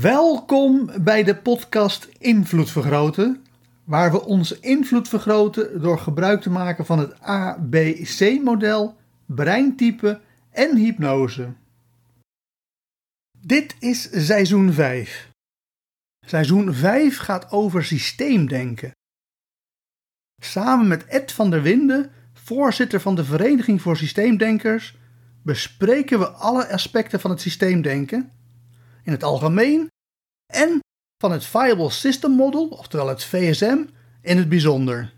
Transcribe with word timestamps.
Welkom 0.00 0.90
bij 1.00 1.22
de 1.22 1.36
podcast 1.36 2.08
Invloed 2.18 2.70
Vergroten, 2.70 3.44
waar 3.84 4.10
we 4.10 4.24
onze 4.24 4.60
invloed 4.60 5.08
vergroten 5.08 5.82
door 5.82 5.98
gebruik 5.98 6.40
te 6.40 6.50
maken 6.50 6.86
van 6.86 6.98
het 6.98 7.20
ABC-model, 7.20 8.96
breintype 9.26 10.20
en 10.50 10.76
hypnose. 10.76 11.52
Dit 13.40 13.76
is 13.78 14.26
seizoen 14.26 14.72
5. 14.72 15.30
Seizoen 16.26 16.74
5 16.74 17.18
gaat 17.18 17.50
over 17.50 17.84
systeemdenken. 17.84 18.90
Samen 20.42 20.88
met 20.88 21.06
Ed 21.06 21.32
van 21.32 21.50
der 21.50 21.62
Winden, 21.62 22.10
voorzitter 22.32 23.00
van 23.00 23.14
de 23.14 23.24
Vereniging 23.24 23.82
voor 23.82 23.96
Systeemdenkers, 23.96 24.96
bespreken 25.42 26.18
we 26.18 26.28
alle 26.28 26.68
aspecten 26.68 27.20
van 27.20 27.30
het 27.30 27.40
systeemdenken, 27.40 28.32
in 29.04 29.12
het 29.12 29.22
algemeen, 29.22 29.88
en 30.52 30.80
van 31.18 31.32
het 31.32 31.46
Viable 31.46 31.90
System 31.90 32.30
Model, 32.30 32.66
oftewel 32.66 33.08
het 33.08 33.24
VSM, 33.24 33.84
in 34.22 34.36
het 34.36 34.48
bijzonder. 34.48 35.12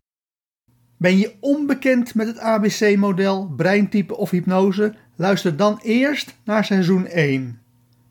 Ben 0.97 1.19
je 1.19 1.35
onbekend 1.41 2.15
met 2.15 2.27
het 2.27 2.39
ABC-model, 2.39 3.49
breintype 3.57 4.17
of 4.17 4.31
hypnose? 4.31 4.95
Luister 5.17 5.57
dan 5.57 5.79
eerst 5.83 6.35
naar 6.45 6.65
seizoen 6.65 7.07
1. 7.07 7.61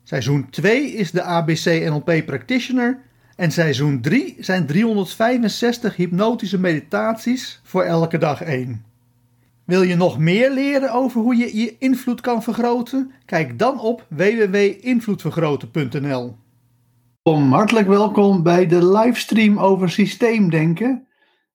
Seizoen 0.02 0.50
2 0.50 0.92
is 0.92 1.10
de 1.10 1.22
ABC 1.22 1.64
NLP 1.64 2.26
Practitioner 2.26 3.02
en 3.36 3.52
seizoen 3.52 4.00
3 4.00 4.36
zijn 4.38 4.66
365 4.66 5.96
hypnotische 5.96 6.58
meditaties 6.58 7.60
voor 7.62 7.82
elke 7.82 8.18
dag 8.18 8.42
1. 8.42 8.84
Wil 9.66 9.82
je 9.82 9.96
nog 9.96 10.18
meer 10.18 10.50
leren 10.50 10.92
over 10.92 11.20
hoe 11.20 11.36
je 11.36 11.56
je 11.56 11.78
invloed 11.78 12.20
kan 12.20 12.42
vergroten? 12.42 13.12
Kijk 13.24 13.58
dan 13.58 13.80
op 13.80 14.06
www.invloedvergroten.nl. 14.08 16.36
Hartelijk 17.22 17.86
welkom 17.86 18.42
bij 18.42 18.66
de 18.66 18.86
livestream 18.86 19.58
over 19.58 19.90
systeemdenken. 19.90 21.06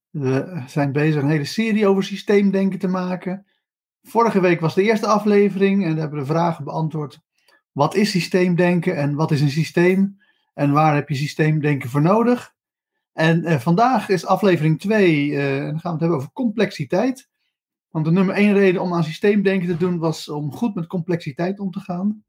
We 0.09 0.63
zijn 0.67 0.91
bezig 0.91 1.21
een 1.21 1.29
hele 1.29 1.45
serie 1.45 1.87
over 1.87 2.03
systeemdenken 2.03 2.79
te 2.79 2.87
maken. 2.87 3.45
Vorige 4.03 4.41
week 4.41 4.59
was 4.59 4.75
de 4.75 4.83
eerste 4.83 5.07
aflevering 5.07 5.85
en 5.85 5.93
we 5.93 5.99
hebben 5.99 6.19
de 6.19 6.25
vragen 6.25 6.63
beantwoord 6.63 7.19
wat 7.71 7.95
is 7.95 8.11
systeemdenken 8.11 8.97
en 8.97 9.15
wat 9.15 9.31
is 9.31 9.41
een 9.41 9.49
systeem? 9.49 10.19
En 10.53 10.71
waar 10.71 10.95
heb 10.95 11.09
je 11.09 11.15
systeemdenken 11.15 11.89
voor 11.89 12.01
nodig? 12.01 12.53
En 13.13 13.43
uh, 13.43 13.59
vandaag 13.59 14.09
is 14.09 14.25
aflevering 14.25 14.79
2 14.79 15.27
uh, 15.27 15.57
en 15.57 15.65
dan 15.65 15.79
gaan 15.79 15.81
we 15.81 15.89
het 15.89 15.99
hebben 15.99 16.17
over 16.17 16.31
complexiteit. 16.31 17.29
Want 17.91 18.05
de 18.05 18.11
nummer 18.11 18.35
1 18.35 18.53
reden 18.53 18.81
om 18.81 18.93
aan 18.93 19.03
systeemdenken 19.03 19.67
te 19.67 19.77
doen 19.77 19.97
was 19.97 20.29
om 20.29 20.53
goed 20.53 20.75
met 20.75 20.87
complexiteit 20.87 21.59
om 21.59 21.71
te 21.71 21.79
gaan. 21.79 22.23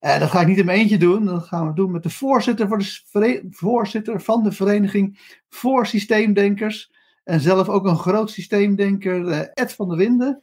Uh, 0.00 0.18
dat 0.18 0.30
ga 0.30 0.40
ik 0.40 0.46
niet 0.46 0.58
in 0.58 0.64
mijn 0.64 0.78
eentje 0.78 0.98
doen. 0.98 1.24
Dat 1.24 1.46
gaan 1.46 1.66
we 1.66 1.74
doen 1.74 1.90
met 1.90 2.02
de 2.02 2.10
voorzitter, 2.10 2.68
voor 2.68 2.78
de 2.78 3.46
voorzitter 3.50 4.20
van 4.20 4.42
de 4.42 4.52
Vereniging 4.52 5.40
voor 5.48 5.86
Systeemdenkers. 5.86 6.92
En 7.24 7.40
zelf 7.40 7.68
ook 7.68 7.86
een 7.86 7.98
groot 7.98 8.30
systeemdenker, 8.30 9.28
Ed 9.54 9.72
van 9.72 9.88
der 9.88 9.96
Winden. 9.96 10.42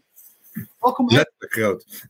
Welkom. 0.80 1.10
Letterlijk 1.10 1.54
groot. 1.54 2.08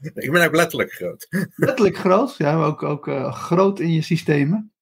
Ik 0.24 0.32
ben 0.32 0.46
ook 0.46 0.54
letterlijk 0.54 0.92
groot. 0.92 1.26
Letterlijk 1.54 1.96
groot, 1.96 2.36
ja, 2.36 2.56
maar 2.56 2.66
ook, 2.66 2.82
ook 2.82 3.06
uh, 3.06 3.32
groot 3.32 3.80
in 3.80 3.92
je 3.92 4.02
systemen. 4.02 4.72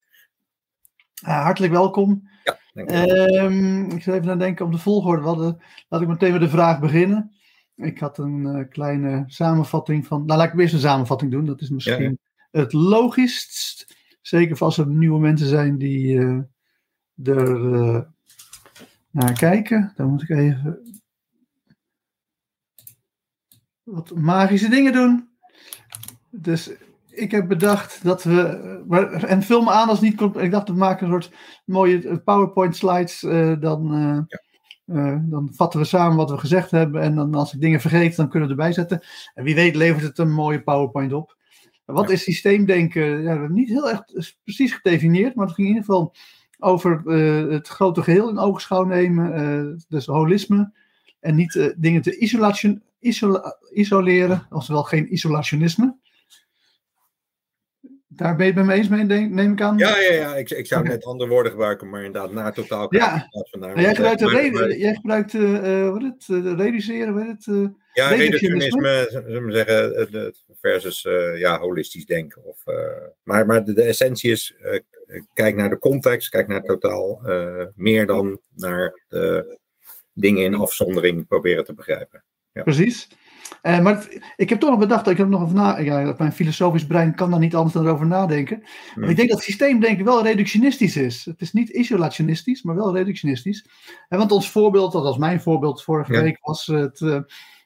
Uh, 1.25 1.43
hartelijk 1.43 1.73
welkom. 1.73 2.29
Um, 2.77 3.91
ik 3.91 4.03
zal 4.03 4.15
even 4.15 4.27
nadenken 4.27 4.65
op 4.65 4.73
de 4.73 4.79
volgorde. 4.79 5.23
Hadden, 5.23 5.63
laat 5.89 6.01
ik 6.01 6.09
meteen 6.09 6.33
met 6.33 6.41
de 6.41 6.49
vraag 6.49 6.81
beginnen. 6.81 7.33
Ik 7.75 7.99
had 7.99 8.19
een 8.19 8.41
uh, 8.41 8.69
kleine 8.69 9.25
samenvatting 9.27 10.07
van. 10.07 10.25
Nou, 10.25 10.39
laat 10.39 10.53
ik 10.53 10.61
eerst 10.61 10.75
een 10.75 10.81
samenvatting 10.81 11.31
doen. 11.31 11.47
Dat 11.47 11.61
is 11.61 11.71
misschien 11.71 12.19
ja, 12.51 12.61
het 12.61 12.73
logischst. 12.73 13.97
Zeker 14.21 14.59
als 14.59 14.79
er 14.79 14.87
nieuwe 14.87 15.21
mensen 15.21 15.47
zijn 15.47 15.79
die 15.79 16.19
er 17.23 18.09
naar 19.11 19.33
kijken. 19.33 19.93
Dan 19.97 20.09
moet 20.09 20.23
ik 20.23 20.29
even 20.29 21.01
wat 23.83 24.15
magische 24.15 24.69
dingen 24.69 24.93
doen. 24.93 25.29
Dus 26.31 26.71
ik 27.17 27.31
heb 27.31 27.49
bedacht 27.49 28.05
dat 28.05 28.23
we. 28.23 28.85
Maar, 28.89 29.23
en 29.25 29.43
vul 29.43 29.63
me 29.63 29.71
aan 29.71 29.89
als 29.89 30.01
niet. 30.01 30.21
Ik 30.21 30.51
dacht, 30.51 30.69
we 30.69 30.75
maken 30.75 31.07
een 31.07 31.13
soort 31.13 31.35
mooie 31.65 32.21
PowerPoint 32.21 32.77
slides. 32.77 33.23
Uh, 33.23 33.61
dan, 33.61 33.95
uh, 33.95 34.97
uh, 34.97 35.19
dan 35.23 35.49
vatten 35.53 35.81
we 35.81 35.87
samen 35.87 36.17
wat 36.17 36.31
we 36.31 36.39
gezegd 36.39 36.71
hebben. 36.71 37.03
En 37.03 37.15
dan 37.15 37.35
als 37.35 37.55
ik 37.55 37.61
dingen 37.61 37.81
vergeet, 37.81 38.17
dan 38.17 38.29
kunnen 38.29 38.49
we 38.49 38.55
erbij 38.55 38.73
zetten. 38.73 39.01
En 39.35 39.45
wie 39.45 39.55
weet 39.55 39.77
levert 39.77 40.03
het 40.03 40.19
een 40.19 40.33
mooie 40.33 40.63
PowerPoint 40.63 41.13
op. 41.13 41.37
Wat 41.85 42.11
is 42.11 42.23
systeemdenken? 42.23 43.23
Ja, 43.23 43.47
niet 43.49 43.69
heel 43.69 43.91
erg 43.91 44.03
precies 44.45 44.73
gedefinieerd, 44.73 45.35
maar 45.35 45.47
het 45.47 45.55
ging 45.55 45.69
in 45.69 45.75
ieder 45.75 45.89
geval 45.89 46.15
over 46.59 47.03
het 47.51 47.69
grote 47.69 48.03
geheel 48.03 48.29
in 48.29 48.39
oogschouw 48.39 48.85
nemen. 48.85 49.85
dus 49.89 50.07
holisme. 50.07 50.73
En 51.21 51.35
niet 51.35 51.75
dingen 51.77 52.03
te 52.03 52.19
isolation, 52.19 52.83
isola 52.99 53.57
isoleren, 53.73 54.47
oftewel 54.51 54.83
geen 54.83 55.13
isolationisme. 55.13 55.97
Daar 58.17 58.37
ben 58.37 58.47
je 58.47 58.53
het 58.53 58.61
met 58.61 58.67
me 58.67 58.73
eens 58.73 58.89
mee, 58.89 59.29
neem 59.29 59.53
ik 59.53 59.61
aan? 59.61 59.79
Ja, 59.79 59.99
ja, 60.01 60.13
ja. 60.13 60.37
Ik, 60.37 60.51
ik 60.51 60.67
zou 60.67 60.83
net 60.83 61.05
andere 61.05 61.31
woorden 61.31 61.53
gebruiken, 61.53 61.89
maar 61.91 62.05
inderdaad 62.05 62.33
na 62.33 62.51
totaal. 62.51 62.95
Ja, 62.95 63.29
jij 63.75 63.95
gebruikt, 63.95 64.21
uh, 64.21 64.33
re 64.33 64.79
jij 64.79 64.95
gebruikt 64.95 65.33
uh, 65.33 65.91
wat 65.91 66.03
het, 66.03 66.29
uh, 66.29 66.53
reduceren, 66.57 67.15
wat 67.15 67.27
het? 67.27 67.47
Uh, 67.47 67.69
ja, 67.93 68.09
reductionisme, 68.09 69.07
zullen 69.11 69.47
we 69.47 69.53
zeggen, 69.53 70.35
versus 70.61 71.03
ja, 71.39 71.59
holistisch 71.59 72.07
denken. 72.07 72.45
Of, 72.45 72.63
maar 73.23 73.47
maar 73.47 73.65
de, 73.65 73.73
de, 73.73 73.83
essentie 73.83 74.31
is, 74.31 74.57
kijk 75.35 75.57
naar 75.57 75.71
de 75.71 75.79
context, 75.79 76.29
kijk 76.29 76.49
naar 76.49 76.63
totaal, 76.63 77.21
meer 77.75 78.07
dan 78.07 78.41
naar 78.55 79.03
de 79.09 79.59
dingen 80.13 80.45
in 80.45 80.55
afzondering 80.55 81.27
proberen 81.27 81.65
te 81.65 81.75
begrijpen. 81.75 82.25
Ja. 82.53 82.63
Precies. 82.63 83.09
Uh, 83.63 83.81
maar 83.81 84.09
ik 84.37 84.49
heb 84.49 84.61
toch 84.61 84.71
nog 84.71 84.79
bedacht, 84.79 85.09
ik 85.09 85.17
heb 85.17 85.29
nog 85.29 85.43
even 85.43 85.55
na, 85.55 85.79
ja, 85.79 86.15
mijn 86.19 86.33
filosofisch 86.33 86.87
brein 86.87 87.15
kan 87.15 87.31
daar 87.31 87.41
niet 87.41 87.55
anders 87.55 87.75
dan 87.75 87.89
over 87.89 88.07
nadenken. 88.07 88.63
Maar 88.95 89.09
ik 89.09 89.17
denk 89.17 89.31
dat 89.31 89.43
systeemdenken 89.43 90.05
wel 90.05 90.23
reductionistisch 90.23 90.97
is. 90.97 91.25
Het 91.25 91.41
is 91.41 91.53
niet 91.53 91.69
isolationistisch, 91.69 92.63
maar 92.63 92.75
wel 92.75 92.97
reductionistisch. 92.97 93.67
En 94.09 94.19
want 94.19 94.33
ons 94.33 94.51
voorbeeld, 94.51 94.93
dat 94.93 95.03
was 95.03 95.19
mijn 95.19 95.41
voorbeeld 95.41 95.83
vorige 95.83 96.13
ja. 96.13 96.23
week, 96.23 96.39
was 96.41 96.67
het 96.67 97.01
uh, 97.01 97.19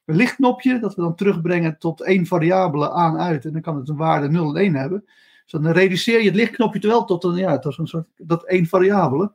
lichtknopje, 0.05 0.79
dat 0.79 0.95
we 0.95 1.03
dan 1.03 1.15
terugbrengen 1.15 1.79
tot 1.79 2.03
één 2.03 2.27
variabele 2.27 2.91
aan, 2.91 3.19
uit. 3.19 3.45
En 3.45 3.53
dan 3.53 3.63
kan 3.63 3.77
het 3.77 3.89
een 3.89 3.97
waarde 3.97 4.29
0 4.29 4.57
en 4.57 4.63
1 4.63 4.75
hebben. 4.75 5.05
Dus 5.43 5.61
dan 5.61 5.73
reduceer 5.73 6.19
je 6.19 6.27
het 6.27 6.37
lichtknopje 6.37 6.89
wel 6.89 7.05
tot 7.05 7.25
een, 7.25 7.37
ja, 7.37 7.59
tot 7.59 7.79
een 7.79 7.87
soort, 7.87 8.07
dat 8.17 8.45
één 8.45 8.67
variabele. 8.67 9.33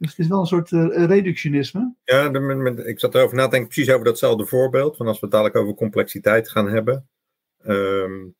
Dus 0.00 0.10
het 0.10 0.18
is 0.18 0.28
wel 0.28 0.40
een 0.40 0.46
soort 0.46 0.70
uh, 0.70 1.06
reductionisme. 1.06 1.94
Ja, 2.04 2.28
de, 2.28 2.40
met, 2.40 2.86
ik 2.86 3.00
zat 3.00 3.14
erover 3.14 3.36
na 3.36 3.44
te 3.44 3.50
denken, 3.50 3.68
precies 3.68 3.92
over 3.92 4.04
datzelfde 4.04 4.46
voorbeeld. 4.46 4.96
Van 4.96 5.06
als 5.06 5.20
we 5.20 5.26
het 5.26 5.34
dadelijk 5.34 5.56
over 5.56 5.74
complexiteit 5.74 6.48
gaan 6.48 6.68
hebben. 6.68 7.08
Um, 7.66 8.34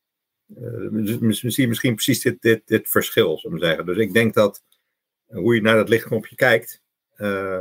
uh, 0.47 0.89
misschien, 1.19 1.67
misschien 1.67 1.93
precies 1.93 2.21
dit, 2.21 2.41
dit, 2.41 2.67
dit 2.67 2.89
verschil, 2.89 3.37
zou 3.37 3.55
ik 3.55 3.63
zeggen. 3.63 3.85
Dus 3.85 3.97
ik 3.97 4.13
denk 4.13 4.33
dat 4.33 4.63
hoe 5.25 5.55
je 5.55 5.61
naar 5.61 5.75
dat 5.75 5.89
lichtknopje 5.89 6.35
kijkt. 6.35 6.81
Uh, 7.17 7.59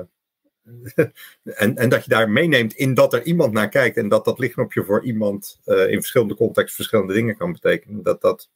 en, 1.42 1.76
en 1.76 1.88
dat 1.88 2.04
je 2.04 2.10
daar 2.10 2.30
meeneemt 2.30 2.72
in 2.72 2.94
dat 2.94 3.12
er 3.12 3.22
iemand 3.22 3.52
naar 3.52 3.68
kijkt. 3.68 3.96
En 3.96 4.08
dat 4.08 4.24
dat 4.24 4.38
lichtknopje 4.38 4.84
voor 4.84 5.04
iemand 5.04 5.60
in 5.64 6.00
verschillende 6.00 6.34
contexten 6.34 6.76
verschillende 6.76 7.12
dingen 7.12 7.36
kan 7.36 7.52
betekenen. 7.52 8.02
Dat 8.02 8.20
dat, 8.20 8.50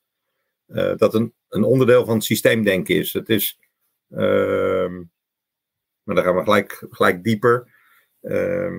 dat 0.96 1.14
een, 1.14 1.34
een 1.48 1.64
onderdeel 1.64 2.04
van 2.04 2.14
het 2.14 2.24
systeemdenken 2.24 2.94
is. 2.94 3.12
Het 3.12 3.28
is. 3.28 3.58
Uh, 4.10 5.00
maar 6.04 6.14
dan 6.14 6.24
gaan 6.24 6.36
we 6.36 6.42
gelijk, 6.42 6.86
gelijk 6.90 7.24
dieper. 7.24 7.72
Uh, 8.22 8.78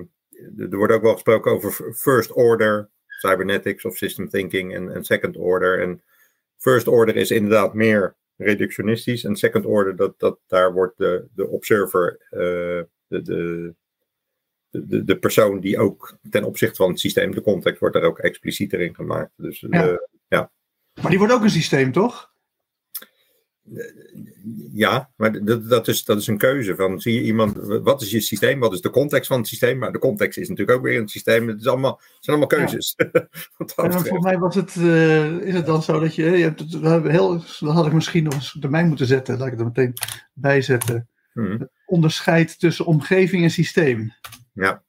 er 0.58 0.76
wordt 0.76 0.92
ook 0.92 1.02
wel 1.02 1.12
gesproken 1.12 1.52
over 1.52 1.94
first 1.94 2.32
order 2.32 2.90
cybernetics 3.06 3.84
of 3.84 3.96
system 3.96 4.28
thinking 4.28 4.74
en, 4.74 4.94
en 4.94 5.04
second 5.04 5.36
order. 5.36 5.80
En 5.80 6.02
first 6.56 6.86
order 6.86 7.16
is 7.16 7.30
inderdaad 7.30 7.74
meer 7.74 8.16
reductionistisch. 8.36 9.24
En 9.24 9.36
second 9.36 9.64
order, 9.64 9.96
dat, 9.96 10.18
dat, 10.18 10.38
daar 10.46 10.72
wordt 10.72 10.98
de, 10.98 11.26
de 11.34 11.46
observer, 11.46 12.18
uh, 12.30 12.38
de, 13.06 13.22
de, 13.22 13.74
de, 14.70 15.04
de 15.04 15.18
persoon 15.18 15.60
die 15.60 15.78
ook 15.78 16.18
ten 16.30 16.44
opzichte 16.44 16.76
van 16.76 16.90
het 16.90 17.00
systeem, 17.00 17.30
de 17.30 17.42
context, 17.42 17.80
wordt 17.80 17.94
daar 17.94 18.04
ook 18.04 18.18
explicieter 18.18 18.80
in 18.80 18.94
gemaakt. 18.94 19.32
Dus 19.36 19.60
ja. 19.70 19.88
Uh, 19.88 19.96
ja. 20.28 20.50
Maar 21.00 21.10
die 21.10 21.18
wordt 21.18 21.34
ook 21.34 21.42
een 21.42 21.50
systeem, 21.50 21.92
toch? 21.92 22.34
Ja, 24.72 25.10
maar 25.16 25.44
dat, 25.44 25.68
dat, 25.68 25.88
is, 25.88 26.04
dat 26.04 26.18
is 26.18 26.26
een 26.26 26.38
keuze. 26.38 26.76
Van, 26.76 27.00
zie 27.00 27.14
je 27.14 27.22
iemand, 27.22 27.56
wat 27.82 28.02
is 28.02 28.10
je 28.10 28.20
systeem? 28.20 28.60
Wat 28.60 28.72
is 28.72 28.80
de 28.80 28.90
context 28.90 29.26
van 29.26 29.38
het 29.38 29.48
systeem? 29.48 29.78
Maar 29.78 29.92
de 29.92 29.98
context 29.98 30.38
is 30.38 30.48
natuurlijk 30.48 30.78
ook 30.78 30.84
weer 30.84 31.00
een 31.00 31.08
systeem. 31.08 31.48
Het, 31.48 31.60
is 31.60 31.66
allemaal, 31.66 31.92
het 31.92 32.24
zijn 32.24 32.36
allemaal 32.36 32.58
keuzes. 32.58 32.94
Ja. 33.76 33.82
en 33.84 33.92
volgens 33.92 34.24
mij 34.24 34.38
was 34.38 34.54
het, 34.54 34.74
uh, 34.74 35.30
is 35.30 35.54
het 35.54 35.66
dan 35.66 35.82
zo 35.82 36.00
dat 36.00 36.14
je, 36.14 36.30
je 36.30 36.42
hebt, 36.44 36.62
heel, 37.10 37.42
dat 37.58 37.74
had 37.74 37.86
ik 37.86 37.92
misschien 37.92 38.24
nog 38.24 38.34
eens 38.34 38.56
termijn 38.60 38.88
moeten 38.88 39.06
zetten. 39.06 39.38
Laat 39.38 39.46
ik 39.46 39.52
het 39.52 39.60
er 39.60 39.66
meteen 39.66 39.92
bij 40.32 40.60
zetten. 40.60 41.08
Hmm. 41.32 41.50
Het 41.50 41.70
onderscheid 41.86 42.58
tussen 42.58 42.86
omgeving 42.86 43.42
en 43.42 43.50
systeem. 43.50 44.12
Ja. 44.52 44.82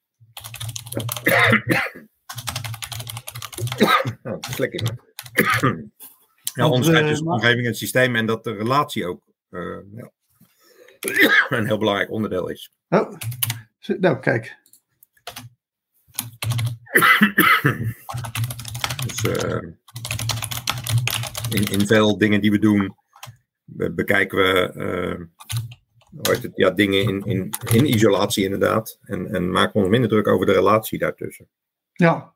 slik 4.53 4.73
ik 4.73 4.81
ja, 6.57 6.69
onderscheid 6.69 7.07
tussen 7.07 7.27
uh, 7.27 7.33
omgeving 7.33 7.65
en 7.67 7.75
systeem 7.75 8.15
en 8.15 8.25
dat 8.25 8.43
de 8.43 8.53
relatie 8.53 9.05
ook 9.05 9.21
uh, 9.49 9.77
ja, 9.95 10.11
een 11.57 11.65
heel 11.65 11.77
belangrijk 11.77 12.11
onderdeel 12.11 12.49
is. 12.49 12.71
Oh, 12.89 13.13
nou 13.99 14.19
kijk. 14.19 14.57
dus 19.05 19.23
uh, 19.23 19.61
in, 21.49 21.63
in 21.63 21.87
veel 21.87 22.17
dingen 22.17 22.41
die 22.41 22.51
we 22.51 22.59
doen, 22.59 22.95
bekijken 23.65 24.37
we 24.37 25.27
het, 26.21 26.51
ja, 26.55 26.71
dingen 26.71 27.03
in, 27.03 27.25
in, 27.25 27.53
in 27.71 27.93
isolatie 27.93 28.43
inderdaad. 28.43 28.99
En, 29.01 29.33
en 29.33 29.51
maken 29.51 29.73
we 29.73 29.79
ons 29.79 29.89
minder 29.89 30.09
druk 30.09 30.27
over 30.27 30.45
de 30.45 30.51
relatie 30.53 30.99
daartussen. 30.99 31.47
Ja. 31.93 32.35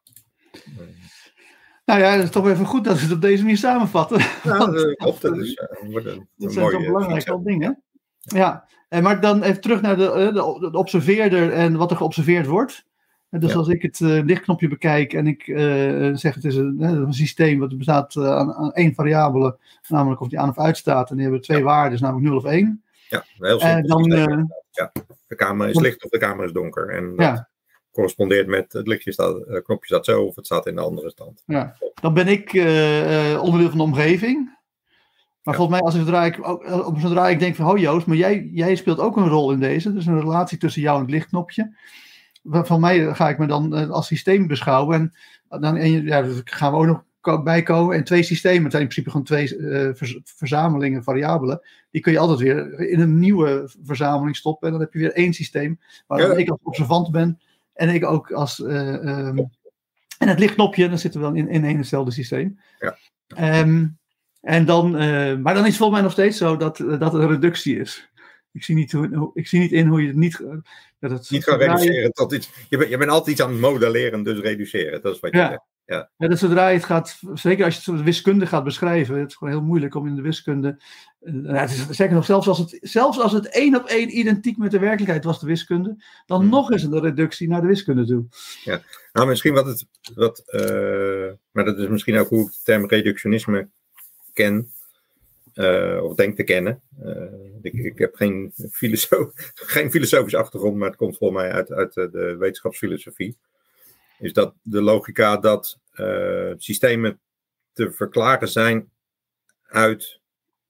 Nou 1.91 2.03
ja, 2.03 2.11
het 2.11 2.23
is 2.23 2.29
toch 2.29 2.47
even 2.47 2.65
goed 2.65 2.83
dat 2.83 2.95
we 2.95 3.01
het 3.01 3.11
op 3.11 3.21
deze 3.21 3.41
manier 3.41 3.57
samenvatten. 3.57 4.19
Ja, 4.43 4.57
dat 4.65 4.95
klopt. 4.95 5.21
Dat, 5.21 5.37
is, 5.37 5.61
een, 5.81 6.27
dat 6.35 6.53
zijn 6.53 6.69
toch 6.69 6.85
belangrijke 6.85 7.41
dingen. 7.43 7.83
Ja, 8.19 8.67
en 8.89 9.03
maar 9.03 9.21
dan 9.21 9.43
even 9.43 9.61
terug 9.61 9.81
naar 9.81 9.97
de, 9.97 10.31
de, 10.33 10.69
de 10.71 10.77
observeerder 10.77 11.51
en 11.51 11.75
wat 11.75 11.91
er 11.91 11.97
geobserveerd 11.97 12.47
wordt. 12.47 12.85
Dus 13.29 13.55
als 13.55 13.67
ik 13.67 13.81
het 13.81 13.99
uh, 13.99 14.23
lichtknopje 14.23 14.67
bekijk 14.67 15.13
en 15.13 15.27
ik 15.27 15.47
uh, 15.47 16.15
zeg 16.15 16.35
het 16.35 16.45
is 16.45 16.55
een, 16.55 16.81
een, 16.81 17.13
systeem 17.13 17.59
wat 17.59 17.77
bestaat 17.77 18.15
uh, 18.15 18.35
aan, 18.35 18.53
aan, 18.53 18.73
één 18.73 18.93
variabele, 18.93 19.57
namelijk 19.87 20.21
of 20.21 20.27
die 20.27 20.39
aan 20.39 20.49
of 20.49 20.59
uit 20.59 20.77
staat, 20.77 21.09
en 21.09 21.15
die 21.15 21.23
hebben 21.23 21.41
twee 21.41 21.63
waarden, 21.63 22.01
namelijk 22.01 22.27
0 22.27 22.37
of 22.37 22.45
1. 22.45 22.83
Ja, 23.09 23.23
heel 23.37 23.59
simpel. 23.59 24.07
Dan, 24.07 24.51
ja, 24.71 24.91
de 25.27 25.35
kamer 25.35 25.69
is 25.69 25.79
licht 25.79 26.03
of 26.03 26.09
de 26.09 26.17
kamer 26.17 26.45
is 26.45 26.51
donker. 26.51 26.89
En 26.89 27.13
ja 27.17 27.50
correspondeert 27.91 28.47
met 28.47 28.73
het 28.73 28.87
lichtje 28.87 29.11
staat, 29.11 29.35
het 29.35 29.47
eh, 29.47 29.63
knopje 29.63 29.85
staat 29.85 30.05
zo 30.05 30.23
of 30.23 30.35
het 30.35 30.45
staat 30.45 30.67
in 30.67 30.75
de 30.75 30.81
andere 30.81 31.09
stand. 31.09 31.43
Ja. 31.45 31.75
Dan 32.01 32.13
ben 32.13 32.27
ik 32.27 32.53
uh, 32.53 33.41
onderdeel 33.43 33.69
van 33.69 33.77
de 33.77 33.83
omgeving. 33.83 34.59
Maar 35.43 35.55
volgens 35.55 35.77
mij, 35.77 35.85
als 35.85 35.95
ik, 35.95 36.01
zodra, 36.01 36.25
ik, 36.25 36.47
ook, 36.47 36.99
zodra 36.99 37.29
ik 37.29 37.39
denk 37.39 37.55
van, 37.55 37.69
oh 37.69 37.77
Joost, 37.77 38.05
maar 38.05 38.17
jij, 38.17 38.49
jij 38.53 38.75
speelt 38.75 38.99
ook 38.99 39.17
een 39.17 39.27
rol 39.27 39.51
in 39.51 39.59
deze. 39.59 39.93
Dus 39.93 40.05
een 40.05 40.19
relatie 40.19 40.57
tussen 40.57 40.81
jou 40.81 40.95
en 40.95 41.01
het 41.01 41.11
lichtknopje. 41.11 41.75
Van 42.43 42.79
mij 42.79 43.13
ga 43.13 43.29
ik 43.29 43.37
me 43.37 43.45
dan 43.45 43.89
als 43.89 44.07
systeem 44.07 44.47
beschouwen. 44.47 45.13
En 45.49 45.61
dan 45.61 45.75
en, 45.75 46.03
ja, 46.03 46.25
gaan 46.43 46.71
we 46.71 46.77
ook 46.77 46.85
nog 46.85 47.43
bijkomen. 47.43 47.95
En 47.95 48.03
twee 48.03 48.23
systemen, 48.23 48.63
het 48.63 48.71
zijn 48.71 48.83
in 48.83 48.89
principe 48.89 49.09
gewoon 49.09 49.25
twee 49.25 49.57
uh, 49.57 49.89
verzamelingen, 50.23 51.03
variabelen. 51.03 51.61
Die 51.91 52.01
kun 52.01 52.11
je 52.11 52.19
altijd 52.19 52.39
weer 52.39 52.79
in 52.79 52.99
een 52.99 53.19
nieuwe 53.19 53.69
verzameling 53.83 54.35
stoppen. 54.35 54.67
En 54.67 54.73
dan 54.73 54.83
heb 54.83 54.93
je 54.93 54.99
weer 54.99 55.13
één 55.13 55.33
systeem. 55.33 55.79
Waar 56.07 56.37
ik 56.37 56.49
als 56.49 56.59
observant 56.63 57.11
ben 57.11 57.39
en 57.73 57.89
ik 57.89 58.05
ook 58.05 58.31
als. 58.31 58.59
Uh, 58.59 59.27
um, 59.27 59.49
en 60.17 60.27
het 60.27 60.39
lichtknopje, 60.39 60.89
dan 60.89 60.97
zitten 60.97 61.19
we 61.19 61.25
dan 61.25 61.35
in, 61.35 61.49
in 61.49 61.63
een 61.63 61.77
hetzelfde 61.77 62.11
systeem. 62.11 62.59
Ja. 62.79 62.97
Um, 63.59 63.97
en 64.41 64.65
dan, 64.65 65.01
uh, 65.01 65.37
maar 65.37 65.53
dan 65.53 65.63
is 65.63 65.67
het 65.67 65.77
volgens 65.77 65.91
mij 65.91 66.01
nog 66.01 66.11
steeds 66.11 66.37
zo 66.37 66.57
dat, 66.57 66.77
dat 66.77 67.13
het 67.13 67.13
een 67.13 67.27
reductie 67.27 67.79
is. 67.79 68.09
Ik 68.51 68.63
zie 68.63 68.75
niet, 68.75 68.91
hoe, 68.91 69.31
ik 69.33 69.47
zie 69.47 69.59
niet 69.59 69.71
in 69.71 69.87
hoe 69.87 70.01
je 70.01 70.07
het 70.07 70.15
niet. 70.15 70.43
Dat 70.99 71.11
het, 71.11 71.29
niet 71.29 71.43
kan 71.43 71.57
reduceren 71.57 72.11
tot 72.11 72.33
iets. 72.33 72.49
Je 72.69 72.77
bent, 72.77 72.89
je 72.89 72.97
bent 72.97 73.09
altijd 73.09 73.29
iets 73.29 73.41
aan 73.41 73.51
het 73.51 73.59
modelleren, 73.59 74.23
dus 74.23 74.39
reduceren. 74.39 75.01
Dat 75.01 75.15
is 75.15 75.19
wat 75.19 75.31
je 75.31 75.37
ja. 75.37 75.49
zegt. 75.49 75.61
Ja. 75.85 76.09
ja, 76.17 76.27
dus 76.27 76.39
zodra 76.39 76.67
je 76.67 76.75
het 76.75 76.85
gaat, 76.85 77.19
zeker 77.33 77.65
als 77.65 77.85
je 77.85 77.91
het 77.91 78.03
wiskunde 78.03 78.45
gaat 78.45 78.63
beschrijven, 78.63 79.19
het 79.19 79.29
is 79.29 79.35
gewoon 79.35 79.53
heel 79.53 79.63
moeilijk 79.63 79.95
om 79.95 80.07
in 80.07 80.15
de 80.15 80.21
wiskunde. 80.21 80.81
Uh, 81.21 81.59
het 81.59 81.69
is, 81.69 81.87
zeker 81.89 82.15
nog, 82.15 82.25
zelfs 82.25 82.47
als, 82.47 82.57
het, 82.57 82.77
zelfs 82.81 83.19
als 83.19 83.31
het 83.31 83.49
één 83.49 83.75
op 83.75 83.85
één 83.85 84.17
identiek 84.17 84.57
met 84.57 84.71
de 84.71 84.79
werkelijkheid 84.79 85.23
was, 85.23 85.39
de 85.39 85.45
wiskunde, 85.45 86.03
dan 86.25 86.41
hmm. 86.41 86.49
nog 86.49 86.71
eens 86.71 86.83
een 86.83 86.99
reductie 86.99 87.47
naar 87.47 87.61
de 87.61 87.67
wiskunde 87.67 88.05
toe. 88.05 88.25
Ja, 88.63 88.81
nou 89.13 89.27
misschien 89.27 89.53
wat 89.53 89.65
het, 89.65 89.85
wat, 90.15 90.43
uh, 90.47 91.31
maar 91.51 91.65
dat 91.65 91.77
is 91.77 91.87
misschien 91.87 92.17
ook 92.17 92.29
hoe 92.29 92.45
ik 92.45 92.51
de 92.51 92.59
term 92.63 92.87
reductionisme 92.87 93.69
ken, 94.33 94.71
uh, 95.53 96.03
of 96.03 96.15
denk 96.15 96.35
te 96.35 96.43
kennen. 96.43 96.81
Ik, 97.61 97.73
ik, 97.73 97.97
heb 97.97 98.15
geen, 98.15 98.53
filosoof, 98.71 99.31
geen 99.75 99.91
filosofische 99.91 100.37
achtergrond, 100.37 100.77
maar 100.77 100.87
het 100.87 100.97
komt 100.97 101.17
volgens 101.17 101.41
mij 101.41 101.51
uit, 101.51 101.71
uit 101.71 101.93
de 101.93 102.35
wetenschapsfilosofie 102.39 103.37
is 104.21 104.33
dat 104.33 104.53
de 104.61 104.81
logica 104.81 105.37
dat 105.37 105.79
uh, 105.93 106.53
systemen 106.57 107.19
te 107.73 107.91
verklaren 107.91 108.47
zijn 108.47 108.91
uit 109.63 110.19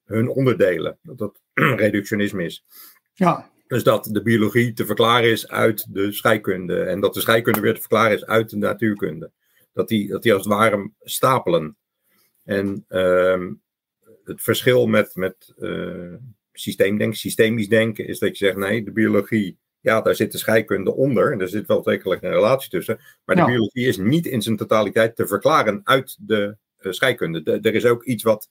hun 0.05 0.29
onderdelen. 0.29 0.97
Dat 1.01 1.17
dat 1.17 1.41
reductionisme 1.53 2.43
is. 2.43 2.65
Ja. 3.13 3.49
Dus 3.67 3.83
dat 3.83 4.09
de 4.11 4.21
biologie 4.21 4.73
te 4.73 4.85
verklaren 4.85 5.29
is 5.29 5.47
uit 5.47 5.93
de 5.93 6.11
scheikunde. 6.11 6.83
En 6.83 6.99
dat 6.99 7.13
de 7.13 7.21
scheikunde 7.21 7.59
weer 7.59 7.73
te 7.73 7.79
verklaren 7.79 8.15
is 8.15 8.25
uit 8.25 8.49
de 8.49 8.57
natuurkunde. 8.57 9.31
Dat 9.73 9.87
die, 9.87 10.07
dat 10.07 10.23
die 10.23 10.33
als 10.33 10.43
het 10.43 10.53
ware 10.53 10.91
stapelen. 10.99 11.77
En 12.43 12.85
uh, 12.89 13.47
het 14.23 14.41
verschil 14.41 14.87
met, 14.87 15.15
met 15.15 15.53
uh, 15.59 16.13
systeemdenken, 16.53 17.17
systemisch 17.17 17.69
denken, 17.69 18.07
is 18.07 18.19
dat 18.19 18.37
je 18.37 18.45
zegt: 18.45 18.57
nee, 18.57 18.83
de 18.83 18.91
biologie 18.91 19.57
ja, 19.81 20.01
daar 20.01 20.15
zit 20.15 20.31
de 20.31 20.37
scheikunde 20.37 20.93
onder 20.93 21.31
en 21.31 21.41
er 21.41 21.49
zit 21.49 21.67
wel 21.67 21.81
degelijk 21.81 22.21
een 22.21 22.31
relatie 22.31 22.69
tussen. 22.69 22.99
Maar 23.25 23.35
de 23.35 23.45
biologie 23.45 23.87
is 23.87 23.97
niet 23.97 24.25
in 24.25 24.41
zijn 24.41 24.57
totaliteit 24.57 25.15
te 25.15 25.27
verklaren 25.27 25.81
uit 25.83 26.17
de 26.19 26.57
uh, 26.79 26.91
scheikunde. 26.91 27.59
er 27.61 27.75
is 27.75 27.85
ook 27.85 28.03
iets 28.03 28.23
wat, 28.23 28.49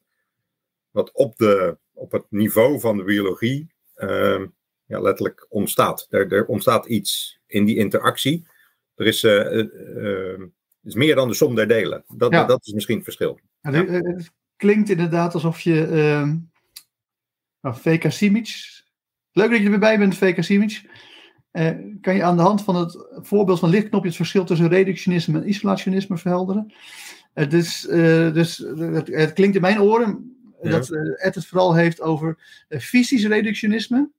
wat 0.91 1.13
op, 1.13 1.37
de, 1.37 1.77
op 1.93 2.13
het 2.13 2.25
niveau 2.29 2.81
van 2.81 2.97
de 2.97 3.05
biologie 3.05 3.73
uh, 3.97 4.43
ja, 4.87 5.01
letterlijk 5.01 5.47
ontstaat. 5.49 6.07
Er, 6.11 6.33
er, 6.33 6.47
ontstaat 6.47 6.87
iets 6.87 7.41
in 7.47 7.65
die 7.65 7.77
interactie. 7.77 8.47
Er 8.95 9.07
is, 9.07 9.25
uh, 9.25 10.45
is 10.83 10.95
meer 10.95 11.15
dan 11.15 11.29
de 11.29 11.35
som 11.35 11.55
der 11.55 11.69
delen. 11.69 12.05
Dat, 12.09 12.33
ja. 12.33 12.45
dat 12.45 12.67
is 12.67 12.73
misschien 12.73 12.95
het 12.95 13.05
verschil. 13.05 13.41
Ja, 13.61 13.73
het 13.73 14.31
klinkt 14.57 14.91
inderdaad 14.91 15.35
alsof 15.35 15.61
je. 15.61 15.89
Uh, 15.91 16.33
nou, 17.61 17.77
VK 17.77 18.13
Simic. 18.13 18.79
Leuk 19.33 19.51
dat 19.51 19.61
je 19.61 19.71
erbij 19.71 19.99
bent, 19.99 20.17
VK 20.17 20.45
Simic. 20.45 20.83
Uh, 21.53 21.71
kan 22.01 22.15
je 22.15 22.23
aan 22.23 22.37
de 22.37 22.43
hand 22.43 22.63
van 22.63 22.77
het 22.77 23.07
voorbeeld 23.13 23.59
van 23.59 23.71
lichtknopje 23.71 24.09
het 24.09 24.17
verschil 24.17 24.45
tussen 24.45 24.69
reductionisme 24.69 25.41
en 25.41 25.49
isolationisme 25.49 26.19
verhelderen? 26.19 26.73
Het, 27.35 27.53
is, 27.53 27.87
uh, 27.91 28.33
dus, 28.33 28.59
het, 28.59 29.07
het, 29.07 29.33
klinkt 29.33 29.55
in 29.57 29.61
mijn 29.61 29.81
oren 29.81 30.37
ja. 30.63 30.71
dat 30.71 30.91
uh, 30.91 31.27
Ed 31.27 31.35
het 31.35 31.47
vooral 31.47 31.75
heeft 31.75 32.01
over 32.01 32.39
fysisch 32.69 33.27
reductionisme. 33.27 34.11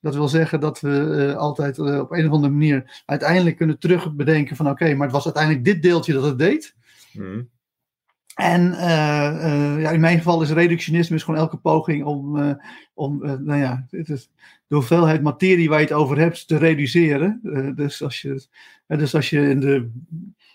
Dat 0.00 0.14
wil 0.14 0.28
zeggen 0.28 0.60
dat 0.60 0.80
we 0.80 1.34
altijd 1.36 1.78
op 1.78 2.12
een 2.12 2.26
of 2.26 2.32
andere 2.32 2.52
manier 2.52 3.02
uiteindelijk 3.06 3.56
kunnen 3.56 3.78
terugbedenken 3.78 4.56
van 4.56 4.68
oké, 4.68 4.94
maar 4.94 5.06
het 5.06 5.16
was 5.16 5.24
uiteindelijk 5.24 5.64
dit 5.64 5.82
deeltje 5.82 6.12
dat 6.12 6.24
het 6.24 6.38
deed. 6.38 6.74
Mm. 7.12 7.48
En 8.34 8.72
uh, 8.72 8.80
uh, 8.80 9.80
ja, 9.80 9.90
in 9.90 10.00
mijn 10.00 10.18
geval 10.18 10.42
is 10.42 10.50
reductionisme 10.50 11.16
is 11.16 11.22
gewoon 11.22 11.40
elke 11.40 11.56
poging 11.56 12.04
om, 12.04 12.36
uh, 12.36 12.52
om 12.94 13.18
nou 13.18 13.56
ja, 13.58 13.86
het 13.90 14.08
is 14.08 14.30
de 14.66 14.74
hoeveelheid 14.74 15.22
materie 15.22 15.68
waar 15.68 15.78
je 15.78 15.84
het 15.84 15.94
over 15.94 16.18
hebt 16.18 16.48
te 16.48 16.56
reduceren. 16.56 17.40
dus, 17.76 18.02
als 18.02 18.20
je, 18.20 18.46
dus 18.86 19.14
als 19.14 19.30
je, 19.30 19.40
in 19.40 19.60
de, 19.60 19.90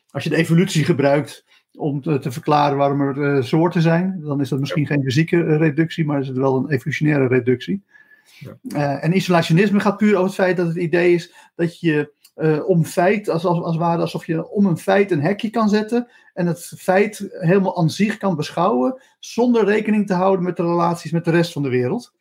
als 0.09 0.23
je 0.23 0.29
de 0.29 0.35
evolutie 0.35 0.83
gebruikt 0.83 1.45
om 1.73 2.01
te, 2.01 2.19
te 2.19 2.31
verklaren 2.31 2.77
waarom 2.77 3.01
er 3.01 3.43
soorten 3.43 3.81
zijn, 3.81 4.21
dan 4.21 4.41
is 4.41 4.49
dat 4.49 4.59
misschien 4.59 4.87
geen 4.87 5.03
fysieke 5.03 5.57
reductie, 5.57 6.05
maar 6.05 6.19
is 6.19 6.27
het 6.27 6.37
wel 6.37 6.55
een 6.55 6.69
evolutionaire 6.69 7.27
reductie. 7.27 7.81
Ja. 8.67 8.99
en 8.99 9.15
isolationisme 9.15 9.79
gaat 9.79 9.97
puur 9.97 10.13
over 10.13 10.25
het 10.25 10.35
feit 10.35 10.57
dat 10.57 10.67
het 10.67 10.75
idee 10.75 11.13
is 11.13 11.33
dat 11.55 11.79
je 11.79 12.11
uh, 12.35 12.69
om 12.69 12.85
feit, 12.85 13.29
als, 13.29 13.45
als, 13.45 13.79
alsof 13.79 14.25
je 14.25 14.49
om 14.49 14.65
een 14.65 14.77
feit 14.77 15.11
een 15.11 15.21
hekje 15.21 15.49
kan 15.49 15.69
zetten 15.69 16.07
en 16.33 16.47
het 16.47 16.73
feit 16.77 17.27
helemaal 17.31 17.77
aan 17.77 17.89
zich 17.89 18.17
kan 18.17 18.35
beschouwen, 18.35 19.01
zonder 19.19 19.65
rekening 19.65 20.07
te 20.07 20.13
houden 20.13 20.45
met 20.45 20.57
de 20.57 20.63
relaties 20.63 21.11
met 21.11 21.25
de 21.25 21.31
rest 21.31 21.51
van 21.51 21.63
de 21.63 21.69
wereld. 21.69 22.13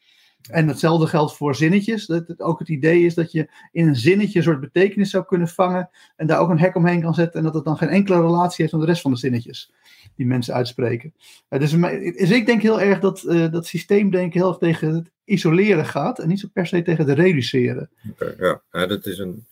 En 0.50 0.68
hetzelfde 0.68 1.06
geldt 1.06 1.36
voor 1.36 1.54
zinnetjes. 1.54 2.06
Dat 2.06 2.40
ook 2.40 2.58
het 2.58 2.68
idee 2.68 3.04
is 3.04 3.14
dat 3.14 3.32
je 3.32 3.48
in 3.72 3.88
een 3.88 3.96
zinnetje 3.96 4.38
een 4.38 4.44
soort 4.44 4.60
betekenis 4.60 5.10
zou 5.10 5.24
kunnen 5.24 5.48
vangen 5.48 5.90
en 6.16 6.26
daar 6.26 6.40
ook 6.40 6.50
een 6.50 6.58
hek 6.58 6.74
omheen 6.74 7.00
kan 7.00 7.14
zetten 7.14 7.38
en 7.38 7.44
dat 7.44 7.54
het 7.54 7.64
dan 7.64 7.76
geen 7.76 7.88
enkele 7.88 8.20
relatie 8.20 8.56
heeft 8.56 8.72
met 8.72 8.80
de 8.80 8.86
rest 8.86 9.02
van 9.02 9.10
de 9.10 9.16
zinnetjes 9.16 9.72
die 10.16 10.26
mensen 10.26 10.54
uitspreken. 10.54 11.14
Uh, 11.50 11.60
dus, 11.60 11.70
dus, 12.16 12.30
ik 12.30 12.46
denk 12.46 12.62
heel 12.62 12.80
erg 12.80 13.00
dat 13.00 13.22
uh, 13.22 13.50
dat 13.50 13.66
systeemdenken 13.66 14.40
heel 14.40 14.48
erg 14.48 14.58
tegen 14.58 14.94
het 14.94 15.10
isoleren 15.24 15.86
gaat 15.86 16.18
en 16.18 16.28
niet 16.28 16.40
zo 16.40 16.48
per 16.52 16.66
se 16.66 16.82
tegen 16.82 17.08
het 17.08 17.18
reduceren. 17.18 17.90
Ja, 18.38 18.86
dat 18.86 19.06
is 19.06 19.18
een, 19.18 19.46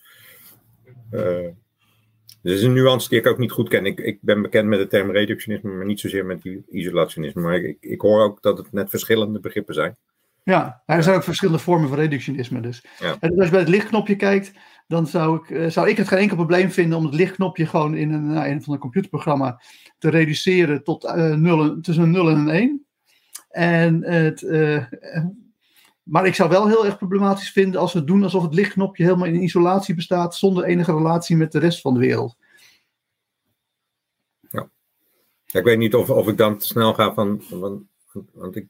uh, 1.13 1.49
Dus 2.43 2.53
is 2.53 2.63
een 2.63 2.73
nuance 2.73 3.09
die 3.09 3.19
ik 3.19 3.27
ook 3.27 3.39
niet 3.39 3.53
goed 3.53 3.69
ken. 3.69 3.87
Ik, 3.87 4.01
ik 4.01 4.19
ben 4.21 4.43
bekend 4.43 4.69
met 4.69 4.79
de 4.79 4.87
term 4.87 5.11
reductionisme, 5.11 5.71
maar 5.71 5.87
niet 5.87 6.01
zozeer 6.01 6.27
met 6.27 6.43
die 6.43 6.65
isolationisme. 6.71 7.43
Maar 7.43 7.57
ik, 7.57 7.77
ik 7.81 8.01
hoor 8.01 8.23
ook 8.23 8.43
dat 8.43 8.59
het 8.59 8.73
net 8.73 8.91
verschillende 8.91 9.41
begrippen 9.41 9.75
zijn. 9.75 9.97
Ja, 10.45 10.83
er 10.87 11.03
zijn 11.03 11.17
ook 11.17 11.23
verschillende 11.23 11.61
vormen 11.61 11.89
van 11.89 11.99
reductionisme 11.99 12.61
dus. 12.61 12.85
Ja. 12.99 13.17
En 13.21 13.37
als 13.37 13.45
je 13.45 13.51
bij 13.51 13.61
het 13.61 13.69
lichtknopje 13.69 14.17
kijkt, 14.17 14.53
dan 14.87 15.07
zou 15.07 15.37
ik, 15.37 15.51
eh, 15.51 15.69
zou 15.69 15.89
ik 15.89 15.97
het 15.97 16.09
geen 16.09 16.19
enkel 16.19 16.37
probleem 16.37 16.71
vinden 16.71 16.99
om 16.99 17.05
het 17.05 17.15
lichtknopje 17.15 17.67
gewoon 17.67 17.95
in 17.95 18.13
een, 18.13 18.27
nou, 18.27 18.49
een 18.49 18.63
van 18.63 18.73
een 18.73 18.79
computerprogramma 18.79 19.61
te 19.99 20.11
reduceren 20.11 20.85
tot 20.85 21.05
eh, 21.05 21.35
nul, 21.35 21.81
tussen 21.81 22.05
een 22.05 22.11
0 22.11 22.29
en 22.29 22.39
een 22.39 22.49
1. 22.49 22.87
En 23.49 24.05
het, 24.05 24.43
eh, 24.43 24.85
maar 26.03 26.27
ik 26.27 26.35
zou 26.35 26.51
wel 26.51 26.69
heel 26.69 26.87
erg 26.87 26.97
problematisch 26.97 27.51
vinden 27.51 27.81
als 27.81 27.93
we 27.93 27.99
het 27.99 28.09
doen 28.09 28.23
alsof 28.23 28.43
het 28.43 28.55
lichtknopje 28.55 29.05
helemaal 29.05 29.27
in 29.27 29.43
isolatie 29.43 29.95
bestaat 29.95 30.37
zonder 30.37 30.65
enige 30.65 30.93
relatie 30.93 31.37
met 31.37 31.53
de 31.53 31.59
rest 31.59 31.81
van 31.81 31.95
de 31.95 32.01
wereld. 32.01 32.37
Ja, 34.51 34.71
ik 35.53 35.65
weet 35.65 35.79
niet 35.79 35.95
of, 35.95 36.11
of 36.11 36.29
ik 36.29 36.37
dan 36.37 36.59
te 36.59 36.67
snel 36.67 36.95
ga 36.95 37.15
van. 37.15 37.43
van 37.43 37.89
want 38.33 38.57
ik, 38.57 38.67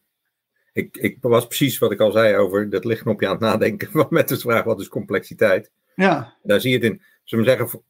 ik, 0.73 0.97
ik 0.97 1.19
was 1.21 1.47
precies 1.47 1.79
wat 1.79 1.93
ik 1.93 2.01
al 2.01 2.12
zei 2.12 2.37
over 2.37 2.71
dat 2.71 2.85
lichtknopje 2.85 3.27
aan 3.27 3.33
het 3.33 3.41
nadenken. 3.41 4.07
Met 4.11 4.29
de 4.29 4.39
vraag: 4.39 4.65
wat 4.65 4.81
is 4.81 4.89
complexiteit? 4.89 5.71
Ja. 5.95 6.37
Daar 6.43 6.61
zie 6.61 6.71
je 6.71 6.77
het 6.77 6.85
in. 6.85 7.03
Zullen 7.25 7.45
we 7.45 7.51
zeggen, 7.51 7.83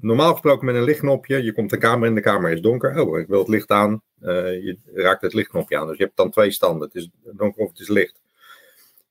normaal 0.00 0.32
gesproken 0.32 0.66
met 0.66 0.74
een 0.74 0.84
lichtknopje, 0.84 1.42
je 1.42 1.52
komt 1.52 1.70
de 1.70 1.78
kamer 1.78 2.08
in, 2.08 2.14
de 2.14 2.20
kamer 2.20 2.50
is 2.50 2.60
donker. 2.60 3.00
Oh, 3.00 3.18
ik 3.18 3.26
wil 3.26 3.38
het 3.38 3.48
licht 3.48 3.70
aan. 3.70 4.02
Uh, 4.20 4.28
je 4.64 4.78
raakt 4.94 5.22
het 5.22 5.34
lichtknopje 5.34 5.78
aan. 5.78 5.86
Dus 5.86 5.96
je 5.96 6.04
hebt 6.04 6.16
dan 6.16 6.30
twee 6.30 6.50
standen. 6.50 6.86
Het 6.86 6.96
is 6.96 7.08
donker 7.22 7.62
of 7.62 7.68
het 7.68 7.78
is 7.78 7.88
licht. 7.88 8.20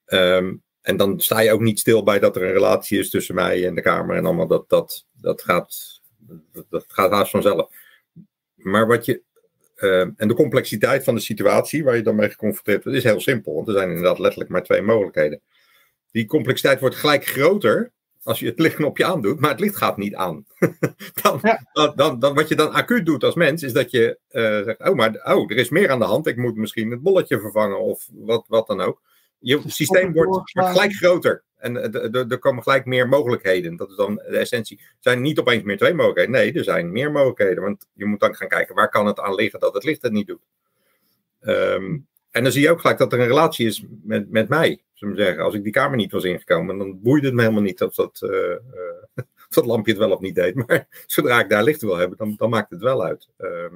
Um, 0.07 0.63
en 0.81 0.97
dan 0.97 1.19
sta 1.19 1.39
je 1.39 1.51
ook 1.51 1.61
niet 1.61 1.79
stil 1.79 2.03
bij 2.03 2.19
dat 2.19 2.35
er 2.35 2.43
een 2.43 2.51
relatie 2.51 2.99
is 2.99 3.09
tussen 3.09 3.35
mij 3.35 3.67
en 3.67 3.75
de 3.75 3.81
kamer 3.81 4.15
en 4.17 4.25
allemaal. 4.25 4.47
Dat, 4.47 4.69
dat, 4.69 5.05
dat, 5.21 5.41
gaat, 5.41 6.01
dat, 6.51 6.65
dat 6.69 6.85
gaat 6.87 7.11
haast 7.11 7.31
vanzelf. 7.31 7.69
Maar 8.55 8.87
wat 8.87 9.05
je. 9.05 9.21
Uh, 9.77 9.99
en 9.99 10.27
de 10.27 10.33
complexiteit 10.33 11.03
van 11.03 11.15
de 11.15 11.21
situatie 11.21 11.83
waar 11.83 11.95
je 11.95 12.01
dan 12.01 12.15
mee 12.15 12.29
geconfronteerd 12.29 12.83
wordt, 12.83 12.97
is 12.99 13.03
heel 13.03 13.19
simpel. 13.21 13.53
Want 13.55 13.67
er 13.67 13.73
zijn 13.73 13.89
inderdaad 13.89 14.19
letterlijk 14.19 14.49
maar 14.49 14.63
twee 14.63 14.81
mogelijkheden. 14.81 15.41
Die 16.11 16.25
complexiteit 16.25 16.79
wordt 16.79 16.95
gelijk 16.95 17.25
groter 17.25 17.91
als 18.23 18.39
je 18.39 18.45
het 18.45 18.59
lichtknopje 18.59 19.05
aandoet, 19.05 19.39
maar 19.39 19.49
het 19.49 19.59
licht 19.59 19.75
gaat 19.75 19.97
niet 19.97 20.15
aan. 20.15 20.45
dan, 21.21 21.39
Ja. 21.41 21.69
dan, 21.73 21.93
dan, 21.95 22.19
dan- 22.19 22.33
wat 22.33 22.47
je 22.47 22.55
dan 22.55 22.71
acuut 22.71 23.05
doet 23.05 23.23
als 23.23 23.35
mens, 23.35 23.63
is 23.63 23.73
dat 23.73 23.91
je 23.91 24.19
eh, 24.27 24.63
zegt: 24.63 24.79
Oh, 24.79 24.95
maar 24.95 25.21
oh, 25.23 25.51
er 25.51 25.57
is 25.57 25.69
meer 25.69 25.89
aan 25.89 25.99
de 25.99 26.05
hand. 26.05 26.27
Ik 26.27 26.37
moet 26.37 26.55
misschien 26.55 26.91
het 26.91 27.01
bolletje 27.01 27.39
vervangen 27.39 27.79
of 27.79 28.07
wat, 28.13 28.45
wat 28.47 28.67
dan 28.67 28.81
ook. 28.81 29.01
Je 29.45 29.61
Dus 29.61 29.75
systeem 29.75 30.13
wordt, 30.13 30.51
gelijk 30.51 30.93
groter. 30.93 31.43
En 31.57 31.93
eh, 31.93 32.31
er 32.31 32.39
komen 32.39 32.63
gelijk 32.63 32.85
meer 32.85 33.07
mogelijkheden. 33.07 33.75
Dat 33.75 33.89
is 33.89 33.95
dan 33.95 34.15
de 34.15 34.37
essentie. 34.37 34.77
Er 34.79 34.95
zijn 34.99 35.21
niet 35.21 35.39
opeens 35.39 35.63
meer 35.63 35.77
twee 35.77 35.93
mogelijkheden. 35.93 36.31
Nee, 36.31 36.53
er 36.53 36.63
zijn 36.63 36.91
meer 36.91 37.11
mogelijkheden. 37.11 37.63
Want 37.63 37.87
je 37.93 38.05
moet 38.05 38.19
dan 38.19 38.35
gaan 38.35 38.47
kijken 38.47 38.75
waar 38.75 38.89
kan 38.89 39.05
het 39.05 39.19
aan 39.19 39.35
liggen 39.35 39.59
dat 39.59 39.73
het 39.73 39.83
licht 39.83 40.01
het 40.01 40.11
niet 40.11 40.27
doet. 40.27 40.41
Ehm, 41.41 41.97
en 42.31 42.43
dan 42.43 42.51
zie 42.51 42.61
je 42.61 42.69
ook 42.69 42.79
gelijk 42.79 42.97
dat 42.97 43.13
er 43.13 43.19
een 43.19 43.27
relatie 43.27 43.65
is 43.67 43.85
met, 44.03 44.29
met 44.31 44.49
mij. 44.49 44.81
Zullen 44.93 45.15
we 45.15 45.21
zeggen. 45.21 45.43
Als 45.43 45.53
ik 45.53 45.63
die 45.63 45.71
kamer 45.71 45.97
niet 45.97 46.11
was 46.11 46.23
ingekomen, 46.23 46.77
dan 46.77 47.01
boeide 47.01 47.25
het 47.25 47.35
me 47.35 47.41
helemaal 47.41 47.63
niet 47.63 47.81
of 47.81 47.95
dat, 47.95 48.21
eh, 48.21 48.51
eh, 48.51 48.59
of 49.47 49.47
dat 49.49 49.65
lampje 49.65 49.91
het 49.91 50.01
wel 50.01 50.11
of 50.11 50.19
niet 50.19 50.35
deed. 50.35 50.55
Maar 50.55 50.87
zodra 51.05 51.39
ik 51.39 51.49
daar 51.49 51.63
licht 51.63 51.81
wil 51.81 51.97
hebben, 51.97 52.17
dan, 52.17 52.33
dan 52.37 52.49
maakt 52.49 52.69
het 52.69 52.81
wel 52.81 53.03
uit. 53.03 53.29
Ehm, 53.37 53.75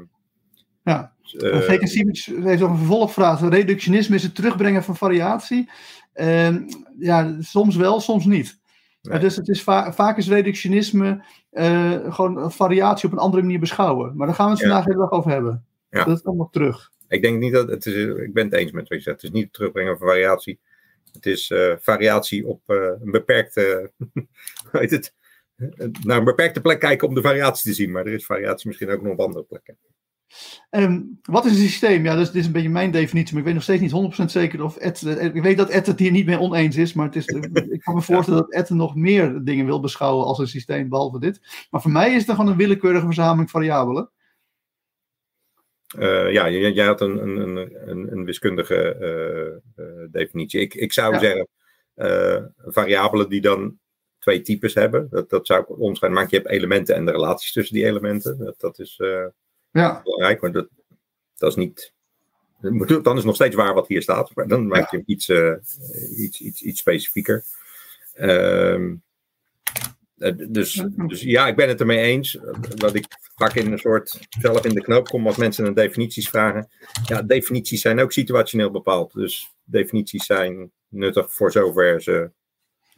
Ja. 0.83 1.13
eh, 1.38 1.59
Feken 1.59 1.88
Sieberts 1.88 2.25
heeft 2.25 2.59
nog 2.62 2.69
een 2.69 2.77
vervolgvraag. 2.77 3.50
Reductionisme 3.50 4.15
is 4.15 4.24
het 4.24 4.36
terugbrengen 4.36 4.83
van 4.83 4.95
variatie. 4.95 5.69
Ehm, 6.13 6.62
ja, 7.00 7.36
soms 7.39 7.75
wel, 7.75 8.00
soms 8.00 8.25
niet. 8.25 8.59
Nee. 9.01 9.13
Eh, 9.13 9.21
dus 9.21 9.36
het 9.36 9.48
is 9.48 9.63
va- 9.63 9.93
vaak 9.93 10.17
is 10.17 10.27
reductionisme 10.27 11.24
eh, 11.50 12.13
gewoon 12.13 12.51
variatie 12.51 13.05
op 13.07 13.12
een 13.13 13.19
andere 13.19 13.43
manier 13.43 13.59
beschouwen. 13.59 14.15
Maar 14.15 14.27
daar 14.27 14.36
gaan 14.36 14.45
we 14.45 14.51
het 14.51 14.62
Ja. 14.62 14.67
vandaag 14.67 14.86
heel 14.86 15.01
erg 15.01 15.12
over 15.12 15.31
hebben. 15.31 15.65
Ja. 15.89 16.03
Dat 16.03 16.21
komt 16.21 16.38
nog 16.38 16.51
terug. 16.51 16.91
Ik 17.07 17.21
denk 17.21 17.39
niet 17.39 17.53
dat 17.53 17.69
het 17.69 17.86
is. 17.86 17.95
Ik 17.95 18.33
ben 18.33 18.43
het 18.45 18.53
eens 18.53 18.71
met 18.71 18.88
wat 18.88 18.98
je 18.98 19.03
zegt. 19.03 19.21
Het 19.21 19.31
is 19.31 19.36
niet 19.38 19.43
het 19.43 19.53
terugbrengen 19.53 19.98
van 19.98 20.07
variatie. 20.07 20.59
Het 21.13 21.25
is 21.25 21.50
eh, 21.51 21.74
variatie 21.79 22.48
op 22.48 22.62
eh, 22.65 22.75
een 22.75 23.12
beperkte. 23.12 23.91
het? 24.71 25.13
Naar 26.03 26.17
een 26.17 26.24
beperkte 26.24 26.62
plek 26.62 26.79
kijken 26.79 27.07
om 27.07 27.13
de 27.13 27.21
variatie 27.21 27.69
te 27.69 27.75
zien. 27.75 27.91
Maar 27.91 28.05
er 28.05 28.13
is 28.13 28.25
variatie 28.25 28.67
misschien 28.67 28.89
ook 28.89 29.01
nog 29.01 29.12
op 29.12 29.19
andere 29.19 29.43
plekken. 29.43 29.77
Ehm, 30.69 31.01
wat 31.21 31.45
is 31.45 31.51
een 31.51 31.57
systeem? 31.57 32.03
Ja, 32.03 32.15
dus 32.15 32.27
dit 32.27 32.36
is 32.36 32.45
een 32.45 32.51
beetje 32.51 32.69
mijn 32.69 32.91
definitie, 32.91 33.29
maar 33.31 33.39
ik 33.39 33.45
weet 33.45 33.53
nog 33.53 33.63
steeds 33.63 33.81
niet 33.81 33.91
100% 33.91 34.31
zeker 34.31 34.63
of 34.63 34.77
Ed. 34.77 35.01
eh, 35.01 35.24
Ik 35.36 35.41
weet 35.41 35.57
dat 35.57 35.69
Ed 35.69 35.88
het 35.88 36.00
hier 36.00 36.12
niet 36.12 36.25
mee 36.25 36.39
oneens 36.39 36.75
is, 36.75 36.93
maar 36.93 37.05
het 37.05 37.15
is, 37.15 37.25
ik 37.75 37.81
kan 37.81 37.95
me 37.95 38.01
voorstellen 38.01 38.39
dat 38.41 38.51
Ed 38.53 38.69
nog 38.69 38.95
meer 38.95 39.43
dingen 39.43 39.65
wil 39.65 39.79
beschouwen 39.79 40.25
als 40.25 40.39
een 40.39 40.48
systeem, 40.48 40.89
behalve 40.89 41.19
dit. 41.19 41.39
Maar 41.69 41.81
voor 41.81 41.91
mij 41.91 42.13
is 42.13 42.25
het 42.25 42.36
gewoon 42.36 42.51
een 42.51 42.57
willekeurige 42.57 43.05
verzameling 43.05 43.50
variabelen. 43.50 44.09
Eh, 45.98 46.31
ja, 46.31 46.50
jij, 46.50 46.71
jij 46.71 46.86
had 46.86 47.01
een, 47.01 47.17
een, 47.17 47.57
een, 47.89 48.12
een, 48.12 48.25
wiskundige 48.25 48.75
eh, 48.95 49.86
eh, 49.86 50.07
definitie. 50.12 50.59
Ik, 50.59 50.74
ik 50.74 50.93
zou 50.93 51.13
Ja. 51.13 51.19
zeggen. 51.19 51.48
eh, 51.93 52.43
variabelen 52.65 53.29
die 53.29 53.41
dan 53.41 53.79
twee 54.19 54.41
types 54.41 54.74
hebben. 54.74 55.07
Dat, 55.09 55.29
dat 55.29 55.45
zou 55.48 55.62
ik 55.62 55.79
onderscheiden 55.79 56.19
maken. 56.21 56.38
Je 56.38 56.43
hebt 56.43 56.55
elementen 56.57 56.95
en 56.95 57.05
de 57.05 57.12
relaties 57.12 57.51
tussen 57.51 57.75
die 57.75 57.86
elementen. 57.86 58.38
Dat, 58.38 58.59
dat 58.59 58.79
is. 58.79 59.01
Ja, 59.71 60.01
belangrijk, 60.03 60.41
maar 60.41 60.51
dat, 60.51 60.67
dat 61.38 61.49
is 61.49 61.55
niet. 61.55 61.93
Dan 62.61 62.81
is 62.81 63.03
het 63.03 63.23
nog 63.23 63.35
steeds 63.35 63.55
waar 63.55 63.73
wat 63.73 63.88
hier 63.88 64.01
staat, 64.01 64.35
maar 64.35 64.47
dan 64.47 64.67
maak 64.67 64.91
je 64.91 64.97
hem 64.97 65.05
iets, 65.05 65.29
eh, 65.29 65.53
iets, 66.17 66.41
iets, 66.41 66.61
iets 66.61 66.79
specifieker. 66.79 67.43
Ehm, 68.13 68.95
eh, 70.17 70.33
dus, 70.38 70.83
dus 70.95 71.21
ja, 71.21 71.47
ik 71.47 71.55
ben 71.55 71.67
het 71.67 71.79
ermee 71.79 71.99
eens. 71.99 72.39
Wat 72.75 72.95
ik 72.95 73.05
vaak 73.35 73.53
in 73.53 73.71
een 73.71 73.79
soort 73.79 74.19
zelf 74.29 74.65
in 74.65 74.73
de 74.73 74.81
knoop 74.81 75.07
kom 75.07 75.27
als 75.27 75.38
mensen 75.38 75.65
een 75.65 75.73
definities 75.73 76.29
vragen. 76.29 76.69
Ja, 77.05 77.21
definities 77.21 77.81
zijn 77.81 77.99
ook 77.99 78.11
situationeel 78.11 78.71
bepaald. 78.71 79.13
Dus 79.13 79.53
definities 79.63 80.25
zijn 80.25 80.71
nuttig 80.88 81.33
voor 81.33 81.51
zover 81.51 82.01
ze 82.01 82.31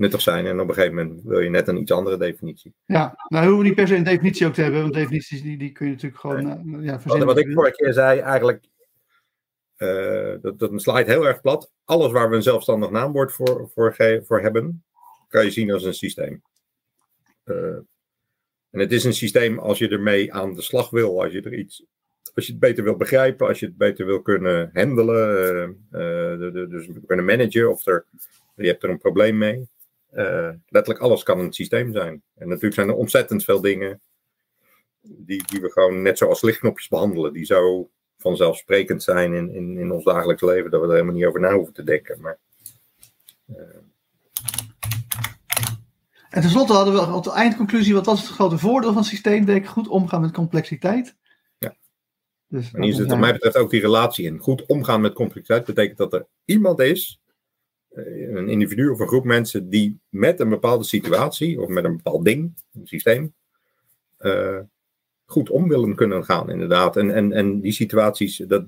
nuttig 0.02 0.22
zijn. 0.22 0.46
En 0.46 0.60
op 0.60 0.68
een 0.68 0.74
gegeven 0.74 0.96
moment 0.96 1.22
wil 1.24 1.40
je 1.40 1.50
net 1.50 1.68
een 1.68 1.78
iets 1.82 1.92
andere 1.92 2.18
definitie. 2.18 2.74
ja. 2.86 3.16
Nou, 3.28 3.44
hoeven 3.46 3.62
we 3.62 3.68
niet 3.68 3.76
per 3.76 3.88
se 3.88 3.96
een 3.96 4.04
definitie 4.04 4.48
ook 4.48 4.54
te 4.54 4.62
hebben, 4.62 4.82
want 4.82 4.94
definities 4.94 5.42
die, 5.42 5.58
die 5.58 5.72
kun 5.72 5.86
je 5.86 5.92
natuurlijk 5.92 6.22
gewoon 6.22 6.38
eh, 6.50 6.84
ja, 6.86 6.92
Wat, 6.92 7.02
verzinnen. 7.02 7.28
wat 7.28 7.38
ik 7.40 7.52
vorige 7.54 7.76
keer 7.76 7.94
zei, 7.94 8.20
eigenlijk, 8.20 8.64
eh, 9.76 10.34
dat, 10.42 10.60
dat 10.60 10.82
slaat 10.82 11.06
heel 11.06 11.28
erg 11.28 11.42
plat. 11.42 11.72
Alles 11.86 12.12
waar 12.12 12.30
we 12.30 12.36
een 12.36 12.44
zelfstandig 12.44 12.90
naamwoord 12.90 13.34
voor, 13.34 13.70
voor, 13.74 13.94
ge- 13.94 14.24
voor 14.26 14.42
hebben, 14.42 14.84
kan 15.28 15.44
je 15.46 15.52
zien 15.52 15.72
als 15.72 15.84
een 15.84 15.94
systeem. 15.94 16.42
Eh, 17.44 17.56
en 18.70 18.80
het 18.80 18.92
is 18.92 19.04
een 19.04 19.14
systeem 19.14 19.60
als 19.60 19.78
je 19.78 19.88
ermee 19.90 20.34
aan 20.34 20.54
de 20.54 20.62
slag 20.62 20.90
wil, 20.90 21.22
als 21.24 21.32
je 21.34 21.42
er 21.42 21.54
iets, 21.54 21.86
als 22.34 22.46
je 22.46 22.52
het 22.52 22.62
beter 22.62 22.84
wil 22.84 22.96
begrijpen, 22.96 23.48
als 23.48 23.60
je 23.60 23.66
het 23.66 23.78
beter 23.78 24.06
wil 24.06 24.22
kunnen 24.22 24.70
handelen, 24.74 25.68
eh, 25.92 26.00
de- 26.40 26.50
de- 26.54 26.68
dus 26.68 26.88
kunnen 27.06 27.26
managen 27.26 27.70
of 27.72 27.86
er, 27.88 28.06
je 28.56 28.68
hebt 28.68 28.84
er 28.84 28.90
een 28.90 28.98
probleem 28.98 29.38
mee. 29.38 29.68
Eh, 30.12 30.50
letterlijk 30.68 31.04
alles 31.04 31.24
kan 31.24 31.40
een 31.40 31.54
systeem 31.54 31.94
zijn. 31.94 32.24
En 32.36 32.48
natuurlijk 32.48 32.74
zijn 32.74 32.88
er 32.88 32.96
ontzettend 32.96 33.44
veel 33.44 33.62
dingen 33.62 34.02
die, 35.02 35.44
die 35.48 35.62
we 35.62 35.72
gewoon 35.72 36.02
net 36.02 36.18
zoals 36.18 36.42
lichtknopjes 36.42 36.88
behandelen, 36.88 37.34
die 37.34 37.46
zo 37.46 37.90
vanzelfsprekend 38.18 39.04
zijn 39.04 39.34
in, 39.34 39.54
in, 39.54 39.78
in 39.78 39.92
ons 39.92 40.04
dagelijks 40.04 40.42
leven, 40.42 40.72
dat 40.72 40.82
we 40.82 40.88
er 40.88 40.94
helemaal 40.94 41.16
niet 41.16 41.26
over 41.26 41.40
na 41.40 41.54
hoeven 41.54 41.74
te 41.74 41.84
denken. 41.84 42.22
Maar 42.22 42.40
En 46.32 46.42
tenslotte 46.42 46.74
hadden 46.74 46.94
we 46.94 47.00
als 47.00 47.30
eindconclusie, 47.30 47.94
wat 47.94 48.06
was 48.06 48.22
het 48.22 48.30
grote 48.30 48.58
voordeel 48.58 48.94
van 48.94 49.04
systeem? 49.04 49.66
Goed 49.66 49.88
omgaan 49.88 50.22
met 50.22 50.32
complexiteit. 50.32 51.16
Ja. 51.58 51.76
Dus, 52.48 52.74
en 52.74 52.84
hier 52.84 52.94
zit 52.94 53.08
wat 53.08 53.18
mij 53.18 53.34
betreft 53.34 53.58
ook 53.58 53.70
die 53.70 53.82
relatie 53.82 54.26
in. 54.26 54.40
Goed 54.40 54.66
omgaan 54.66 55.02
met 55.02 55.14
complexiteit 55.14 55.66
betekent 55.66 55.98
dat 55.98 56.14
er 56.14 56.28
iemand 56.46 56.80
is, 56.80 57.21
eh, 57.21 57.21
een 57.94 58.50
individu 58.50 58.90
of 58.90 59.00
een 59.00 59.08
groep 59.08 59.24
mensen, 59.24 59.70
die 59.70 60.00
met 60.10 60.40
een 60.40 60.50
bepaalde 60.50 60.84
situatie 60.84 61.62
of 61.62 61.68
met 61.68 61.84
een 61.84 61.96
bepaald 61.96 62.26
ding, 62.26 62.54
een 62.74 62.88
systeem, 62.88 63.34
eh, 64.18 64.60
goed 65.26 65.50
om 65.50 65.68
willen 65.68 65.96
kunnen 65.96 66.26
gaan, 66.26 66.50
inderdaad. 66.50 66.98
En, 66.98 67.14
en, 67.14 67.32
en 67.32 67.60
die 67.60 67.72
situaties, 67.72 68.38
dat, 68.38 68.66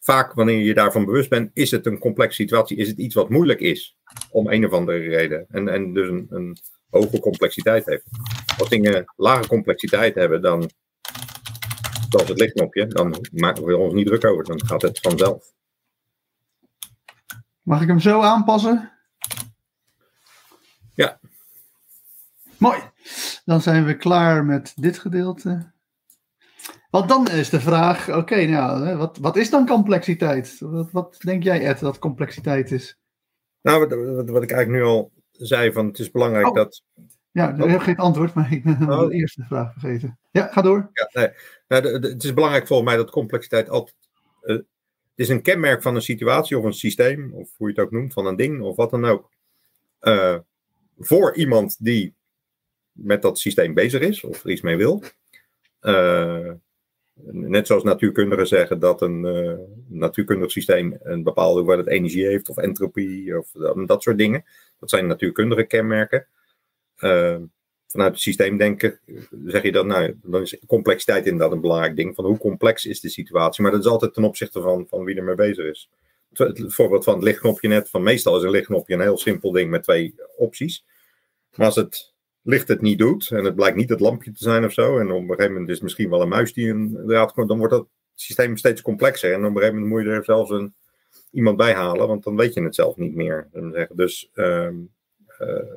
vaak 0.00 0.32
wanneer 0.32 0.58
je 0.58 0.74
daarvan 0.74 1.04
bewust 1.04 1.28
bent, 1.28 1.50
is 1.54 1.70
het 1.70 1.86
een 1.86 1.98
complexe 1.98 2.42
situatie, 2.42 2.76
is 2.76 2.88
het 2.88 2.98
iets 2.98 3.14
wat 3.14 3.28
moeilijk 3.28 3.60
is, 3.60 3.96
om 4.30 4.48
een 4.48 4.66
of 4.66 4.72
andere 4.72 4.98
reden. 4.98 5.46
En, 5.48 5.68
en 5.68 5.92
dus 5.92 6.08
een, 6.08 6.26
een 6.30 6.56
hoge 6.90 7.20
complexiteit 7.20 7.86
heeft. 7.86 8.04
Als 8.58 8.68
dingen 8.68 9.12
lage 9.16 9.48
complexiteit 9.48 10.14
hebben, 10.14 10.42
dan, 10.42 10.70
zoals 12.08 12.28
het 12.28 12.38
lichtknopje, 12.38 12.86
dan 12.86 13.26
maken 13.32 13.64
we 13.64 13.76
ons 13.76 13.94
niet 13.94 14.06
druk 14.06 14.24
over, 14.24 14.44
dan 14.44 14.66
gaat 14.66 14.82
het 14.82 14.98
vanzelf. 14.98 15.52
Mag 17.62 17.82
ik 17.82 17.88
hem 17.88 18.00
zo 18.00 18.20
aanpassen? 18.20 18.92
Ja. 20.94 21.18
Mooi. 22.58 22.80
Dan 23.44 23.60
zijn 23.60 23.84
we 23.84 23.96
klaar 23.96 24.44
met 24.44 24.72
dit 24.76 24.98
gedeelte. 24.98 25.72
Want 26.90 27.08
dan 27.08 27.28
is 27.28 27.50
de 27.50 27.60
vraag, 27.60 28.16
oké, 28.16 28.44
nou, 28.44 28.96
wat, 28.96 29.18
wat 29.18 29.36
is 29.36 29.50
dan 29.50 29.66
complexiteit? 29.66 30.56
Wat, 30.60 30.90
wat 30.90 31.16
denk 31.20 31.42
jij, 31.42 31.66
Ed, 31.66 31.78
dat 31.78 31.98
complexiteit 31.98 32.70
is? 32.70 32.98
Nou, 33.62 33.78
wat, 33.78 34.14
wat, 34.16 34.28
wat 34.28 34.42
ik 34.42 34.50
eigenlijk 34.50 34.82
nu 34.82 34.88
al 34.90 35.12
zei, 35.30 35.72
van 35.72 35.86
het 35.86 35.98
is 35.98 36.10
belangrijk 36.10 36.46
Oh. 36.46 36.54
dat 36.54 36.82
Ja, 37.32 37.54
ik 37.54 37.70
heb 37.70 37.80
geen 37.80 37.96
antwoord, 37.96 38.34
maar 38.34 38.52
ik 38.52 38.64
ben 38.64 38.90
oh. 38.90 39.08
de 39.08 39.14
eerste 39.14 39.44
vraag 39.44 39.72
vergeten. 39.72 40.18
Ja, 40.30 40.46
ga 40.46 40.62
door. 40.62 40.90
Ja, 40.92 41.08
nee. 41.12 41.30
Nou, 41.68 42.08
het 42.08 42.24
is 42.24 42.34
belangrijk 42.34 42.66
volgens 42.66 42.88
mij 42.88 42.96
dat 42.96 43.10
complexiteit 43.10 43.68
altijd. 43.68 43.96
Uh, 44.42 44.56
het 44.56 44.64
is 45.20 45.28
een 45.28 45.42
kenmerk 45.42 45.82
van 45.82 45.94
een 45.94 46.02
situatie 46.02 46.58
of 46.58 46.64
een 46.64 46.72
systeem, 46.72 47.32
of 47.32 47.50
hoe 47.56 47.68
je 47.68 47.74
het 47.74 47.84
ook 47.84 47.90
noemt, 47.90 48.12
van 48.12 48.26
een 48.26 48.36
ding 48.36 48.60
of 48.60 48.76
wat 48.76 48.90
dan 48.90 49.04
ook. 49.04 49.30
Uh, 50.02 50.38
voor 50.98 51.36
iemand 51.36 51.76
die 51.84 52.14
met 52.92 53.22
dat 53.22 53.38
systeem 53.38 53.74
bezig 53.74 54.00
is 54.00 54.24
of 54.24 54.44
er 54.44 54.50
iets 54.50 54.60
mee 54.60 54.76
wil. 54.76 55.02
Uh, 55.80 56.52
net 57.30 57.66
zoals 57.66 57.82
natuurkundigen 57.82 58.46
zeggen 58.46 58.78
dat 58.78 59.02
een 59.02 59.24
uh, 59.24 59.58
natuurkundig 59.88 60.50
systeem 60.50 60.98
een 61.02 61.22
bepaalde 61.22 61.58
hoeveelheid 61.58 61.88
energie 61.88 62.26
heeft, 62.26 62.48
of 62.48 62.56
entropie, 62.56 63.38
of 63.38 63.50
dat 63.86 64.02
soort 64.02 64.18
dingen. 64.18 64.44
Dat 64.78 64.90
zijn 64.90 65.06
natuurkundige 65.06 65.64
kenmerken. 65.64 66.26
Vanuit 67.90 68.12
het 68.12 68.20
systeemdenken 68.20 69.00
zeg 69.44 69.62
je 69.62 69.72
dat, 69.72 69.86
nou, 69.86 70.18
dan 70.22 70.42
is 70.42 70.58
complexiteit 70.66 71.26
inderdaad 71.26 71.52
een 71.52 71.60
belangrijk 71.60 71.96
ding. 71.96 72.14
Van 72.14 72.24
hoe 72.24 72.38
complex 72.38 72.86
is 72.86 73.00
de 73.00 73.08
situatie? 73.08 73.62
Maar 73.62 73.72
dat 73.72 73.80
is 73.80 73.86
altijd 73.86 74.14
ten 74.14 74.24
opzichte 74.24 74.60
van, 74.60 74.86
van 74.88 75.04
wie 75.04 75.16
er 75.16 75.24
mee 75.24 75.34
bezig 75.34 75.64
is. 75.64 75.90
Het 76.32 76.74
voorbeeld 76.74 77.04
van 77.04 77.14
het 77.14 77.22
lichtknopje 77.22 77.68
net, 77.68 77.88
van 77.88 78.02
meestal 78.02 78.36
is 78.36 78.42
een 78.42 78.50
lichtknopje 78.50 78.94
een 78.94 79.00
heel 79.00 79.18
simpel 79.18 79.52
ding 79.52 79.70
met 79.70 79.82
twee 79.82 80.14
opties. 80.36 80.84
Maar 81.54 81.66
als 81.66 81.76
het 81.76 82.14
licht 82.42 82.68
het 82.68 82.80
niet 82.80 82.98
doet 82.98 83.30
en 83.30 83.44
het 83.44 83.54
blijkt 83.54 83.76
niet 83.76 83.88
het 83.88 84.00
lampje 84.00 84.32
te 84.32 84.42
zijn 84.42 84.64
of 84.64 84.72
zo, 84.72 84.98
en 84.98 85.10
op 85.10 85.20
een 85.20 85.28
gegeven 85.28 85.52
moment 85.52 85.68
is 85.68 85.74
het 85.74 85.82
misschien 85.82 86.10
wel 86.10 86.22
een 86.22 86.28
muis 86.28 86.52
die 86.52 86.70
een 86.70 87.02
draad 87.06 87.32
komt, 87.32 87.48
dan 87.48 87.58
wordt 87.58 87.72
dat 87.72 87.88
systeem 88.14 88.56
steeds 88.56 88.82
complexer. 88.82 89.32
En 89.32 89.38
op 89.38 89.44
een 89.44 89.56
gegeven 89.56 89.74
moment 89.74 89.92
moet 89.92 90.02
je 90.02 90.10
er 90.10 90.24
zelfs 90.24 90.50
een, 90.50 90.74
iemand 91.30 91.56
bij 91.56 91.72
halen, 91.72 92.08
want 92.08 92.24
dan 92.24 92.36
weet 92.36 92.54
je 92.54 92.62
het 92.62 92.74
zelf 92.74 92.96
niet 92.96 93.14
meer. 93.14 93.48
Dus 93.92 94.30
uh, 94.34 94.70
uh, 95.40 95.72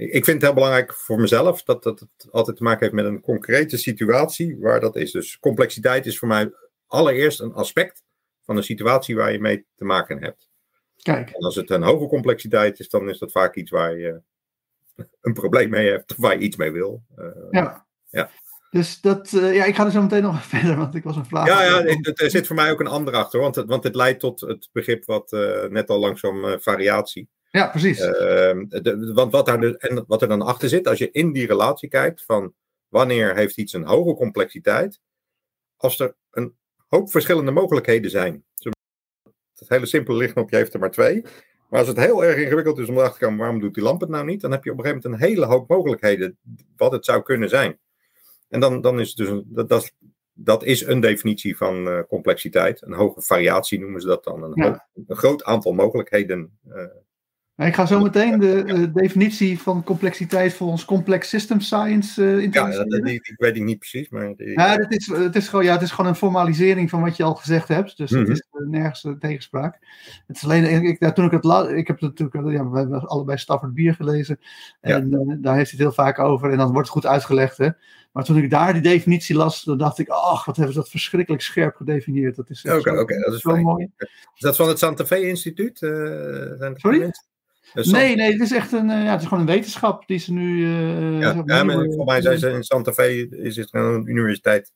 ik 0.00 0.24
vind 0.24 0.26
het 0.26 0.42
heel 0.42 0.54
belangrijk 0.54 0.94
voor 0.94 1.20
mezelf 1.20 1.62
dat, 1.62 1.82
dat 1.82 2.00
het 2.00 2.28
altijd 2.30 2.56
te 2.56 2.62
maken 2.62 2.80
heeft 2.80 2.92
met 2.92 3.04
een 3.04 3.20
concrete 3.20 3.76
situatie 3.76 4.56
waar 4.60 4.80
dat 4.80 4.96
is. 4.96 5.10
Dus 5.10 5.38
complexiteit 5.38 6.06
is 6.06 6.18
voor 6.18 6.28
mij 6.28 6.52
allereerst 6.86 7.40
een 7.40 7.52
aspect 7.52 8.02
van 8.44 8.56
een 8.56 8.62
situatie 8.62 9.16
waar 9.16 9.32
je 9.32 9.40
mee 9.40 9.66
te 9.74 9.84
maken 9.84 10.22
hebt. 10.22 10.48
Kijk. 10.96 11.30
En 11.30 11.40
als 11.40 11.56
het 11.56 11.70
een 11.70 11.82
hoge 11.82 12.06
complexiteit 12.06 12.78
is, 12.80 12.88
dan 12.88 13.08
is 13.08 13.18
dat 13.18 13.32
vaak 13.32 13.54
iets 13.54 13.70
waar 13.70 13.98
je 13.98 14.20
een 15.20 15.32
probleem 15.32 15.70
mee 15.70 15.90
hebt, 15.90 16.10
of 16.10 16.16
waar 16.16 16.38
je 16.38 16.44
iets 16.44 16.56
mee 16.56 16.70
wil. 16.70 17.02
Uh, 17.18 17.26
ja. 17.50 17.86
ja. 18.08 18.30
Dus 18.70 19.00
dat, 19.00 19.32
uh, 19.32 19.54
ja, 19.54 19.64
ik 19.64 19.74
ga 19.74 19.84
er 19.84 19.90
zo 19.90 20.02
meteen 20.02 20.22
nog 20.22 20.44
verder, 20.54 20.76
want 20.76 20.94
ik 20.94 21.04
was 21.04 21.16
een 21.16 21.26
vraag. 21.26 21.46
Ja, 21.46 21.62
ja 21.62 21.84
er 22.14 22.30
zit 22.30 22.46
voor 22.46 22.56
mij 22.56 22.70
ook 22.70 22.80
een 22.80 22.86
ander 22.86 23.14
achter, 23.14 23.40
want 23.40 23.54
het, 23.54 23.68
want 23.68 23.84
het 23.84 23.94
leidt 23.94 24.20
tot 24.20 24.40
het 24.40 24.68
begrip 24.72 25.04
wat 25.04 25.32
uh, 25.32 25.64
net 25.64 25.88
al 25.88 25.98
langzaam 25.98 26.60
variatie. 26.60 27.28
Ja, 27.50 27.68
precies. 27.68 28.00
Ehm, 28.00 28.64
de, 28.68 29.10
want 29.14 29.32
wat, 29.32 29.46
daar 29.46 29.60
dus, 29.60 29.76
en 29.76 30.04
wat 30.06 30.22
er 30.22 30.28
dan 30.28 30.42
achter 30.42 30.68
zit, 30.68 30.88
als 30.88 30.98
je 30.98 31.10
in 31.10 31.32
die 31.32 31.46
relatie 31.46 31.88
kijkt 31.88 32.24
van 32.24 32.54
wanneer 32.88 33.34
heeft 33.34 33.56
iets 33.56 33.72
een 33.72 33.86
hoge 33.86 34.14
complexiteit, 34.14 35.00
als 35.76 36.00
er 36.00 36.14
een 36.30 36.56
hoop 36.86 37.10
verschillende 37.10 37.50
mogelijkheden 37.50 38.10
zijn. 38.10 38.44
Het 39.54 39.68
hele 39.68 39.86
simpele 39.86 40.16
lichtknopje 40.16 40.56
heeft 40.56 40.74
er 40.74 40.80
maar 40.80 40.90
twee. 40.90 41.22
Maar 41.68 41.78
als 41.78 41.88
het 41.88 41.96
heel 41.96 42.24
erg 42.24 42.36
ingewikkeld 42.36 42.78
is 42.78 42.88
om 42.88 42.96
erachter 42.96 43.18
te 43.18 43.24
komen 43.24 43.38
waarom 43.38 43.60
doet 43.60 43.74
die 43.74 43.82
lamp 43.82 44.00
het 44.00 44.10
nou 44.10 44.24
niet, 44.24 44.40
dan 44.40 44.50
heb 44.50 44.64
je 44.64 44.70
op 44.70 44.78
een 44.78 44.84
gegeven 44.84 45.02
moment 45.10 45.22
een 45.22 45.28
hele 45.28 45.46
hoop 45.46 45.68
mogelijkheden 45.68 46.38
wat 46.76 46.92
het 46.92 47.04
zou 47.04 47.22
kunnen 47.22 47.48
zijn. 47.48 47.78
En 48.48 48.60
dan, 48.60 48.80
dan 48.80 49.00
is 49.00 49.08
het 49.08 49.16
dus 49.16 49.28
een, 49.28 49.44
dat, 49.46 49.68
dat, 49.68 49.92
dat 50.32 50.64
is 50.64 50.86
een 50.86 51.00
definitie 51.00 51.56
van 51.56 51.88
uh, 51.88 52.00
complexiteit. 52.08 52.82
Een 52.82 52.92
hoge 52.92 53.22
variatie 53.22 53.80
noemen 53.80 54.00
ze 54.00 54.06
dat 54.06 54.24
dan. 54.24 54.42
Een, 54.42 54.52
ja. 54.54 54.88
een 55.06 55.16
groot 55.16 55.44
aantal 55.44 55.72
mogelijkheden 55.72 56.58
uh, 56.68 56.84
ik 57.66 57.74
ga 57.74 57.86
zo 57.86 58.00
meteen 58.00 58.38
de 58.38 58.90
definitie 58.92 59.58
van 59.58 59.84
complexiteit 59.84 60.54
volgens 60.54 60.84
complex 60.84 61.28
system 61.28 61.60
science 61.60 62.22
uh. 62.22 62.52
Ja, 62.52 62.84
dat, 62.84 63.08
ik 63.08 63.34
weet 63.36 63.56
ik 63.56 63.62
niet 63.62 63.78
precies, 63.78 64.08
maar... 64.08 64.36
Die, 64.36 64.50
ja, 64.50 64.76
het 64.76 64.92
is, 64.92 65.06
het, 65.06 65.36
is 65.36 65.48
gewoon, 65.48 65.64
ja, 65.64 65.72
het 65.72 65.82
is 65.82 65.90
gewoon 65.90 66.10
een 66.10 66.16
formalisering 66.16 66.90
van 66.90 67.00
wat 67.00 67.16
je 67.16 67.22
al 67.22 67.34
gezegd 67.34 67.68
hebt. 67.68 67.96
Dus 67.96 68.10
het 68.10 68.18
mm 68.18 68.24
-hmm. 68.24 68.34
is 68.34 68.46
uh, 68.52 68.68
nergens 68.68 69.06
tegenspraak. 69.18 69.78
Het 70.26 70.36
is 70.36 70.44
alleen, 70.44 70.84
ik, 70.84 71.00
ja, 71.00 71.12
toen 71.12 71.24
ik 71.24 71.30
het 71.30 71.44
ik 71.70 71.86
heb 71.86 72.00
het 72.00 72.18
natuurlijk, 72.18 72.56
ja, 72.56 72.70
we 72.70 72.78
hebben 72.78 73.08
allebei 73.08 73.38
Stafford 73.38 73.74
Bier 73.74 73.94
gelezen. 73.94 74.38
En 74.80 75.10
ja. 75.10 75.36
daar 75.40 75.56
heeft 75.56 75.70
hij 75.70 75.84
het 75.84 75.96
heel 75.96 76.04
vaak 76.04 76.18
over. 76.18 76.50
En 76.50 76.58
dan 76.58 76.72
wordt 76.72 76.88
het 76.88 76.96
goed 76.96 77.06
uitgelegd, 77.06 77.56
hè. 77.56 77.68
Maar 78.12 78.24
toen 78.24 78.36
ik 78.36 78.50
daar 78.50 78.72
die 78.72 78.82
definitie 78.82 79.36
las, 79.36 79.62
dan 79.62 79.78
dacht 79.78 79.98
ik, 79.98 80.08
ach, 80.08 80.44
wat 80.44 80.56
hebben 80.56 80.74
ze 80.74 80.80
dat 80.80 80.90
verschrikkelijk 80.90 81.42
scherp 81.42 81.76
gedefinieerd. 81.76 82.36
Dat 82.36 82.50
is 82.50 82.64
Oké, 82.64 82.76
okay, 82.76 82.98
okay, 82.98 83.18
dat 83.18 83.34
is 83.34 83.40
fijn. 83.40 83.62
mooi. 83.62 83.90
Is 84.34 84.40
dat 84.40 84.56
van 84.56 84.68
het 84.68 84.78
Santa 84.78 85.06
Fe 85.06 85.26
Instituut? 85.26 85.78
Sorry? 86.74 87.10
Nee, 87.74 88.16
nee, 88.16 88.32
het 88.32 88.40
is 88.40 88.52
echt 88.52 88.72
een, 88.72 88.88
ja, 88.88 89.10
het 89.10 89.20
is 89.20 89.26
gewoon 89.26 89.40
een 89.40 89.54
wetenschap 89.54 90.06
die 90.06 90.18
ze 90.18 90.32
nu. 90.32 90.56
Uh, 90.58 91.20
ja, 91.20 91.42
ja 91.44 91.64
maar 91.64 91.90
voor 91.90 92.04
mij 92.04 92.22
zijn 92.22 92.38
ze 92.38 92.50
in 92.50 92.62
Santa 92.62 92.92
Fe, 92.92 93.28
is 93.28 93.56
het 93.56 93.68
een 93.74 94.06
universiteit 94.06 94.72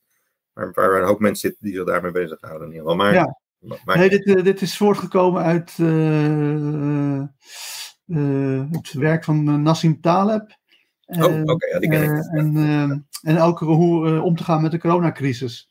waar, 0.53 0.71
waar 0.73 1.01
een 1.01 1.07
hoop 1.07 1.19
mensen 1.19 1.49
zitten 1.49 1.65
die 1.65 1.75
zich 1.75 1.85
daarmee 1.85 2.11
bezighouden. 2.11 2.67
In 2.67 2.73
ieder 2.73 2.89
geval. 2.89 3.05
Maar, 3.05 3.13
ja. 3.13 3.37
maar, 3.85 3.97
nee, 3.97 4.09
dit, 4.09 4.25
uh, 4.25 4.43
dit 4.43 4.61
is 4.61 4.77
voortgekomen 4.77 5.43
uit 5.43 5.77
uh, 5.77 7.23
het 8.71 8.93
werk 8.93 9.23
van 9.23 9.61
Nassim 9.61 10.01
Taleb. 10.01 10.57
oh, 11.05 11.23
oké, 11.23 11.51
okay, 11.51 11.69
ja, 11.69 11.79
die 11.79 11.89
ken 11.89 12.03
ik. 12.03 12.25
en, 12.25 13.07
en 13.21 13.39
ook 13.39 13.59
hoe 13.59 14.21
om 14.21 14.35
te 14.35 14.43
gaan 14.43 14.61
met 14.61 14.71
de 14.71 14.79
coronacrisis. 14.79 15.69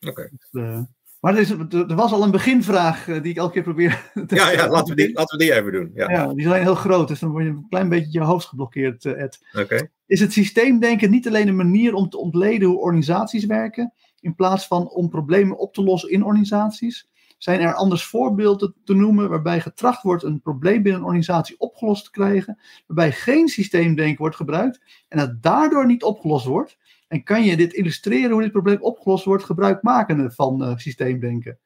Oké. 0.00 0.10
Okay. 0.10 0.30
Dus, 0.50 0.84
maar 1.24 1.34
er, 1.34 1.40
is, 1.40 1.50
er, 1.50 1.94
was 1.94 2.12
al 2.12 2.22
een 2.22 2.30
beginvraag 2.30 3.04
die 3.04 3.30
ik 3.30 3.36
elke 3.36 3.52
keer 3.52 3.62
probeer 3.62 4.10
te 4.26 4.34
Ja, 4.34 4.50
ja 4.50 4.68
laten, 4.68 4.94
we 4.94 5.02
die, 5.02 5.12
laten 5.12 5.38
we 5.38 5.44
die 5.44 5.54
even 5.54 5.72
doen. 5.72 5.90
Ja. 5.94 6.10
ja, 6.10 6.34
die 6.34 6.46
zijn 6.48 6.62
heel 6.62 6.74
groot, 6.74 7.08
dus 7.08 7.18
dan 7.18 7.30
word 7.30 7.44
je 7.44 7.50
een 7.50 7.66
klein 7.68 7.88
beetje 7.88 8.18
je 8.18 8.20
hoofd 8.20 8.46
geblokkeerd, 8.46 9.04
Ed. 9.04 9.46
Oké. 9.58 9.88
Is 10.06 10.20
het 10.20 10.32
systeemdenken 10.32 11.10
niet 11.10 11.26
alleen 11.26 11.48
een 11.48 11.56
manier 11.56 11.94
om 11.94 12.08
te 12.08 12.18
ontleden 12.18 12.68
hoe 12.68 12.78
organisaties 12.78 13.44
werken, 13.44 13.92
in 14.20 14.34
plaats 14.34 14.66
van 14.66 14.88
om 14.88 15.08
problemen 15.08 15.58
op 15.58 15.74
te 15.74 15.82
lossen 15.82 16.10
in 16.10 16.24
organisaties? 16.24 17.08
Zijn 17.38 17.60
er 17.60 17.74
anders 17.74 18.04
voorbeelden 18.04 18.74
te 18.84 18.94
noemen 18.94 19.28
waarbij 19.28 19.60
getracht 19.60 20.02
wordt 20.02 20.22
een 20.22 20.40
probleem 20.40 20.82
binnen 20.82 21.00
een 21.00 21.06
organisatie 21.06 21.58
opgelost 21.58 22.04
te 22.04 22.10
krijgen, 22.10 22.58
waarbij 22.86 23.12
geen 23.12 23.48
systeemdenken 23.48 24.18
wordt 24.18 24.36
gebruikt 24.36 24.80
en 25.08 25.18
het 25.18 25.42
daardoor 25.42 25.86
niet 25.86 26.02
opgelost 26.02 26.46
wordt? 26.46 26.76
En 27.14 27.22
kan 27.22 27.44
je 27.44 27.56
dit 27.56 27.72
illustreren 27.72 28.30
hoe 28.30 28.42
dit 28.42 28.52
probleem 28.52 28.82
opgelost 28.82 29.24
wordt, 29.24 29.44
gebruikmakende 29.44 30.30
van 30.30 30.62
uh, 30.62 30.76
systeemdenken? 30.76 31.58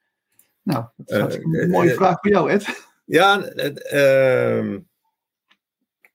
Nou, 0.61 0.85
dat 0.95 1.29
is 1.29 1.37
uh, 1.37 1.61
een 1.61 1.69
mooie 1.69 1.89
uh, 1.89 1.95
vraag 1.95 2.19
voor 2.19 2.29
jou, 2.31 2.49
Ed. 2.49 2.87
Ja, 3.05 3.43
ehm, 3.43 4.79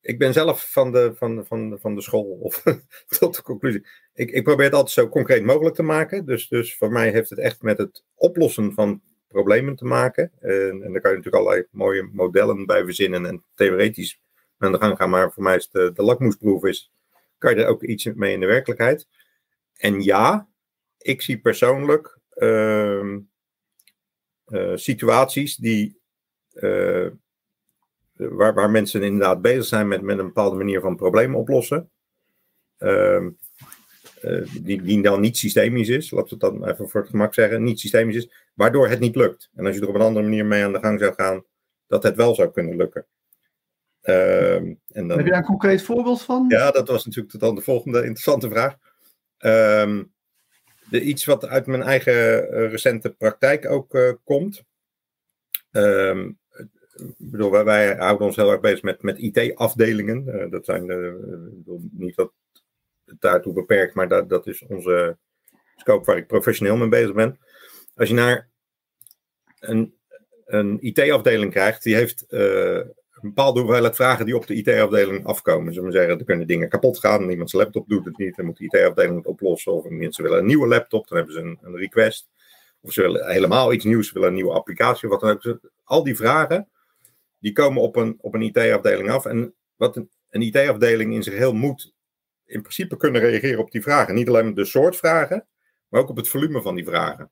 ik 0.00 0.18
ben 0.18 0.32
zelf 0.32 0.72
van 0.72 0.92
de, 0.92 1.12
van, 1.16 1.44
van, 1.46 1.78
van 1.80 1.94
de 1.94 2.00
school, 2.00 2.38
of 2.40 2.62
tot 3.18 3.36
de 3.36 3.42
conclusie. 3.42 3.86
Ik, 4.14 4.30
ik 4.30 4.44
probeer 4.44 4.64
het 4.64 4.74
altijd 4.74 4.92
zo 4.92 5.08
concreet 5.08 5.44
mogelijk 5.44 5.74
te 5.74 5.82
maken. 5.82 6.26
Dus, 6.26 6.48
dus 6.48 6.76
voor 6.76 6.92
mij 6.92 7.10
heeft 7.10 7.30
het 7.30 7.38
echt 7.38 7.62
met 7.62 7.78
het 7.78 8.04
oplossen 8.14 8.72
van 8.72 9.00
problemen 9.28 9.76
te 9.76 9.84
maken. 9.84 10.30
En, 10.40 10.82
en 10.82 10.92
daar 10.92 11.00
kan 11.00 11.10
je 11.10 11.16
natuurlijk 11.16 11.34
allerlei 11.34 11.66
mooie 11.70 12.08
modellen 12.12 12.66
bij 12.66 12.84
verzinnen 12.84 13.26
en 13.26 13.44
theoretisch 13.54 14.20
aan 14.58 14.72
de 14.72 14.78
gang 14.78 14.96
gaan. 14.96 15.10
Maar 15.10 15.32
voor 15.32 15.42
mij 15.42 15.56
is 15.56 15.70
de, 15.70 15.90
de 15.94 16.02
lakmoesproef 16.02 16.64
is, 16.64 16.92
kan 17.38 17.54
je 17.54 17.62
er 17.62 17.68
ook 17.68 17.82
iets 17.82 18.04
mee 18.04 18.32
in 18.32 18.40
de 18.40 18.46
werkelijkheid. 18.46 19.06
En 19.84 20.02
ja, 20.02 20.48
ik 20.98 21.22
zie 21.22 21.40
persoonlijk 21.40 22.18
uh, 22.34 23.16
uh, 24.46 24.72
situaties 24.74 25.56
die, 25.56 26.00
uh, 26.52 27.10
waar, 28.12 28.54
waar 28.54 28.70
mensen 28.70 29.02
inderdaad 29.02 29.42
bezig 29.42 29.64
zijn 29.64 29.88
met, 29.88 30.02
met 30.02 30.18
een 30.18 30.26
bepaalde 30.26 30.56
manier 30.56 30.80
van 30.80 30.96
problemen 30.96 31.38
oplossen. 31.38 31.90
Ehm, 32.76 33.30
die, 34.62 34.82
die 34.82 35.02
dan 35.02 35.20
niet 35.20 35.36
systemisch 35.36 35.88
is, 35.88 36.10
laten 36.10 36.38
we 36.38 36.46
het 36.46 36.54
dan 36.54 36.68
even 36.68 36.88
voor 36.88 37.00
het 37.00 37.10
gemak 37.10 37.34
zeggen, 37.34 37.62
niet 37.62 37.80
systemisch 37.80 38.16
is, 38.16 38.30
waardoor 38.54 38.88
het 38.88 39.00
niet 39.00 39.16
lukt. 39.16 39.50
En 39.54 39.66
als 39.66 39.74
je 39.74 39.80
er 39.80 39.88
op 39.88 39.94
een 39.94 40.00
andere 40.00 40.24
manier 40.24 40.46
mee 40.46 40.64
aan 40.64 40.72
de 40.72 40.78
gang 40.78 41.00
zou 41.00 41.14
gaan, 41.14 41.44
dat 41.86 42.02
het 42.02 42.16
wel 42.16 42.34
zou 42.34 42.50
kunnen 42.50 42.76
lukken. 42.76 43.06
Uh, 44.02 44.54
en 44.54 44.78
dan, 44.88 45.08
Heb 45.08 45.24
je 45.24 45.30
daar 45.30 45.38
een 45.38 45.44
concreet 45.44 45.82
voorbeeld 45.82 46.22
van? 46.22 46.44
Ja, 46.48 46.70
dat 46.70 46.88
was 46.88 47.04
natuurlijk 47.04 47.40
dan 47.40 47.54
de 47.54 47.60
volgende 47.60 47.98
interessante 47.98 48.48
vraag. 48.48 48.76
Um, 49.38 50.12
iets 50.90 51.24
wat 51.24 51.46
uit 51.46 51.66
mijn 51.66 51.82
eigen 51.82 52.14
uh, 52.14 52.70
recente 52.70 53.10
praktijk 53.10 53.70
ook 53.70 53.94
uh, 53.94 54.12
komt. 54.24 54.64
Um, 55.70 56.38
bedoel, 57.18 57.50
wij, 57.50 57.96
houden 57.96 58.26
ons 58.26 58.36
heel 58.36 58.50
erg 58.50 58.60
bezig 58.60 58.82
met, 58.82 59.02
met 59.02 59.18
IT-afdelingen. 59.18 60.24
Uh, 60.26 60.50
dat 60.50 60.64
zijn 60.64 60.86
niet 61.90 62.16
dat 62.16 62.32
daartoe 63.04 63.52
beperkt, 63.52 63.94
maar 63.94 64.08
dat, 64.08 64.28
dat 64.28 64.46
is 64.46 64.64
onze 64.66 65.18
scope 65.76 66.04
waar 66.04 66.16
ik 66.16 66.26
professioneel 66.26 66.76
mee 66.76 66.88
bezig 66.88 67.14
ben. 67.14 67.38
Als 67.94 68.08
je 68.08 68.14
naar 68.14 68.50
een, 69.58 69.94
een 70.44 70.78
IT-afdeling 70.80 71.52
krijgt, 71.52 71.82
die 71.82 71.94
heeft 71.94 72.26
bepaalde 73.28 73.60
hoeveelheid 73.60 73.96
vragen 73.96 74.24
die 74.24 74.36
op 74.36 74.46
de 74.46 74.54
IT-afdeling 74.54 75.26
afkomen. 75.26 75.74
Zullen 75.74 75.90
we 75.90 75.96
zeggen, 75.96 76.18
er 76.18 76.24
kunnen 76.24 76.46
dingen 76.46 76.68
kapot 76.68 76.98
gaan, 76.98 77.30
iemand 77.30 77.50
zijn 77.50 77.62
laptop 77.62 77.88
doet 77.88 78.04
het 78.04 78.18
niet, 78.18 78.36
dan 78.36 78.44
moet 78.44 78.56
de 78.56 78.64
IT-afdeling 78.64 79.16
het 79.16 79.26
oplossen. 79.26 79.72
Of 79.72 79.88
mensen 79.88 80.22
willen 80.24 80.38
een 80.38 80.46
nieuwe 80.46 80.66
laptop, 80.66 81.08
dan 81.08 81.16
hebben 81.16 81.34
ze 81.34 81.40
een, 81.40 81.58
een 81.62 81.76
request. 81.76 82.28
Of 82.80 82.92
ze 82.92 83.00
willen 83.00 83.30
helemaal 83.30 83.72
iets 83.72 83.84
nieuws, 83.84 84.06
ze 84.06 84.14
willen 84.14 84.28
een 84.28 84.34
nieuwe 84.34 84.52
applicatie 84.52 85.08
wat 85.08 85.20
dan 85.20 85.30
ook. 85.30 85.58
Al 85.84 86.04
die 86.04 86.16
vragen, 86.16 86.68
die 87.38 87.52
komen 87.52 87.82
op 87.82 87.96
een, 87.96 88.18
op 88.20 88.34
een 88.34 88.42
IT-afdeling 88.42 89.10
af. 89.10 89.26
En, 89.26 89.54
wat, 89.76 89.96
een 90.30 90.42
IT-afdeling 90.42 91.14
in 91.14 91.22
zich 91.22 91.34
heel 91.34 91.54
moet 91.54 91.92
in 92.46 92.60
principe 92.60 92.96
kunnen 92.96 93.20
reageren 93.20 93.60
op 93.60 93.70
die 93.70 93.82
vragen. 93.82 94.14
Niet 94.14 94.28
alleen 94.28 94.48
op 94.48 94.56
de 94.56 94.64
soort 94.64 94.96
vragen, 94.96 95.46
maar 95.88 96.00
ook 96.00 96.08
op 96.08 96.16
het 96.16 96.28
volume 96.28 96.62
van 96.62 96.74
die 96.74 96.84
vragen. 96.84 97.30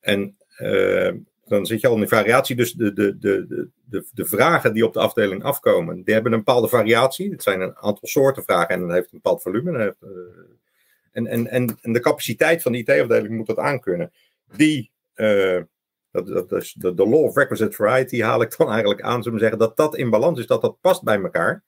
En 0.00 0.36
uh, 0.58 1.12
dan 1.48 1.66
zit 1.66 1.80
je 1.80 1.86
al 1.86 1.94
in 1.94 2.00
de 2.00 2.08
variatie. 2.08 2.56
Dus 2.56 2.72
de, 2.72 2.92
de, 2.92 3.18
de, 3.18 3.68
de, 3.84 4.06
de 4.12 4.24
vragen 4.24 4.72
die 4.72 4.84
op 4.84 4.92
de 4.92 5.00
afdeling 5.00 5.42
afkomen, 5.42 6.02
die 6.02 6.14
hebben 6.14 6.32
een 6.32 6.38
bepaalde 6.38 6.68
variatie. 6.68 7.30
Het 7.30 7.42
zijn 7.42 7.60
een 7.60 7.76
aantal 7.76 8.08
soorten 8.08 8.42
vragen 8.42 8.74
en 8.74 8.80
dat 8.80 8.90
heeft 8.90 9.12
een 9.12 9.20
bepaald 9.22 9.42
volume. 9.42 9.96
En, 11.12 11.26
en, 11.26 11.46
en, 11.46 11.78
en 11.80 11.92
de 11.92 12.00
capaciteit 12.00 12.62
van 12.62 12.72
de 12.72 12.78
IT-afdeling 12.78 13.36
moet 13.36 13.46
dat 13.46 13.58
aankunnen. 13.58 14.12
Die, 14.56 14.90
uh, 15.14 15.62
dat, 16.10 16.26
dat 16.26 16.52
is 16.52 16.72
de, 16.72 16.94
de 16.94 17.06
law 17.08 17.24
of 17.24 17.36
requisite 17.36 17.72
variety 17.76 18.20
haal 18.20 18.42
ik 18.42 18.56
dan 18.56 18.68
eigenlijk 18.70 19.02
aan, 19.02 19.22
zullen 19.22 19.38
we 19.38 19.44
zeggen, 19.44 19.58
dat 19.58 19.76
dat 19.76 19.96
in 19.96 20.10
balans 20.10 20.38
is, 20.38 20.46
dat 20.46 20.62
dat 20.62 20.80
past 20.80 21.02
bij 21.02 21.22
elkaar. 21.22 21.64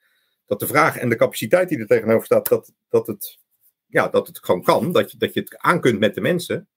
Dat 0.47 0.61
de 0.61 0.66
vraag 0.66 0.97
en 0.97 1.09
de 1.09 1.16
capaciteit 1.16 1.69
die 1.69 1.79
er 1.79 1.87
tegenover 1.87 2.25
staat, 2.25 2.49
dat, 2.49 2.73
dat, 2.88 3.07
het, 3.07 3.38
ja, 3.87 4.09
dat 4.09 4.27
het 4.27 4.38
gewoon 4.38 4.62
kan, 4.62 4.93
dat 4.93 5.11
je, 5.11 5.19
dat 5.19 5.35
je 5.35 5.40
het 5.40 5.59
aan 5.59 5.81
kunt 5.81 5.99
met 5.99 6.14
de 6.14 6.21
mensen. 6.21 6.69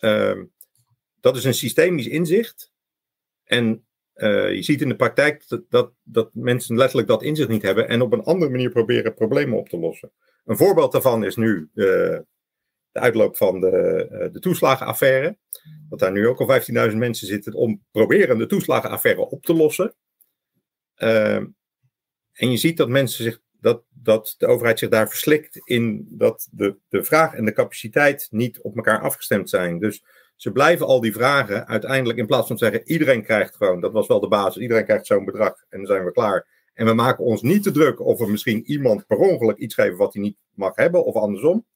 Uh, 0.00 0.42
dat 1.20 1.36
is 1.36 1.44
een 1.44 1.54
systemisch 1.54 2.06
inzicht. 2.06 2.72
En 3.44 3.86
uh, 4.14 4.54
je 4.54 4.62
ziet 4.62 4.80
in 4.80 4.88
de 4.88 4.96
praktijk 4.96 5.48
dat, 5.48 5.62
dat, 5.68 5.92
dat, 6.02 6.30
mensen 6.32 6.76
letterlijk 6.76 7.08
dat 7.08 7.22
inzicht 7.22 7.48
niet 7.48 7.62
hebben 7.62 7.88
en 7.88 8.02
op 8.02 8.12
een 8.12 8.22
andere 8.22 8.50
manier 8.50 8.70
proberen 8.70 9.14
problemen 9.14 9.58
op 9.58 9.68
te 9.68 9.78
lossen. 9.78 10.12
Een 10.44 10.56
voorbeeld 10.56 10.92
daarvan 10.92 11.24
is 11.24 11.36
nu 11.36 11.70
de, 11.72 12.24
de 12.92 13.00
uitloop 13.00 13.36
van 13.36 13.60
de, 13.60 14.08
uh, 14.12 14.32
de 14.32 14.40
toeslagenaffaire. 14.40 15.36
Dat 15.88 15.98
daar 15.98 16.12
nu 16.12 16.26
ook 16.26 16.40
al 16.40 16.60
15.000 16.90 16.96
mensen 16.96 17.26
zitten 17.26 17.54
om 17.54 17.84
proberen 17.90 18.38
de 18.38 18.46
toeslagenaffaire 18.46 19.28
op 19.28 19.44
te 19.44 19.54
lossen. 19.54 19.94
Uh, 20.96 21.42
en 22.32 22.50
je 22.50 22.56
ziet 22.56 22.76
dat 22.76 22.88
mensen 22.88 23.24
zich 23.24 23.40
dat, 23.60 23.82
dat 23.88 24.34
de 24.38 24.46
overheid 24.46 24.78
zich 24.78 24.88
daar 24.88 25.08
verslikt 25.08 25.60
in 25.64 26.06
dat 26.10 26.48
de, 26.50 26.76
de 26.88 27.04
vraag 27.04 27.34
en 27.34 27.44
de 27.44 27.52
capaciteit 27.52 28.28
niet 28.30 28.60
op 28.60 28.76
elkaar 28.76 29.00
afgestemd 29.00 29.50
zijn. 29.50 29.78
Dus 29.78 30.04
ze 30.38 30.52
blijven 30.52 30.86
al 30.86 31.00
die 31.00 31.12
vragen 31.12 31.66
uiteindelijk, 31.66 32.18
in 32.18 32.26
plaats 32.26 32.46
van 32.46 32.58
zeggen: 32.58 32.82
iedereen 32.84 33.22
krijgt 33.22 33.56
gewoon, 33.56 33.80
dat 33.80 33.92
was 33.92 34.06
wel 34.06 34.20
de 34.20 34.28
basis, 34.28 34.62
iedereen 34.62 34.84
krijgt 34.84 35.06
zo'n 35.06 35.24
bedrag 35.24 35.64
en 35.68 35.78
dan 35.78 35.86
zijn 35.86 36.04
we 36.04 36.12
klaar. 36.12 36.46
En 36.74 36.86
we 36.86 36.94
maken 36.94 37.24
ons 37.24 37.42
niet 37.42 37.62
te 37.62 37.70
druk 37.70 38.00
of 38.00 38.18
we 38.18 38.30
misschien 38.30 38.64
iemand 38.64 39.06
per 39.06 39.16
ongeluk 39.16 39.56
iets 39.56 39.74
geven 39.74 39.96
wat 39.96 40.12
hij 40.12 40.22
niet 40.22 40.36
mag 40.54 40.74
hebben, 40.74 41.04
of 41.04 41.14
andersom. 41.14 41.66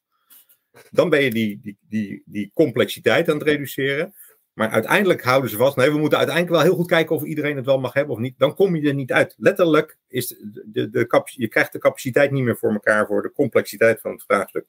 Dan 0.91 1.11
ben 1.11 1.23
je 1.23 1.31
die, 1.31 1.61
die, 1.63 1.79
die, 1.89 2.23
die 2.25 2.51
complexiteit 2.55 3.29
aan 3.29 3.39
het 3.39 3.47
reduceren. 3.47 4.15
Maar 4.53 4.71
uiteindelijk 4.71 5.23
houden 5.23 5.51
ze 5.51 5.57
vast. 5.57 5.77
Nee, 5.77 5.91
we 5.91 5.99
moeten 5.99 6.19
uiteindelijk 6.19 6.57
wel 6.57 6.67
heel 6.67 6.77
goed 6.77 6.89
kijken 6.89 7.17
of 7.17 7.25
iedereen 7.25 7.57
het 7.57 7.65
wel 7.65 7.81
mag 7.81 7.93
hebben 7.93 8.15
of 8.15 8.21
niet. 8.21 8.39
Dan 8.39 8.55
kom 8.55 8.77
je 8.77 8.89
er 8.89 8.95
niet 8.95 9.13
uit. 9.13 9.35
Letterlijk 9.39 9.99
is 10.09 10.29
de, 10.29 10.65
de, 10.67 10.91
de, 10.91 11.23
je 11.25 11.49
krijgt 11.49 11.73
de 11.73 11.79
capaciteit 11.79 12.31
niet 12.31 12.43
meer 12.43 12.57
voor 12.57 12.73
elkaar 12.73 13.07
voor 13.07 13.23
de 13.23 13.33
complexiteit 13.33 14.01
van 14.01 14.11
het 14.11 14.23
vraagstuk. 14.23 14.67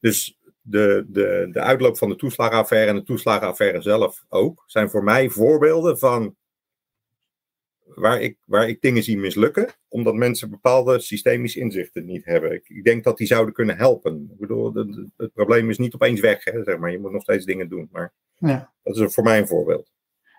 Dus 0.00 0.38
de, 0.66 1.04
de, 1.08 1.48
de 1.52 1.60
uitloop 1.60 1.98
van 1.98 2.08
de 2.08 2.16
toeslagenaffaire 2.16 2.90
en 2.90 2.96
de 2.96 3.02
toeslagenaffaire 3.02 3.80
zelf 3.80 4.24
ook, 4.28 4.64
zijn 4.66 4.90
voor 4.90 5.04
mij 5.04 5.28
voorbeelden 5.28 5.98
van 5.98 6.36
waar 7.84 8.20
ik, 8.20 8.38
waar 8.44 8.68
ik 8.68 8.80
dingen 8.80 9.02
zie 9.02 9.18
mislukken, 9.18 9.68
omdat 9.88 10.14
mensen 10.14 10.50
bepaalde 10.50 11.00
systemische 11.00 11.60
inzichten 11.60 12.04
niet 12.04 12.24
hebben. 12.24 12.52
Ik, 12.52 12.68
ik 12.68 12.84
denk 12.84 13.04
dat 13.04 13.16
die 13.16 13.26
zouden 13.26 13.54
kunnen 13.54 13.76
helpen. 13.76 14.28
Ik 14.32 14.38
bedoel, 14.38 14.74
het, 14.74 15.08
het 15.16 15.32
probleem 15.32 15.70
is 15.70 15.78
niet 15.78 15.94
opeens 15.94 16.20
weg, 16.20 16.44
hè, 16.44 16.62
zeg 16.62 16.78
maar. 16.78 16.90
je 16.90 16.98
moet 16.98 17.12
nog 17.12 17.22
steeds 17.22 17.44
dingen 17.44 17.68
doen. 17.68 17.88
Maar 17.92 18.12
ja. 18.38 18.72
dat 18.82 18.96
is 18.96 19.14
voor 19.14 19.24
mij 19.24 19.38
een 19.38 19.46
voorbeeld. 19.46 19.92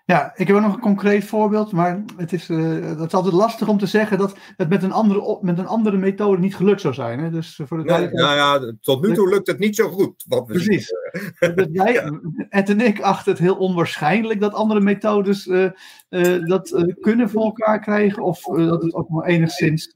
Ja, 0.06 0.32
ik 0.34 0.46
heb 0.46 0.56
ook 0.56 0.62
nog 0.62 0.74
een 0.74 0.80
concreet 0.80 1.24
voorbeeld, 1.24 1.72
maar 1.72 2.04
het 2.16 2.32
is, 2.32 2.48
uh, 2.48 2.88
het 2.98 3.06
is 3.06 3.14
altijd 3.14 3.34
lastig 3.34 3.68
om 3.68 3.78
te 3.78 3.86
zeggen 3.86 4.18
dat 4.18 4.36
het 4.56 4.68
met 4.68 4.82
een 4.82 4.92
andere, 4.92 5.38
met 5.40 5.58
een 5.58 5.66
andere 5.66 5.96
methode 5.96 6.40
niet 6.40 6.56
gelukt 6.56 6.80
zou 6.80 6.94
zijn. 6.94 7.18
Hè? 7.18 7.30
Dus 7.30 7.60
voor 7.64 7.78
de 7.78 7.84
nee, 7.84 8.08
nou 8.08 8.36
ja, 8.36 8.74
tot 8.80 9.06
nu 9.06 9.14
toe 9.14 9.28
lukt 9.28 9.46
het 9.46 9.58
niet 9.58 9.76
zo 9.76 9.88
goed. 9.88 10.24
Wat 10.28 10.46
we 10.46 10.52
Precies. 10.52 10.90
Dus 11.38 11.66
jij, 11.72 11.92
ja. 11.92 12.20
Ed 12.48 12.68
en 12.68 12.80
ik 12.80 13.00
achten 13.00 13.32
het 13.32 13.40
heel 13.40 13.56
onwaarschijnlijk 13.56 14.40
dat 14.40 14.54
andere 14.54 14.80
methodes 14.80 15.46
uh, 15.46 15.70
uh, 16.08 16.44
dat 16.44 16.94
kunnen 17.00 17.30
voor 17.30 17.44
elkaar 17.44 17.80
krijgen, 17.80 18.22
of 18.22 18.40
dat 18.42 18.82
het 18.82 18.94
ook 18.94 19.08
maar 19.08 19.26
enigszins 19.26 19.94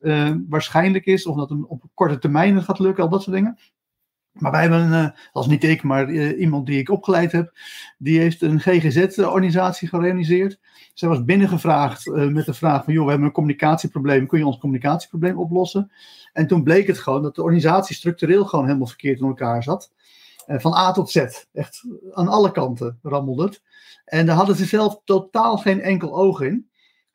waarschijnlijk 0.48 1.04
is, 1.04 1.26
of 1.26 1.36
dat 1.36 1.50
het 1.50 1.66
op 1.66 1.82
korte 1.94 2.18
termijn 2.18 2.62
gaat 2.62 2.78
lukken, 2.78 3.04
al 3.04 3.10
dat 3.10 3.22
soort 3.22 3.36
dingen. 3.36 3.58
Maar 4.32 4.50
wij 4.50 4.60
hebben, 4.60 4.88
uh, 4.88 5.08
als 5.32 5.46
niet 5.46 5.64
ik, 5.64 5.82
maar 5.82 6.08
uh, 6.08 6.40
iemand 6.40 6.66
die 6.66 6.78
ik 6.78 6.90
opgeleid 6.90 7.32
heb, 7.32 7.52
die 7.98 8.18
heeft 8.18 8.42
een 8.42 8.60
GGZ-organisatie 8.60 9.88
gerealiseerd. 9.88 10.58
Zij 10.94 11.08
was 11.08 11.24
binnengevraagd 11.24 12.06
uh, 12.06 12.26
met 12.26 12.46
de 12.46 12.54
vraag 12.54 12.84
van, 12.84 12.92
joh, 12.92 13.04
we 13.04 13.10
hebben 13.10 13.28
een 13.28 13.34
communicatieprobleem, 13.34 14.26
kun 14.26 14.38
je 14.38 14.46
ons 14.46 14.58
communicatieprobleem 14.58 15.38
oplossen? 15.38 15.92
En 16.32 16.46
toen 16.46 16.62
bleek 16.62 16.86
het 16.86 16.98
gewoon 16.98 17.22
dat 17.22 17.34
de 17.34 17.42
organisatie 17.42 17.96
structureel 17.96 18.44
gewoon 18.44 18.66
helemaal 18.66 18.86
verkeerd 18.86 19.20
in 19.20 19.26
elkaar 19.26 19.62
zat. 19.62 19.92
van 20.46 20.74
A 20.74 20.92
tot 20.92 21.10
Z, 21.10 21.16
echt 21.52 21.86
aan 22.12 22.28
alle 22.28 22.50
kanten 22.50 22.98
rammelde 23.02 23.44
het. 23.44 23.62
En 24.04 24.26
daar 24.26 24.36
hadden 24.36 24.56
ze 24.56 24.64
zelf 24.64 25.00
totaal 25.04 25.56
geen 25.56 25.80
enkel 25.80 26.16
oog 26.16 26.40
in. 26.40 26.69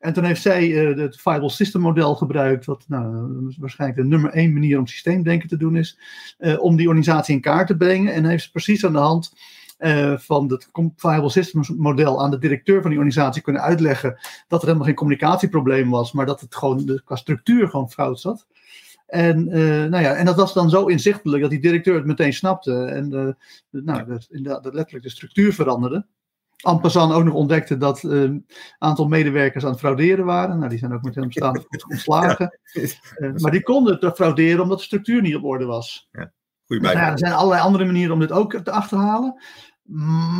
En 0.06 0.12
toen 0.12 0.24
heeft 0.24 0.42
zij 0.42 0.68
uh, 0.68 0.98
het 0.98 1.20
Viable 1.20 1.50
System 1.50 1.80
model 1.80 2.14
gebruikt, 2.14 2.64
wat 2.64 2.84
nou, 2.88 3.54
waarschijnlijk 3.58 4.00
de 4.00 4.06
nummer 4.06 4.30
één 4.30 4.52
manier 4.52 4.78
om 4.78 4.86
systeemdenken 4.86 5.48
te 5.48 5.56
doen 5.56 5.76
is, 5.76 5.98
uh, 6.38 6.62
om 6.62 6.76
die 6.76 6.86
organisatie 6.86 7.34
in 7.34 7.40
kaart 7.40 7.66
te 7.66 7.76
brengen. 7.76 8.12
En 8.12 8.24
heeft 8.24 8.44
ze 8.44 8.50
precies 8.50 8.84
aan 8.84 8.92
de 8.92 8.98
hand 8.98 9.32
uh, 9.78 10.18
van 10.18 10.50
het 10.50 10.68
Viable 10.96 11.30
Systems 11.30 11.68
model 11.68 12.22
aan 12.22 12.30
de 12.30 12.38
directeur 12.38 12.80
van 12.80 12.90
die 12.90 12.98
organisatie 12.98 13.42
kunnen 13.42 13.62
uitleggen 13.62 14.18
dat 14.48 14.60
er 14.60 14.66
helemaal 14.66 14.86
geen 14.86 14.96
communicatieprobleem 14.96 15.90
was, 15.90 16.12
maar 16.12 16.26
dat 16.26 16.40
het 16.40 16.54
gewoon 16.54 16.86
de, 16.86 17.02
qua 17.04 17.16
structuur 17.16 17.68
gewoon 17.68 17.90
fout 17.90 18.20
zat. 18.20 18.46
En, 19.06 19.44
nou 19.90 20.02
ja, 20.02 20.14
en 20.14 20.24
dat 20.24 20.36
was 20.36 20.52
dan 20.52 20.70
zo 20.70 20.86
inzichtelijk 20.86 21.42
dat 21.42 21.50
die 21.50 21.60
directeur 21.60 21.94
het 21.94 22.06
meteen 22.06 22.32
snapte 22.32 22.84
en 22.84 23.08
nou, 23.70 24.06
dat, 24.06 24.62
dat 24.62 24.74
letterlijk 24.74 25.04
de 25.04 25.10
structuur 25.10 25.52
veranderde. 25.52 26.06
Ampassan 26.62 27.12
ook 27.12 27.24
nog 27.24 27.34
ontdekte 27.34 27.76
dat 27.76 28.02
een 28.02 28.44
uh, 28.48 28.56
aantal 28.78 29.08
medewerkers 29.08 29.64
aan 29.64 29.70
het 29.70 29.78
frauderen 29.78 30.24
waren. 30.24 30.58
Nou, 30.58 30.68
die 30.68 30.78
zijn 30.78 30.92
ook 30.92 31.02
met 31.02 31.14
hem 31.14 31.32
staande 31.32 31.64
voet 31.68 31.84
ontslagen. 31.84 32.58
Ja. 32.72 32.82
Uh, 33.18 33.34
maar 33.34 33.50
die 33.50 33.62
konden 33.62 33.96
het 34.00 34.14
frauderen 34.14 34.62
omdat 34.62 34.78
de 34.78 34.84
structuur 34.84 35.22
niet 35.22 35.36
op 35.36 35.44
orde 35.44 35.64
was. 35.64 36.08
Ja. 36.12 36.32
Goeie 36.66 36.82
nou, 36.82 36.96
er 36.96 37.18
zijn 37.18 37.32
allerlei 37.32 37.62
andere 37.62 37.84
manieren 37.84 38.12
om 38.12 38.20
dit 38.20 38.32
ook 38.32 38.54
te 38.54 38.70
achterhalen. 38.70 39.42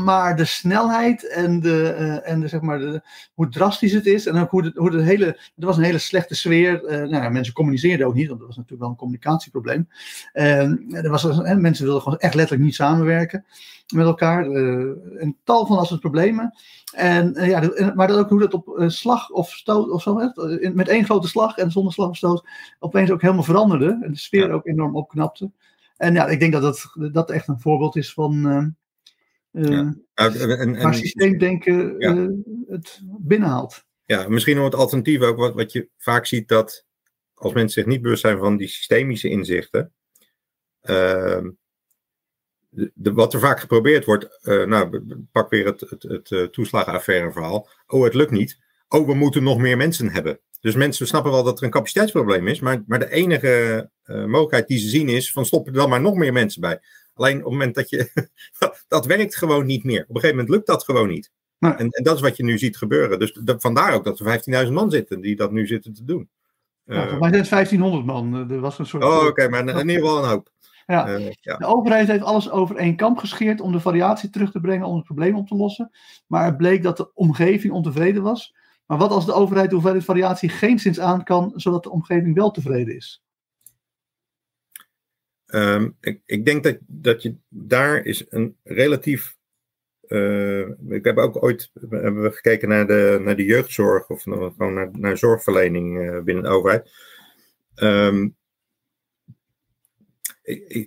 Maar 0.05 0.37
de 0.37 0.45
snelheid 0.45 1.29
en, 1.29 1.61
de, 1.61 1.97
uh, 1.99 2.31
en 2.31 2.41
de, 2.41 2.49
zeg 2.49 2.61
maar 2.61 2.79
de, 2.79 3.03
hoe 3.35 3.49
drastisch 3.49 3.93
het 3.93 4.07
is. 4.07 4.27
En 4.27 4.37
ook 4.37 4.51
hoe 4.51 4.63
de, 4.63 4.73
hoe 4.75 4.91
de 4.91 5.03
hele. 5.03 5.27
Er 5.57 5.67
was 5.67 5.77
een 5.77 5.83
hele 5.83 5.99
slechte 5.99 6.35
sfeer. 6.35 7.03
Uh, 7.03 7.11
nou, 7.11 7.31
mensen 7.31 7.55
communiceerden 7.55 8.07
ook 8.07 8.15
niet, 8.15 8.29
want 8.29 8.39
dat 8.39 8.49
was 8.49 8.57
natuurlijk 8.57 8.83
wel 8.83 8.91
een 8.91 8.99
communicatieprobleem. 8.99 9.89
Uh, 10.35 11.05
er 11.05 11.11
was, 11.11 11.25
mensen 11.57 11.85
wilden 11.85 12.03
gewoon 12.03 12.19
echt 12.19 12.35
letterlijk 12.35 12.65
niet 12.65 12.75
samenwerken 12.75 13.45
met 13.95 14.07
elkaar. 14.07 14.47
een 14.47 15.37
tal 15.45 15.67
van 15.67 15.77
dat 15.77 15.87
soort 15.87 16.01
problemen. 16.01 16.55
En, 16.95 17.35
ja, 17.35 17.93
maar 17.95 18.09
dat 18.09 18.19
ook 18.19 18.29
hoe 18.29 18.41
dat 18.41 18.55
op 18.55 18.85
slag 18.87 19.31
of 19.31 19.51
stoot 19.51 19.91
of 19.91 20.03
zo, 20.03 20.15
met 20.73 20.89
één 20.89 21.05
grote 21.05 21.29
slag 21.29 21.57
en 21.57 21.71
zonder 21.71 21.93
slag 21.93 22.09
of 22.09 22.17
stoot, 22.17 22.49
opeens 22.79 23.11
ook 23.11 23.23
helemaal 23.23 23.43
veranderde. 23.43 23.99
En 24.03 24.13
de 24.13 24.19
sfeer 24.19 24.47
ja. 24.47 24.53
ook 24.53 24.67
enorm 24.67 24.97
opknapte. 24.97 25.51
En 25.97 26.15
ja, 26.15 26.27
ik 26.27 26.41
denk 26.41 26.53
dat 26.53 26.63
dat, 26.63 27.13
dat 27.13 27.31
echt 27.31 27.49
een 27.49 27.61
voorbeeld 27.61 27.97
is 27.97 28.13
van 28.13 28.47
uh, 29.53 29.79
en, 30.15 30.83
waar 30.83 30.95
systeemdenken 30.95 31.95
ja. 31.99 32.15
uh, 32.15 32.29
het 32.69 33.01
binnenhaalt. 33.19 33.85
Ja, 34.05 34.29
misschien 34.29 34.57
nog 34.57 34.65
het 34.65 34.75
alternatief 34.75 35.21
ook, 35.21 35.37
wat, 35.37 35.55
wat 35.55 35.73
je 35.73 35.89
vaak 35.97 36.27
ziet 36.27 36.49
dat 36.49 36.87
als 37.35 37.53
mensen 37.53 37.83
zich 37.83 37.91
niet 37.93 38.03
bewust 38.03 38.21
zijn 38.21 38.39
van 38.39 38.57
die 38.57 38.69
systemische 38.69 39.29
inzichten, 39.29 39.93
uh, 40.83 41.45
de, 42.95 43.13
wat 43.13 43.35
er 43.35 43.41
vaak 43.41 43.61
geprobeerd 43.61 44.05
wordt, 44.05 44.39
nou, 44.43 45.03
pak 45.33 45.51
weer 45.51 45.67
het, 45.67 45.81
het, 45.81 46.29
het 46.29 46.53
toeslagenaffaire 46.53 47.33
verhaal. 47.33 47.69
Oh, 47.87 48.05
het 48.05 48.15
lukt 48.15 48.31
niet. 48.31 48.59
Oh, 48.89 49.07
we 49.07 49.15
moeten 49.15 49.43
nog 49.43 49.59
meer 49.59 49.77
mensen 49.77 50.11
hebben. 50.11 50.41
Dus 50.61 50.75
mensen 50.75 51.07
snappen 51.07 51.33
wel 51.33 51.43
dat 51.43 51.59
er 51.59 51.65
een 51.65 51.71
capaciteitsprobleem 51.71 52.49
is, 52.49 52.61
maar, 52.61 52.83
maar 52.87 52.99
de 52.99 53.11
enige 53.11 53.91
mogelijkheid 54.07 54.69
die 54.69 54.79
ze 54.79 54.89
zien 54.89 55.09
is 55.09 55.33
van 55.33 55.47
stop 55.47 55.67
er 55.67 55.73
dan 55.73 55.89
maar 55.89 56.01
nog 56.01 56.15
meer 56.15 56.33
mensen 56.33 56.61
bij. 56.61 56.81
Alleen 57.17 57.37
op 57.37 57.43
het 57.43 57.53
moment 57.53 57.75
dat 57.75 57.91
je. 57.91 58.11
dat 58.89 59.07
werkt 59.07 59.37
gewoon 59.37 59.67
niet 59.67 59.85
meer. 59.85 60.03
Op 60.03 60.09
een 60.09 60.15
gegeven 60.15 60.37
moment 60.37 60.55
lukt 60.55 60.67
dat 60.67 60.85
gewoon 60.85 61.09
niet. 61.09 61.31
Nee. 61.59 61.73
En, 61.73 61.91
en, 61.91 62.03
dat 62.03 62.17
is 62.17 62.21
wat 62.21 62.37
je 62.37 62.45
nu 62.45 62.59
ziet 62.59 62.77
gebeuren. 62.77 63.19
Dus 63.19 63.39
vandaar 63.45 63.95
ook 63.95 64.05
dat 64.05 64.21
er 64.21 64.67
15.000 64.67 64.73
man 64.73 64.91
zitten 64.91 65.21
die 65.21 65.37
dat 65.37 65.53
nu 65.53 65.67
zitten 65.67 65.93
te 65.93 66.05
doen. 66.05 66.29
Uh, 66.87 67.09
voor 67.09 67.19
mij 67.19 67.29
zijn 67.29 67.41
het 67.41 67.51
1500 67.51 68.07
man. 68.07 68.51
Er 68.51 68.61
was 68.61 68.79
een 68.79 68.87
soort. 68.87 69.05
Oh, 69.05 69.17
oké, 69.17 69.27
okay, 69.27 69.49
maar 69.49 69.69
in 69.69 69.89
ieder 69.89 70.05
geval 70.05 70.23
een 70.23 70.29
hoop. 70.29 70.51
Ja. 70.87 71.09
Uh, 71.09 71.31
ja. 71.41 71.57
De 71.57 71.67
overheid 71.67 72.09
heeft 72.09 72.23
alles 72.23 72.51
over 72.51 72.77
één 72.77 72.97
kamp 72.97 73.19
gescheerd 73.19 73.61
om 73.61 73.73
de 73.73 73.81
variatie 73.81 74.31
terug 74.31 74.51
te 74.51 74.61
brengen, 74.61 74.87
om 74.87 74.97
het 74.97 75.05
probleem 75.05 75.37
op 75.37 75.47
te 75.47 75.57
lossen. 75.57 75.91
Maar 76.27 76.45
het 76.45 76.57
bleek 76.57 76.83
dat 76.83 76.97
de 76.97 77.15
omgeving 77.15 77.73
ontevreden 77.73 78.23
was. 78.23 78.55
Maar 78.87 78.99
wat 78.99 79.11
als 79.11 79.27
de 79.27 79.33
overheid 79.33 79.69
de 79.69 79.75
hoeveelheid 79.75 80.05
variatie 80.05 80.49
geen 80.49 80.79
zins 80.79 81.01
aan 81.01 81.25
kan, 81.25 81.53
zodat 81.55 81.83
de 81.83 81.91
omgeving 81.91 82.35
wel 82.35 82.51
tevreden 82.51 82.97
is? 82.97 83.25
Um, 85.47 85.97
ik, 86.01 86.21
ik, 86.25 86.45
denk 86.45 86.63
dat, 86.63 86.79
dat 86.87 87.23
je 87.23 87.37
daar 87.49 88.05
is 88.05 88.25
een 88.29 88.57
relatief. 88.63 89.37
Uh, 90.09 90.69
ik 90.89 91.05
heb 91.05 91.17
ook 91.17 91.43
ooit 91.43 91.71
hebben 91.91 92.23
we 92.23 92.31
gekeken 92.31 92.69
naar 92.69 92.87
de, 92.87 93.21
naar 93.25 93.37
de 93.37 93.45
jeugdzorg 93.45 94.09
of 94.09 94.23
gewoon 94.23 94.75
naar, 94.75 94.91
naar 94.93 95.19
zorgverlening 95.19 95.99
uh, 95.99 96.23
binnen 96.23 96.45
de 96.45 96.51
overheid. 96.51 96.91
Ehm, 97.75 98.29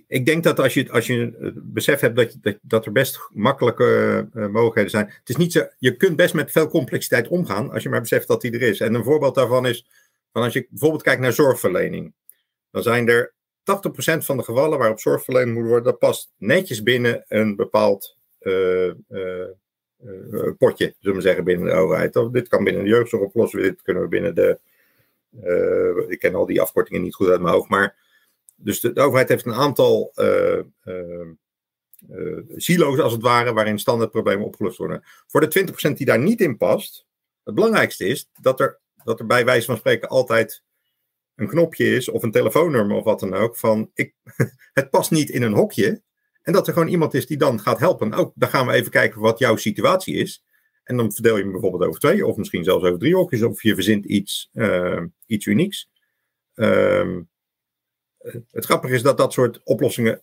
ik, 0.06 0.26
denk 0.26 0.44
dat 0.44 0.58
als 0.58 0.74
je, 0.74 0.90
als 0.90 1.06
je 1.06 1.36
het 1.40 1.72
besef 1.72 2.00
hebt 2.00 2.16
dat, 2.16 2.36
dat, 2.40 2.58
dat 2.62 2.86
er 2.86 2.92
best 2.92 3.28
makkelijke 3.32 4.28
uh, 4.34 4.46
mogelijkheden 4.46 4.90
zijn. 4.90 5.06
Het 5.06 5.28
is 5.28 5.36
niet 5.36 5.52
zo, 5.52 5.66
je 5.78 5.96
kunt 5.96 6.16
best 6.16 6.34
met 6.34 6.50
veel 6.50 6.68
complexiteit 6.68 7.28
omgaan 7.28 7.70
als 7.70 7.82
je 7.82 7.88
maar 7.88 8.00
beseft 8.00 8.28
dat 8.28 8.40
die 8.40 8.52
er 8.52 8.62
is. 8.62 8.80
En 8.80 8.94
een 8.94 9.04
voorbeeld 9.04 9.34
daarvan 9.34 9.66
is, 9.66 9.86
van 10.32 10.42
als 10.42 10.52
je 10.52 10.66
bijvoorbeeld 10.70 11.02
kijkt 11.02 11.20
naar 11.20 11.32
zorgverlening. 11.32 12.12
Dan 12.70 12.82
zijn 12.82 13.08
er 13.08 13.32
80% 13.32 13.32
van 14.18 14.36
de 14.36 14.42
gevallen 14.42 14.78
waarop 14.78 15.00
zorgverlening 15.00 15.56
moet 15.56 15.66
worden, 15.66 15.84
dat 15.84 15.98
past 15.98 16.32
netjes 16.36 16.82
binnen 16.82 17.24
een 17.28 17.56
bepaald 17.56 18.16
uh, 18.40 18.92
uh, 19.08 19.44
potje, 20.58 20.94
zullen 20.98 21.16
we 21.16 21.22
zeggen, 21.22 21.44
binnen 21.44 21.66
de 21.66 21.72
overheid. 21.72 22.16
Of 22.16 22.30
dit 22.30 22.48
kan 22.48 22.64
binnen 22.64 22.82
de 22.82 22.88
jeugdzorg 22.88 23.22
oplossen, 23.22 23.62
dit 23.62 23.82
kunnen 23.82 24.02
we 24.02 24.08
binnen 24.08 24.34
de. 24.34 24.58
ik 26.08 26.18
ken 26.18 26.34
al 26.34 26.46
die 26.46 26.60
afkortingen 26.60 27.02
niet 27.02 27.14
goed 27.14 27.28
uit 27.28 27.40
mijn 27.40 27.54
hoofd, 27.54 27.68
maar 27.68 27.96
dus 28.62 28.80
de, 28.80 28.96
overheid 28.96 29.28
heeft 29.28 29.46
een 29.46 29.54
aantal 29.54 30.12
uh, 30.16 30.60
uh, 30.84 32.38
silo's, 32.56 32.98
als 32.98 33.12
het 33.12 33.22
ware, 33.22 33.52
waarin 33.52 33.78
standaardproblemen 33.78 34.46
opgelost 34.46 34.78
worden. 34.78 35.02
Voor 35.26 35.40
de 35.40 35.72
20% 35.90 35.92
die 35.92 36.06
daar 36.06 36.18
niet 36.18 36.40
in 36.40 36.56
past, 36.56 37.06
het 37.44 37.54
belangrijkste 37.54 38.06
is 38.06 38.30
dat 38.40 38.60
er, 38.60 38.80
dat 39.04 39.20
er 39.20 39.26
bij 39.26 39.44
wijze 39.44 39.66
van 39.66 39.76
spreken 39.76 40.08
altijd 40.08 40.62
een 41.34 41.48
knopje 41.48 41.94
is, 41.94 42.08
of 42.08 42.22
een 42.22 42.30
telefoonnummer 42.30 42.96
of 42.96 43.04
wat 43.04 43.20
dan 43.20 43.34
ook, 43.34 43.56
van 43.56 43.90
ik, 43.94 44.14
het 44.72 44.90
past 44.90 45.10
niet 45.10 45.30
in 45.30 45.42
een 45.42 45.54
hokje. 45.54 46.02
En 46.42 46.52
dat 46.52 46.66
er 46.66 46.72
gewoon 46.72 46.88
iemand 46.88 47.14
is 47.14 47.26
die 47.26 47.36
dan 47.36 47.60
gaat 47.60 47.78
helpen. 47.78 48.12
Ook 48.12 48.32
dan 48.34 48.48
gaan 48.48 48.66
we 48.66 48.72
even 48.72 48.90
kijken 48.90 49.20
wat 49.20 49.38
jouw 49.38 49.56
situatie 49.56 50.14
is. 50.14 50.44
En 50.84 50.96
dan 50.96 51.12
verdeel 51.12 51.36
je 51.36 51.42
hem 51.42 51.52
bijvoorbeeld 51.52 51.84
over 51.84 52.00
twee, 52.00 52.26
of 52.26 52.36
misschien 52.36 52.64
zelfs 52.64 52.84
over 52.84 52.98
drie 52.98 53.14
hokjes, 53.14 53.42
of 53.42 53.62
je 53.62 53.74
verzint 53.74 54.04
iets, 54.04 54.50
iets 55.26 55.46
unieks. 55.46 55.90
Um, 56.54 57.29
het 58.50 58.64
grappige 58.64 58.94
is 58.94 59.02
dat 59.02 59.18
dat 59.18 59.32
soort 59.32 59.60
oplossingen 59.64 60.22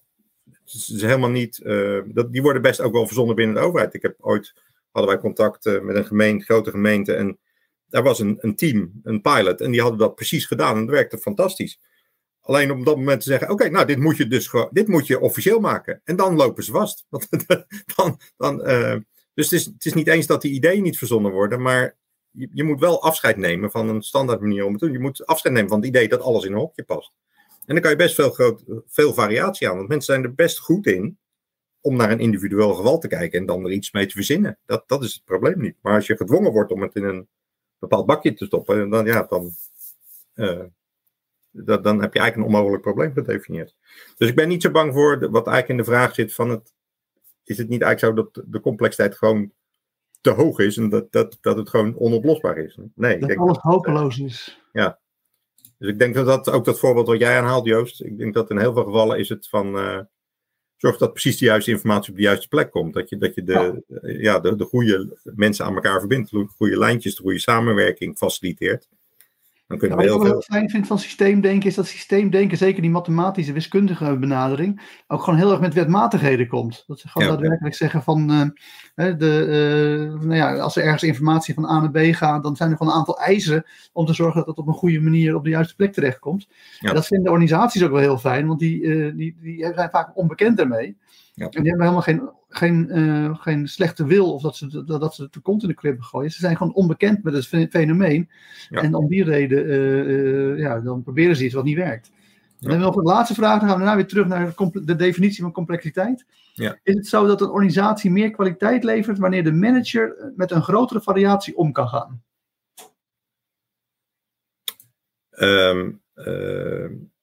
is 0.66 1.02
helemaal 1.02 1.30
niet. 1.30 1.60
Uh, 1.64 2.02
dat, 2.06 2.32
die 2.32 2.42
worden 2.42 2.62
best 2.62 2.82
ook 2.82 2.94
wel 2.94 3.06
verzonnen 3.06 3.36
binnen 3.36 3.56
de 3.56 3.62
overheid. 3.62 3.94
Ik 3.94 4.02
heb 4.02 4.16
ooit 4.20 4.54
hadden 4.92 5.14
wij 5.14 5.22
contact 5.22 5.66
uh, 5.66 5.82
met 5.82 5.96
een 5.96 6.06
gemeente, 6.06 6.46
grote 6.46 6.70
gemeente. 6.70 7.14
En 7.14 7.40
daar 7.88 8.04
was 8.04 8.20
een, 8.20 8.38
een 8.42 8.56
team, 8.56 8.92
een 9.04 9.22
pilot. 9.22 9.62
En 9.62 9.72
die 9.72 9.82
hadden 9.82 10.00
dat 10.00 10.16
precies 10.16 10.46
gedaan. 10.46 10.76
En 10.76 10.86
dat 10.86 10.96
werkte 10.96 11.18
fantastisch. 11.18 11.80
Alleen 12.42 12.72
op 12.72 12.86
dat 12.86 12.98
moment 12.98 13.22
te 13.22 13.30
zeggen: 13.30 13.50
Oké, 13.50 13.70
nou, 13.70 13.86
dit 13.86 13.98
moet 13.98 14.18
je 14.18 14.28
dus 14.28 14.52
dit 14.72 14.88
moet 14.88 15.08
je 15.08 15.20
officieel 15.20 15.60
maken. 15.60 16.02
En 16.04 16.16
dan 16.16 16.36
lopen 16.36 16.64
ze 16.64 16.72
vast. 16.72 17.06
dan, 17.96 18.20
dan, 18.38 18.58
dus 19.34 19.50
het 19.50 19.60
is, 19.60 19.66
het 19.66 19.86
is 19.86 19.94
niet 19.94 20.08
eens 20.08 20.26
dat 20.26 20.42
die 20.42 20.52
ideeën 20.52 20.84
niet 20.84 20.98
verzonnen 20.98 21.32
worden, 21.32 21.62
maar 21.62 21.96
je, 22.32 22.50
je 22.54 22.64
moet 22.64 22.80
wel 22.80 23.04
afscheid 23.04 23.38
nemen 23.38 23.72
van 23.72 23.90
een 23.90 24.02
standaard 24.02 24.42
manier 24.42 24.66
om 24.66 24.72
het 24.72 24.80
te 24.80 24.86
doen. 24.86 24.96
Je 24.96 25.02
moet 25.02 25.26
afscheid 25.26 25.54
nemen 25.54 25.70
van 25.70 25.80
het 25.80 25.88
idee 25.88 26.08
dat 26.08 26.22
alles 26.22 26.46
in 26.46 26.52
een 26.52 26.58
hokje 26.58 26.84
past. 26.84 27.14
En 27.68 27.74
dan 27.74 27.82
kan 27.82 27.92
je 27.92 27.98
best 27.98 28.16
veel, 28.16 28.30
groot, 28.30 28.64
veel 28.86 29.14
variatie 29.14 29.70
aan. 29.70 29.76
Want 29.76 29.88
mensen 29.88 30.14
zijn 30.14 30.26
er 30.26 30.36
best 30.36 30.60
goed 30.60 30.86
in 30.86 31.18
om 31.82 31.96
naar 31.96 32.12
een 32.12 32.20
individueel 32.20 32.74
geval 32.74 33.00
te 33.00 33.08
kijken 33.08 33.40
en 33.40 33.46
dan 33.46 33.66
er 33.66 33.72
iets 33.72 33.92
mee 33.92 34.06
te 34.06 34.14
verzinnen. 34.14 34.58
Dat, 34.66 34.84
dat 34.88 35.04
is 35.04 35.14
het 35.14 35.24
probleem 35.24 35.60
niet. 35.62 35.76
Maar 35.82 35.94
als 35.94 36.08
je 36.08 36.18
gedwongen 36.18 36.52
wordt 36.52 36.72
om 36.72 36.82
het 36.82 36.96
in 36.96 37.04
een 37.04 37.28
bepaald 37.80 38.06
bakje 38.06 38.34
te 38.34 38.46
stoppen, 38.46 38.90
dan, 38.90 39.06
ja, 39.06 39.26
dan, 39.30 39.52
uh, 40.36 40.64
dat, 41.52 41.84
dan 41.84 42.02
heb 42.02 42.14
je 42.14 42.20
eigenlijk 42.20 42.36
een 42.36 42.56
onmogelijk 42.56 42.84
probleem 42.84 43.14
gedefinieerd. 43.14 43.76
Dus 44.18 44.30
ik 44.30 44.36
ben 44.36 44.48
niet 44.48 44.62
zo 44.62 44.72
bang 44.72 44.94
voor 44.94 45.20
wat 45.20 45.48
eigenlijk 45.48 45.68
in 45.68 45.78
de 45.78 45.92
vraag 45.92 46.14
zit 46.14 46.34
van 46.34 46.50
het, 46.50 46.74
is 47.44 47.58
het 47.58 47.70
niet 47.70 47.82
eigenlijk 47.82 48.18
zo 48.18 48.24
dat 48.24 48.46
de 48.52 48.60
complexiteit 48.60 49.18
gewoon 49.18 49.52
te 50.22 50.30
hoog 50.30 50.60
is 50.60 50.78
en 50.78 50.90
dat, 50.90 51.12
dat, 51.12 51.38
dat 51.42 51.58
het 51.58 51.70
gewoon 51.70 51.98
onoplosbaar 51.98 52.58
is? 52.58 52.76
Nee. 52.76 53.14
Dat 53.14 53.22
ik 53.22 53.28
denk 53.28 53.40
alles 53.40 53.58
hopeloos 53.58 54.20
is. 54.20 54.62
Ja, 54.72 55.00
dus 55.78 55.90
ik 55.90 56.00
denk 56.00 56.16
dat 56.16 56.26
dat 56.26 56.50
ook 56.50 56.66
dat 56.66 56.80
voorbeeld 56.80 57.08
wat 57.08 57.20
jij 57.20 57.38
aanhaalt, 57.38 57.66
Joost. 57.66 58.04
Ik 58.04 58.18
denk 58.18 58.34
dat 58.34 58.50
in 58.50 58.60
heel 58.60 58.74
veel 58.74 58.84
gevallen 58.84 59.20
is 59.20 59.30
het 59.30 59.48
van. 59.48 59.78
Uh, 59.78 60.00
zorg 60.78 60.98
dat 60.98 61.12
precies 61.12 61.38
de 61.38 61.46
juiste 61.46 61.72
informatie 61.72 62.12
op 62.12 62.18
de 62.18 62.24
juiste 62.24 62.48
plek 62.48 62.72
komt. 62.72 62.94
Dat 62.94 63.10
je, 63.10 63.18
dat 63.18 63.36
je 63.36 63.44
de, 63.44 63.84
ja. 63.88 64.00
ja 64.02 64.40
de, 64.40 64.56
de 64.56 64.66
goede 64.66 65.18
mensen 65.24 65.66
aan 65.66 65.76
elkaar 65.76 66.00
verbindt. 66.00 66.32
De 66.32 66.48
goede 66.56 66.78
lijntjes, 66.78 67.16
de 67.16 67.22
goede 67.22 67.40
samenwerking 67.40 68.18
faciliteert. 68.18 68.88
Dan 69.68 69.78
kunnen 69.78 69.98
ja, 69.98 70.04
we 70.04 70.10
heel 70.10 70.18
wat 70.20 70.28
ik 70.28 70.34
veel. 70.34 70.42
fijn 70.58 70.70
vind 70.70 70.88
van 70.88 71.00
systeemdenken 71.00 71.70
is 71.70 71.76
dat 71.76 71.88
systeemdenken, 71.88 72.58
zeker 72.58 72.82
die 72.82 72.92
mathematische, 72.92 73.54
wiskundige 73.54 74.18
benadering, 74.18 74.82
ook 75.08 75.22
gewoon 75.24 75.40
heel 75.40 75.52
erg 75.52 75.60
met 75.60 75.74
wetmatigheden 75.74 76.48
komt. 76.48 76.84
Dat 76.88 77.00
ze 77.00 77.08
gewoon 77.08 77.28
Ja. 77.28 77.34
daadwerkelijk 77.34 77.76
zeggen 77.76 78.04
van, 78.04 78.32
eh, 78.96 79.18
de, 79.18 79.46
eh, 80.12 80.22
nou 80.22 80.36
ja, 80.36 80.58
als 80.58 80.76
er 80.76 80.84
ergens 80.84 81.04
informatie 81.04 81.54
van 81.54 81.66
A 81.66 81.80
naar 81.80 81.92
B 81.92 82.16
gaat, 82.16 82.44
dan 82.44 82.56
zijn 82.56 82.72
er 82.72 82.78
gewoon 82.78 82.94
een 82.94 83.00
aantal 83.00 83.20
eisen 83.20 83.66
om 83.94 84.06
te 84.06 84.14
zorgen 84.14 84.38
dat 84.38 84.48
het 84.48 84.58
op 84.58 84.68
een 84.68 84.74
goede 84.74 85.00
manier 85.00 85.36
op 85.36 85.44
de 85.44 85.50
juiste 85.50 85.76
plek 85.76 85.94
terechtkomt. 85.94 86.48
En 86.80 86.94
dat 86.94 87.08
vinden 87.08 87.32
organisaties 87.32 87.84
ook 87.84 87.92
wel 87.92 88.00
heel 88.00 88.18
fijn, 88.18 88.48
want 88.48 88.60
die, 88.60 88.84
eh, 88.84 89.16
die, 89.16 89.38
die 89.42 89.72
zijn 89.76 89.90
vaak 89.90 90.18
onbekend 90.18 90.58
daarmee. 90.58 90.98
Ja. 91.38 91.46
En 91.46 91.62
die 91.64 91.70
hebben 91.70 91.82
helemaal 91.82 92.02
geen, 92.02 92.30
geen, 92.50 92.90
eh, 92.90 93.38
geen 93.40 93.68
slechte 93.68 94.06
wil 94.06 94.34
of 94.34 94.42
dat 94.42 94.56
ze, 94.56 94.84
dat, 94.84 95.02
dat 95.02 95.16
ze 95.16 95.28
de 95.32 95.40
kont 95.40 95.62
in 95.62 95.68
de 95.68 95.74
krib 95.74 96.02
gooien. 96.02 96.32
Ze 96.32 96.40
zijn 96.40 96.58
gewoon 96.58 96.74
onbekend 96.74 97.24
met 97.24 97.34
het 97.34 97.48
fe- 97.48 97.68
fenomeen. 97.70 98.30
Ja. 98.70 98.82
En 98.82 98.94
om 98.94 99.08
die 99.08 99.24
reden 99.24 99.66
eh, 99.66 100.52
eh, 100.52 100.58
ja, 100.58 100.80
dan 100.80 101.04
proberen 101.04 101.36
ze 101.36 101.46
iets 101.46 101.54
wat 101.54 101.64
niet 101.64 101.78
werkt. 101.78 102.12
Dan 102.60 102.70
hebben 102.70 102.80
we 102.80 102.86
nog 102.86 102.96
een 102.96 103.14
laatste 103.14 103.34
vraag. 103.34 103.60
Dan 103.60 103.70
gaan 103.70 103.78
we 103.78 103.84
daarna 103.84 103.96
weer 103.96 104.08
terug 104.08 104.28
naar 104.28 104.54
de, 104.86 104.96
definitie 104.96 105.44
van 105.44 105.52
complexiteit. 105.52 106.26
Ja. 106.54 106.80
Is 106.84 106.94
het 106.94 107.08
zo 107.08 107.28
dat 107.28 107.42
een 107.42 107.50
organisatie 107.50 108.12
meer 108.12 108.32
kwaliteit 108.32 108.84
levert 108.84 109.18
wanneer 109.18 109.44
de 109.44 109.52
manager 109.52 110.32
met 110.36 110.52
een 110.52 110.64
grotere 110.64 111.02
variatie 111.02 111.58
om 111.58 111.72
kan 111.72 111.88
gaan? 111.88 112.24
Ik 116.18 117.17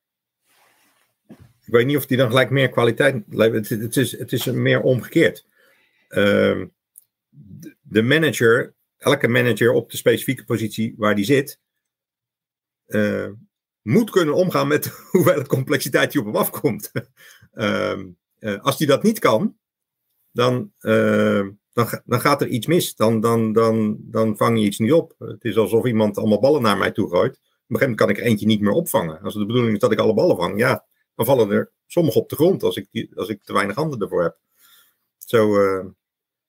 weet 1.74 1.86
niet 1.86 1.96
of 1.96 2.06
die 2.06 2.16
dan 2.16 2.28
gelijk 2.28 2.50
meer 2.50 2.68
kwaliteit. 2.68 3.22
Het, 3.30 3.68
het, 3.68 3.96
is, 3.96 4.18
het 4.18 4.32
is 4.32 4.44
meer 4.44 4.80
omgekeerd. 4.80 5.46
Ehm, 6.08 6.66
de- 7.82 8.02
manager, 8.02 8.74
elke 8.98 9.28
manager 9.28 9.72
op 9.72 9.90
de 9.90 9.96
specifieke 9.96 10.44
positie 10.44 10.94
waar 10.96 11.14
die 11.14 11.24
zit, 11.24 11.60
eh, 12.86 13.28
moet 13.82 14.10
kunnen 14.10 14.34
omgaan 14.34 14.68
met 14.68 14.82
de 14.82 14.90
hoeveelheid 15.10 15.46
complexiteit 15.46 16.12
die 16.12 16.20
op 16.20 16.26
hem 16.26 16.36
afkomt. 16.36 16.90
Ehm, 17.52 18.06
eh, 18.38 18.60
als 18.60 18.78
die 18.78 18.86
dat 18.86 19.02
niet 19.02 19.18
kan, 19.18 19.56
dan, 20.32 20.72
ehm, 20.78 21.50
dan, 21.72 22.00
dan 22.04 22.20
gaat 22.20 22.40
er 22.40 22.48
iets 22.48 22.66
mis. 22.66 22.94
Dan, 22.94 23.20
dan, 23.20 23.52
dan, 23.52 23.96
dan 24.00 24.36
vang 24.36 24.58
je 24.58 24.64
iets 24.64 24.78
niet 24.78 24.92
op. 24.92 25.14
Het 25.18 25.44
is 25.44 25.56
alsof 25.56 25.84
iemand 25.84 26.18
allemaal 26.18 26.40
ballen 26.40 26.62
naar 26.62 26.78
mij 26.78 26.90
toe 26.90 27.08
gooit. 27.08 27.36
Op 27.36 27.40
een 27.40 27.76
gegeven 27.76 27.80
moment 27.80 27.96
kan 27.96 28.08
ik 28.08 28.18
er 28.18 28.22
eentje 28.22 28.46
niet 28.46 28.60
meer 28.60 28.72
opvangen. 28.72 29.20
Als 29.20 29.34
de 29.34 29.46
bedoeling 29.46 29.74
is 29.74 29.80
dat 29.80 29.92
ik 29.92 29.98
alle 29.98 30.14
ballen 30.14 30.36
vang, 30.36 30.58
ja, 30.58 30.84
dan 31.14 31.26
vallen 31.26 31.50
er 31.50 31.72
sommige 31.86 32.18
op 32.18 32.28
de 32.28 32.36
grond 32.36 32.62
als 32.62 32.76
ik, 32.76 32.86
die, 32.90 33.10
als 33.14 33.28
ik 33.28 33.42
te 33.42 33.52
weinig 33.52 33.76
handen 33.76 34.00
ervoor 34.00 34.22
heb. 34.22 34.36
Zo, 35.18 35.60
eh, 35.60 35.84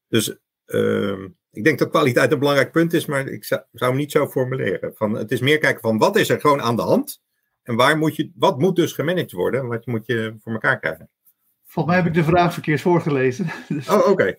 dus 0.07 0.37
ehm, 0.65 1.27
ik 1.51 1.63
denk 1.63 1.79
dat 1.79 1.89
kwaliteit 1.89 2.31
een 2.31 2.39
belangrijk 2.39 2.71
punt 2.71 2.93
is, 2.93 3.05
maar 3.05 3.27
ik 3.27 3.43
zou, 3.43 3.61
zou 3.71 3.91
hem 3.91 3.99
niet 3.99 4.11
zo 4.11 4.27
formuleren. 4.27 4.93
Van, 4.95 5.13
het 5.13 5.31
is 5.31 5.39
meer 5.39 5.57
kijken 5.57 5.81
van 5.81 5.97
wat 5.97 6.15
is 6.15 6.29
er 6.29 6.39
gewoon 6.39 6.61
aan 6.61 6.75
de 6.75 6.81
hand 6.81 7.21
en 7.63 7.75
waar 7.75 7.97
moet 7.97 8.15
je, 8.15 8.31
wat 8.35 8.59
moet 8.59 8.75
dus 8.75 8.93
gemanaged 8.93 9.31
worden 9.31 9.59
en 9.59 9.67
wat 9.67 9.85
moet 9.85 10.05
je 10.05 10.35
voor 10.39 10.53
elkaar 10.53 10.79
krijgen. 10.79 11.09
Volgens 11.75 11.95
mij 11.95 12.03
heb 12.03 12.13
ik 12.15 12.23
de 12.23 12.29
vraag 12.29 12.53
verkeerd 12.53 12.81
voorgelezen. 12.81 13.45
Dus- 13.67 13.89
Oh, 13.89 14.09
oké. 14.09 14.35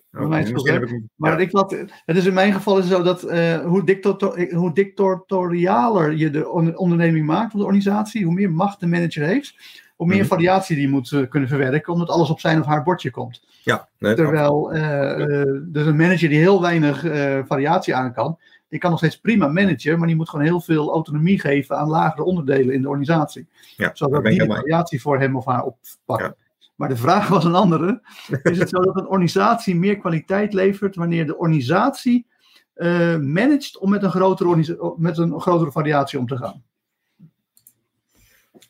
Maar 1.15 1.31
ja. 1.31 1.37
ik 1.37 1.51
wat, 1.51 1.71
het 2.05 2.17
is 2.17 2.25
in 2.25 2.33
mijn 2.33 2.53
geval 2.53 2.77
is 2.77 2.87
zo 2.87 3.03
dat 3.03 3.23
eh, 3.23 3.65
hoe, 3.65 3.85
dictator, 3.85 4.53
hoe 4.53 4.73
dictatorialer 4.73 6.13
je 6.15 6.29
de 6.29 6.49
on- 6.49 6.77
onderneming 6.77 7.25
maakt, 7.25 7.53
of 7.53 7.59
de 7.59 7.65
organisatie, 7.65 8.25
hoe 8.25 8.33
meer 8.33 8.51
macht 8.51 8.79
de 8.79 8.87
manager 8.87 9.23
heeft, 9.23 9.55
hoe 9.97 10.07
meer 10.07 10.17
Mhm. 10.17 10.27
variatie 10.27 10.75
die 10.75 10.89
moet 10.89 11.11
eh, 11.11 11.29
kunnen 11.29 11.49
verwerken, 11.49 11.93
omdat 11.93 12.09
alles 12.09 12.29
op 12.29 12.39
zijn 12.39 12.59
of 12.59 12.65
haar 12.65 12.83
bordje 12.83 13.11
komt. 13.11 13.41
Ja, 13.63 13.87
nee, 13.99 14.15
Terwijl 14.15 14.71
eh, 14.73 15.41
eh, 15.41 15.47
dus 15.63 15.85
een 15.85 15.95
manager 15.95 16.29
die 16.29 16.39
heel 16.39 16.61
weinig 16.61 17.01
variatie 17.47 17.95
aan 17.95 18.13
kan, 18.13 18.39
die 18.69 18.79
kan 18.79 18.89
nog 18.89 18.99
steeds 18.99 19.19
prima 19.19 19.47
managen, 19.47 19.97
maar 19.97 20.07
die 20.07 20.15
moet 20.15 20.29
gewoon 20.29 20.45
heel 20.45 20.61
veel 20.61 20.91
autonomie 20.91 21.39
geven 21.39 21.77
aan 21.77 21.87
lagere 21.89 22.23
onderdelen 22.23 22.73
in 22.73 22.81
de 22.81 22.87
organisatie. 22.87 23.47
Ja, 23.77 23.89
zodat 23.93 24.23
die 24.23 24.39
de 24.39 24.45
variatie 24.45 25.01
voor 25.01 25.19
hem 25.19 25.35
of 25.35 25.45
haar 25.45 25.63
oppakken. 25.63 26.35
Maar 26.75 26.89
de 26.89 26.97
vraag 26.97 27.27
was 27.27 27.43
een 27.43 27.55
andere. 27.55 28.01
Is 28.43 28.57
het 28.59 28.69
zo 28.69 28.81
dat 28.81 28.95
een 28.97 29.07
organisatie 29.07 29.75
meer 29.75 29.97
kwaliteit 29.97 30.53
levert 30.53 30.95
wanneer 30.95 31.25
de 31.25 31.37
organisatie 31.37 32.25
eh 32.73 33.17
managt 33.17 33.77
om 33.77 33.89
met 33.89 34.03
een, 34.03 34.09
grotere 34.09 34.95
met 34.97 35.17
een 35.17 35.39
grotere 35.41 35.71
variatie 35.71 36.19
om 36.19 36.27
te 36.27 36.37
gaan? 36.37 36.63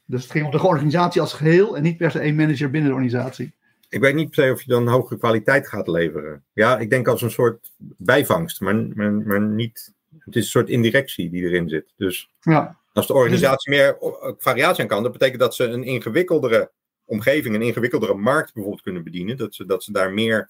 Dus 0.07 0.21
het 0.21 0.31
ging 0.31 0.45
om 0.45 0.51
de 0.51 0.63
organisatie 0.63 1.21
als 1.21 1.33
geheel 1.33 1.77
en 1.77 1.83
niet 1.83 1.97
per 1.97 2.11
se 2.11 2.19
één 2.19 2.35
manager 2.35 2.69
binnen 2.69 2.89
de 2.89 2.95
organisatie. 2.95 3.51
Ik 3.89 4.01
weet 4.01 4.15
niet 4.15 4.29
per 4.29 4.43
se 4.43 4.51
of 4.51 4.61
je 4.61 4.69
dan 4.69 4.87
hogere 4.87 5.19
kwaliteit 5.19 5.67
gaat 5.67 5.87
leveren. 5.87 6.43
Ja, 6.53 6.77
ik 6.77 6.89
denk 6.89 7.07
als 7.07 7.21
een 7.21 7.31
soort 7.31 7.71
bijvangst, 7.97 8.61
maar, 8.61 8.75
maar, 8.75 9.11
maar 9.11 9.41
niet. 9.41 9.93
Het 10.19 10.35
is 10.35 10.43
een 10.43 10.49
soort 10.49 10.69
indirectie 10.69 11.29
die 11.29 11.43
erin 11.43 11.69
zit. 11.69 11.93
Dus 11.97 12.29
Ja, 12.41 12.77
als 12.93 13.07
de 13.07 13.13
organisatie 13.13 13.71
meer 13.71 13.97
variatie 14.37 14.81
aan 14.81 14.89
kan, 14.89 15.03
dat 15.03 15.11
betekent 15.11 15.39
dat 15.39 15.55
ze 15.55 15.63
een 15.63 15.83
ingewikkeldere 15.83 16.71
omgeving, 17.05 17.55
een 17.55 17.61
ingewikkeldere 17.61 18.13
markt 18.13 18.53
bijvoorbeeld 18.53 18.83
kunnen 18.83 19.03
bedienen. 19.03 19.37
Dat 19.37 19.55
ze, 19.55 19.65
dat 19.65 19.83
ze 19.83 19.91
daar 19.91 20.13
meer 20.13 20.49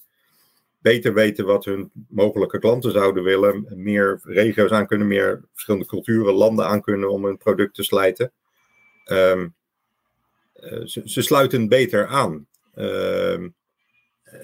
beter 0.79 1.13
weten 1.13 1.45
wat 1.45 1.65
hun 1.65 1.91
mogelijke 2.09 2.59
klanten 2.59 2.91
zouden 2.91 3.23
willen. 3.23 3.65
Meer 3.75 4.19
regio's 4.23 4.71
aan 4.71 4.87
kunnen, 4.87 5.07
meer 5.07 5.43
verschillende 5.53 5.87
culturen, 5.87 6.33
landen 6.33 6.67
aan 6.67 6.81
kunnen 6.81 7.11
om 7.11 7.25
hun 7.25 7.37
product 7.37 7.75
te 7.75 7.83
slijten. 7.83 8.31
Ehm, 9.07 9.47
eh, 10.53 10.81
ze, 10.85 11.01
ze, 11.05 11.21
sluiten 11.21 11.67
beter 11.67 12.07
aan. 12.07 12.47
Ehm, 12.75 13.49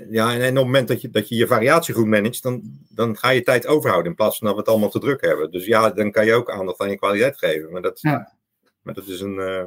ja, 0.10 0.34
en, 0.34 0.42
en, 0.42 0.50
op 0.50 0.56
het 0.56 0.66
moment 0.66 0.88
dat 0.88 1.02
je, 1.02 1.10
dat 1.10 1.30
je 1.30 1.36
je 1.36 1.48
variatie 1.48 1.94
goed 1.94 2.06
managt, 2.06 2.44
dan, 2.44 2.62
dan 2.90 3.18
ga 3.18 3.30
je 3.30 3.42
tijd 3.42 3.68
overhouden 3.68 4.10
in 4.10 4.18
plaats 4.18 4.38
van 4.38 4.48
dat 4.48 4.56
we 4.56 4.62
het 4.62 4.70
allemaal 4.70 4.90
te 4.90 5.00
druk 5.00 5.22
hebben. 5.22 5.52
Dus 5.52 5.66
ja, 5.66 5.90
dan 5.90 6.12
kan 6.12 6.26
je 6.26 6.34
ook 6.34 6.52
aandacht 6.52 6.80
aan 6.80 6.90
je 6.90 6.98
kwaliteit 6.98 7.38
geven. 7.38 7.72
Maar 7.72 7.82
dat, 7.82 8.02
ja. 8.02 8.34
maar 8.82 8.94
dat 8.94 9.08
is 9.08 9.22
een. 9.22 9.36
Uh, 9.36 9.64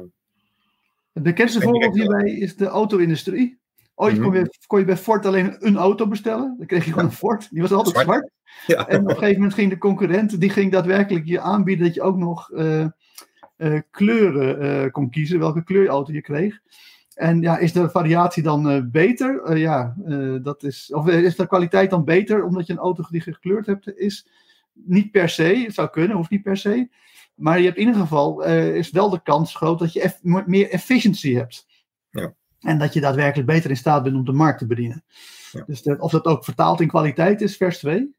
het 1.13 1.23
bekendste 1.23 1.61
voorbeeld 1.61 1.95
hierbij 1.95 2.31
is 2.31 2.55
de 2.55 2.65
auto-industrie. 2.65 3.59
Ooit 3.95 4.17
mm 4.17 4.21
-hmm. 4.21 4.31
kon, 4.31 4.39
je, 4.39 4.49
kon, 4.67 4.79
je, 4.79 4.85
bij 4.85 4.97
Ford 4.97 5.25
alleen 5.25 5.55
een 5.59 5.77
auto 5.77 6.07
bestellen. 6.07 6.55
Dan 6.57 6.67
kreeg 6.67 6.85
je 6.85 6.91
gewoon 6.91 7.05
een 7.05 7.11
Ford. 7.11 7.47
Die 7.51 7.61
was 7.61 7.71
altijd 7.71 7.95
zwart. 7.95 8.07
zwart. 8.07 8.29
Ja. 8.67 8.87
En 8.87 9.01
op 9.01 9.09
een 9.09 9.13
gegeven 9.13 9.35
moment 9.35 9.53
ging 9.53 9.69
de 9.69 9.77
concurrent, 9.77 10.39
die 10.39 10.49
ging 10.49 10.71
daadwerkelijk 10.71 11.25
je 11.25 11.39
aanbieden 11.39 11.85
dat 11.85 11.93
je 11.93 12.01
ook 12.01 12.17
nog 12.17 12.51
uh, 12.51 12.85
kleuren 13.91 14.63
uh, 14.85 14.91
kon 14.91 15.09
kiezen, 15.09 15.39
welke 15.39 15.63
kleurauto 15.63 16.13
je 16.13 16.21
kreeg. 16.21 16.59
En 17.13 17.41
ja, 17.41 17.57
is 17.57 17.73
de 17.73 17.89
variatie 17.89 18.43
dan 18.43 18.89
beter? 18.91 19.57
ja, 19.57 19.95
dat 20.41 20.63
is, 20.63 20.93
of 20.93 21.07
is 21.07 21.35
de 21.35 21.47
kwaliteit 21.47 21.89
dan 21.89 22.03
beter 22.03 22.43
omdat 22.43 22.67
je 22.67 22.73
een 22.73 22.79
auto 22.79 23.03
die 23.09 23.21
gekleurd 23.21 23.65
hebt? 23.65 23.97
Is 23.97 24.27
niet 24.73 25.11
per 25.11 25.29
se, 25.29 25.43
het 25.43 25.73
zou 25.73 25.89
kunnen, 25.89 26.17
hoeft 26.17 26.29
niet 26.29 26.43
per 26.43 26.57
se. 26.57 26.89
Maar 27.35 27.59
je 27.59 27.65
hebt 27.65 27.77
in 27.77 27.85
ieder 27.85 28.01
geval, 28.01 28.43
is 28.43 28.91
wel 28.91 29.09
de 29.09 29.21
kans 29.23 29.55
groot 29.55 29.79
dat 29.79 29.93
je 29.93 30.01
eff 30.01 30.19
meer 30.23 30.69
efficiency 30.69 31.33
hebt. 31.33 31.67
Ja. 32.09 32.33
En 32.59 32.77
dat 32.77 32.93
je 32.93 33.01
daadwerkelijk 33.01 33.47
beter 33.47 33.69
in 33.69 33.77
staat 33.77 34.03
bent 34.03 34.15
om 34.15 34.25
de 34.25 34.31
markt 34.31 34.59
te 34.59 34.65
bedienen. 34.65 35.03
Ja. 35.51 35.63
Dus 35.67 35.83
of 35.83 36.11
dat 36.11 36.25
ook 36.25 36.43
vertaald 36.43 36.81
in 36.81 36.87
kwaliteit 36.87 37.41
is, 37.41 37.57
vers 37.57 37.77
2. 37.77 38.15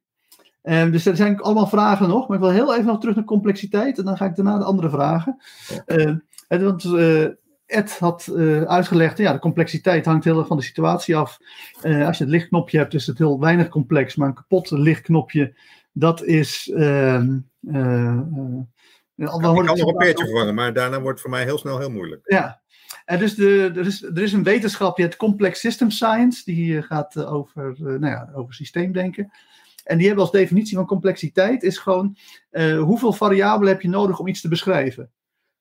Um, 0.70 0.90
dus 0.90 1.06
er 1.06 1.16
zijn 1.16 1.40
allemaal 1.40 1.66
vragen 1.66 2.08
nog, 2.08 2.28
maar 2.28 2.36
ik 2.36 2.42
wil 2.42 2.52
heel 2.52 2.74
even 2.74 2.86
nog 2.86 3.00
terug 3.00 3.14
naar 3.14 3.24
complexiteit 3.24 3.98
en 3.98 4.04
dan 4.04 4.16
ga 4.16 4.24
ik 4.24 4.36
daarna 4.36 4.58
de 4.58 4.64
andere 4.64 4.90
vragen. 4.90 5.42
Uh, 5.86 6.16
want 6.48 6.84
uh, 6.84 7.26
Ed 7.66 7.98
had 7.98 8.28
uh, 8.32 8.62
uitgelegd, 8.62 9.18
ja, 9.18 9.32
de 9.32 9.38
complexiteit 9.38 10.04
hangt 10.04 10.24
heel 10.24 10.38
erg 10.38 10.46
van 10.46 10.56
de 10.56 10.62
situatie 10.62 11.16
af. 11.16 11.38
als 11.82 12.18
je 12.18 12.24
het 12.24 12.32
lichtknopje 12.32 12.78
hebt, 12.78 12.94
is 12.94 13.06
het 13.06 13.18
heel 13.18 13.40
weinig 13.40 13.68
complex, 13.68 14.16
maar 14.16 14.28
een 14.28 14.34
kapot 14.34 14.70
lichtknopje, 14.70 15.54
dat 15.92 16.24
is. 16.24 16.70
Uh, 16.74 17.22
ik 19.16 19.26
kan 19.26 19.40
nog 19.40 19.78
een 19.78 19.96
peertje 19.96 20.24
vervangen, 20.24 20.54
maar 20.54 20.72
daarna 20.72 21.00
wordt 21.00 21.18
het 21.18 21.20
voor 21.20 21.30
mij 21.30 21.44
heel 21.44 21.58
snel 21.58 21.78
heel 21.78 21.90
moeilijk. 21.90 22.20
Ja, 22.24 22.60
en 23.04 23.18
dus 23.18 23.34
de, 23.34 23.72
er, 23.76 23.86
is, 23.86 24.02
er 24.02 24.22
is 24.22 24.32
een 24.32 24.42
wetenschap, 24.42 24.96
je 24.96 25.02
hebt 25.02 25.16
Complex 25.16 25.60
System 25.60 25.90
Science, 25.90 26.44
die 26.44 26.82
gaat 26.82 27.24
over, 27.24 27.74
nou 27.78 28.06
ja, 28.06 28.30
over 28.34 28.54
systeemdenken. 28.54 29.30
En 29.88 29.96
die 29.96 30.06
hebben 30.06 30.24
als 30.24 30.32
definitie 30.32 30.76
van 30.76 30.86
complexiteit 30.86 31.62
is 31.62 31.78
gewoon 31.78 32.16
uh, 32.50 32.80
hoeveel 32.80 33.12
variabelen 33.12 33.72
heb 33.72 33.82
je 33.82 33.88
nodig 33.88 34.18
om 34.18 34.26
iets 34.26 34.40
te 34.40 34.48
beschrijven. 34.48 35.10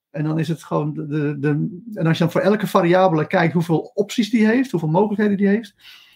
En 0.09 0.23
dan 0.23 0.39
is 0.39 0.47
het 0.47 0.63
gewoon 0.63 0.93
de, 0.93 1.39
de, 1.39 1.81
en 1.93 2.07
als 2.07 2.17
je 2.17 2.23
dan 2.23 2.31
voor 2.31 2.41
elke 2.41 2.67
variabele 2.67 3.27
kijkt 3.27 3.53
hoeveel 3.53 3.91
opties 3.93 4.29
die 4.29 4.47
heeft, 4.47 4.71
hoeveel 4.71 4.89
mogelijkheden 4.89 5.37
die 5.37 5.47
heeft, 5.47 5.75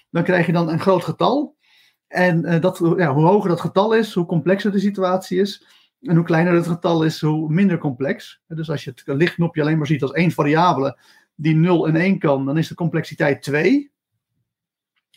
dan 0.10 0.24
krijg 0.24 0.46
je 0.46 0.52
dan 0.52 0.70
een 0.70 0.80
groot 0.80 1.04
getal. 1.04 1.56
En 2.08 2.46
uh, 2.46 2.62
dat, 2.62 2.78
ja, 2.98 3.14
hoe 3.14 3.26
hoger 3.26 3.50
dat 3.50 3.62
getal 3.62 3.94
is, 3.94 4.14
hoe 4.14 4.26
complexer 4.26 4.72
de 4.72 4.80
situatie 4.80 5.40
is. 5.40 5.66
En 6.02 6.16
hoe 6.16 6.26
kleiner 6.26 6.54
het 6.54 6.68
getal 6.68 7.04
is, 7.04 7.22
hoe 7.22 7.50
minder 7.54 7.78
complex. 7.78 8.42
Dus 8.48 8.70
als 8.70 8.84
je 8.84 8.90
het 8.90 9.04
lichtknopje 9.06 9.62
alleen 9.62 9.78
maar 9.78 9.88
ziet 9.88 10.02
als 10.02 10.12
één 10.12 10.32
variabele 10.32 10.98
die 11.36 11.56
0 11.56 11.88
en 11.88 11.96
1 11.96 12.20
kan, 12.20 12.46
dan 12.46 12.58
is 12.58 12.68
de 12.68 12.76
complexiteit 12.76 13.42
2. 13.42 13.92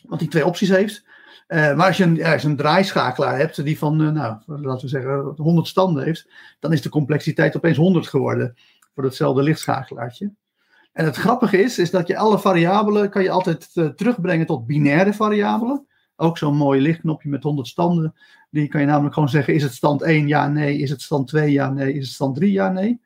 Want 0.01 0.19
die 0.19 0.29
twee 0.29 0.45
opties 0.45 0.69
heeft. 0.69 1.05
Uh, 1.47 1.75
maar 1.75 1.87
als 1.87 1.97
je, 1.97 2.03
een, 2.03 2.23
als 2.23 2.43
een 2.43 2.55
draaischakelaar 2.55 3.37
hebt 3.37 3.63
die 3.63 3.77
van, 3.77 4.01
uh, 4.01 4.11
nou, 4.11 4.37
laten 4.45 4.81
we 4.81 4.87
zeggen, 4.87 5.33
100 5.35 5.67
standen 5.67 6.03
heeft, 6.03 6.29
dan 6.59 6.73
is 6.73 6.81
de 6.81 6.89
complexiteit 6.89 7.55
opeens 7.55 7.77
100 7.77 8.07
geworden 8.07 8.55
voor 8.93 9.03
datzelfde 9.03 9.43
lichtschakelaartje. 9.43 10.31
En 10.93 11.05
het 11.05 11.15
grappige 11.15 11.57
is, 11.57 11.79
is 11.79 11.91
dat 11.91 12.07
je 12.07 12.17
alle 12.17 12.39
variabelen 12.39 13.09
kan 13.09 13.23
je 13.23 13.29
altijd 13.29 13.69
uh, 13.73 13.87
terugbrengen 13.87 14.45
tot 14.45 14.65
binaire 14.65 15.13
variabelen. 15.13 15.87
Ook 16.15 16.37
zo'n 16.37 16.55
mooi 16.55 16.81
lichtknopje 16.81 17.29
met 17.29 17.43
100 17.43 17.67
standen. 17.67 18.15
Die 18.49 18.67
kan 18.67 18.81
je 18.81 18.87
namelijk 18.87 19.13
gewoon 19.13 19.29
zeggen, 19.29 19.53
is 19.53 19.63
het 19.63 19.73
stand 19.73 20.01
1 20.01 20.27
ja, 20.27 20.47
nee, 20.47 20.77
is 20.77 20.89
het 20.89 21.01
stand 21.01 21.27
2 21.27 21.51
ja, 21.51 21.69
nee, 21.69 21.93
is 21.93 22.05
het 22.05 22.13
stand 22.13 22.35
3 22.35 22.51
ja, 22.51 22.69
nee. 22.69 23.01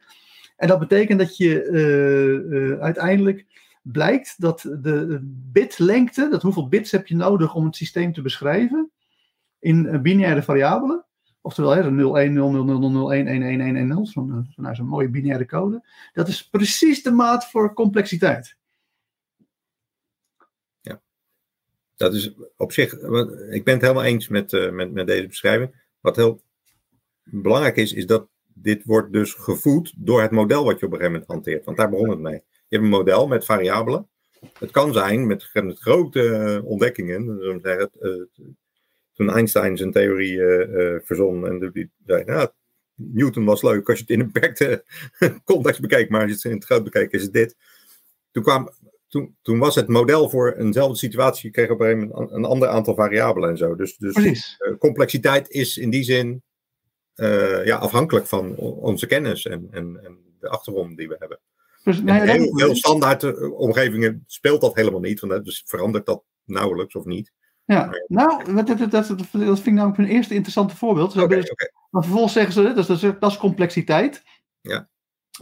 En 0.55 0.67
dat 0.67 0.79
betekent 0.79 1.19
dat 1.19 1.37
je 1.37 2.77
uiteindelijk 2.81 3.45
blijkt 3.91 4.35
dat 4.37 4.61
de 4.61 5.19
bitlengte, 5.51 6.29
dat 6.29 6.41
hoeveel 6.41 6.67
bits 6.67 6.91
heb 6.91 7.07
je 7.07 7.15
nodig 7.15 7.55
om 7.55 7.65
het 7.65 7.75
systeem 7.75 8.13
te 8.13 8.21
beschrijven, 8.21 8.91
in 9.59 10.01
binaire 10.01 10.43
variabelen, 10.43 11.05
oftewel 11.41 11.75
hè, 11.75 11.91
0, 11.91 12.19
1, 12.19 12.33
0, 12.33 12.51
0, 12.51 12.63
0, 12.63 12.79
0, 12.79 12.91
0, 12.91 13.13
1, 13.13 13.27
1, 13.27 13.41
1, 13.41 13.61
1, 13.61 13.75
1, 13.75 13.87
0, 13.87 14.05
zo'n 14.05 14.47
zo, 14.49 14.61
nou, 14.61 14.75
zo 14.75 14.83
mooie 14.83 15.09
binaire 15.09 15.45
code, 15.45 15.87
dat 16.13 16.27
is 16.27 16.49
precies 16.49 17.03
de 17.03 17.11
maat 17.11 17.49
voor 17.49 17.73
complexiteit. 17.73 18.57
Ja, 20.81 21.01
dat 21.95 22.13
is 22.13 22.33
op 22.57 22.71
zich, 22.71 22.93
ik 23.49 23.63
ben 23.63 23.73
het 23.73 23.81
helemaal 23.81 24.03
eens 24.03 24.27
met, 24.27 24.51
uh, 24.51 24.71
met, 24.71 24.91
met 24.91 25.07
deze 25.07 25.27
beschrijving. 25.27 25.87
Wat 25.99 26.15
heel 26.15 26.41
belangrijk 27.23 27.75
is, 27.75 27.93
is 27.93 28.05
dat 28.05 28.27
dit 28.53 28.83
wordt 28.85 29.13
dus 29.13 29.33
gevoed 29.33 29.93
door 29.97 30.21
het 30.21 30.31
model 30.31 30.63
wat 30.65 30.79
je 30.79 30.85
op 30.85 30.91
een 30.91 30.97
gegeven 30.97 31.11
moment 31.11 31.31
hanteert. 31.31 31.65
Want 31.65 31.77
daar 31.77 31.89
begon 31.89 32.09
het 32.09 32.19
mee. 32.19 32.43
Je 32.69 32.75
hebt 32.77 32.83
een 32.83 32.97
model 32.97 33.27
met 33.27 33.45
variabelen. 33.45 34.07
Het 34.59 34.71
kan 34.71 34.93
zijn 34.93 35.27
met, 35.27 35.49
met 35.53 35.79
grote 35.79 36.61
ontdekkingen. 36.65 37.59
Zeggen, 37.61 37.89
uh, 38.01 38.45
toen 39.13 39.29
Einstein 39.29 39.77
zijn 39.77 39.91
theorie 39.91 40.33
uh, 40.33 40.67
uh, 40.67 40.99
verzon 41.03 41.47
en 41.47 41.71
die 41.73 41.91
zei, 42.05 42.23
nou, 42.23 42.49
Newton 42.95 43.45
was 43.45 43.61
leuk 43.61 43.89
als 43.89 43.97
je 43.97 44.03
het 44.03 44.13
in 44.13 44.19
een 44.19 44.31
beperkte 44.31 44.83
context 45.43 45.81
bekijkt, 45.81 46.09
maar 46.09 46.21
als 46.21 46.29
je 46.29 46.35
het 46.35 46.45
in 46.45 46.51
het 46.51 46.65
groot 46.65 46.83
bekijkt 46.83 47.13
is 47.13 47.21
het 47.21 47.33
dit. 47.33 47.55
Toen, 48.31 48.43
kwam, 48.43 48.69
toen, 49.07 49.35
toen 49.41 49.59
was 49.59 49.75
het 49.75 49.87
model 49.87 50.29
voor 50.29 50.53
eenzelfde 50.53 50.97
situatie, 50.97 51.47
je 51.47 51.53
kreeg 51.53 51.69
op 51.69 51.79
een 51.79 51.85
gegeven 51.85 52.07
moment 52.07 52.31
een 52.31 52.45
ander 52.45 52.67
aantal 52.67 52.95
variabelen 52.95 53.49
en 53.49 53.57
zo. 53.57 53.75
Dus, 53.75 53.97
dus 53.97 54.57
complexiteit 54.79 55.49
is 55.49 55.77
in 55.77 55.89
die 55.89 56.03
zin 56.03 56.43
ja, 57.63 57.75
afhankelijk 57.75 58.25
van 58.25 58.55
onze 58.55 59.07
kennis 59.07 59.45
en, 59.45 59.67
en, 59.71 59.99
en 60.03 60.17
de 60.39 60.49
achtergrond 60.49 60.97
die 60.97 61.07
we 61.07 61.15
hebben. 61.19 61.39
Dus, 61.83 62.01
nee, 62.01 62.21
in 62.21 62.57
heel, 62.57 62.75
standaard 62.75 63.23
uh, 63.23 63.59
omgevingen 63.59 64.23
speelt 64.27 64.61
dat 64.61 64.75
helemaal 64.75 64.99
niet, 64.99 65.19
want 65.19 65.45
dus 65.45 65.63
verandert 65.65 66.05
dat 66.05 66.23
nauwelijks 66.45 66.95
of 66.95 67.05
niet. 67.05 67.31
Ja, 67.65 67.89
nou, 68.07 68.53
dat, 68.55 68.67
dat, 68.67 68.91
dat, 68.91 69.07
dat, 69.07 69.27
vind 69.31 69.67
ik 69.67 69.73
namelijk 69.73 69.97
mijn 69.97 70.09
eerste 70.09 70.33
interessante 70.33 70.75
voorbeeld. 70.75 71.17
Okay, 71.17 71.27
dus, 71.27 71.51
okay. 71.51 71.71
Maar 71.89 72.01
vervolgens 72.01 72.33
zeggen 72.33 72.53
ze, 72.53 72.73
dat 72.73 72.89
is, 72.89 72.99
dat 73.19 73.31
is 73.31 73.37
complexiteit. 73.37 74.23
Ja. 74.61 74.89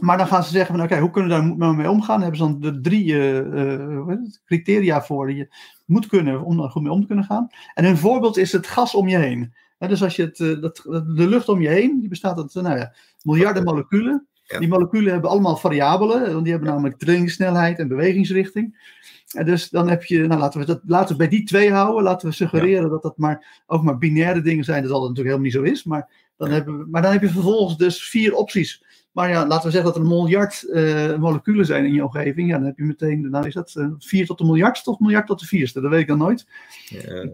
Maar 0.00 0.18
dan 0.18 0.26
gaan 0.26 0.44
ze 0.44 0.50
zeggen 0.50 0.74
van, 0.74 0.84
oké, 0.84 0.92
okay, 0.92 1.04
hoe 1.04 1.10
kunnen 1.10 1.52
we 1.52 1.58
daar 1.58 1.74
mee 1.74 1.90
omgaan? 1.90 2.20
Dan 2.20 2.30
hebben 2.32 2.38
ze 2.38 2.44
dan 2.44 2.60
de 2.60 2.80
drie 2.80 3.04
uh, 3.04 3.38
uh, 3.38 4.16
criteria 4.44 5.02
voor 5.02 5.26
die 5.26 5.36
je 5.36 5.54
moet 5.86 6.06
kunnen 6.06 6.42
om 6.42 6.60
er 6.60 6.70
goed 6.70 6.82
mee 6.82 6.92
om 6.92 7.00
te 7.00 7.06
kunnen 7.06 7.24
gaan. 7.24 7.48
En 7.74 7.84
een 7.84 7.96
voorbeeld 7.96 8.36
is 8.36 8.52
het 8.52 8.66
gas 8.66 8.94
om 8.94 9.08
je 9.08 9.18
heen. 9.18 9.54
He, 9.78 9.88
dus 9.88 10.02
als 10.02 10.16
je 10.16 10.22
het, 10.22 10.36
dat, 10.36 10.76
de 11.16 11.28
lucht 11.28 11.48
om 11.48 11.60
je 11.60 11.68
heen, 11.68 12.00
die 12.00 12.08
bestaat 12.08 12.38
uit 12.38 12.54
nou 12.54 12.78
ja, 12.78 12.94
miljarden 13.22 13.64
moleculen. 13.64 14.26
Ja. 14.48 14.58
Die 14.58 14.68
moleculen 14.68 15.12
hebben 15.12 15.30
allemaal 15.30 15.56
variabelen, 15.56 16.32
want 16.32 16.42
die 16.42 16.52
hebben 16.52 16.70
namelijk 16.70 16.98
trainingssnelheid 16.98 17.78
en 17.78 17.88
bewegingsrichting. 17.88 18.96
En 19.32 19.44
dus 19.44 19.68
dan 19.68 19.88
heb 19.88 20.04
je, 20.04 20.26
nou 20.26 20.40
laten 20.40 20.60
we, 20.60 20.66
dat, 20.66 20.80
laten 20.86 21.08
we 21.08 21.16
bij 21.16 21.28
die 21.28 21.44
twee 21.44 21.72
houden, 21.72 22.02
laten 22.02 22.28
we 22.28 22.34
suggereren 22.34 22.82
ja. 22.82 22.88
dat 22.88 23.02
dat 23.02 23.18
maar, 23.18 23.62
ook 23.66 23.82
maar 23.82 23.98
binaire 23.98 24.40
dingen 24.40 24.64
zijn, 24.64 24.82
dat 24.82 24.90
dat 24.90 25.00
natuurlijk 25.00 25.26
helemaal 25.28 25.44
niet 25.44 25.54
zo 25.54 25.62
is. 25.62 25.84
Maar 25.84 26.10
dan, 26.36 26.50
hebben 26.50 26.78
we, 26.78 26.86
maar 26.90 27.02
dan 27.02 27.12
heb 27.12 27.20
je 27.20 27.28
vervolgens 27.28 27.76
dus 27.76 28.08
vier 28.08 28.34
opties. 28.34 28.84
Maar 29.12 29.30
ja, 29.30 29.46
laten 29.46 29.66
we 29.66 29.70
zeggen 29.70 29.92
dat 29.92 29.94
er 29.96 30.00
een 30.00 30.16
miljard 30.16 30.64
uh, 30.68 31.16
moleculen 31.16 31.66
zijn 31.66 31.84
in 31.84 31.92
je 31.92 32.04
omgeving. 32.04 32.48
Ja, 32.48 32.56
dan 32.56 32.66
heb 32.66 32.78
je 32.78 32.84
meteen, 32.84 33.30
nou 33.30 33.46
is 33.46 33.54
dat 33.54 33.74
uh, 33.78 33.86
vier 33.98 34.26
tot 34.26 34.38
de 34.38 34.44
miljardste 34.44 34.90
of 34.90 34.98
miljard 34.98 35.26
tot 35.26 35.40
de 35.40 35.46
vierste? 35.46 35.80
Dat 35.80 35.90
weet 35.90 36.00
ik 36.00 36.06
dan 36.06 36.18
nooit. 36.18 36.46
Ja. 36.88 37.28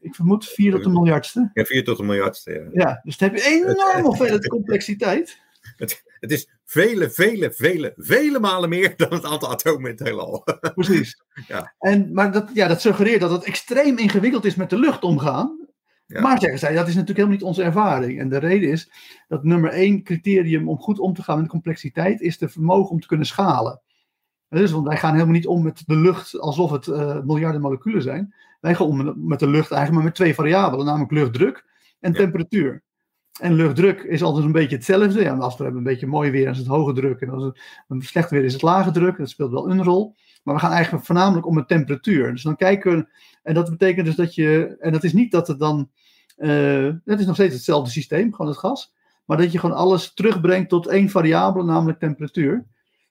Ik 0.00 0.14
vermoed 0.14 0.48
vier 0.48 0.72
tot 0.72 0.82
de 0.82 0.90
miljardste. 0.90 1.50
Ja, 1.52 1.64
vier 1.64 1.84
tot 1.84 1.96
de 1.96 2.02
miljardste, 2.02 2.52
ja. 2.52 2.84
Ja, 2.84 3.00
dus 3.04 3.16
dan 3.18 3.28
heb 3.28 3.38
je 3.38 3.44
enorm 3.44 4.04
hoeveelheid 4.04 4.48
complexiteit. 4.48 5.40
Het, 5.76 6.02
het, 6.20 6.30
is 6.30 6.48
vele, 6.64 7.10
vele, 7.10 7.52
vele, 7.52 7.92
vele 7.96 8.38
malen 8.40 8.68
meer 8.68 8.94
dan 8.96 9.12
het 9.12 9.24
aantal 9.24 9.50
atomen 9.50 9.90
in 9.90 9.96
het 9.96 10.06
heelal. 10.06 10.44
Precies. 10.74 11.22
Ja. 11.48 11.74
En, 11.78 12.12
maar 12.12 12.32
dat, 12.32 12.50
ja, 12.54 12.68
dat 12.68 12.80
suggereert 12.80 13.20
dat 13.20 13.30
het 13.30 13.44
extreem 13.44 13.98
ingewikkeld 13.98 14.44
is 14.44 14.54
met 14.54 14.70
de 14.70 14.78
lucht 14.78 15.02
omgaan. 15.02 15.58
Ja. 16.06 16.20
Maar 16.20 16.40
zeggen 16.40 16.58
zij, 16.58 16.74
dat 16.74 16.88
is 16.88 16.94
natuurlijk 16.94 17.18
helemaal 17.18 17.36
niet 17.36 17.46
onze 17.46 17.62
ervaring. 17.62 18.20
En 18.20 18.28
de 18.28 18.38
reden 18.38 18.70
is 18.70 18.90
dat 19.28 19.44
nummer 19.44 19.70
één 19.70 20.02
criterium 20.02 20.68
om 20.68 20.78
goed 20.78 20.98
om 20.98 21.14
te 21.14 21.22
gaan 21.22 21.34
met 21.34 21.44
de 21.44 21.50
complexiteit 21.50 22.20
is 22.20 22.38
de 22.38 22.48
vermogen 22.48 22.90
om 22.90 23.00
te 23.00 23.06
kunnen 23.06 23.26
schalen. 23.26 23.80
Dus, 24.48 24.70
want 24.70 24.86
wij 24.86 24.96
gaan 24.96 25.12
helemaal 25.12 25.34
niet 25.34 25.46
om 25.46 25.62
met 25.62 25.82
de 25.86 25.96
lucht 25.96 26.38
alsof 26.38 26.70
het 26.70 26.86
uh, 26.86 27.20
miljarden 27.20 27.60
moleculen 27.60 28.02
zijn. 28.02 28.34
Wij 28.60 28.74
gaan 28.74 28.86
om 28.86 29.28
met 29.28 29.38
de 29.38 29.46
lucht 29.46 29.70
eigenlijk 29.70 29.92
maar 29.92 30.04
met 30.04 30.14
twee 30.14 30.34
variabelen, 30.34 30.86
namelijk 30.86 31.10
luchtdruk 31.10 31.64
en 32.00 32.12
Ja. 32.12 32.18
temperatuur. 32.18 32.82
En 33.40 33.54
luchtdruk 33.54 34.02
is 34.02 34.22
altijd 34.22 34.44
een 34.44 34.52
beetje 34.52 34.76
hetzelfde. 34.76 35.22
Ja, 35.22 35.36
als 35.36 35.56
we 35.56 35.62
hebben 35.62 35.80
een 35.80 35.88
beetje 35.88 36.06
mooi 36.06 36.30
weer, 36.30 36.48
is 36.48 36.58
het 36.58 36.66
hoge 36.66 36.92
druk. 36.92 37.20
En 37.20 37.30
als 37.30 37.44
het 37.44 37.60
een 37.88 38.02
slecht 38.02 38.30
weer 38.30 38.44
is 38.44 38.52
het 38.52 38.62
lage 38.62 38.90
druk. 38.90 39.16
Dat 39.16 39.28
speelt 39.28 39.50
wel 39.50 39.70
een 39.70 39.84
rol. 39.84 40.14
Maar 40.42 40.54
we 40.54 40.60
gaan 40.60 40.72
eigenlijk 40.72 41.04
voornamelijk 41.04 41.46
om 41.46 41.54
de 41.54 41.64
temperatuur. 41.64 42.32
Dus 42.32 42.42
dan 42.42 42.56
kijken 42.56 42.96
we. 42.96 43.08
En 43.42 43.54
dat 43.54 43.70
betekent 43.70 44.06
dus 44.06 44.14
dat 44.14 44.34
je. 44.34 44.76
En 44.80 44.92
dat 44.92 45.04
is 45.04 45.12
niet 45.12 45.32
dat 45.32 45.46
het 45.46 45.58
dan. 45.58 45.90
Uh, 46.36 46.94
het 47.04 47.20
is 47.20 47.26
nog 47.26 47.34
steeds 47.34 47.54
hetzelfde 47.54 47.90
systeem, 47.90 48.34
gewoon 48.34 48.50
het 48.50 48.60
gas. 48.60 48.94
Maar 49.24 49.36
dat 49.36 49.52
je 49.52 49.58
gewoon 49.58 49.76
alles 49.76 50.14
terugbrengt 50.14 50.68
tot 50.68 50.86
één 50.86 51.08
variabele, 51.08 51.64
namelijk 51.64 51.98
temperatuur. 51.98 52.66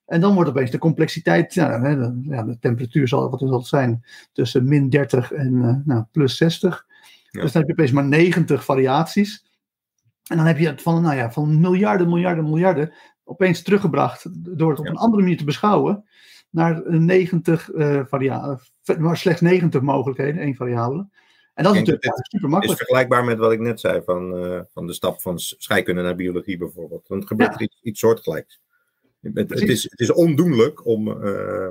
En 0.06 0.22
dan 0.22 0.34
wordt 0.34 0.50
opeens 0.50 0.72
de 0.72 0.78
complexiteit, 0.78 1.54
ja, 1.54 1.80
de, 1.80 2.20
ja, 2.24 2.44
de 2.44 2.60
temperatuur 2.60 3.08
zal 3.08 3.30
wat 3.30 3.40
het 3.40 3.50
zal 3.50 3.62
zijn, 3.62 4.06
tussen 4.34 4.68
min 4.68 4.90
30 4.90 5.32
en 5.32 5.54
uh, 5.54 5.76
nou, 5.86 6.04
plus 6.12 6.38
60. 6.38 6.86
Ja. 7.32 7.42
Dus 7.42 7.52
dan 7.52 7.62
heb 7.62 7.70
je 7.70 7.78
opeens 7.78 7.92
maar 7.92 8.06
90 8.06 8.64
variaties. 8.64 9.49
En 10.30 10.38
dan 10.38 10.46
heb 10.46 10.58
je 10.58 10.68
het 10.68 10.82
van, 10.82 11.02
nou 11.02 11.16
ja, 11.16 11.32
van 11.32 11.60
miljarden, 11.60 12.10
miljarden, 12.10 12.44
miljarden 12.44 12.94
opeens 13.24 13.62
teruggebracht 13.62 14.26
door 14.58 14.70
het 14.70 14.80
op 14.80 14.88
een 14.88 14.96
andere 14.96 15.22
manier 15.22 15.38
te 15.38 15.44
beschouwen 15.44 16.04
naar 16.50 16.82
90 16.86 17.74
uh, 17.74 18.02
variabelen, 18.06 18.60
maar 19.00 19.18
slechts 19.18 19.42
90 19.42 19.82
mogelijkheden, 19.82 20.42
één 20.42 20.56
variabele. 20.56 21.08
En 21.54 21.64
dat 21.64 21.74
is 21.74 21.80
natuurlijk 21.80 22.28
super 22.28 22.50
makkelijk. 22.50 22.80
is 22.80 22.86
vergelijkbaar 22.86 23.24
met 23.24 23.38
wat 23.38 23.52
ik 23.52 23.60
net 23.60 23.80
zei 23.80 24.02
van, 24.06 24.46
uh, 24.46 24.60
van 24.74 24.88
de 24.88 24.94
stap 24.94 25.22
van 25.22 25.40
scheikunde 25.40 26.02
naar 26.02 26.16
biologie 26.16 26.58
bijvoorbeeld. 26.58 27.08
Dan 27.08 27.28
gebeurt 27.28 27.50
ja. 27.50 27.56
er 27.56 27.62
iets, 27.62 27.80
iets 27.82 28.00
soortgelijks. 28.00 28.62
Het, 29.22 29.50
het, 29.50 29.62
is, 29.62 29.84
het 29.84 30.00
is 30.00 30.12
ondoenlijk 30.12 30.86
om 30.86 31.08
uh, 31.08 31.68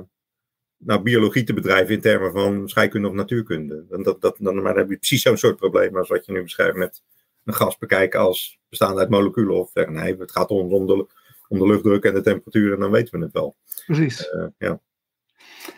nou, 0.77 1.01
biologie 1.01 1.43
te 1.43 1.53
bedrijven 1.53 1.93
in 1.93 2.01
termen 2.01 2.31
van 2.31 2.69
scheikunde 2.69 3.07
of 3.07 3.13
natuurkunde. 3.13 3.85
Dan, 3.89 4.03
dat, 4.03 4.21
dat, 4.21 4.37
dan, 4.39 4.55
maar 4.55 4.73
dan 4.73 4.81
heb 4.81 4.89
je 4.89 4.97
precies 4.97 5.21
zo'n 5.21 5.37
soort 5.37 5.55
probleem 5.55 5.97
als 5.97 6.09
wat 6.09 6.25
je 6.25 6.31
nu 6.31 6.43
beschrijft 6.43 6.77
met 6.77 7.03
een 7.49 7.55
gas 7.55 7.77
bekijken 7.77 8.19
als 8.19 8.59
bestaande 8.69 8.99
uit 8.99 9.09
moleculen. 9.09 9.55
Of 9.55 9.69
zeggen, 9.73 9.93
nee, 9.93 10.15
het 10.17 10.31
gaat 10.31 10.49
ons 10.49 10.73
om 10.73 10.87
de, 10.87 11.07
om 11.47 11.59
de 11.59 11.67
luchtdruk 11.67 12.03
en 12.03 12.13
de 12.13 12.21
temperatuur 12.21 12.73
en 12.73 12.79
dan 12.79 12.91
weten 12.91 13.19
we 13.19 13.25
het 13.25 13.33
wel. 13.33 13.55
Precies. 13.85 14.33
Uh, 14.33 14.45
ja. 14.57 14.79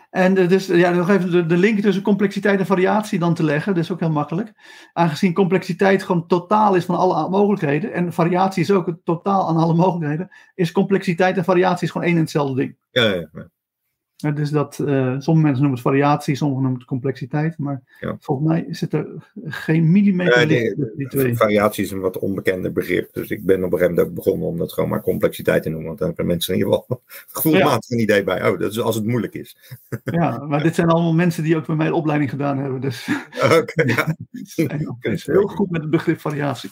En 0.09 0.33
dus 0.33 0.67
ja, 0.67 0.91
nog 0.91 1.09
even 1.09 1.31
de, 1.31 1.45
de 1.45 1.57
link 1.57 1.79
tussen 1.79 2.03
complexiteit 2.03 2.59
en 2.59 2.65
variatie 2.65 3.19
dan 3.19 3.33
te 3.33 3.43
leggen, 3.43 3.73
dat 3.73 3.83
is 3.83 3.91
ook 3.91 3.99
heel 3.99 4.11
makkelijk. 4.11 4.51
Aangezien 4.93 5.33
complexiteit 5.33 6.03
gewoon 6.03 6.27
totaal 6.27 6.75
is 6.75 6.85
van 6.85 6.95
alle 6.95 7.29
mogelijkheden 7.29 7.93
en 7.93 8.13
variatie 8.13 8.63
is 8.63 8.71
ook 8.71 8.85
het 8.85 9.05
totaal 9.05 9.47
aan 9.47 9.57
alle 9.57 9.73
mogelijkheden, 9.73 10.29
is 10.55 10.71
complexiteit 10.71 11.37
en 11.37 11.43
variatie 11.43 11.85
is 11.85 11.91
gewoon 11.91 12.07
één 12.07 12.15
en 12.15 12.21
hetzelfde 12.21 12.55
ding. 12.55 12.77
Ja, 12.91 13.03
ja, 13.03 13.29
ja. 13.33 13.49
Ja, 14.21 14.31
dus 14.31 14.49
dat, 14.49 14.79
uh, 14.81 14.87
sommige 15.19 15.31
mensen 15.31 15.51
noemen 15.51 15.71
het 15.71 15.81
variatie, 15.81 16.35
sommigen 16.35 16.63
noemen 16.63 16.79
het 16.79 16.89
complexiteit. 16.89 17.57
Maar 17.57 17.81
ja. 17.99 18.17
volgens 18.19 18.47
mij 18.47 18.65
zit 18.69 18.93
er 18.93 19.07
geen 19.45 19.91
millimeter 19.91 20.39
ja, 20.39 20.45
nee, 20.45 20.75
die 20.95 21.07
twee. 21.07 21.35
Variatie 21.35 21.83
is 21.83 21.91
een 21.91 21.99
wat 21.99 22.19
onbekender 22.19 22.71
begrip. 22.71 23.13
Dus 23.13 23.29
ik 23.29 23.45
ben 23.45 23.63
op 23.63 23.63
een 23.63 23.77
gegeven 23.77 23.89
moment 23.89 24.07
ook 24.07 24.15
begonnen 24.15 24.47
om 24.47 24.57
dat 24.57 24.73
gewoon 24.73 24.89
maar 24.89 25.01
complexiteit 25.01 25.63
te 25.63 25.69
noemen. 25.69 25.87
Want 25.87 25.99
dan 25.99 26.07
hebben 26.07 26.25
mensen 26.25 26.53
in 26.53 26.59
ieder 26.59 26.73
geval 26.73 27.01
gevoelsmatig 27.31 27.89
ja. 27.89 27.95
een 27.95 28.01
idee 28.01 28.23
bij. 28.23 28.49
Oh, 28.49 28.59
dat 28.59 28.71
is 28.71 28.79
als 28.79 28.95
het 28.95 29.05
moeilijk 29.05 29.33
is. 29.33 29.57
Ja, 30.03 30.37
maar 30.37 30.63
dit 30.63 30.75
zijn 30.75 30.87
allemaal 30.87 31.13
mensen 31.13 31.43
die 31.43 31.57
ook 31.57 31.65
bij 31.65 31.75
mij 31.75 31.87
de 31.87 31.95
opleiding 31.95 32.29
gedaan 32.29 32.57
hebben. 32.57 32.81
Dus 32.81 33.07
okay, 33.43 33.85
ja. 33.85 34.15
dus 34.99 35.25
heel 35.25 35.47
goed 35.47 35.71
met 35.71 35.81
het 35.81 35.89
begrip 35.89 36.19
variatie. 36.19 36.71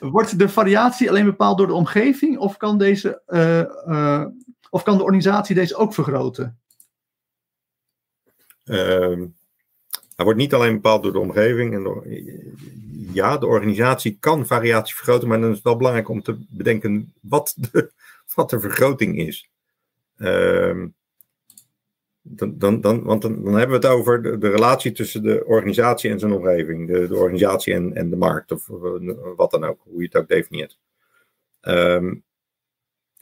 Wordt 0.00 0.38
de 0.38 0.48
variatie 0.48 1.08
alleen 1.08 1.24
bepaald 1.24 1.58
door 1.58 1.66
de 1.66 1.72
omgeving? 1.72 2.38
Of 2.38 2.56
kan, 2.56 2.78
deze, 2.78 3.22
uh, 3.28 3.60
uh, 3.94 4.24
of 4.70 4.82
kan 4.82 4.96
de 4.96 5.02
organisatie 5.02 5.54
deze 5.54 5.76
ook 5.76 5.94
vergroten? 5.94 6.58
Uh, 8.64 9.22
hij 10.16 10.24
wordt 10.24 10.38
niet 10.38 10.54
alleen 10.54 10.74
bepaald 10.74 11.02
door 11.02 11.12
de 11.12 11.18
omgeving. 11.18 11.74
En 11.74 11.82
door, 11.82 12.06
ja, 13.12 13.38
de 13.38 13.46
organisatie 13.46 14.16
kan 14.20 14.46
variatie 14.46 14.94
vergroten, 14.94 15.28
maar 15.28 15.40
dan 15.40 15.48
is 15.48 15.54
het 15.54 15.64
wel 15.64 15.76
belangrijk 15.76 16.08
om 16.08 16.22
te 16.22 16.38
bedenken 16.48 17.12
wat 17.20 17.54
de, 17.56 17.90
wat 18.34 18.50
de 18.50 18.60
vergroting 18.60 19.18
is. 19.18 19.48
Uh, 20.16 20.84
dan, 22.26 22.58
dan, 22.58 22.80
dan, 22.80 23.02
want 23.02 23.22
dan, 23.22 23.42
dan, 23.42 23.54
hebben 23.54 23.80
we 23.80 23.86
het 23.86 23.96
over 23.96 24.40
de, 24.40 24.50
relatie 24.50 24.92
tussen 24.92 25.22
de 25.22 25.44
organisatie 25.46 26.10
en 26.10 26.18
zijn 26.18 26.32
omgeving. 26.32 26.86
De, 26.86 27.08
de 27.08 27.16
organisatie 27.16 27.74
en, 27.74 27.94
en 27.94 28.10
de 28.10 28.16
markt, 28.16 28.52
of 28.52 28.66
wat 29.36 29.50
dan 29.50 29.64
ook, 29.64 29.80
hoe 29.82 30.00
je 30.00 30.04
het 30.04 30.16
ook 30.16 30.28
definieert. 30.28 30.78
Um, 31.62 32.24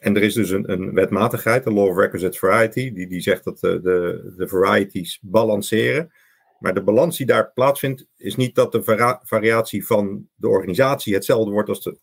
en 0.03 0.17
er 0.17 0.23
is 0.23 0.35
dus 0.35 0.51
een, 0.51 0.73
een 0.73 0.95
wetmatigheid, 0.95 1.65
de 1.65 1.73
Law 1.73 1.89
of 1.89 1.97
Requisite 1.97 2.39
Variety, 2.39 2.93
die, 2.93 3.07
die 3.07 3.21
zegt 3.21 3.45
dat 3.45 3.61
de, 3.61 3.81
de, 3.81 4.33
de 4.37 4.49
varieties 4.49 5.19
balanceren. 5.23 6.13
Maar 6.59 6.75
de 6.75 6.83
balans 6.83 7.17
die 7.17 7.27
daar 7.27 7.53
plaatsvindt, 7.53 8.07
is 8.17 8.37
niet 8.37 8.55
dat 8.55 8.73
de 8.73 8.83
vari 8.83 9.19
variatie 9.23 9.87
van 9.87 10.29
de 10.35 10.49
organisatie 10.49 11.15
hetzelfde 11.15 11.51
wordt 11.51 11.69
als 11.69 11.83
de, 11.83 11.99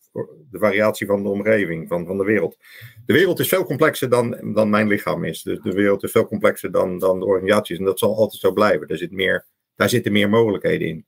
de 0.51 0.59
variatie 0.59 1.07
van 1.07 1.23
de 1.23 1.29
omgeving, 1.29 1.87
van, 1.87 2.05
van 2.05 2.17
de 2.17 2.23
wereld. 2.23 2.57
De 3.05 3.13
wereld 3.13 3.39
is 3.39 3.47
veel 3.47 3.65
complexer 3.65 4.09
dan, 4.09 4.53
dan 4.53 4.69
mijn 4.69 4.87
lichaam 4.87 5.23
is. 5.23 5.43
Dus 5.43 5.59
de 5.61 5.71
wereld 5.71 6.03
is 6.03 6.11
veel 6.11 6.27
complexer 6.27 6.71
dan, 6.71 6.99
dan 6.99 7.19
de 7.19 7.25
organisatie 7.25 7.73
is. 7.73 7.79
En 7.79 7.85
dat 7.85 7.99
zal 7.99 8.15
altijd 8.15 8.41
zo 8.41 8.51
blijven. 8.51 8.87
Er 8.87 8.97
zit 8.97 9.11
meer, 9.11 9.45
daar 9.75 9.89
zitten 9.89 10.11
meer 10.11 10.29
mogelijkheden 10.29 10.87
in. 10.87 11.05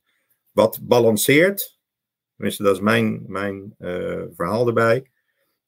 Wat 0.50 0.78
balanceert, 0.82 1.80
tenminste 2.36 2.62
dat 2.62 2.74
is 2.74 2.80
mijn, 2.80 3.24
mijn 3.26 3.74
uh, 3.78 4.22
verhaal 4.34 4.66
erbij, 4.66 5.10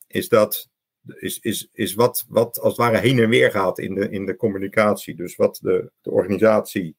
is 0.07 0.29
dat 0.29 0.73
is, 1.07 1.39
is, 1.39 1.69
is 1.73 1.95
wat, 1.95 2.25
wat 2.29 2.61
als 2.61 2.77
het 2.77 2.87
ware 2.87 2.99
heen 2.99 3.19
en 3.19 3.29
weer 3.29 3.51
gaat 3.51 3.79
in 3.79 3.95
de, 3.95 4.11
in 4.11 4.27
de 4.27 4.37
communicatie. 4.37 5.15
Dus 5.15 5.37
wat 5.37 5.59
de, 5.63 5.91
de 6.03 6.11
organisatie 6.11 6.97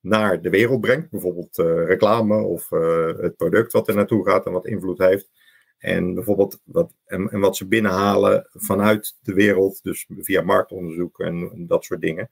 naar 0.00 0.42
de 0.42 0.50
wereld 0.50 0.80
brengt, 0.80 1.10
bijvoorbeeld 1.10 1.58
uh, 1.58 1.86
reclame 1.86 2.42
of 2.42 2.70
uh, 2.70 3.06
het 3.18 3.36
product 3.36 3.72
wat 3.72 3.88
er 3.88 3.94
naartoe 3.94 4.28
gaat 4.28 4.46
en 4.46 4.52
wat 4.52 4.66
invloed 4.66 4.98
heeft. 4.98 5.30
En 5.78 6.14
bijvoorbeeld 6.14 6.60
wat, 6.64 6.94
en, 7.04 7.30
en 7.30 7.40
wat 7.40 7.56
ze 7.56 7.66
binnenhalen 7.66 8.48
vanuit 8.52 9.16
de 9.22 9.34
wereld, 9.34 9.82
dus 9.82 10.06
via 10.18 10.42
marktonderzoek 10.42 11.20
en, 11.20 11.66
dat 11.66 11.84
soort 11.84 12.00
dingen. 12.00 12.30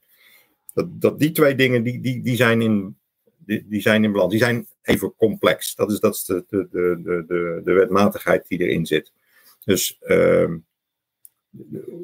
Dat, 0.74 1.00
dat 1.00 1.18
die 1.18 1.32
twee 1.32 1.54
dingen, 1.54 1.82
die, 1.82 2.00
die, 2.00 2.22
die, 2.22 2.36
zijn 2.36 2.62
in, 2.62 2.96
die, 3.36 3.66
die 3.68 3.80
zijn 3.80 4.04
in 4.04 4.12
balans. 4.12 4.30
Die 4.30 4.42
zijn 4.42 4.66
even 4.82 5.14
complex. 5.16 5.74
Dat 5.74 5.90
is, 5.90 6.00
dat 6.00 6.14
is 6.14 6.24
de, 6.24 6.44
de, 6.48 6.68
de, 6.70 7.24
de, 7.26 7.60
de 7.64 7.72
wetmatigheid 7.72 8.48
die 8.48 8.58
erin 8.58 8.86
zit. 8.86 9.12
Dus 9.64 9.98
uh, 10.00 10.54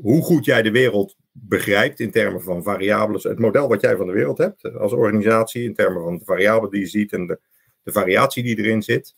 hoe 0.03 0.23
goed 0.23 0.45
jij 0.45 0.63
de 0.63 0.71
wereld 0.71 1.17
begrijpt 1.33 2.01
in 2.01 2.11
termen 2.11 2.43
van 2.43 2.63
variabelen, 2.63 3.21
het 3.29 3.39
model 3.39 3.69
wat 3.69 3.81
jij 3.81 3.97
van 3.97 4.07
de 4.07 4.13
wereld 4.13 4.39
hebt 4.39 4.75
als 4.75 4.93
organisatie, 4.93 5.63
in 5.63 5.75
termen 5.75 6.03
van 6.03 6.19
de 6.19 6.25
variabelen 6.25 6.71
die 6.71 6.81
je 6.81 6.87
ziet 6.87 7.13
en 7.13 7.27
de, 7.27 7.41
de 7.83 7.93
variatie 7.93 8.43
die 8.43 8.59
erin 8.59 8.83
zit. 8.83 9.15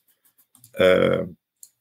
Uh, 0.80 1.22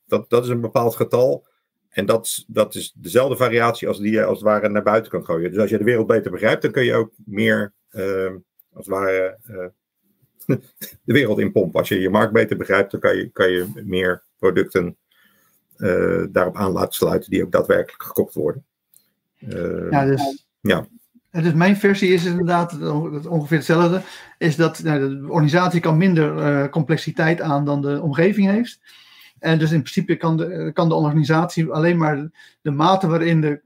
dat, 0.06 0.30
dat 0.30 0.44
is 0.44 0.50
een 0.50 0.62
bepaald 0.62 0.96
getal. 0.96 1.46
En 1.90 2.06
dat, 2.06 2.46
dat 2.48 2.76
is 2.76 2.94
dezelfde 2.98 3.36
variatie 3.36 3.88
als 3.88 4.00
die 4.00 4.12
je 4.12 4.24
als 4.24 4.38
het 4.38 4.48
ware 4.48 4.70
naar 4.70 4.84
buiten 4.84 5.12
kan 5.12 5.26
gooien. 5.26 5.52
Dus 5.52 5.60
als 5.60 5.70
je 5.70 5.78
de 5.78 5.84
wereld 5.84 6.08
beter 6.08 6.32
begrijpt, 6.32 6.62
dan 6.62 6.72
kun 6.72 6.84
je 6.84 6.94
ook 6.94 7.12
meer, 7.26 7.74
uh, 7.92 8.36
als 8.74 8.86
het 8.86 8.88
ware, 8.88 9.38
de 11.04 11.14
wereld 11.14 11.40
inpompen. 11.40 11.80
Als 11.80 11.90
je 11.90 12.00
je 12.00 12.10
markt 12.10 12.34
beter 12.34 12.58
begrijpt, 12.58 12.92
dan 12.92 13.00
kan 13.00 13.18
je, 13.18 13.30
kan 13.30 13.52
je 13.52 13.68
meer 13.86 14.24
producten 14.38 14.98
daarop 16.32 16.56
aan 16.56 16.72
laten 16.72 16.94
sluiten 16.94 17.30
die 17.30 17.44
ook 17.44 17.52
daadwerkelijk 17.52 18.04
gekocht 18.04 18.34
worden. 18.34 18.64
Uh, 19.40 19.92
ja, 19.92 20.06
dus, 20.06 20.46
ja. 20.62 20.88
Dus 21.32 21.54
mijn 21.54 21.78
versie 21.78 22.14
is 22.14 22.26
inderdaad 22.26 22.92
ongeveer 23.28 23.58
hetzelfde. 23.58 24.02
Is 24.38 24.56
dat 24.56 24.84
nou, 24.84 25.00
de 25.00 25.32
organisatie 25.32 25.80
kan 25.80 25.98
minder 25.98 26.38
uh, 26.38 26.70
complexiteit 26.70 27.42
aan 27.42 27.66
dan 27.66 27.82
de 27.82 28.02
omgeving 28.02 28.50
heeft. 28.50 28.80
En 29.40 29.60
dus 29.60 29.72
in 29.72 29.82
principe 29.82 30.16
kan 30.16 30.38
de, 30.38 30.72
kan 30.74 30.90
de 30.90 30.96
organisatie 30.96 31.72
alleen 31.72 31.98
maar 31.98 32.30
de 32.62 32.72
mate 32.72 33.08
waarin, 33.08 33.42
de, 33.42 33.62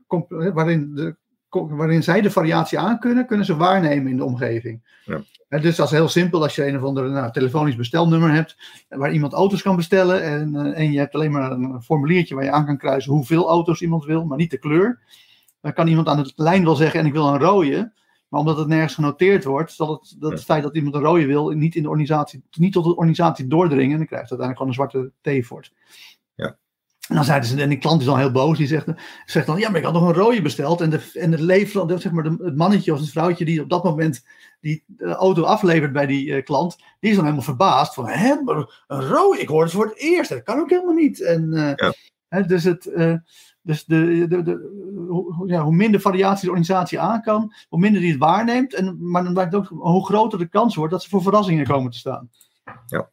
waarin, 0.54 0.96
de, 0.96 1.16
waarin 1.52 2.04
zij 2.04 2.22
de 2.22 2.32
variatie 2.32 2.80
aan 2.80 3.00
kunnen, 3.00 3.26
kunnen 3.26 3.46
ze 3.46 3.56
waarnemen 3.56 4.12
in 4.12 4.18
de 4.18 4.24
omgeving. 4.24 4.82
Ja. 5.06 5.22
Dus 5.60 5.76
dat 5.76 5.86
is 5.86 5.92
heel 5.92 6.08
simpel 6.08 6.42
als 6.42 6.56
je 6.56 6.68
een 6.68 6.78
of 6.78 6.84
ander 6.84 7.10
nou, 7.10 7.32
telefonisch 7.32 7.76
bestelnummer 7.76 8.32
hebt 8.32 8.58
waar 8.90 9.14
iemand 9.14 9.34
auto's 9.34 9.62
kan 9.62 9.76
bestellen 9.76 10.24
en, 10.24 10.54
uh, 10.56 10.78
en 10.78 10.92
je 10.92 11.00
hebt 11.00 11.16
alleen 11.16 11.32
maar 11.32 11.52
een 11.52 11.82
formuliertje 11.82 12.36
waar 12.36 12.44
je 12.44 12.52
aan 12.52 12.66
kan 12.66 12.78
kruisen 12.78 13.12
hoeveel 13.12 13.50
auto's 13.50 13.82
iemand 13.82 14.06
wil, 14.06 14.26
maar 14.26 14.38
niet 14.38 14.52
de 14.52 14.58
kleur. 14.58 15.00
Dan 15.62 15.74
kan 15.74 15.88
iemand 15.88 16.08
aan 16.08 16.24
de 16.24 16.32
lijn 16.36 16.64
wel 16.64 16.76
zeggen 16.76 17.00
en 17.00 17.06
ik 17.06 17.12
wil 17.12 17.28
een 17.28 17.40
rode, 17.40 17.94
maar 18.28 18.40
omdat 18.40 18.58
het 18.58 18.68
nergens 18.68 18.94
genoteerd 18.94 19.44
wordt, 19.44 19.72
zal 19.72 19.92
het, 19.92 20.16
dat 20.20 20.32
het 20.32 20.44
feit 20.44 20.64
dat 20.64 20.76
iemand 20.76 20.96
een 20.96 21.02
rode 21.02 21.26
wil 21.26 21.50
niet, 21.50 21.76
in 21.76 21.82
de 21.82 21.90
organisatie, 21.90 22.44
niet 22.52 22.74
tot 22.74 22.84
de 22.84 22.96
organisatie 22.96 23.48
doordringen 23.48 23.92
en 23.92 23.98
dan 23.98 24.08
krijgt 24.08 24.30
het 24.30 24.40
uiteindelijk 24.40 24.78
gewoon 24.78 24.92
een 24.92 25.12
zwarte 25.22 25.42
T 25.42 25.46
voor. 25.46 25.70
En 27.08 27.16
dan 27.16 27.26
zeiden 27.26 27.50
ze, 27.50 27.62
en 27.62 27.70
die 27.70 27.78
klant 27.78 28.00
is 28.00 28.06
dan 28.06 28.18
heel 28.18 28.32
boos, 28.32 28.58
die 28.58 28.68
zegt, 28.68 28.86
zegt 29.26 29.46
dan, 29.48 29.60
ja, 29.60 29.70
maar 29.70 29.80
ik 29.80 29.86
had 29.86 29.94
nog 29.94 30.08
een 30.08 30.14
rode 30.14 30.42
besteld. 30.42 30.82
En, 30.82 30.90
de, 30.90 31.12
en 31.14 31.32
het, 31.32 32.02
zeg 32.02 32.12
maar, 32.12 32.24
de, 32.24 32.36
het 32.44 32.56
mannetje 32.56 32.94
of 32.94 33.00
het 33.00 33.10
vrouwtje 33.10 33.46
die 33.46 33.62
op 33.62 33.70
dat 33.70 33.84
moment 33.84 34.26
die 34.62 34.84
de 34.88 35.06
auto 35.06 35.44
aflevert 35.44 35.92
bij 35.94 36.06
die 36.06 36.26
uh, 36.26 36.44
klant, 36.44 36.78
die 37.00 37.10
is 37.10 37.16
dan 37.16 37.26
helemaal 37.26 37.46
verbaasd 37.46 37.94
van, 37.94 38.08
hè, 38.08 38.36
een 38.88 39.02
rode, 39.02 39.40
ik 39.40 39.48
hoor 39.48 39.64
het 39.64 39.72
voor 39.72 39.86
het 39.86 39.98
eerst, 39.98 40.30
dat 40.30 40.44
kan 40.44 40.60
ook 40.60 40.70
helemaal 40.70 40.94
niet. 40.94 41.22
En, 41.22 41.50
uh, 41.54 41.72
ja. 41.76 41.94
hè, 42.28 42.46
dus 42.46 42.64
het, 42.64 42.86
uh, 42.86 43.16
dus 43.62 43.86
de, 43.86 44.26
de, 44.28 44.44
de, 44.44 45.06
hoe, 45.10 45.48
ja, 45.48 45.64
hoe 45.64 45.76
minder 45.76 46.02
variatie 46.02 46.44
de 46.44 46.50
organisatie 46.50 47.00
aan 47.00 47.22
kan, 47.22 47.54
hoe 47.70 47.80
minder 47.80 48.02
die 48.02 48.12
het 48.12 48.20
waarneemt, 48.20 48.74
en, 48.74 49.10
maar 49.12 49.24
dan 49.24 49.34
blijkt 49.34 49.56
ook 49.56 49.68
hoe 49.68 50.06
groter 50.06 50.40
de 50.40 50.48
kans 50.48 50.76
wordt 50.76 50.92
dat 50.92 51.04
ze 51.04 51.10
voor 51.10 51.22
verrassingen 51.22 51.66
komen 51.66 51.92
te 51.92 51.98
staan. 51.98 52.30
Ja. 52.86 53.10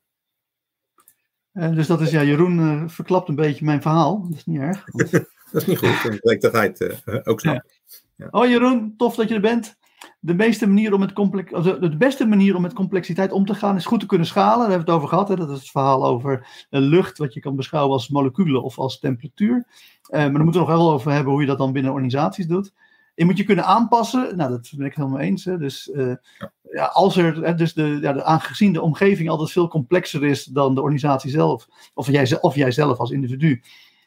Uh, 1.58 1.74
dus 1.74 1.86
dat 1.86 2.00
is, 2.00 2.10
ja, 2.10 2.22
Jeroen 2.22 2.58
uh, 2.58 2.82
verklapt 2.86 3.28
een 3.28 3.34
beetje 3.34 3.64
mijn 3.64 3.82
verhaal. 3.82 4.22
Dat 4.28 4.38
is 4.38 4.46
niet 4.46 4.60
erg. 4.60 4.84
dat 5.52 5.62
is 5.62 5.66
niet 5.66 5.78
goed. 5.78 6.20
Dat 6.40 6.52
het 6.52 6.80
uh, 6.80 7.16
ook 7.24 7.40
snapt. 7.40 7.80
Ja. 8.16 8.28
Oh 8.30 8.46
Jeroen, 8.46 8.94
tof 8.96 9.14
dat 9.14 9.28
je 9.28 9.34
er 9.34 9.40
bent. 9.40 9.76
De, 10.20 10.34
meeste 10.34 10.66
manier 10.66 10.92
om 10.92 11.00
met 11.00 11.12
complex, 11.12 11.50
de 11.62 11.96
beste 11.98 12.26
manier 12.26 12.56
om 12.56 12.62
met 12.62 12.72
complexiteit 12.72 13.32
om 13.32 13.46
te 13.46 13.54
gaan 13.54 13.76
is 13.76 13.86
goed 13.86 14.00
te 14.00 14.06
kunnen 14.06 14.26
schalen. 14.26 14.58
Daar 14.58 14.68
hebben 14.68 14.86
we 14.86 14.92
het 14.92 15.00
over 15.00 15.08
gehad. 15.08 15.28
Hè? 15.28 15.36
Dat 15.36 15.50
is 15.50 15.60
het 15.60 15.70
verhaal 15.70 16.04
over 16.04 16.66
lucht, 16.70 17.18
wat 17.18 17.34
je 17.34 17.40
kan 17.40 17.56
beschouwen 17.56 17.92
als 17.92 18.08
moleculen 18.08 18.62
of 18.62 18.78
als 18.78 18.98
temperatuur. 18.98 19.66
maar 20.10 20.32
dan 20.32 20.42
moeten 20.42 20.60
we 20.60 20.66
nog 20.66 20.76
wel 20.76 20.92
over 20.92 21.12
hebben 21.12 21.32
hoe 21.32 21.40
je 21.40 21.46
dat 21.46 21.58
dan 21.58 21.72
binnen 21.72 21.92
organisaties 21.92 22.46
doet. 22.46 22.72
je 23.14 23.24
moet 23.24 23.36
je 23.36 23.44
kunnen 23.44 23.64
aanpassen. 23.64 24.36
Nou, 24.36 24.50
dat 24.50 24.72
ben 24.76 24.86
ik 24.86 24.94
helemaal 24.94 25.20
eens. 25.20 25.44
Hè. 25.44 25.58
Dus, 25.58 25.90
uh, 25.94 26.14
ja. 26.38 26.52
Als 26.92 27.16
er, 27.16 27.56
dus 27.56 27.74
de, 27.74 27.98
ja, 28.00 28.12
de, 28.12 28.24
aangezien 28.24 28.72
de 28.72 28.82
omgeving 28.82 29.28
altijd 29.28 29.50
veel 29.50 29.68
complexer 29.68 30.24
is 30.24 30.44
dan 30.44 30.74
de 30.74 30.80
organisatie 30.80 31.30
zelf, 31.30 31.68
of, 31.94 32.06
jij, 32.06 32.40
of 32.40 32.54
jij 32.54 32.70
zelf 32.70 32.98
als 32.98 33.10
individu, 33.10 33.62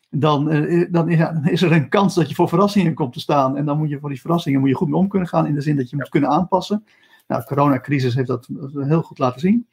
dan, 0.10 0.46
dan, 0.46 0.68
is, 0.68 0.88
dan, 0.92 1.46
is, 1.46 1.62
er 1.62 1.72
een 1.72 1.90
kans 1.90 2.16
dat 2.16 2.30
je 2.30 2.36
voor 2.36 2.50
verrassingen 2.50 2.94
komt 2.94 3.14
te 3.14 3.20
staan. 3.20 3.58
En 3.58 3.66
dan 3.66 3.78
moet 3.78 3.90
je 3.90 4.00
voor 4.00 4.10
die 4.10 4.22
verrassingen 4.22 4.60
moet 4.60 4.70
je 4.70 4.76
goed 4.76 4.90
mee 4.90 5.00
om 5.00 5.08
kunnen 5.08 5.28
gaan, 5.28 5.48
in 5.48 5.54
de 5.54 5.62
zin 5.62 5.76
dat 5.76 5.90
je 5.90 5.96
moet 5.96 6.10
kunnen 6.10 6.30
aanpassen. 6.30 6.84
Nou, 7.28 7.42
de 7.42 7.48
coronacrisis 7.48 8.16
heeft 8.16 8.28
dat 8.28 8.48
heel 8.76 9.02
goed 9.02 9.20
laten 9.20 9.40
zien. 9.40 9.68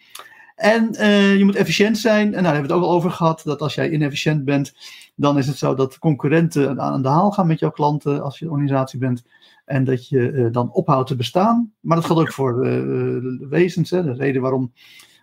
En 0.57 0.93
je 1.39 1.45
moet 1.45 1.57
efficiënt 1.57 1.99
zijn. 1.99 2.27
En 2.27 2.31
nou, 2.31 2.43
daar 2.43 2.53
hebben 2.53 2.71
we 2.71 2.77
het 2.77 2.85
ook 2.85 2.91
al 2.91 2.97
over 2.97 3.11
gehad. 3.11 3.41
Dat 3.45 3.61
als 3.61 3.75
jij 3.75 3.91
inefficiënt 3.91 4.45
bent, 4.45 4.75
dan 5.15 5.39
is 5.39 5.47
het 5.47 5.57
zo 5.57 5.75
dat 5.75 5.99
concurrenten 5.99 6.81
aan 6.81 7.03
de 7.03 7.09
haal 7.09 7.31
gaan 7.31 7.47
met 7.47 7.59
jouw 7.59 7.71
klanten 7.71 8.23
als 8.23 8.39
je 8.39 8.51
organisatie 8.51 8.99
bent. 8.99 9.25
En 9.69 9.85
dat 9.85 10.09
je 10.09 10.31
uh, 10.33 10.53
dan 10.53 10.73
ophoudt 10.73 11.09
te 11.09 11.17
bestaan. 11.17 11.73
Maar 11.81 11.97
dat 11.97 12.07
geldt 12.07 12.21
ook 12.21 12.33
voor 12.33 12.67
uh, 12.67 13.49
wezens. 13.49 13.91
Hè. 13.91 14.03
De 14.03 14.13
reden 14.13 14.43
waarom 14.43 14.73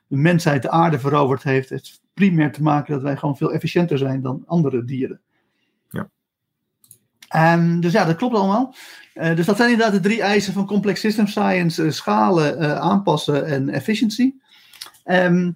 de 0.07 0.15
mensheid 0.17 0.61
de 0.61 0.69
aarde 0.69 0.99
veroverd 0.99 1.43
heeft, 1.43 1.71
is 1.71 2.01
primair 2.13 2.51
te 2.51 2.61
maken 2.61 2.93
dat 2.93 3.03
wij 3.03 3.17
gewoon 3.17 3.37
veel 3.37 3.51
efficiënter 3.51 3.97
zijn 3.97 4.21
dan 4.21 4.43
andere 4.45 4.83
dieren. 4.83 5.19
Ja. 5.89 6.09
Um, 7.53 7.79
dus 7.81 7.91
ja, 7.91 8.05
dat 8.05 8.15
klopt 8.15 8.35
allemaal. 8.35 8.75
Uh, 9.15 9.35
dus 9.35 9.45
dat 9.45 9.57
zijn 9.57 9.71
inderdaad 9.71 9.95
de 9.95 10.09
drie 10.09 10.21
eisen 10.21 10.53
van 10.53 10.65
complex 10.65 10.99
system 10.99 11.27
science: 11.27 11.91
schalen, 11.91 12.79
aanpassen 12.81 13.45
en 13.45 13.69
efficiëntie. 13.69 14.41
Um, 15.05 15.55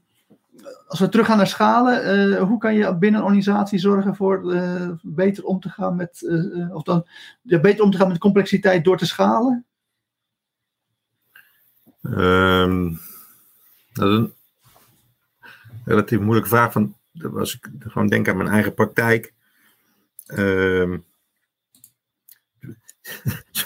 als 0.89 0.99
we 0.99 1.09
teruggaan 1.09 1.37
naar 1.37 1.47
schalen, 1.47 2.29
uh, 2.29 2.41
hoe 2.41 2.57
kan 2.57 2.73
je 2.73 2.97
binnen 2.97 3.19
een 3.19 3.25
organisatie 3.25 3.79
zorgen 3.79 4.15
voor 4.15 4.53
uh, 4.53 4.89
beter 5.01 5.43
om 5.43 5.59
te 5.59 5.69
gaan 5.69 5.95
met, 5.95 6.21
uh, 6.21 6.75
of 6.75 6.83
dan 6.83 7.07
beter 7.41 7.83
om 7.83 7.91
te 7.91 7.97
gaan 7.97 8.07
met 8.07 8.17
complexiteit 8.17 8.83
door 8.83 8.97
te 8.97 9.05
schalen? 9.05 9.65
Um, 12.01 12.99
dat 13.93 14.09
is 14.09 14.15
een 14.17 14.33
relatief 15.85 16.19
moeilijke 16.19 16.49
vraag. 16.49 16.71
Van, 16.71 16.95
als 17.33 17.55
ik 17.55 17.69
gewoon 17.79 18.07
denk 18.07 18.27
aan 18.27 18.37
mijn 18.37 18.49
eigen 18.49 18.73
praktijk. 18.73 19.33
Um, 20.37 21.05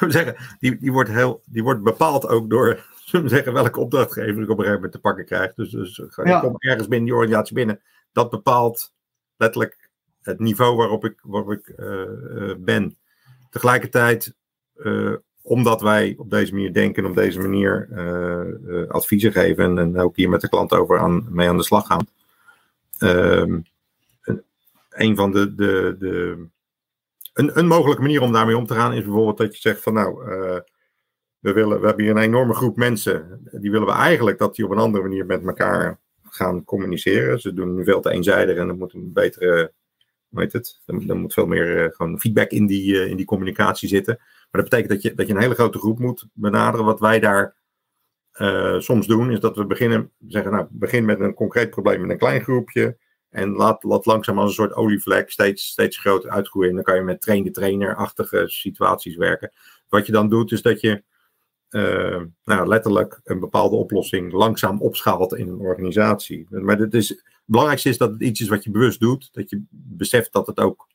zeggen, 0.07 0.35
die, 0.59 0.77
die, 0.77 0.91
wordt 0.91 1.09
heel, 1.09 1.41
die 1.45 1.63
wordt 1.63 1.83
bepaald 1.83 2.27
ook 2.27 2.49
door 2.49 2.92
zullen 3.13 3.29
zeggen, 3.37 3.53
welke 3.53 3.79
opdrachtgever 3.79 4.41
ik 4.41 4.49
op 4.49 4.57
een 4.57 4.65
gegeven 4.65 4.73
moment 4.73 4.91
te 4.91 4.99
pakken 4.99 5.25
krijg. 5.25 5.53
Dus, 5.53 5.69
dus 5.69 5.97
ik 5.97 6.39
kom 6.41 6.55
ergens 6.57 6.87
binnen 6.87 7.05
die 7.05 7.15
organisatie 7.15 7.55
binnen. 7.55 7.81
Dat 8.11 8.29
bepaalt 8.29 8.93
letterlijk 9.37 9.89
het 10.21 10.39
niveau 10.39 10.75
waarop 10.75 11.05
ik, 11.05 11.19
waarop 11.23 11.51
ik 11.51 11.73
uh, 11.77 12.55
ben. 12.57 12.97
Tegelijkertijd, 13.49 14.35
uh, 14.75 15.15
omdat 15.41 15.81
wij 15.81 16.15
op 16.17 16.29
deze 16.29 16.53
manier 16.53 16.73
denken, 16.73 17.05
op 17.05 17.15
deze 17.15 17.39
manier 17.39 17.87
uh, 17.91 18.89
adviezen 18.89 19.31
geven 19.31 19.63
en, 19.63 19.77
en, 19.77 19.99
ook 19.99 20.15
hier 20.15 20.29
met 20.29 20.41
de 20.41 20.49
klant 20.49 20.73
over 20.73 20.99
aan, 20.99 21.27
mee 21.29 21.49
aan 21.49 21.57
de 21.57 21.63
slag 21.63 21.87
gaan. 21.87 22.07
Ehm, 22.97 23.59
een 24.89 25.15
van 25.15 25.31
de, 25.31 25.55
de, 25.55 25.95
de 25.99 26.45
een, 27.33 27.59
een 27.59 27.67
mogelijke 27.67 28.01
manier 28.01 28.21
om 28.21 28.31
daarmee 28.31 28.57
om 28.57 28.65
te 28.65 28.73
gaan 28.73 28.93
is 28.93 29.03
bijvoorbeeld 29.03 29.37
dat 29.37 29.53
je 29.53 29.61
zegt 29.61 29.83
van 29.83 29.93
nou, 29.93 30.23
we, 31.43 31.53
willen, 31.53 31.79
we 31.79 31.85
hebben 31.85 32.05
hier 32.05 32.15
een 32.15 32.21
enorme 32.21 32.53
groep 32.53 32.75
mensen. 32.77 33.41
Die 33.51 33.71
willen 33.71 33.87
we 33.87 33.93
eigenlijk 33.93 34.37
dat 34.37 34.55
die 34.55 34.65
op 34.65 34.71
een 34.71 34.77
andere 34.77 35.03
manier 35.03 35.25
met 35.25 35.45
elkaar 35.45 35.99
gaan 36.23 36.63
communiceren. 36.63 37.41
Ze 37.41 37.53
doen 37.53 37.75
nu 37.75 37.83
veel 37.83 38.01
te 38.01 38.11
eenzijdig 38.11 38.57
en 38.57 38.67
er 38.67 38.75
moet 38.75 38.93
een 38.93 39.13
betere, 39.13 39.73
hoe 40.29 40.41
heet 40.41 40.53
het? 40.53 40.81
Er, 40.85 41.17
moet 41.17 41.33
veel 41.33 41.45
meer 41.45 41.83
uh, 41.83 41.91
gewoon 41.91 42.19
feedback 42.19 42.49
in 42.49 42.65
die, 42.65 42.93
uh, 42.93 43.09
in 43.09 43.17
die 43.17 43.25
communicatie 43.25 43.89
zitten. 43.89 44.15
Maar 44.19 44.61
dat 44.61 44.69
betekent 44.69 44.89
dat 44.89 45.01
je, 45.01 45.13
dat 45.13 45.27
je 45.27 45.33
een 45.33 45.41
hele 45.41 45.53
grote 45.53 45.77
groep 45.77 45.99
moet 45.99 46.27
benaderen. 46.33 46.85
Wat 46.85 46.99
wij 46.99 47.19
daar 47.19 47.55
uh, 48.39 48.79
soms 48.79 49.07
doen, 49.07 49.31
is 49.31 49.39
dat 49.39 49.55
we 49.55 49.65
beginnen, 49.65 50.11
zeggen, 50.27 50.51
nou, 50.51 50.67
begin 50.69 51.05
met 51.05 51.19
een 51.19 51.33
concreet 51.33 51.69
probleem 51.69 52.01
met 52.01 52.09
een 52.09 52.17
klein 52.17 52.41
groepje. 52.41 52.97
En 53.29 53.49
laat, 53.49 53.83
laat 53.83 54.05
langzaam 54.05 54.39
als 54.39 54.49
een 54.49 54.55
soort 54.55 54.73
olievlek 54.73 55.29
steeds, 55.29 55.65
steeds 55.67 55.97
groter 55.97 56.29
uitgroeien. 56.29 56.69
En 56.69 56.75
dan 56.75 56.83
kan 56.83 56.95
je 56.95 57.01
met 57.01 57.21
train-de-trainer-achtige 57.21 58.43
situaties 58.47 59.15
werken. 59.15 59.51
Wat 59.89 60.05
je 60.05 60.11
dan 60.11 60.29
doet, 60.29 60.51
is 60.51 60.61
dat 60.61 60.81
je 60.81 61.03
uh, 61.73 62.21
nou, 62.43 62.67
letterlijk 62.67 63.19
een 63.23 63.39
bepaalde 63.39 63.75
oplossing 63.75 64.31
langzaam 64.31 64.81
opschaalt 64.81 65.35
in 65.35 65.47
een 65.47 65.59
organisatie. 65.59 66.47
Maar 66.49 66.77
het, 66.77 66.93
is, 66.93 67.09
het 67.09 67.23
belangrijkste 67.45 67.89
is 67.89 67.97
dat 67.97 68.11
het 68.11 68.21
iets 68.21 68.41
is 68.41 68.47
wat 68.47 68.63
je 68.63 68.71
bewust 68.71 68.99
doet. 68.99 69.29
Dat 69.31 69.49
je 69.49 69.63
beseft 69.69 70.33
dat 70.33 70.47
het 70.47 70.59
ook 70.59 70.87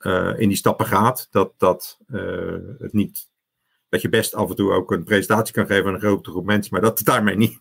uh, 0.00 0.38
in 0.38 0.48
die 0.48 0.56
stappen 0.56 0.86
gaat. 0.86 1.28
Dat, 1.30 1.52
dat, 1.56 1.98
uh, 2.08 2.56
het 2.78 2.92
niet, 2.92 3.28
dat 3.88 4.02
je 4.02 4.08
best 4.08 4.34
af 4.34 4.48
en 4.48 4.56
toe 4.56 4.72
ook 4.72 4.92
een 4.92 5.04
presentatie 5.04 5.54
kan 5.54 5.66
geven 5.66 5.86
aan 5.86 5.94
een 5.94 6.00
grote 6.00 6.30
groep 6.30 6.44
mensen. 6.44 6.72
Maar 6.72 6.82
dat 6.82 7.04
daarmee 7.04 7.36
niet, 7.36 7.58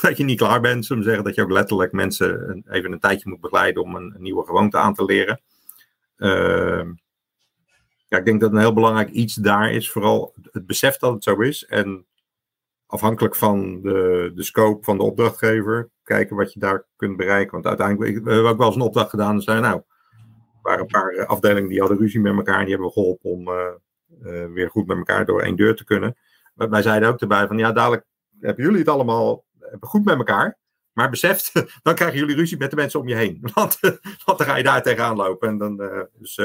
dat 0.00 0.16
je 0.16 0.24
niet 0.24 0.38
klaar 0.38 0.60
bent. 0.60 0.86
Zullen 0.86 1.04
zeggen 1.04 1.24
dat 1.24 1.34
je 1.34 1.42
ook 1.42 1.50
letterlijk 1.50 1.92
mensen 1.92 2.62
even 2.68 2.92
een 2.92 3.00
tijdje 3.00 3.30
moet 3.30 3.40
begeleiden 3.40 3.82
om 3.82 3.94
een, 3.94 4.14
een 4.14 4.22
nieuwe 4.22 4.44
gewoonte 4.44 4.76
aan 4.76 4.94
te 4.94 5.04
leren. 5.04 5.40
Ja, 8.08 8.18
ik 8.18 8.24
denk 8.24 8.40
dat 8.40 8.52
een 8.52 8.58
heel 8.58 8.72
belangrijk 8.72 9.10
iets 9.10 9.34
daar 9.34 9.72
is, 9.72 9.90
vooral 9.90 10.34
het 10.50 10.66
besef 10.66 10.96
dat 10.96 11.12
het 11.12 11.24
zo 11.24 11.40
is. 11.40 11.64
En 11.64 12.06
afhankelijk 12.86 13.36
van 13.36 13.80
de, 13.82 14.32
de 14.34 14.42
scope 14.42 14.84
van 14.84 14.96
de 14.96 15.02
opdrachtgever, 15.02 15.90
kijken 16.02 16.36
wat 16.36 16.52
je 16.52 16.60
daar 16.60 16.86
kunt 16.96 17.16
bereiken. 17.16 17.52
Want 17.52 17.66
uiteindelijk, 17.66 18.24
we 18.24 18.30
ook 18.30 18.58
wel 18.58 18.66
eens 18.66 18.76
een 18.76 18.82
opdracht 18.82 19.10
gedaan 19.10 19.42
en 19.42 19.60
nou, 19.62 19.76
er 19.76 19.84
waren 20.62 20.80
een 20.80 20.86
paar 20.86 21.26
afdelingen 21.26 21.68
die 21.68 21.80
hadden 21.80 21.98
ruzie 21.98 22.20
met 22.20 22.36
elkaar 22.36 22.58
en 22.58 22.64
die 22.64 22.74
hebben 22.74 22.92
geholpen 22.92 23.30
om 23.30 23.48
uh, 23.48 23.54
uh, 24.22 24.52
weer 24.52 24.70
goed 24.70 24.86
met 24.86 24.96
elkaar 24.96 25.26
door 25.26 25.42
één 25.42 25.56
deur 25.56 25.76
te 25.76 25.84
kunnen. 25.84 26.16
Maar 26.54 26.70
wij 26.70 26.82
zeiden 26.82 27.08
ook 27.08 27.20
erbij 27.20 27.46
van, 27.46 27.58
ja, 27.58 27.72
dadelijk 27.72 28.04
hebben 28.40 28.64
jullie 28.64 28.78
het 28.78 28.88
allemaal 28.88 29.44
goed 29.80 30.04
met 30.04 30.16
elkaar. 30.16 30.58
Maar 30.92 31.10
beseft, 31.10 31.52
dan 31.82 31.94
krijgen 31.94 32.18
jullie 32.18 32.36
ruzie 32.36 32.58
met 32.58 32.70
de 32.70 32.76
mensen 32.76 33.00
om 33.00 33.08
je 33.08 33.14
heen. 33.14 33.40
Want, 33.54 33.78
dan 34.24 34.40
ga 34.40 34.56
je 34.56 34.62
daar 34.62 34.82
tegenaan 34.82 35.16
lopen. 35.16 35.48
En 35.48 35.58
dan, 35.58 35.82
uh, 35.82 36.00
dus, 36.12 36.38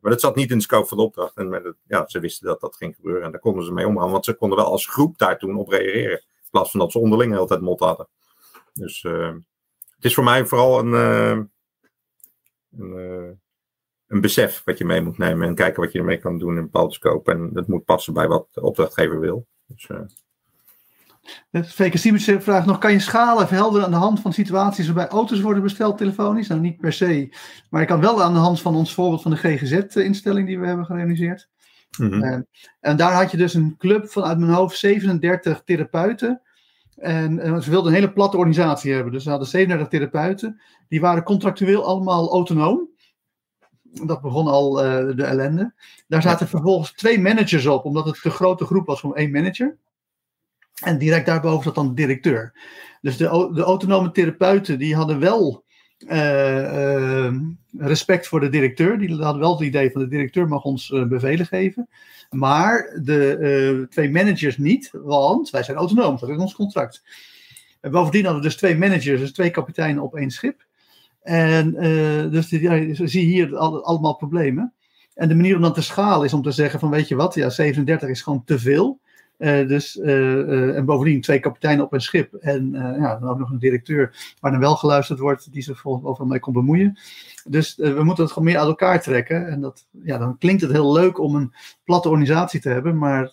maar 0.00 0.10
dat 0.10 0.20
zat 0.20 0.36
niet 0.36 0.50
in 0.50 0.56
de 0.56 0.62
scope 0.62 0.86
van 0.86 0.96
de 0.96 1.02
opdracht. 1.02 1.36
En 1.36 1.76
ja, 1.86 2.06
ze 2.06 2.20
wisten 2.20 2.46
dat 2.46 2.60
dat 2.60 2.76
ging 2.76 2.94
gebeuren. 2.94 3.22
En 3.22 3.30
daar 3.30 3.40
konden 3.40 3.64
ze 3.64 3.72
mee 3.72 3.86
omgaan. 3.86 4.10
Want 4.10 4.24
ze 4.24 4.34
konden 4.34 4.58
wel 4.58 4.66
als 4.66 4.86
groep 4.86 5.18
daar 5.18 5.38
toen 5.38 5.56
op 5.56 5.68
reageren. 5.68 6.18
In 6.18 6.50
plaats 6.50 6.70
van 6.70 6.80
dat 6.80 6.92
ze 6.92 6.98
onderling 6.98 7.36
altijd 7.36 7.60
mot 7.60 7.80
hadden. 7.80 8.08
Dus 8.72 9.02
uh, 9.02 9.34
het 9.94 10.04
is 10.04 10.14
voor 10.14 10.24
mij 10.24 10.46
vooral 10.46 10.78
een, 10.78 10.92
uh, 10.92 11.44
een, 12.78 13.40
een, 14.06 14.20
besef 14.20 14.62
wat 14.64 14.78
je 14.78 14.84
mee 14.84 15.00
moet 15.00 15.18
nemen. 15.18 15.48
En 15.48 15.54
kijken 15.54 15.82
wat 15.82 15.92
je 15.92 15.98
ermee 15.98 16.18
kan 16.18 16.38
doen 16.38 16.56
in 16.56 16.62
bepaalde 16.62 16.94
scope. 16.94 17.30
En 17.30 17.52
dat 17.52 17.68
moet 17.68 17.84
passen 17.84 18.12
bij 18.12 18.28
wat 18.28 18.48
de 18.52 18.62
opdrachtgever 18.62 19.20
wil. 19.20 19.46
Dus, 19.66 19.90
VK 21.52 21.96
Siemens 21.96 22.30
vraagt 22.38 22.66
nog, 22.66 22.78
kan 22.78 22.92
je 22.92 22.98
schalen 22.98 23.46
verhelderen 23.46 23.84
aan 23.84 23.92
de 23.92 23.96
hand 23.96 24.20
van 24.20 24.32
situaties 24.32 24.86
waarbij 24.86 25.08
auto's 25.08 25.40
worden 25.40 25.62
besteld 25.62 25.98
telefonisch? 25.98 26.48
Nou, 26.48 26.60
niet 26.60 26.80
per 26.80 26.92
se, 26.92 27.36
maar 27.70 27.82
ik 27.82 27.88
kan 27.88 28.00
wel 28.00 28.22
aan 28.22 28.32
de 28.32 28.38
hand 28.38 28.60
van 28.60 28.74
ons 28.74 28.94
voorbeeld 28.94 29.22
van 29.22 29.30
de 29.30 29.36
GGZ-instelling 29.36 30.46
die 30.46 30.58
we 30.58 30.66
hebben 30.66 30.86
gerealiseerd. 30.86 31.48
Mm 31.98 32.10
-hmm. 32.10 32.22
en, 32.22 32.46
en 32.80 32.96
daar 32.96 33.12
had 33.12 33.30
je 33.30 33.36
dus 33.36 33.54
een 33.54 33.74
club 33.78 34.10
van 34.10 34.24
uit 34.24 34.38
mijn 34.38 34.52
hoofd 34.52 34.78
37 34.78 35.62
therapeuten. 35.64 36.40
En, 36.96 37.38
en, 37.38 37.62
ze 37.62 37.70
wilden 37.70 37.92
een 37.92 37.98
hele 37.98 38.12
platte 38.12 38.36
organisatie 38.36 38.92
hebben. 38.92 39.12
Dus 39.12 39.22
ze 39.22 39.30
hadden 39.30 39.48
37 39.48 39.88
therapeuten. 39.88 40.60
Die 40.88 41.00
waren 41.00 41.22
contractueel 41.22 41.84
allemaal 41.84 42.30
autonoom. 42.30 42.88
Dat 43.82 44.20
begon 44.20 44.46
al 44.46 44.84
uh, 44.84 45.16
de 45.16 45.24
ellende. 45.24 45.74
Daar 46.06 46.22
zaten 46.22 46.48
vervolgens 46.48 46.92
twee 46.92 47.20
managers 47.20 47.66
op, 47.66 47.84
omdat 47.84 48.06
het 48.06 48.22
te 48.22 48.30
grote 48.30 48.64
groep 48.64 48.86
was 48.86 49.00
voor 49.00 49.14
één 49.14 49.30
manager. 49.30 49.78
En 50.84 50.98
direct 50.98 51.26
daarboven 51.26 51.62
zat 51.62 51.74
dan 51.74 51.88
de 51.88 51.94
directeur. 51.94 52.52
Dus 53.00 53.16
de, 53.16 53.50
de 53.54 53.62
autonome 53.62 54.10
therapeuten 54.10 54.78
die 54.78 54.94
hadden 54.94 55.18
wel 55.18 55.64
uh, 55.98 56.62
uh, 56.62 57.34
respect 57.76 58.26
voor 58.26 58.40
de 58.40 58.48
directeur. 58.48 58.98
Die 58.98 59.22
hadden 59.22 59.40
wel 59.40 59.52
het 59.52 59.66
idee 59.66 59.90
van 59.90 60.00
de 60.00 60.08
directeur 60.08 60.48
mag 60.48 60.64
ons 60.64 60.90
uh, 60.90 61.06
bevelen 61.06 61.46
geven. 61.46 61.88
Maar 62.30 63.00
de 63.02 63.86
twee 63.90 64.10
managers 64.10 64.58
niet, 64.58 64.90
want 64.92 65.50
wij 65.50 65.62
zijn 65.62 65.76
autonoom. 65.76 66.16
Dat 66.20 66.28
is 66.28 66.36
ons 66.36 66.54
contract. 66.54 67.02
En 67.80 67.90
bovendien 67.90 68.24
hadden 68.24 68.42
we 68.42 68.48
dus 68.48 68.56
twee 68.56 68.76
managers, 68.76 69.20
dus 69.20 69.32
twee 69.32 69.50
kapiteinen 69.50 70.02
op 70.02 70.16
één 70.16 70.30
schip. 70.30 70.66
En 71.22 71.72
dus 72.30 72.48
die, 72.48 72.60
ja, 72.60 73.06
zie 73.06 73.24
hier 73.24 73.56
al, 73.56 73.84
allemaal 73.84 74.16
problemen. 74.16 74.74
En 75.14 75.28
de 75.28 75.34
manier 75.34 75.56
om 75.56 75.62
dan 75.62 75.72
te 75.72 75.82
schalen 75.82 76.26
is 76.26 76.32
om 76.32 76.42
te 76.42 76.50
zeggen 76.50 76.80
van 76.80 76.90
weet 76.90 77.08
je 77.08 77.14
wat, 77.14 77.34
ja 77.34 77.50
37 77.50 78.08
is 78.08 78.22
gewoon 78.22 78.44
te 78.44 78.58
veel. 78.58 79.00
Uh, 79.38 79.68
dus, 79.68 79.96
uh, 79.96 80.76
en 80.76 80.84
bovendien 80.84 81.20
twee 81.20 81.40
kapiteinen 81.40 81.84
op 81.84 81.92
een 81.92 82.00
schip. 82.00 82.34
En 82.34 82.70
ja, 82.72 83.18
dan 83.18 83.28
ook 83.28 83.38
nog 83.38 83.50
een 83.50 83.58
directeur 83.58 84.34
waar 84.40 84.50
dan 84.50 84.60
wel 84.60 84.76
geluisterd 84.76 85.18
wordt, 85.18 85.52
die 85.52 85.62
zich 85.62 85.86
overal 85.86 86.26
mee 86.26 86.40
kon 86.40 86.52
bemoeien. 86.52 86.98
Dus 87.48 87.76
we 87.76 88.04
moeten 88.04 88.24
het 88.24 88.32
gewoon 88.32 88.48
meer 88.48 88.58
uit 88.58 88.68
elkaar 88.68 89.02
trekken. 89.02 89.48
En 89.48 89.60
dat, 89.60 89.86
ja, 90.02 90.18
dan 90.18 90.38
klinkt 90.38 90.62
het 90.62 90.72
heel 90.72 90.92
leuk 90.92 91.18
om 91.18 91.34
een 91.34 91.52
platte 91.84 92.08
organisatie 92.08 92.60
te 92.60 92.68
hebben, 92.68 92.98
maar 92.98 93.32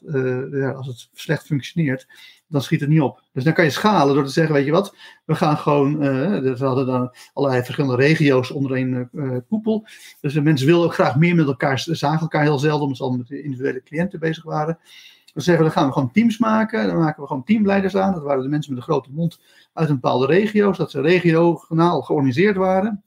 ja, 0.52 0.72
als 0.72 0.88
het 0.88 1.10
slecht 1.14 1.46
functioneert, 1.46 2.08
dan 2.48 2.62
schiet 2.62 2.80
het 2.80 2.90
niet 2.90 3.02
op. 3.02 3.24
Dus 3.34 3.44
dan 3.44 3.54
kan 3.54 3.64
je 3.64 3.70
schalen 3.70 4.16
door 4.16 4.26
te 4.26 4.32
zeggen, 4.32 4.54
weet 4.54 4.66
je 4.66 4.72
wat, 4.72 4.96
we 5.26 5.36
gaan 5.36 5.58
gewoon, 5.58 5.98
we 5.98 6.56
hadden 6.58 6.86
dan 6.86 7.16
allerlei 7.34 7.64
verschillende 7.64 7.96
regio's 7.96 8.52
onder 8.52 8.72
één 8.76 9.10
koepel. 9.48 9.88
Dus 10.22 10.34
de 10.34 10.42
mensen 10.42 10.68
wilden 10.68 10.86
ook 10.86 10.94
graag 10.94 11.16
meer 11.16 11.36
met 11.36 11.48
elkaar, 11.48 11.80
zagen 11.80 12.22
elkaar 12.22 12.42
heel 12.42 12.60
zelden, 12.60 12.82
omdat 12.82 12.98
ze 12.98 13.04
al 13.04 13.18
met 13.18 13.30
individuele 13.30 13.84
cliënten 13.84 14.20
bezig 14.20 14.44
waren. 14.44 14.80
Dan 15.34 15.44
zeggen 15.44 15.64
we, 15.64 15.70
dan 15.70 15.80
gaan 15.80 15.88
we 15.88 15.94
gewoon 15.94 16.12
teams 16.12 16.38
maken. 16.38 16.88
Dan 16.88 16.98
maken 16.98 17.22
we 17.22 17.28
gewoon 17.28 17.44
teamleiders 17.44 17.96
aan. 17.96 18.14
Dat 18.14 18.24
waren 18.24 18.44
de 18.44 18.50
mensen 18.50 18.74
met 18.74 18.82
een 18.82 18.90
grote 18.90 19.12
mond 19.12 19.42
uit 19.74 19.90
een 19.90 19.96
bepaalde 19.96 20.26
regio's. 20.26 20.78
Dat 20.78 20.92
ze 20.92 21.02
regionaal 21.02 22.02
georganiseerd 22.02 22.56
waren. 22.56 23.04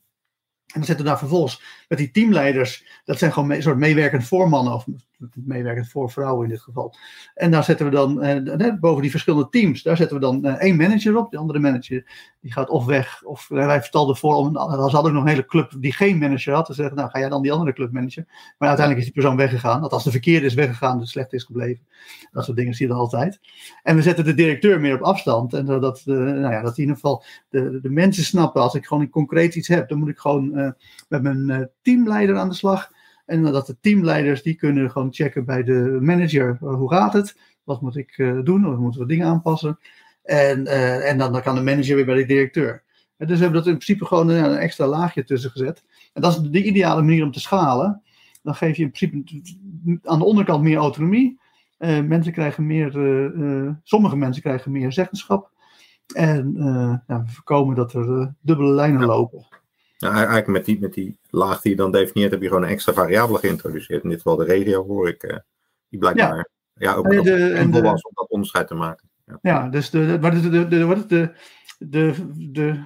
En 0.66 0.82
dan 0.82 0.84
zetten 0.84 1.04
we 1.04 1.10
daar 1.10 1.18
vervolgens 1.18 1.84
met 1.88 1.98
die 1.98 2.10
teamleiders, 2.10 3.00
dat 3.04 3.18
zijn 3.18 3.32
gewoon 3.32 3.50
een 3.50 3.62
soort 3.62 3.76
meewerkend 3.76 4.24
voormannen, 4.24 4.72
of 4.72 4.86
meewerkend 5.34 5.88
voor 5.88 6.10
vrouwen 6.10 6.44
in 6.44 6.50
dit 6.50 6.60
geval. 6.60 6.94
En 7.34 7.50
daar 7.50 7.64
zetten 7.64 7.86
we 7.86 7.92
dan, 7.92 8.22
eh, 8.22 8.74
boven 8.80 9.02
die 9.02 9.10
verschillende 9.10 9.48
teams, 9.48 9.82
daar 9.82 9.96
zetten 9.96 10.16
we 10.16 10.22
dan 10.22 10.44
eh, 10.44 10.52
één 10.52 10.76
manager 10.76 11.16
op. 11.16 11.30
De 11.30 11.36
andere 11.36 11.58
manager 11.58 12.04
die 12.40 12.52
gaat 12.52 12.68
of 12.68 12.84
weg, 12.84 13.22
of 13.22 13.50
uh, 13.50 13.66
wij 13.66 13.80
vertelden 13.80 14.16
voor, 14.16 14.34
om, 14.34 14.52
dan 14.52 14.70
hadden 14.70 15.00
ook 15.00 15.12
nog 15.12 15.22
een 15.22 15.28
hele 15.28 15.46
club 15.46 15.72
die 15.78 15.92
geen 15.92 16.18
manager 16.18 16.54
had. 16.54 16.66
Te 16.66 16.74
zeggen, 16.74 16.96
nou 16.96 17.10
ga 17.10 17.18
jij 17.18 17.28
dan 17.28 17.42
die 17.42 17.52
andere 17.52 17.72
club 17.72 17.92
managen. 17.92 18.26
Maar 18.58 18.68
uiteindelijk 18.68 19.06
is 19.06 19.12
die 19.12 19.22
persoon 19.22 19.36
weggegaan. 19.36 19.88
Als 19.88 20.04
de 20.04 20.10
verkeerde 20.10 20.46
is 20.46 20.54
weggegaan, 20.54 20.98
de 20.98 21.06
slecht 21.06 21.32
is 21.32 21.44
gebleven. 21.44 21.86
Dat 22.32 22.44
soort 22.44 22.56
dingen 22.56 22.74
zie 22.74 22.86
je 22.86 22.92
dan 22.92 23.00
altijd. 23.00 23.40
En 23.82 23.96
we 23.96 24.02
zetten 24.02 24.24
de 24.24 24.34
directeur 24.34 24.80
meer 24.80 24.94
op 24.94 25.00
afstand. 25.00 25.52
En 25.52 25.66
dat, 25.66 26.02
nou 26.04 26.52
ja, 26.52 26.62
dat 26.62 26.76
in 26.76 26.80
ieder 26.80 26.94
geval 26.94 27.24
de, 27.48 27.78
de 27.82 27.90
mensen 27.90 28.24
snappen, 28.24 28.62
als 28.62 28.74
ik 28.74 28.86
gewoon 28.86 29.10
concreet 29.10 29.54
iets 29.54 29.68
heb, 29.68 29.88
dan 29.88 29.98
moet 29.98 30.08
ik 30.08 30.18
gewoon 30.18 30.74
met 31.08 31.22
mijn 31.22 31.70
teamleider 31.82 32.36
aan 32.36 32.48
de 32.48 32.54
slag. 32.54 32.90
En 33.26 33.42
dat 33.42 33.66
de 33.66 33.76
teamleiders 33.80 34.42
die 34.42 34.54
kunnen 34.54 34.90
gewoon 34.90 35.12
checken 35.12 35.44
bij 35.44 35.62
de 35.62 35.98
manager 36.00 36.58
eh, 36.60 36.74
hoe 36.74 36.90
gaat 36.90 37.12
het, 37.12 37.38
wat 37.64 37.80
moet 37.80 37.96
ik 37.96 38.18
uh, 38.18 38.40
doen, 38.44 38.72
of 38.72 38.78
moeten 38.78 39.00
we 39.00 39.06
dingen 39.06 39.26
aanpassen. 39.26 39.78
En, 40.22 40.60
uh, 40.60 41.10
en 41.10 41.18
dan, 41.18 41.32
dan 41.32 41.42
kan 41.42 41.54
de 41.54 41.62
manager 41.62 41.96
weer 41.96 42.04
bij 42.04 42.14
de 42.14 42.24
directeur. 42.24 42.84
En 43.16 43.26
dus 43.26 43.36
we 43.36 43.42
hebben 43.42 43.62
dat 43.62 43.70
in 43.70 43.78
principe 43.78 44.06
gewoon 44.06 44.28
een, 44.28 44.56
extra 44.56 44.86
laagje 44.86 45.24
tussen 45.24 45.50
gezet. 45.50 45.84
En 46.12 46.22
dat 46.22 46.32
is 46.32 46.50
de 46.50 46.62
ideale 46.62 47.02
manier 47.02 47.24
om 47.24 47.32
te 47.32 47.40
schalen. 47.40 48.02
Dan 48.42 48.54
geef 48.54 48.76
je 48.76 48.82
in 48.82 48.90
principe 48.90 49.98
aan 50.02 50.18
de 50.18 50.24
onderkant 50.24 50.62
meer 50.62 50.76
autonomie. 50.76 51.40
Uh, 51.78 52.00
mensen 52.00 52.32
krijgen 52.32 52.66
meer, 52.66 52.90
sommige 53.82 54.16
mensen 54.16 54.42
krijgen 54.42 54.72
meer 54.72 54.92
zeggenschap. 54.92 55.50
En 56.14 56.54
ja, 57.06 57.22
we 57.22 57.30
voorkomen 57.30 57.74
dat 57.74 57.92
er 57.92 58.34
dubbele 58.40 58.72
lijnen 58.72 59.04
lopen. 59.04 59.46
Nou, 59.98 60.14
eigenlijk 60.14 60.46
met 60.46 60.64
die, 60.64 60.80
met 60.80 60.94
die 60.94 61.16
laag 61.30 61.60
die 61.60 61.70
je 61.70 61.76
dan 61.76 61.92
definieert, 61.92 62.32
heb 62.32 62.42
je 62.42 62.48
gewoon 62.48 62.62
een 62.62 62.68
extra 62.68 62.92
variabele 62.92 63.38
geïntroduceerd. 63.38 64.02
In 64.02 64.08
dit 64.08 64.22
geval 64.22 64.36
de 64.36 64.44
regio, 64.44 64.86
hoor 64.86 65.08
ik, 65.08 65.22
uh, 65.22 65.36
die 65.88 65.98
blijkbaar 65.98 66.36
ja. 66.36 66.46
ja 66.74 66.94
ook 66.94 67.10
de, 67.10 67.22
de, 67.70 67.80
was 67.82 68.02
om 68.02 68.12
dat 68.14 68.28
onderscheid 68.28 68.66
te 68.66 68.74
maken. 68.74 69.08
Ja, 69.26 69.38
ja 69.42 69.68
dus 69.68 69.90
de, 69.90 70.18
de, 70.18 70.50
de, 70.50 70.68
de, 70.68 70.84
wat 70.84 71.08
de, 71.08 71.32
de, 71.78 72.14
de 72.34 72.84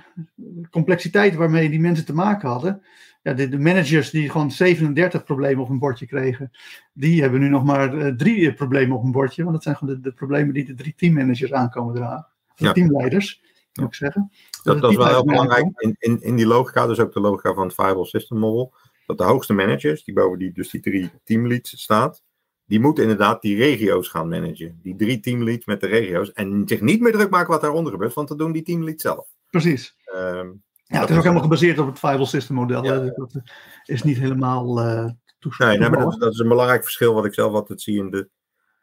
complexiteit 0.70 1.34
waarmee 1.34 1.70
die 1.70 1.80
mensen 1.80 2.04
te 2.04 2.14
maken 2.14 2.48
hadden. 2.48 2.82
Ja, 3.22 3.32
de, 3.32 3.48
de, 3.48 3.58
managers 3.58 4.10
die 4.10 4.30
gewoon 4.30 4.50
37 4.50 5.24
problemen 5.24 5.62
op 5.62 5.68
een 5.68 5.78
bordje 5.78 6.06
kregen, 6.06 6.50
die 6.92 7.20
hebben 7.20 7.40
nu 7.40 7.48
nog 7.48 7.64
maar 7.64 7.94
uh, 7.94 8.06
drie 8.06 8.54
problemen 8.54 8.96
op 8.96 9.04
een 9.04 9.12
bordje. 9.12 9.42
Want 9.42 9.54
dat 9.54 9.62
zijn 9.62 9.76
gewoon 9.76 9.94
de, 9.94 10.00
de 10.00 10.12
problemen 10.12 10.54
die 10.54 10.64
de 10.64 10.74
drie 10.74 10.94
teammanagers 10.96 11.52
aankomen 11.52 11.94
dragen. 11.94 12.26
Of 12.52 12.58
ja. 12.66 12.72
teamleiders 12.72 13.42
moet 13.72 13.88
ik 13.88 13.94
zeggen. 13.94 14.30
Dat, 14.62 14.80
dat 14.80 14.90
is 14.90 14.96
wel 14.96 15.06
heel 15.06 15.24
belangrijk 15.24 15.66
in, 15.74 15.96
in, 15.98 16.22
in 16.22 16.36
die 16.36 16.46
logica, 16.46 16.86
dus 16.86 16.98
ook 16.98 17.12
de 17.12 17.20
logica 17.20 17.54
van 17.54 17.66
het 17.66 17.74
Viable 17.74 18.06
System 18.06 18.38
Model, 18.38 18.74
dat 19.06 19.18
de 19.18 19.24
hoogste 19.24 19.52
managers, 19.52 20.04
die 20.04 20.14
boven 20.14 20.38
die, 20.38 20.52
dus 20.52 20.70
die 20.70 20.80
drie 20.80 21.10
teamleads 21.24 21.82
staat, 21.82 22.22
die 22.64 22.80
moeten 22.80 23.02
inderdaad 23.02 23.42
die 23.42 23.56
regio's 23.56 24.08
gaan 24.08 24.28
managen. 24.28 24.78
Die 24.82 24.96
drie 24.96 25.20
teamleads 25.20 25.66
met 25.66 25.80
de 25.80 25.86
regio's. 25.86 26.32
En 26.32 26.62
zich 26.66 26.80
niet 26.80 27.00
meer 27.00 27.12
druk 27.12 27.30
maken 27.30 27.50
wat 27.50 27.60
daaronder 27.60 27.92
gebeurt, 27.92 28.14
want 28.14 28.28
dat 28.28 28.38
doen 28.38 28.52
die 28.52 28.62
teamleads 28.62 29.02
zelf. 29.02 29.28
Precies. 29.50 29.96
Um, 30.14 30.62
ja, 30.84 31.00
het 31.00 31.10
is 31.10 31.16
ook 31.16 31.22
helemaal 31.22 31.42
gebaseerd 31.42 31.78
op 31.78 31.86
het 31.86 31.98
Viable 31.98 32.26
System 32.26 32.56
model. 32.56 32.84
Ja. 32.84 32.98
Dat 32.98 33.42
is 33.84 34.02
niet 34.02 34.18
helemaal 34.18 34.86
uh, 34.86 35.10
Nee, 35.58 35.78
nee 35.78 35.90
maar 35.90 36.00
dat, 36.00 36.20
dat, 36.20 36.32
is 36.32 36.38
een 36.38 36.48
belangrijk 36.48 36.82
verschil 36.82 37.14
wat 37.14 37.24
ik 37.24 37.34
zelf 37.34 37.52
altijd 37.52 37.80
zie 37.80 37.98
in 37.98 38.10
de 38.10 38.28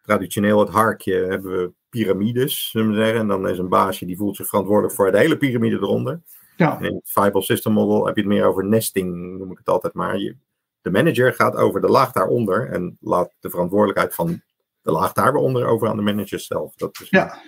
traditioneel 0.01 0.59
het 0.59 0.69
harkje 0.69 1.13
hebben 1.13 1.51
we 1.51 1.73
piramides, 1.97 2.69
zullen 2.69 2.89
we 2.89 2.95
zeggen. 2.95 3.19
En 3.19 3.27
dan 3.27 3.47
is 3.47 3.57
een 3.57 3.69
baasje 3.69 4.05
die 4.05 4.17
voelt 4.17 4.35
zich 4.35 4.47
verantwoordelijk 4.47 4.95
voor 4.95 5.11
de 5.11 5.17
hele 5.17 5.37
piramide 5.37 5.75
eronder. 5.75 6.21
Ja. 6.55 6.79
In 6.79 6.95
het 6.95 7.11
Viable 7.11 7.41
System 7.41 7.73
Model 7.73 8.05
heb 8.05 8.15
je 8.15 8.21
het 8.21 8.29
meer 8.29 8.45
over 8.45 8.65
nesting, 8.65 9.37
noem 9.37 9.51
ik 9.51 9.57
het 9.57 9.69
altijd 9.69 9.93
maar. 9.93 10.17
Je, 10.17 10.35
de 10.81 10.91
manager 10.91 11.33
gaat 11.33 11.55
over 11.55 11.81
de 11.81 11.87
laag 11.87 12.11
daaronder 12.11 12.69
en 12.69 12.97
laat 13.01 13.33
de 13.39 13.49
verantwoordelijkheid 13.49 14.15
van 14.15 14.41
de 14.81 14.91
laag 14.91 15.13
daaronder 15.13 15.65
over 15.65 15.87
aan 15.87 15.95
de 15.95 16.01
manager 16.01 16.39
zelf. 16.39 16.75
Dat 16.75 16.99
is, 17.01 17.09
ja. 17.09 17.41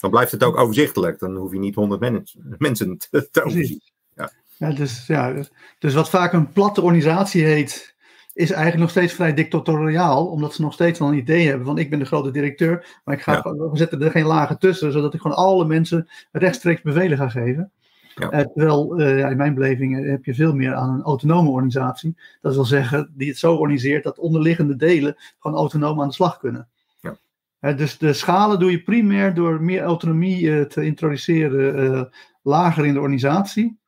Dan 0.00 0.10
blijft 0.10 0.32
het 0.32 0.44
ook 0.44 0.56
overzichtelijk. 0.56 1.18
Dan 1.18 1.36
hoef 1.36 1.52
je 1.52 1.58
niet 1.58 1.74
honderd 1.74 2.22
mensen 2.58 2.98
te, 2.98 3.28
te 3.30 3.42
overzien. 3.42 3.82
Ja. 4.14 4.30
Ja, 4.56 4.70
dus, 4.70 5.06
ja, 5.06 5.44
dus 5.78 5.94
wat 5.94 6.10
vaak 6.10 6.32
een 6.32 6.52
platte 6.52 6.80
organisatie 6.80 7.44
heet, 7.44 7.93
is 8.34 8.50
eigenlijk 8.50 8.80
nog 8.80 8.90
steeds 8.90 9.12
vrij 9.12 9.34
dictatoriaal, 9.34 10.26
omdat 10.26 10.54
ze 10.54 10.62
nog 10.62 10.72
steeds 10.72 10.98
wel 10.98 11.08
een 11.08 11.18
idee 11.18 11.46
hebben 11.48 11.66
van 11.66 11.78
ik 11.78 11.90
ben 11.90 11.98
de 11.98 12.04
grote 12.04 12.30
directeur, 12.30 13.00
maar 13.04 13.14
ik 13.14 13.22
ga, 13.22 13.42
we 13.42 13.70
zetten 13.72 14.02
er 14.02 14.10
geen 14.10 14.26
lagen 14.26 14.58
tussen, 14.58 14.92
zodat 14.92 15.14
ik 15.14 15.20
gewoon 15.20 15.36
alle 15.36 15.64
mensen 15.64 16.08
rechtstreeks 16.32 16.82
bevelen 16.82 17.18
ga 17.18 17.28
geven. 17.28 17.70
Ja. 18.14 18.32
Uh, 18.32 18.40
terwijl 18.40 19.00
uh, 19.00 19.30
in 19.30 19.36
mijn 19.36 19.54
beleving 19.54 20.06
heb 20.06 20.24
je 20.24 20.34
veel 20.34 20.54
meer 20.54 20.74
aan 20.74 20.94
een 20.94 21.02
autonome 21.02 21.50
organisatie. 21.50 22.16
Dat 22.40 22.54
wil 22.54 22.64
zeggen, 22.64 23.12
die 23.14 23.28
het 23.28 23.38
zo 23.38 23.54
organiseert 23.54 24.04
dat 24.04 24.18
onderliggende 24.18 24.76
delen 24.76 25.16
gewoon 25.38 25.56
autonoom 25.56 26.00
aan 26.00 26.08
de 26.08 26.14
slag 26.14 26.38
kunnen. 26.38 26.68
Ja. 27.00 27.16
Uh, 27.60 27.76
dus 27.76 27.98
de 27.98 28.12
schalen 28.12 28.58
doe 28.58 28.70
je 28.70 28.82
primair 28.82 29.34
door 29.34 29.62
meer 29.62 29.82
autonomie 29.82 30.66
te 30.66 30.84
introduceren 30.84 32.10
lager 32.42 32.86
in 32.86 32.92
de 32.92 33.00
organisatie. 33.00 33.78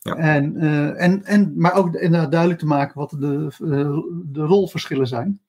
Ja. 0.00 0.16
En, 0.16 0.64
uh, 0.64 1.02
en, 1.02 1.24
en, 1.24 1.52
maar 1.56 1.74
ook 1.74 1.94
inderdaad 1.94 2.30
duidelijk 2.30 2.60
te 2.60 2.66
maken 2.66 2.98
wat 2.98 3.16
de, 3.18 3.52
uh, 3.62 3.98
de 4.24 4.42
rolverschillen 4.42 5.06
zijn. 5.06 5.40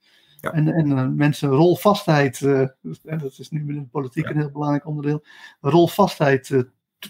Ja. 0.42 0.52
En, 0.52 0.68
en 0.68 0.90
uh, 0.90 1.08
mensen 1.08 1.50
rolvastheid, 1.50 2.40
dat 2.40 3.36
is 3.38 3.50
nu 3.50 3.64
binnen 3.64 3.84
de 3.84 3.90
politiek 3.90 4.24
ja. 4.24 4.30
een 4.30 4.38
heel 4.38 4.52
belangrijk 4.52 4.88
onderdeel, 4.88 5.24
rolvastheid 5.62 6.66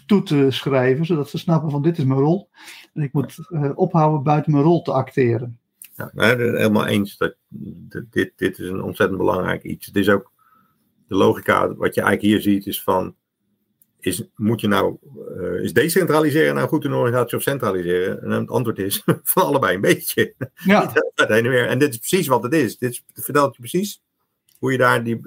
toe 0.06 0.22
te 0.22 0.46
schrijven, 0.50 1.06
zodat 1.06 1.30
ze 1.30 1.38
snappen 1.38 1.70
van 1.70 1.82
dit 1.82 1.98
is 1.98 2.04
mijn 2.04 2.20
rol. 2.20 2.48
En 2.94 3.02
ik 3.02 3.12
moet 3.12 3.38
ophouden 3.74 4.22
buiten 4.22 4.52
mijn 4.52 4.64
rol 4.64 4.82
te 4.82 4.92
acteren. 4.92 5.58
Ja, 5.94 6.10
helemaal 6.14 6.86
eens. 6.86 7.16
Dat, 7.16 7.34
dit, 8.10 8.32
dit 8.36 8.58
is 8.58 8.68
een 8.68 8.82
ontzettend 8.82 9.18
belangrijk 9.18 9.62
iets. 9.62 9.86
Het 9.86 9.96
is 9.96 10.08
ook 10.08 10.32
de 11.08 11.14
logica, 11.14 11.74
wat 11.74 11.94
je 11.94 12.00
eigenlijk 12.02 12.22
hier 12.22 12.52
ziet, 12.52 12.66
is 12.66 12.82
van 12.82 13.14
is, 14.04 14.22
moet 14.36 14.60
je 14.60 14.68
nou, 14.68 14.96
uh, 15.38 15.62
is 15.62 15.72
decentraliseren 15.72 16.54
nou 16.54 16.68
goed 16.68 16.84
in 16.84 16.90
een 16.90 16.96
organisatie 16.96 17.36
of 17.36 17.42
centraliseren? 17.42 18.22
En 18.22 18.30
het 18.30 18.50
antwoord 18.50 18.78
is 18.78 19.02
van 19.22 19.42
allebei 19.42 19.74
een 19.74 19.80
beetje. 19.80 20.34
Ja. 20.64 20.92
heen 21.14 21.28
en, 21.28 21.48
weer. 21.48 21.66
en 21.66 21.78
dit 21.78 21.90
is 21.90 21.98
precies 21.98 22.26
wat 22.26 22.42
het 22.42 22.52
is. 22.52 22.78
Dit 22.78 23.02
vertelt 23.14 23.54
je 23.54 23.60
precies 23.60 24.02
hoe 24.58 24.72
je 24.72 24.78
daar 24.78 25.04
die, 25.04 25.20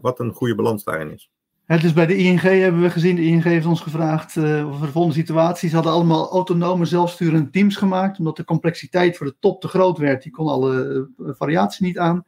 wat 0.00 0.20
een 0.20 0.32
goede 0.32 0.54
balans 0.54 0.84
daarin 0.84 1.12
is. 1.12 1.30
Het 1.64 1.84
is 1.84 1.92
bij 1.92 2.06
de 2.06 2.16
ING 2.16 2.40
hebben 2.40 2.82
we 2.82 2.90
gezien, 2.90 3.16
de 3.16 3.22
ING 3.22 3.42
heeft 3.42 3.66
ons 3.66 3.80
gevraagd 3.80 4.36
uh, 4.36 4.68
over 4.68 4.86
de 4.86 4.92
volgende 4.92 5.18
situaties. 5.18 5.68
Ze 5.68 5.74
hadden 5.74 5.92
allemaal 5.92 6.30
autonome 6.30 6.84
zelfsturende 6.84 7.50
teams 7.50 7.76
gemaakt, 7.76 8.18
omdat 8.18 8.36
de 8.36 8.44
complexiteit 8.44 9.16
voor 9.16 9.26
de 9.26 9.36
top 9.40 9.60
te 9.60 9.68
groot 9.68 9.98
werd. 9.98 10.22
Die 10.22 10.32
kon 10.32 10.48
alle 10.48 11.08
uh, 11.18 11.30
variaties 11.34 11.78
niet 11.78 11.98
aan. 11.98 12.24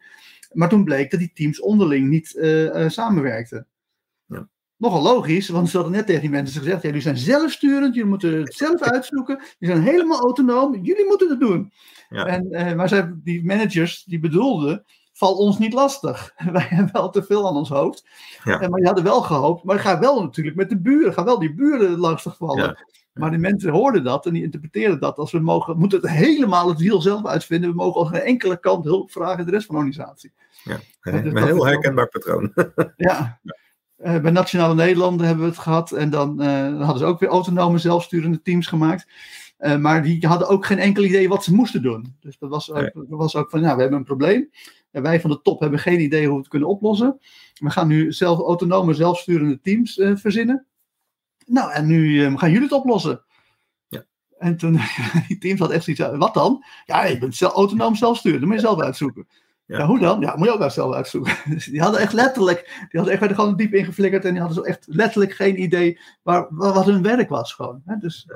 Maar 0.53 0.69
toen 0.69 0.85
bleek 0.85 1.11
dat 1.11 1.21
die 1.21 1.33
teams 1.35 1.61
onderling 1.61 2.09
niet 2.09 2.29
samenwerkten 2.87 3.67
nogal 4.77 5.03
logisch, 5.03 5.49
want 5.49 5.71
ze 5.71 5.77
hadden 5.77 5.95
net 5.95 6.07
tegen 6.07 6.21
die 6.21 6.31
mensen 6.31 6.61
gezegd: 6.61 6.83
ja, 6.83 6.89
jullie 6.89 7.03
zijn 7.03 7.17
zelfsturend, 7.17 7.95
jullie 7.95 8.09
moeten 8.09 8.39
het 8.39 8.55
zelf 8.55 8.81
uitzoeken, 8.93 9.43
jullie 9.59 9.75
zijn 9.75 9.87
helemaal 9.87 10.21
autonoom, 10.21 10.75
jullie 10.83 11.07
moeten 11.07 11.29
het 11.29 11.41
doen. 11.41 11.73
Ja. 12.09 12.27
En, 12.27 12.47
uh, 12.51 12.73
maar 12.73 12.89
zij, 12.89 13.15
die 13.15 13.45
managers 13.45 14.05
die 14.05 14.19
bedoelden: 14.19 14.85
val 15.13 15.35
ons 15.37 15.59
niet 15.59 15.73
lastig. 15.73 16.33
Wij 16.53 16.67
hebben 16.69 16.93
wel 16.93 17.11
te 17.11 17.23
veel 17.23 17.49
aan 17.49 17.57
ons 17.57 17.69
hoofd. 17.69 18.07
Ja. 18.45 18.61
En, 18.61 18.71
maar 18.71 18.81
je 18.81 18.87
hadden 18.87 19.05
wel 19.05 19.23
gehoopt, 19.23 19.65
maar 19.65 19.79
ga 19.79 19.99
wel 19.99 20.23
natuurlijk 20.23 20.57
met 20.57 20.69
de 20.69 20.81
buren, 20.81 21.13
ga 21.13 21.25
wel 21.25 21.39
die 21.39 21.55
buren 21.55 21.99
lastig 21.99 22.37
vallen. 22.37 22.79
Maar 23.15 23.31
die 23.31 23.39
mensen 23.39 23.71
hoorden 23.71 24.05
dat 24.05 24.27
en 24.27 24.33
die 24.33 24.43
interpreteerden 24.43 25.01
dat 25.01 25.19
als 25.19 25.33
we 25.33 25.39
mogen, 25.39 25.79
moeten 25.79 26.01
het 26.01 26.11
helemaal 26.11 26.69
het 26.69 26.79
wiel 26.79 27.01
zelf 27.01 27.27
uitvinden. 27.27 27.71
We 27.71 27.77
mogen 27.77 28.01
op 28.01 28.07
geen 28.07 28.21
enkele 28.21 28.61
kant 28.61 28.85
hulp 28.85 29.11
vragen 29.11 29.45
de 29.45 29.51
rest 29.51 29.67
van 29.67 29.75
de 29.75 29.81
organisatie. 29.81 30.33
Ja, 30.65 30.79
een 31.01 31.37
heel 31.37 31.67
herkenbaar 31.67 32.09
patroon. 32.09 32.53
ja. 32.97 33.41
Uh, 34.05 34.19
bij 34.21 34.31
Nationale 34.31 34.75
Nederlanden 34.75 35.27
hebben 35.27 35.45
we 35.45 35.51
het 35.51 35.61
gehad. 35.61 35.93
En 35.93 36.11
dan, 36.11 36.43
uh, 36.43 36.79
hadden 36.79 36.99
ze 36.99 37.05
ook 37.05 37.21
weer 37.21 37.29
autonome 37.29 37.79
zelfsturende 37.79 38.43
teams 38.43 38.67
gemaakt. 38.67 39.07
Uh, 39.59 39.77
maar 39.77 40.03
die 40.03 40.27
hadden 40.27 40.49
ook 40.49 40.67
geen 40.67 40.79
enkel 40.79 41.05
idee 41.05 41.29
wat 41.29 41.45
ze 41.45 41.55
moesten 41.55 41.83
doen. 41.83 42.17
Dus 42.21 42.39
dat 42.39 42.51
was 42.51 42.73
ook, 42.73 42.91
dat 42.95 43.07
was 43.09 43.37
ook 43.37 43.51
van, 43.51 43.61
ja, 43.61 43.75
we 43.75 43.81
hebben 43.81 43.99
een 43.99 44.05
probleem. 44.05 44.51
En 44.91 45.03
wij 45.03 45.21
van 45.21 45.31
de 45.31 45.41
top 45.43 45.61
hebben 45.61 45.79
geen 45.79 46.01
idee 46.01 46.25
hoe 46.25 46.35
we 46.35 46.41
het 46.41 46.49
kunnen 46.49 46.69
oplossen. 46.69 47.19
We 47.55 47.71
gaan 47.71 47.89
nu 47.89 48.13
zelf 48.13 48.39
autonome, 48.39 48.95
zelfsturende 48.95 49.61
teams 49.61 50.01
verzinnen. 50.15 50.67
Nou, 51.47 51.73
en 51.73 51.87
nu 51.87 52.37
gaan 52.37 52.51
jullie 52.51 52.69
het 52.69 52.79
oplossen. 52.79 53.25
Ja. 53.89 54.05
En 54.39 54.57
toen, 54.57 54.81
die 55.29 55.39
teams 55.39 55.61
had 55.61 55.71
echt 55.71 55.85
zoiets 55.85 56.19
wat 56.19 56.35
dan? 56.35 56.65
Ja, 56.85 57.05
je 57.05 57.19
bent 57.19 57.35
zelf, 57.35 57.53
autonoom 57.53 57.95
zelfsturend, 57.95 58.41
dat 58.41 58.51
moet 58.51 58.61
je 58.61 58.67
zelf 58.67 58.81
uitzoeken. 58.81 59.27
Ja. 59.67 59.79
ja. 59.79 59.87
hoe 59.87 59.99
dan? 59.99 60.21
Ja, 60.21 60.37
moet 60.37 60.47
je 60.47 60.53
ook 60.53 60.59
wel 60.59 60.71
zelf 60.71 60.95
uitzoeken. 60.95 61.37
Dus 61.51 61.65
die 61.65 61.81
hadden 61.81 62.01
echt 62.01 62.13
letterlijk, 62.13 62.65
die 62.65 63.01
hadden 63.01 63.11
echt 63.11 63.21
werden 63.21 63.39
gewoon 63.39 63.57
diep 63.57 63.75
ingeflikkerd 63.75 64.25
en 64.25 64.31
die 64.31 64.41
hadden 64.41 64.65
zo 64.65 64.71
echt 64.71 64.87
letterlijk 64.87 65.33
geen 65.33 65.63
idee 65.63 66.01
waar, 66.23 66.47
wat 66.51 66.85
hun 66.85 67.03
werk 67.03 67.29
was 67.29 67.53
gewoon. 67.53 67.83
Hè? 67.85 67.97
Dus, 67.97 68.29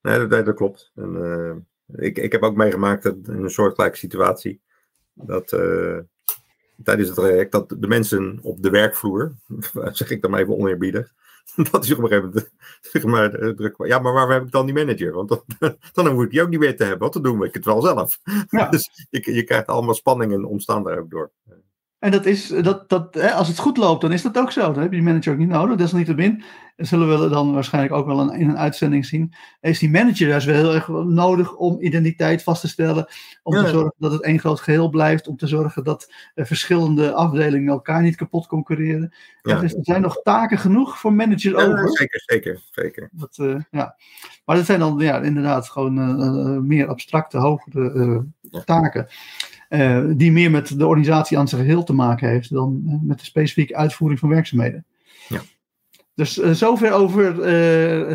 nee, 0.00 0.26
dat, 0.26 0.46
dat 0.46 0.54
klopt. 0.54 0.92
En, 0.94 1.14
uh, 1.14 1.56
ik, 2.06 2.18
ik 2.18 2.32
heb 2.32 2.42
ook 2.42 2.56
meegemaakt 2.56 3.02
dat 3.02 3.16
in 3.24 3.42
een 3.42 3.50
soortgelijke 3.50 3.96
situatie 3.96 4.60
dat 5.12 5.52
uh, 5.52 5.98
tijdens 6.82 7.08
het 7.08 7.16
traject 7.16 7.52
dat 7.52 7.74
de 7.78 7.88
mensen 7.88 8.38
op 8.42 8.62
de 8.62 8.70
werkvloer, 8.70 9.34
zeg 9.92 10.10
ik 10.10 10.22
dan 10.22 10.30
maar 10.30 10.40
even 10.40 10.56
oneerbiedig, 10.56 11.14
dat 11.70 11.84
is 11.84 11.92
op 11.92 11.98
een 11.98 12.08
gegeven 12.08 12.28
moment 12.28 12.50
zeg 12.92 13.04
maar, 13.04 13.30
druk. 13.30 13.74
Ja, 13.78 13.98
maar 13.98 14.12
waar 14.12 14.28
heb 14.28 14.42
ik 14.42 14.50
dan 14.50 14.66
die 14.66 14.74
manager? 14.74 15.12
Want 15.12 15.28
dan, 15.28 15.42
dan 15.92 16.06
hoef 16.06 16.24
ik 16.24 16.30
die 16.30 16.42
ook 16.42 16.48
niet 16.48 16.58
meer 16.58 16.76
te 16.76 16.82
hebben, 16.82 17.00
want 17.00 17.12
dan 17.12 17.22
doen 17.22 17.38
we 17.38 17.48
het 17.52 17.64
wel 17.64 17.80
zelf. 17.80 18.18
Ja. 18.48 18.68
Dus 18.68 19.06
je, 19.10 19.34
je 19.34 19.42
krijgt 19.42 19.66
allemaal 19.66 19.94
spanningen 19.94 20.44
ontstaan 20.44 20.82
daar 20.82 20.98
ook 20.98 21.10
door. 21.10 21.30
En 21.98 22.10
dat 22.10 22.26
is, 22.26 22.48
dat, 22.48 22.88
dat, 22.88 23.14
hè, 23.14 23.32
als 23.32 23.48
het 23.48 23.58
goed 23.58 23.76
loopt, 23.76 24.00
dan 24.00 24.12
is 24.12 24.22
dat 24.22 24.38
ook 24.38 24.52
zo. 24.52 24.60
Dan 24.60 24.82
heb 24.82 24.90
je 24.90 24.96
die 24.96 25.06
manager 25.06 25.32
ook 25.32 25.38
niet 25.38 25.48
nodig. 25.48 25.76
Desalniettemin 25.76 26.42
zullen 26.78 27.20
we 27.20 27.28
dan 27.28 27.52
waarschijnlijk 27.52 27.94
ook 27.94 28.06
wel 28.06 28.32
in 28.32 28.48
een 28.48 28.58
uitzending 28.58 29.06
zien. 29.06 29.34
Is 29.60 29.78
die 29.78 29.90
manager 29.90 30.28
juist 30.28 30.46
wel 30.46 30.54
heel 30.54 30.74
erg 30.74 30.88
nodig 30.88 31.54
om 31.54 31.80
identiteit 31.80 32.42
vast 32.42 32.60
te 32.60 32.68
stellen. 32.68 33.08
Om 33.42 33.54
te 33.54 33.68
zorgen 33.68 33.94
dat 33.98 34.12
het 34.12 34.22
één 34.22 34.38
groot 34.38 34.60
geheel 34.60 34.88
blijft. 34.88 35.28
Om 35.28 35.36
te 35.36 35.46
zorgen 35.46 35.84
dat 35.84 36.12
verschillende 36.34 37.12
afdelingen 37.12 37.72
elkaar 37.72 38.02
niet 38.02 38.16
kapot 38.16 38.46
concurreren. 38.46 39.14
Ja. 39.42 39.60
Dus 39.60 39.74
er 39.74 39.84
zijn 39.84 40.02
nog 40.02 40.22
taken 40.22 40.58
genoeg 40.58 40.98
voor 40.98 41.12
managers 41.12 41.54
over. 41.54 41.88
Zeker, 41.88 42.22
zeker, 42.26 42.62
zeker. 42.70 43.08
Dat, 43.12 43.38
uh, 43.40 43.60
ja. 43.70 43.96
Maar 44.44 44.56
dat 44.56 44.66
zijn 44.66 44.80
dan 44.80 44.98
ja, 44.98 45.20
inderdaad 45.20 45.68
gewoon 45.68 45.98
uh, 45.98 46.58
meer 46.58 46.86
abstracte, 46.86 47.38
hogere 47.38 48.24
taken. 48.64 49.06
Die 50.16 50.32
meer 50.32 50.50
met 50.50 50.78
de 50.78 50.86
organisatie 50.86 51.38
aan 51.38 51.48
zijn 51.48 51.60
geheel 51.60 51.84
te 51.84 51.92
maken 51.92 52.28
heeft 52.28 52.52
dan 52.52 53.00
met 53.02 53.18
de 53.18 53.24
specifieke 53.24 53.76
uitvoering 53.76 54.20
van 54.20 54.28
werkzaamheden. 54.28 54.84
Dus 56.18 56.38
uh, 56.38 56.50
zover 56.50 56.92
over 56.92 57.34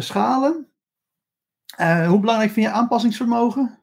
schalen. 0.04 0.68
hoe 2.08 2.20
belangrijk 2.20 2.51
vind 2.51 2.66
je 2.66 2.72
aanpassingsvermogen? 2.72 3.80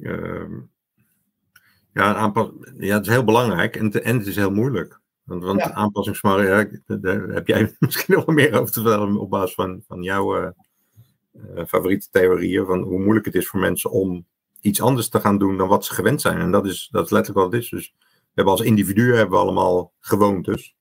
Ehm, 0.00 0.54
ja, 1.92 2.14
aanpas 2.14 2.50
ja, 2.78 2.94
het 2.94 3.06
is 3.06 3.12
heel 3.12 3.24
belangrijk 3.24 3.76
en, 3.76 3.90
te, 3.90 4.00
en 4.00 4.18
het 4.18 4.26
is 4.26 4.36
heel 4.36 4.50
moeilijk. 4.50 5.00
Want, 5.22 5.42
want 5.42 5.60
ja. 5.60 5.72
aanpassingsvermogen, 5.72 6.46
ja, 6.46 6.96
daar 6.96 7.20
heb 7.20 7.46
jij 7.46 7.76
misschien 7.78 8.14
nog 8.14 8.24
wel 8.24 8.34
meer 8.34 8.52
over 8.60 8.72
te 8.72 8.80
vertellen 8.80 9.16
op 9.16 9.30
basis 9.30 9.54
van, 9.54 9.82
van 9.86 10.02
jouw 10.02 10.54
favoriete 11.66 12.08
theorieën. 12.10 12.66
Van 12.66 12.82
hoe 12.82 12.98
moeilijk 12.98 13.26
het 13.26 13.34
is 13.34 13.48
voor 13.48 13.60
mensen 13.60 13.90
om 13.90 14.26
iets 14.60 14.80
anders 14.80 15.08
te 15.08 15.20
gaan 15.20 15.38
doen 15.38 15.56
dan 15.56 15.68
wat 15.68 15.84
ze 15.84 15.94
gewend 15.94 16.20
zijn. 16.20 16.40
En 16.40 16.50
dat 16.50 16.66
is, 16.66 16.88
dat 16.90 17.04
is 17.04 17.10
letterlijk 17.10 17.44
wat 17.44 17.52
het 17.52 17.62
is. 17.62 17.70
Dus 17.70 17.94
we 17.98 18.32
hebben 18.34 18.52
als 18.52 18.62
individuen 18.62 19.16
hebben 19.16 19.38
we 19.38 19.44
allemaal 19.44 19.92
gewoontes. 20.00 20.76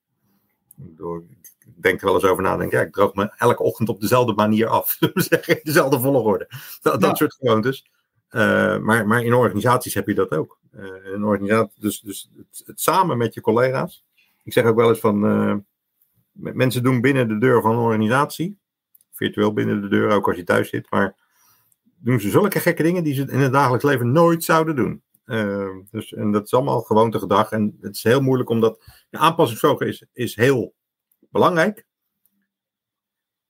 Ik 0.78 1.82
denk 1.82 2.00
er 2.00 2.06
wel 2.06 2.16
eens 2.16 2.24
over 2.24 2.44
na. 2.44 2.58
Denk, 2.58 2.72
ja, 2.72 2.82
ik 2.82 2.94
droog 2.94 3.14
me 3.14 3.32
elke 3.38 3.64
ochtend 3.64 3.90
op 3.90 4.02
dezelfde 4.02 4.34
manier 4.34 4.68
af. 4.68 4.98
dezelfde 5.64 6.00
volgorde. 6.00 6.50
Dat, 6.82 7.02
dat 7.02 7.18
soort 7.18 7.34
gewoontes. 7.34 7.90
Uh, 8.32 8.78
maar, 8.78 9.08
maar 9.08 9.24
in 9.24 9.34
organisaties 9.34 9.94
heb 9.94 10.08
je 10.08 10.14
dat 10.14 10.32
ook. 10.32 10.60
Uh, 10.74 11.14
in 11.14 11.24
organisatie, 11.24 11.82
dus 11.82 12.00
dus 12.00 12.30
het, 12.38 12.64
het, 12.66 12.82
samen 12.82 13.18
met 13.18 13.34
je 13.34 13.42
collega's. 13.42 14.06
Ik 14.44 14.54
zeg 14.54 14.66
ook 14.66 14.76
wel 14.76 14.90
eens 14.90 15.00
van. 15.00 15.26
Uh, 15.26 15.56
mensen 16.32 16.84
doen 16.84 17.02
binnen 17.02 17.28
de 17.28 17.38
deur 17.38 17.62
van 17.62 17.72
een 17.72 17.78
organisatie. 17.78 18.58
Virtueel 19.12 19.54
binnen 19.54 19.82
de 19.82 19.88
deur, 19.88 20.12
ook 20.12 20.28
als 20.28 20.36
je 20.36 20.44
thuis 20.44 20.70
zit. 20.70 20.90
Maar 20.90 21.16
doen 21.98 22.20
ze 22.20 22.30
zulke 22.30 22.60
gekke 22.60 22.84
dingen 22.84 23.04
die 23.04 23.14
ze 23.14 23.22
in 23.22 23.40
het 23.40 23.54
dagelijks 23.54 23.86
leven 23.86 24.12
nooit 24.12 24.44
zouden 24.44 24.76
doen. 24.76 25.02
Uh, 25.26 25.70
dus, 25.92 26.14
en 26.14 26.32
dat 26.32 26.46
is 26.46 26.54
allemaal 26.54 26.82
gewoontegedrag. 26.82 27.52
En 27.52 27.78
het 27.82 27.96
is 27.96 28.04
heel 28.04 28.22
moeilijk 28.22 28.50
omdat 28.50 28.84
de 29.10 29.18
aanpassingsvermogen 29.18 29.88
is, 29.88 30.06
is 30.14 30.36
heel 30.36 30.74
belangrijk. 31.30 31.86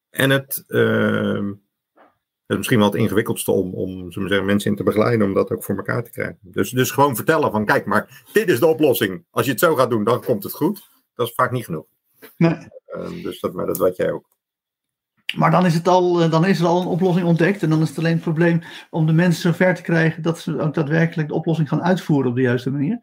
En 0.09 0.29
het, 0.29 0.63
uh, 0.67 1.49
het 2.45 2.47
is 2.47 2.57
misschien 2.57 2.79
wel 2.79 2.87
het 2.87 2.99
ingewikkeldste 2.99 3.51
om, 3.51 3.73
om 3.73 4.11
zeggen, 4.11 4.45
mensen 4.45 4.69
in 4.69 4.77
te 4.77 4.83
begeleiden 4.83 5.27
om 5.27 5.33
dat 5.33 5.51
ook 5.51 5.63
voor 5.63 5.77
elkaar 5.77 6.03
te 6.03 6.11
krijgen. 6.11 6.39
Dus, 6.41 6.69
dus 6.69 6.91
gewoon 6.91 7.15
vertellen 7.15 7.51
van 7.51 7.65
kijk 7.65 7.85
maar, 7.85 8.23
dit 8.33 8.49
is 8.49 8.59
de 8.59 8.65
oplossing. 8.65 9.25
Als 9.29 9.45
je 9.45 9.51
het 9.51 9.59
zo 9.59 9.75
gaat 9.75 9.89
doen, 9.89 10.03
dan 10.03 10.23
komt 10.23 10.43
het 10.43 10.53
goed. 10.53 10.89
Dat 11.15 11.27
is 11.27 11.33
vaak 11.33 11.51
niet 11.51 11.65
genoeg. 11.65 11.85
Nee. 12.37 12.67
Uh, 12.95 13.23
dus 13.23 13.39
dat, 13.39 13.53
maar 13.53 13.65
dat 13.65 13.77
weet 13.77 13.95
jij 13.95 14.11
ook. 14.11 14.34
Maar 15.35 15.51
dan 15.51 15.65
is, 15.65 15.73
het 15.73 15.87
al, 15.87 16.21
eh, 16.21 16.31
dan 16.31 16.45
is 16.45 16.59
er 16.59 16.65
al 16.65 16.81
een 16.81 16.87
oplossing 16.87 17.27
ontdekt. 17.27 17.63
En 17.63 17.69
dan 17.69 17.81
is 17.81 17.89
het 17.89 17.97
alleen 17.97 18.13
het 18.13 18.21
probleem 18.21 18.61
om 18.89 19.05
de 19.05 19.13
mensen 19.13 19.41
zover 19.41 19.75
te 19.75 19.81
krijgen 19.81 20.21
dat 20.21 20.39
ze 20.39 20.59
ook 20.59 20.73
daadwerkelijk 20.73 21.27
de 21.27 21.33
oplossing 21.33 21.69
gaan 21.69 21.83
uitvoeren 21.83 22.29
op 22.29 22.35
de 22.35 22.41
juiste 22.41 22.71
manier. 22.71 22.99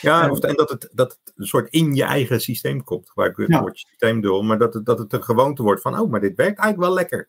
Ja, 0.00 0.28
en 0.28 0.54
dat 0.54 0.70
het, 0.70 0.88
dat 0.92 1.10
het 1.10 1.34
een 1.36 1.46
soort 1.46 1.70
in 1.70 1.94
je 1.94 2.04
eigen 2.04 2.40
systeem 2.40 2.84
komt. 2.84 3.10
Waar 3.14 3.28
ik 3.28 3.36
het 3.36 3.48
ja. 3.48 3.60
woord 3.60 3.78
systeem 3.78 4.20
doe. 4.20 4.42
Maar 4.42 4.58
dat 4.58 4.74
het, 4.74 4.86
dat 4.86 4.98
het 4.98 5.12
een 5.12 5.24
gewoonte 5.24 5.62
wordt 5.62 5.82
van, 5.82 5.98
oh, 5.98 6.10
maar 6.10 6.20
dit 6.20 6.36
werkt 6.36 6.58
eigenlijk 6.58 6.88
wel 6.88 6.94
lekker. 6.98 7.28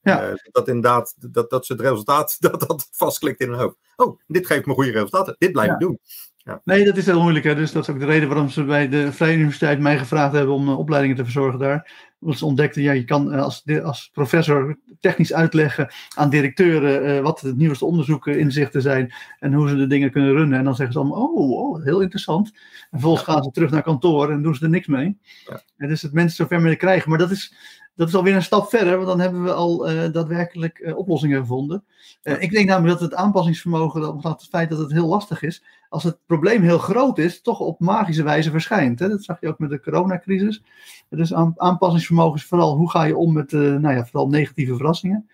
Ja. 0.00 0.28
Uh, 0.28 0.34
dat 0.50 0.68
inderdaad, 0.68 1.14
dat, 1.32 1.50
dat 1.50 1.66
ze 1.66 1.72
het 1.72 1.82
resultaat, 1.82 2.36
dat 2.50 2.60
dat 2.60 2.88
vastklikt 2.92 3.40
in 3.40 3.48
hun 3.48 3.58
hoofd. 3.58 3.76
Oh, 3.96 4.20
dit 4.26 4.46
geeft 4.46 4.66
me 4.66 4.74
goede 4.74 4.90
resultaten. 4.90 5.36
Dit 5.38 5.52
blijf 5.52 5.72
ik 5.72 5.78
doen. 5.78 5.98
Ja. 6.36 6.60
Nee, 6.64 6.84
dat 6.84 6.96
is 6.96 7.06
heel 7.06 7.20
moeilijk. 7.20 7.44
Hè? 7.44 7.54
Dus 7.54 7.72
dat 7.72 7.82
is 7.82 7.94
ook 7.94 8.00
de 8.00 8.06
reden 8.06 8.28
waarom 8.28 8.48
ze 8.48 8.64
bij 8.64 8.88
de 8.88 9.12
Vrije 9.12 9.34
Universiteit 9.34 9.80
mij 9.80 9.98
gevraagd 9.98 10.32
hebben 10.32 10.54
om 10.54 10.68
uh, 10.68 10.78
opleidingen 10.78 11.16
te 11.16 11.24
verzorgen 11.24 11.58
daar. 11.58 12.12
Omdat 12.24 12.38
ze 12.38 12.46
ontdekten, 12.46 12.82
ja, 12.82 12.92
je 12.92 13.04
kan 13.04 13.34
uh, 13.34 13.42
als, 13.42 13.64
als 13.82 14.10
professor 14.12 14.78
technisch 15.00 15.32
uitleggen 15.32 15.88
aan 16.14 16.30
directeuren 16.30 17.08
uh, 17.08 17.20
wat 17.20 17.40
het 17.40 17.56
nieuwste 17.56 17.84
onderzoeken, 17.84 18.38
inzichten 18.38 18.82
zijn 18.82 19.12
en 19.38 19.52
hoe 19.52 19.68
ze 19.68 19.76
de 19.76 19.86
dingen 19.86 20.10
kunnen 20.10 20.32
runnen. 20.32 20.58
En 20.58 20.64
dan 20.64 20.74
zeggen 20.74 20.94
ze 20.94 21.00
allemaal, 21.00 21.26
oh, 21.26 21.50
oh 21.50 21.84
heel 21.84 22.00
interessant. 22.00 22.48
En 22.48 22.88
vervolgens 22.90 23.26
ja. 23.26 23.32
gaan 23.32 23.42
ze 23.42 23.50
terug 23.50 23.70
naar 23.70 23.82
kantoor 23.82 24.30
en 24.30 24.42
doen 24.42 24.54
ze 24.54 24.64
er 24.64 24.70
niks 24.70 24.86
mee. 24.86 25.18
Ja. 25.46 25.62
En 25.76 25.88
dus 25.88 26.02
het 26.02 26.12
mensen 26.12 26.36
zover 26.36 26.60
mee 26.60 26.76
krijgen. 26.76 27.10
Maar 27.10 27.18
dat 27.18 27.30
is, 27.30 27.54
dat 27.96 28.08
is 28.08 28.14
alweer 28.14 28.34
een 28.34 28.42
stap 28.42 28.68
verder, 28.68 28.96
want 28.96 29.06
dan 29.06 29.20
hebben 29.20 29.44
we 29.44 29.52
al 29.52 29.90
uh, 29.90 30.12
daadwerkelijk 30.12 30.78
uh, 30.78 30.96
oplossingen 30.96 31.40
gevonden. 31.40 31.84
Uh, 32.22 32.42
ik 32.42 32.50
denk 32.50 32.68
namelijk 32.68 32.98
dat 33.00 33.10
het 33.10 33.18
aanpassingsvermogen, 33.18 34.00
dat, 34.00 34.22
het 34.22 34.48
feit 34.50 34.70
dat 34.70 34.78
het 34.78 34.92
heel 34.92 35.06
lastig 35.06 35.42
is, 35.42 35.64
als 35.88 36.02
het 36.02 36.18
probleem 36.26 36.62
heel 36.62 36.78
groot 36.78 37.18
is, 37.18 37.42
toch 37.42 37.60
op 37.60 37.80
magische 37.80 38.22
wijze 38.22 38.50
verschijnt. 38.50 38.98
Hè? 38.98 39.08
Dat 39.08 39.24
zag 39.24 39.40
je 39.40 39.48
ook 39.48 39.58
met 39.58 39.70
de 39.70 39.80
coronacrisis. 39.80 40.62
Dus 41.08 41.34
aan, 41.34 41.54
aanpassingsvermogen 41.56 42.36
is 42.36 42.44
vooral 42.44 42.76
hoe 42.76 42.90
ga 42.90 43.04
je 43.04 43.16
om 43.16 43.32
met 43.32 43.52
nou 43.52 43.90
ja, 43.90 44.04
vooral 44.04 44.28
negatieve 44.28 44.76
verrassingen. 44.76 45.28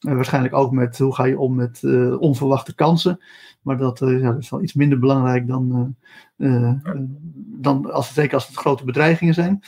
waarschijnlijk 0.00 0.54
ook 0.54 0.72
met 0.72 0.98
hoe 0.98 1.14
ga 1.14 1.24
je 1.24 1.38
om 1.38 1.54
met 1.54 1.80
onverwachte 2.18 2.74
kansen. 2.74 3.20
Maar 3.62 3.76
dat, 3.76 3.98
ja, 3.98 4.32
dat, 4.32 4.38
is 4.38 4.50
wel 4.50 4.62
iets 4.62 4.74
minder 4.74 4.98
belangrijk 4.98 5.46
dan, 5.46 5.96
dan 7.60 7.92
als, 7.92 8.14
zeker 8.14 8.34
als 8.34 8.46
het 8.46 8.56
grote 8.56 8.84
bedreigingen 8.84 9.34
zijn. 9.34 9.62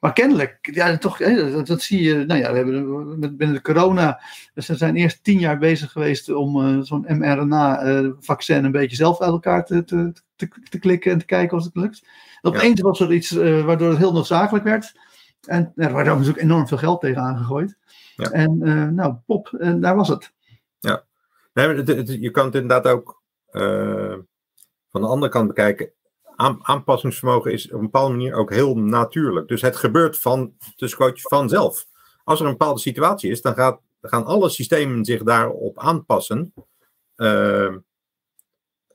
Maar 0.00 0.12
kennelijk, 0.12 0.68
ja, 0.72 0.98
toch, 0.98 1.18
dat, 1.18 1.66
dat, 1.66 1.82
zie 1.82 2.02
je. 2.02 2.24
Nou 2.24 2.40
ja, 2.40 2.50
we 2.50 2.56
hebben 2.56 3.36
binnen 3.36 3.56
de 3.56 3.62
corona. 3.62 4.22
Dus 4.54 4.66
ze 4.66 4.76
zijn 4.76 4.96
eerst 4.96 5.24
tien 5.24 5.38
jaar 5.38 5.58
bezig 5.58 5.92
geweest 5.92 6.28
om 6.28 6.56
uh, 6.56 6.82
zo'n 6.82 7.04
mRNA-vaccin 7.08 8.58
uh, 8.58 8.64
een 8.64 8.70
beetje 8.72 8.96
zelf 8.96 9.20
uit 9.20 9.30
elkaar 9.30 9.64
te, 9.64 9.84
te, 9.84 10.12
te, 10.36 10.48
te, 10.68 10.78
klikken 10.78 11.12
en 11.12 11.18
te 11.18 11.24
kijken 11.24 11.56
of 11.56 11.64
het 11.64 11.76
lukt. 11.76 12.06
En 12.42 12.50
opeens 12.50 12.78
ja. 12.78 12.84
was 12.84 13.00
er 13.00 13.12
iets 13.12 13.32
uh, 13.32 13.64
waardoor 13.64 13.88
het 13.88 13.98
heel 13.98 14.12
noodzakelijk 14.12 14.64
werd. 14.64 14.98
En 15.46 15.72
er 15.76 15.94
werd 15.94 16.08
ook 16.08 16.36
enorm 16.36 16.68
veel 16.68 16.78
geld 16.78 17.00
tegen 17.00 17.22
aangegooid. 17.22 17.76
Ja. 18.16 18.30
En 18.30 18.58
nou, 18.94 19.14
pop, 19.26 19.52
en 19.58 19.80
daar 19.80 19.96
was 19.96 20.08
het. 20.08 20.32
Ja, 20.78 21.04
nee, 21.52 22.20
je 22.20 22.30
kan 22.30 22.44
het 22.44 22.54
inderdaad 22.54 22.86
ook 22.86 23.22
van 24.88 25.00
de 25.00 25.06
andere 25.06 25.32
kant 25.32 25.46
bekijken 25.46 25.92
aanpassingsvermogen 26.62 27.52
is 27.52 27.66
op 27.66 27.72
een 27.72 27.80
bepaalde 27.80 28.14
manier 28.14 28.34
ook 28.34 28.50
heel 28.50 28.76
natuurlijk. 28.76 29.48
Dus 29.48 29.62
het 29.62 29.76
gebeurt 29.76 30.18
van, 30.18 30.54
tussen 30.76 31.12
vanzelf. 31.14 31.86
Als 32.24 32.40
er 32.40 32.46
een 32.46 32.52
bepaalde 32.52 32.80
situatie 32.80 33.30
is, 33.30 33.42
dan, 33.42 33.54
gaat, 33.54 33.80
gaan 34.02 34.24
alle 34.24 34.48
systemen 34.48 35.04
zich 35.04 35.22
daarop 35.22 35.78
aanpassen. 35.78 36.52
Uh, 37.16 37.74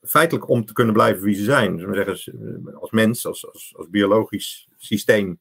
feitelijk 0.02 0.50
om 0.50 0.66
te 0.66 0.74
kunnen 0.74 0.94
blijven 0.94 1.24
wie 1.24 1.36
ze 1.36 1.44
zijn. 1.44 1.78
Dus 1.78 1.96
zeggen, 1.96 2.76
als 2.80 2.92
mens, 2.92 3.26
als, 3.26 3.48
als, 3.48 3.74
als 3.78 3.90
biologisch 3.90 4.68
systeem, 4.78 5.40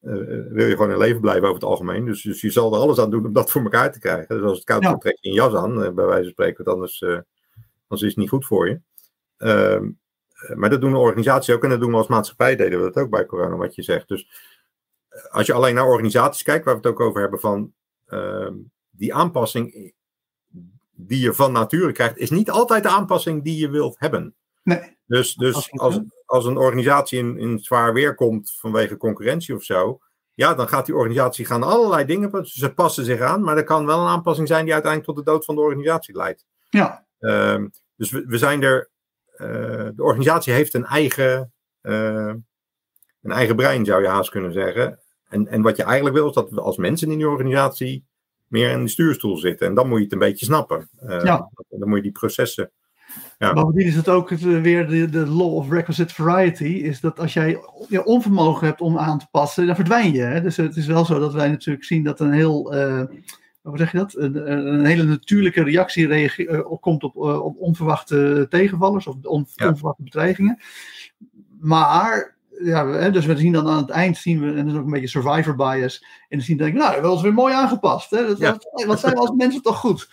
uh, 0.00 0.12
wil 0.48 0.66
je 0.66 0.76
gewoon 0.76 0.90
in 0.90 0.98
leven 0.98 1.20
blijven 1.20 1.42
over 1.42 1.60
het 1.60 1.70
algemeen. 1.70 2.04
Dus, 2.04 2.22
dus 2.22 2.40
je 2.40 2.50
zal 2.50 2.74
er 2.74 2.80
alles 2.80 2.98
aan 2.98 3.10
doen 3.10 3.26
om 3.26 3.32
dat 3.32 3.50
voor 3.50 3.62
elkaar 3.62 3.92
te 3.92 3.98
krijgen. 3.98 4.36
Dus 4.36 4.44
als 4.44 4.56
het 4.56 4.66
koud 4.66 4.82
ja. 4.82 4.96
trek 4.96 5.18
je 5.20 5.28
een 5.28 5.34
jas 5.34 5.54
aan, 5.54 5.74
bij 5.74 6.04
wijze 6.04 6.22
van 6.22 6.32
spreken, 6.32 6.64
want 6.64 6.76
anders, 6.76 7.00
uh, 7.00 7.18
anders 7.88 8.02
is 8.02 8.08
het 8.08 8.16
niet 8.16 8.28
goed 8.28 8.46
voor 8.46 8.68
je. 8.68 8.80
Ehm, 10.40 10.52
eh, 10.52 10.58
maar 10.58 10.70
dat 10.70 10.80
doen 10.80 10.92
de 10.92 10.98
organisaties 10.98 11.54
ook 11.54 11.64
en 11.64 11.70
dat 11.70 11.80
doen 11.80 11.90
we 11.90 11.96
als 11.96 12.06
maatschappij, 12.06 12.56
deden 12.56 12.78
we 12.78 12.90
dat 12.90 13.02
ook 13.02 13.10
bij 13.10 13.26
corona, 13.26 13.56
wat 13.56 13.74
je 13.74 13.82
zegt. 13.82 14.08
Dus 14.08 14.28
eh, 15.08 15.24
als 15.24 15.46
je 15.46 15.52
alleen 15.52 15.74
naar 15.74 15.86
organisaties 15.86 16.42
kijkt, 16.42 16.64
waar 16.64 16.74
we 16.74 16.80
het 16.80 16.90
ook 16.90 17.00
over 17.00 17.20
hebben, 17.20 17.40
van 17.40 17.72
uh, 18.06 18.50
die 18.90 19.14
aanpassing, 19.14 19.94
die 20.90 21.20
je 21.20 21.34
van 21.34 21.52
nature 21.52 21.92
krijgt, 21.92 22.16
is 22.16 22.30
niet 22.30 22.50
altijd 22.50 22.82
de 22.82 22.88
aanpassing 22.88 23.44
die 23.44 23.56
je 23.56 23.68
wilt 23.68 23.98
hebben. 23.98 24.34
Nee. 24.62 24.98
Dus, 25.06 25.34
dus 25.34 25.72
als, 25.72 26.00
als 26.24 26.44
een 26.44 26.56
organisatie 26.56 27.18
in, 27.18 27.38
in 27.38 27.58
zwaar 27.58 27.92
weer 27.92 28.14
komt 28.14 28.54
vanwege 28.58 28.96
concurrentie 28.96 29.54
of 29.54 29.62
zo, 29.62 30.00
ja, 30.34 30.54
dan 30.54 30.68
gaat 30.68 30.86
die 30.86 30.94
organisatie 30.94 31.44
gaan 31.44 31.62
allerlei 31.62 32.04
dingen, 32.04 32.46
ze 32.46 32.74
passen 32.74 33.04
zich 33.04 33.20
aan, 33.20 33.42
maar 33.42 33.56
er 33.56 33.64
kan 33.64 33.86
wel 33.86 34.00
een 34.00 34.08
aanpassing 34.08 34.48
zijn 34.48 34.64
die 34.64 34.72
uiteindelijk 34.72 35.14
tot 35.14 35.24
de 35.24 35.30
dood 35.30 35.44
van 35.44 35.54
de 35.54 35.60
organisatie 35.60 36.16
leidt. 36.16 36.46
Ja. 36.68 37.06
Ehm, 37.18 37.68
dus 37.96 38.10
we, 38.10 38.24
we 38.26 38.38
zijn 38.38 38.62
er, 38.62 38.90
de 39.94 40.02
organisatie 40.02 40.52
heeft 40.52 40.74
een 40.74 40.84
eigen, 40.84 41.52
uh, 41.82 42.32
een 43.22 43.32
eigen 43.32 43.56
brein, 43.56 43.84
zou 43.84 44.02
je 44.02 44.08
haast 44.08 44.30
kunnen 44.30 44.52
zeggen. 44.52 44.98
En, 45.28 45.48
en 45.48 45.62
wat 45.62 45.76
je 45.76 45.82
eigenlijk 45.82 46.16
wil, 46.16 46.28
is 46.28 46.34
dat 46.34 46.50
we 46.50 46.60
als 46.60 46.76
mensen 46.76 47.10
in 47.10 47.18
die 47.18 47.28
organisatie 47.28 48.04
meer 48.46 48.70
in 48.70 48.82
de 48.82 48.88
stuurstoel 48.88 49.36
zitten. 49.36 49.66
En 49.66 49.74
dan 49.74 49.88
moet 49.88 49.98
je 49.98 50.04
het 50.04 50.12
een 50.12 50.18
beetje 50.18 50.44
snappen. 50.44 50.88
Uh, 51.02 51.24
ja. 51.24 51.50
Dan 51.68 51.88
moet 51.88 51.96
je 51.96 52.02
die 52.02 52.12
processen. 52.12 52.70
Ja. 53.38 53.52
Bovendien 53.52 53.86
is 53.86 53.96
het 53.96 54.08
ook 54.08 54.28
weer 54.28 54.88
de, 54.88 55.10
de 55.10 55.26
law 55.26 55.54
of 55.54 55.70
requisite 55.70 56.14
variety. 56.14 56.64
Is 56.64 57.00
dat 57.00 57.20
als 57.20 57.32
jij 57.32 57.60
je 57.88 58.04
onvermogen 58.04 58.66
hebt 58.66 58.80
om 58.80 58.98
aan 58.98 59.18
te 59.18 59.26
passen, 59.30 59.66
dan 59.66 59.74
verdwijn 59.74 60.12
je. 60.12 60.22
Hè? 60.22 60.40
Dus 60.40 60.56
het 60.56 60.76
is 60.76 60.86
wel 60.86 61.04
zo 61.04 61.18
dat 61.18 61.32
wij 61.32 61.48
natuurlijk 61.48 61.84
zien 61.84 62.04
dat 62.04 62.20
een 62.20 62.32
heel. 62.32 62.74
Uh, 62.74 63.02
hoe 63.62 63.78
zeg 63.78 63.92
je 63.92 63.98
dat? 63.98 64.16
Een, 64.16 64.52
een 64.52 64.84
hele 64.84 65.02
natuurlijke 65.02 65.62
reactie 65.62 66.06
reageert, 66.06 66.80
komt 66.80 67.02
op, 67.02 67.16
uh, 67.16 67.44
op 67.44 67.58
onverwachte 67.58 68.46
tegenvallers 68.48 69.06
of 69.06 69.16
on, 69.22 69.46
ja. 69.54 69.68
onverwachte 69.68 70.02
bedreigingen. 70.02 70.58
Maar 71.60 72.38
ja, 72.62 73.10
dus 73.10 73.26
we 73.26 73.36
zien 73.36 73.52
dan 73.52 73.68
aan 73.68 73.76
het 73.76 73.90
eind, 73.90 74.16
zien 74.16 74.40
we, 74.40 74.46
en 74.46 74.56
dat 74.56 74.74
is 74.74 74.78
ook 74.78 74.84
een 74.84 74.90
beetje 74.90 75.08
survivor 75.08 75.54
bias, 75.54 76.04
en 76.28 76.36
dan 76.38 76.46
zien 76.46 76.56
we, 76.56 76.70
nou, 76.70 76.94
dat 76.94 77.10
was 77.10 77.22
weer 77.22 77.34
mooi 77.34 77.54
aangepast. 77.54 78.10
Hè? 78.10 78.26
Dat, 78.26 78.38
ja. 78.38 78.58
Wat 78.86 79.00
zijn 79.00 79.14
we 79.14 79.20
als 79.20 79.30
mensen 79.36 79.62
toch 79.62 79.76
goed? 79.76 80.08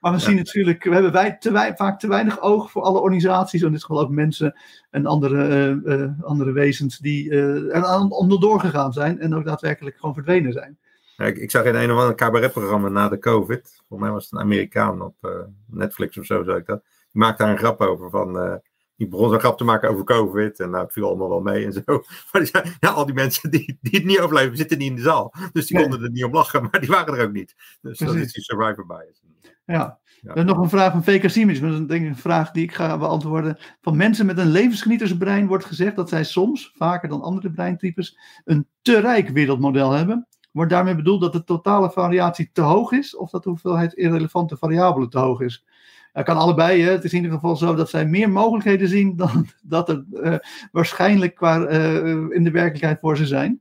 Maar 0.00 0.12
we 0.12 0.18
zien 0.18 0.36
natuurlijk, 0.36 0.84
we 0.84 0.92
hebben 0.92 1.12
wij 1.12 1.36
te 1.36 1.52
wij, 1.52 1.76
vaak 1.76 2.00
te 2.00 2.08
weinig 2.08 2.40
oog 2.40 2.70
voor 2.70 2.82
alle 2.82 3.00
organisaties, 3.00 3.62
en 3.62 3.72
dit 3.72 3.84
gewoon 3.84 4.02
ook 4.02 4.10
mensen 4.10 4.60
en 4.90 5.06
andere, 5.06 5.68
uh, 5.84 5.98
uh, 5.98 6.10
andere 6.22 6.52
wezens 6.52 6.98
die 6.98 7.30
uh, 7.30 7.76
er 7.76 8.08
onderdoor 8.08 8.60
gegaan 8.60 8.92
zijn 8.92 9.20
en 9.20 9.34
ook 9.34 9.44
daadwerkelijk 9.44 9.96
gewoon 9.96 10.14
verdwenen 10.14 10.52
zijn. 10.52 10.78
Ik, 11.26 11.36
ik, 11.36 11.50
zag 11.50 11.64
in 11.64 11.74
een 11.74 11.90
of 11.92 11.98
ander 11.98 12.14
cabaretprogramma 12.14 12.88
na 12.88 13.08
de 13.08 13.18
COVID, 13.18 13.82
volgens 13.88 14.00
mij 14.00 14.10
was 14.10 14.24
het 14.24 14.32
een 14.32 14.38
Amerikaan 14.38 15.02
op 15.02 15.46
Netflix 15.66 16.18
of 16.18 16.24
zo, 16.24 16.42
zag 16.44 16.56
ik 16.56 16.66
dat. 16.66 16.82
Die 16.82 17.22
maakte 17.22 17.42
daar 17.42 17.52
een 17.52 17.58
grap 17.58 17.80
over 17.80 18.10
van 18.10 18.60
die 19.00 19.08
begon 19.08 19.30
zo'n 19.30 19.38
grap 19.38 19.58
te 19.58 19.64
maken 19.64 19.88
over 19.88 20.04
COVID. 20.04 20.60
En 20.60 20.70
nou, 20.70 20.84
het 20.84 20.92
viel 20.92 21.06
allemaal 21.06 21.28
wel 21.28 21.40
mee 21.40 21.64
en 21.64 21.72
zo. 21.72 21.82
Maar 22.32 22.42
die 22.42 22.46
zei, 22.46 22.64
ja, 22.80 22.88
al 22.88 23.06
die 23.06 23.14
mensen 23.14 23.50
die, 23.50 23.78
die 23.80 23.98
het 23.98 24.04
niet 24.04 24.20
overleven, 24.20 24.56
zitten 24.56 24.78
niet 24.78 24.90
in 24.90 24.96
de 24.96 25.02
zaal. 25.02 25.34
Dus 25.52 25.66
die 25.66 25.76
nee. 25.76 25.88
konden 25.88 26.04
er 26.04 26.10
niet 26.10 26.24
om 26.24 26.32
lachen, 26.32 26.62
maar 26.62 26.80
die 26.80 26.88
waren 26.88 27.14
er 27.14 27.24
ook 27.24 27.32
niet. 27.32 27.54
Dus 27.56 27.96
Precies. 27.96 28.06
dat 28.06 28.24
is 28.24 28.32
die 28.32 28.42
survivor 28.42 28.86
bias. 28.86 29.22
Ja. 29.64 29.98
ja. 30.20 30.34
Er 30.34 30.44
nog 30.44 30.58
een 30.58 30.68
vraag 30.68 30.92
van 30.92 31.04
VK 31.04 31.30
Siemens. 31.30 31.60
Dat 31.60 31.72
is 31.72 31.78
denk 31.78 32.02
ik 32.02 32.08
een 32.08 32.16
vraag 32.16 32.50
die 32.50 32.62
ik 32.62 32.74
ga 32.74 32.98
beantwoorden. 32.98 33.58
Van 33.80 33.96
mensen 33.96 34.26
met 34.26 34.38
een 34.38 34.50
levensgenietersbrein 34.50 35.46
wordt 35.46 35.64
gezegd 35.64 35.96
dat 35.96 36.08
zij 36.08 36.24
soms, 36.24 36.72
vaker 36.76 37.08
dan 37.08 37.22
andere 37.22 37.50
breintypes, 37.50 38.18
een 38.44 38.66
te 38.82 39.00
rijk 39.00 39.28
wereldmodel 39.28 39.90
hebben. 39.90 40.28
Wordt 40.50 40.70
daarmee 40.70 40.94
bedoeld 40.94 41.20
dat 41.20 41.32
de 41.32 41.44
totale 41.44 41.90
variatie 41.90 42.50
te 42.52 42.60
hoog 42.60 42.92
is, 42.92 43.16
of 43.16 43.30
dat 43.30 43.42
de 43.42 43.48
hoeveelheid 43.48 43.92
irrelevante 43.92 44.56
variabelen 44.56 45.10
te 45.10 45.18
hoog 45.18 45.40
is? 45.40 45.64
Dat 46.12 46.24
kan 46.24 46.36
allebei. 46.36 46.82
Hè. 46.82 46.90
Het 46.90 47.04
is 47.04 47.12
in 47.12 47.22
ieder 47.22 47.32
geval 47.32 47.56
zo 47.56 47.74
dat 47.74 47.90
zij 47.90 48.06
meer 48.06 48.30
mogelijkheden 48.30 48.88
zien 48.88 49.16
dan 49.16 49.46
dat 49.62 49.88
er 49.88 50.04
uh, 50.12 50.34
waarschijnlijk 50.72 51.34
qua, 51.34 51.70
uh, 51.70 52.06
in 52.30 52.44
de 52.44 52.50
werkelijkheid 52.50 53.00
voor 53.00 53.16
ze 53.16 53.26
zijn. 53.26 53.60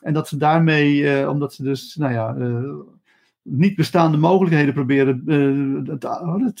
En 0.00 0.12
dat 0.12 0.28
ze 0.28 0.36
daarmee, 0.36 0.96
uh, 0.96 1.28
omdat 1.28 1.54
ze 1.54 1.62
dus, 1.62 1.94
nou 1.94 2.12
ja, 2.12 2.34
niet 3.42 3.76
bestaande 3.76 4.16
mogelijkheden 4.16 4.74
proberen 4.74 5.22
het, 6.44 6.60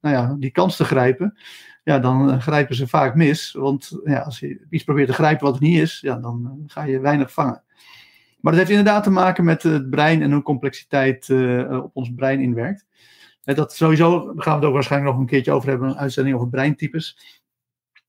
nou 0.00 0.14
ja, 0.14 0.36
die 0.38 0.50
kans 0.50 0.76
te 0.76 0.84
grijpen, 0.84 1.36
ja, 1.84 1.98
dan 1.98 2.42
grijpen 2.42 2.74
ze 2.74 2.88
vaak 2.88 3.14
mis. 3.14 3.52
Want 3.52 3.98
ja, 4.04 4.20
als 4.20 4.40
je 4.40 4.66
iets 4.70 4.84
probeert 4.84 5.08
te 5.08 5.14
grijpen 5.14 5.46
wat 5.46 5.56
er 5.56 5.62
niet 5.62 5.80
is, 5.80 6.00
ja, 6.00 6.16
dan 6.16 6.62
ga 6.66 6.82
je 6.82 7.00
weinig 7.00 7.32
vangen. 7.32 7.62
Maar 8.40 8.52
dat 8.52 8.60
heeft 8.60 8.78
inderdaad 8.78 9.04
te 9.04 9.10
maken 9.10 9.44
met 9.44 9.62
het 9.62 9.90
brein 9.90 10.22
en 10.22 10.32
hoe 10.32 10.42
complexiteit 10.42 11.30
op 11.70 11.90
ons 11.92 12.12
brein 12.14 12.40
inwerkt. 12.40 12.86
Dat 13.42 13.74
sowieso 13.74 14.32
gaan 14.36 14.52
we 14.52 14.58
het 14.58 14.64
ook 14.64 14.72
waarschijnlijk 14.72 15.12
nog 15.12 15.20
een 15.20 15.28
keertje 15.28 15.52
over 15.52 15.68
hebben, 15.68 15.88
een 15.88 15.98
uitzending 15.98 16.36
over 16.36 16.48
breintypes. 16.48 17.18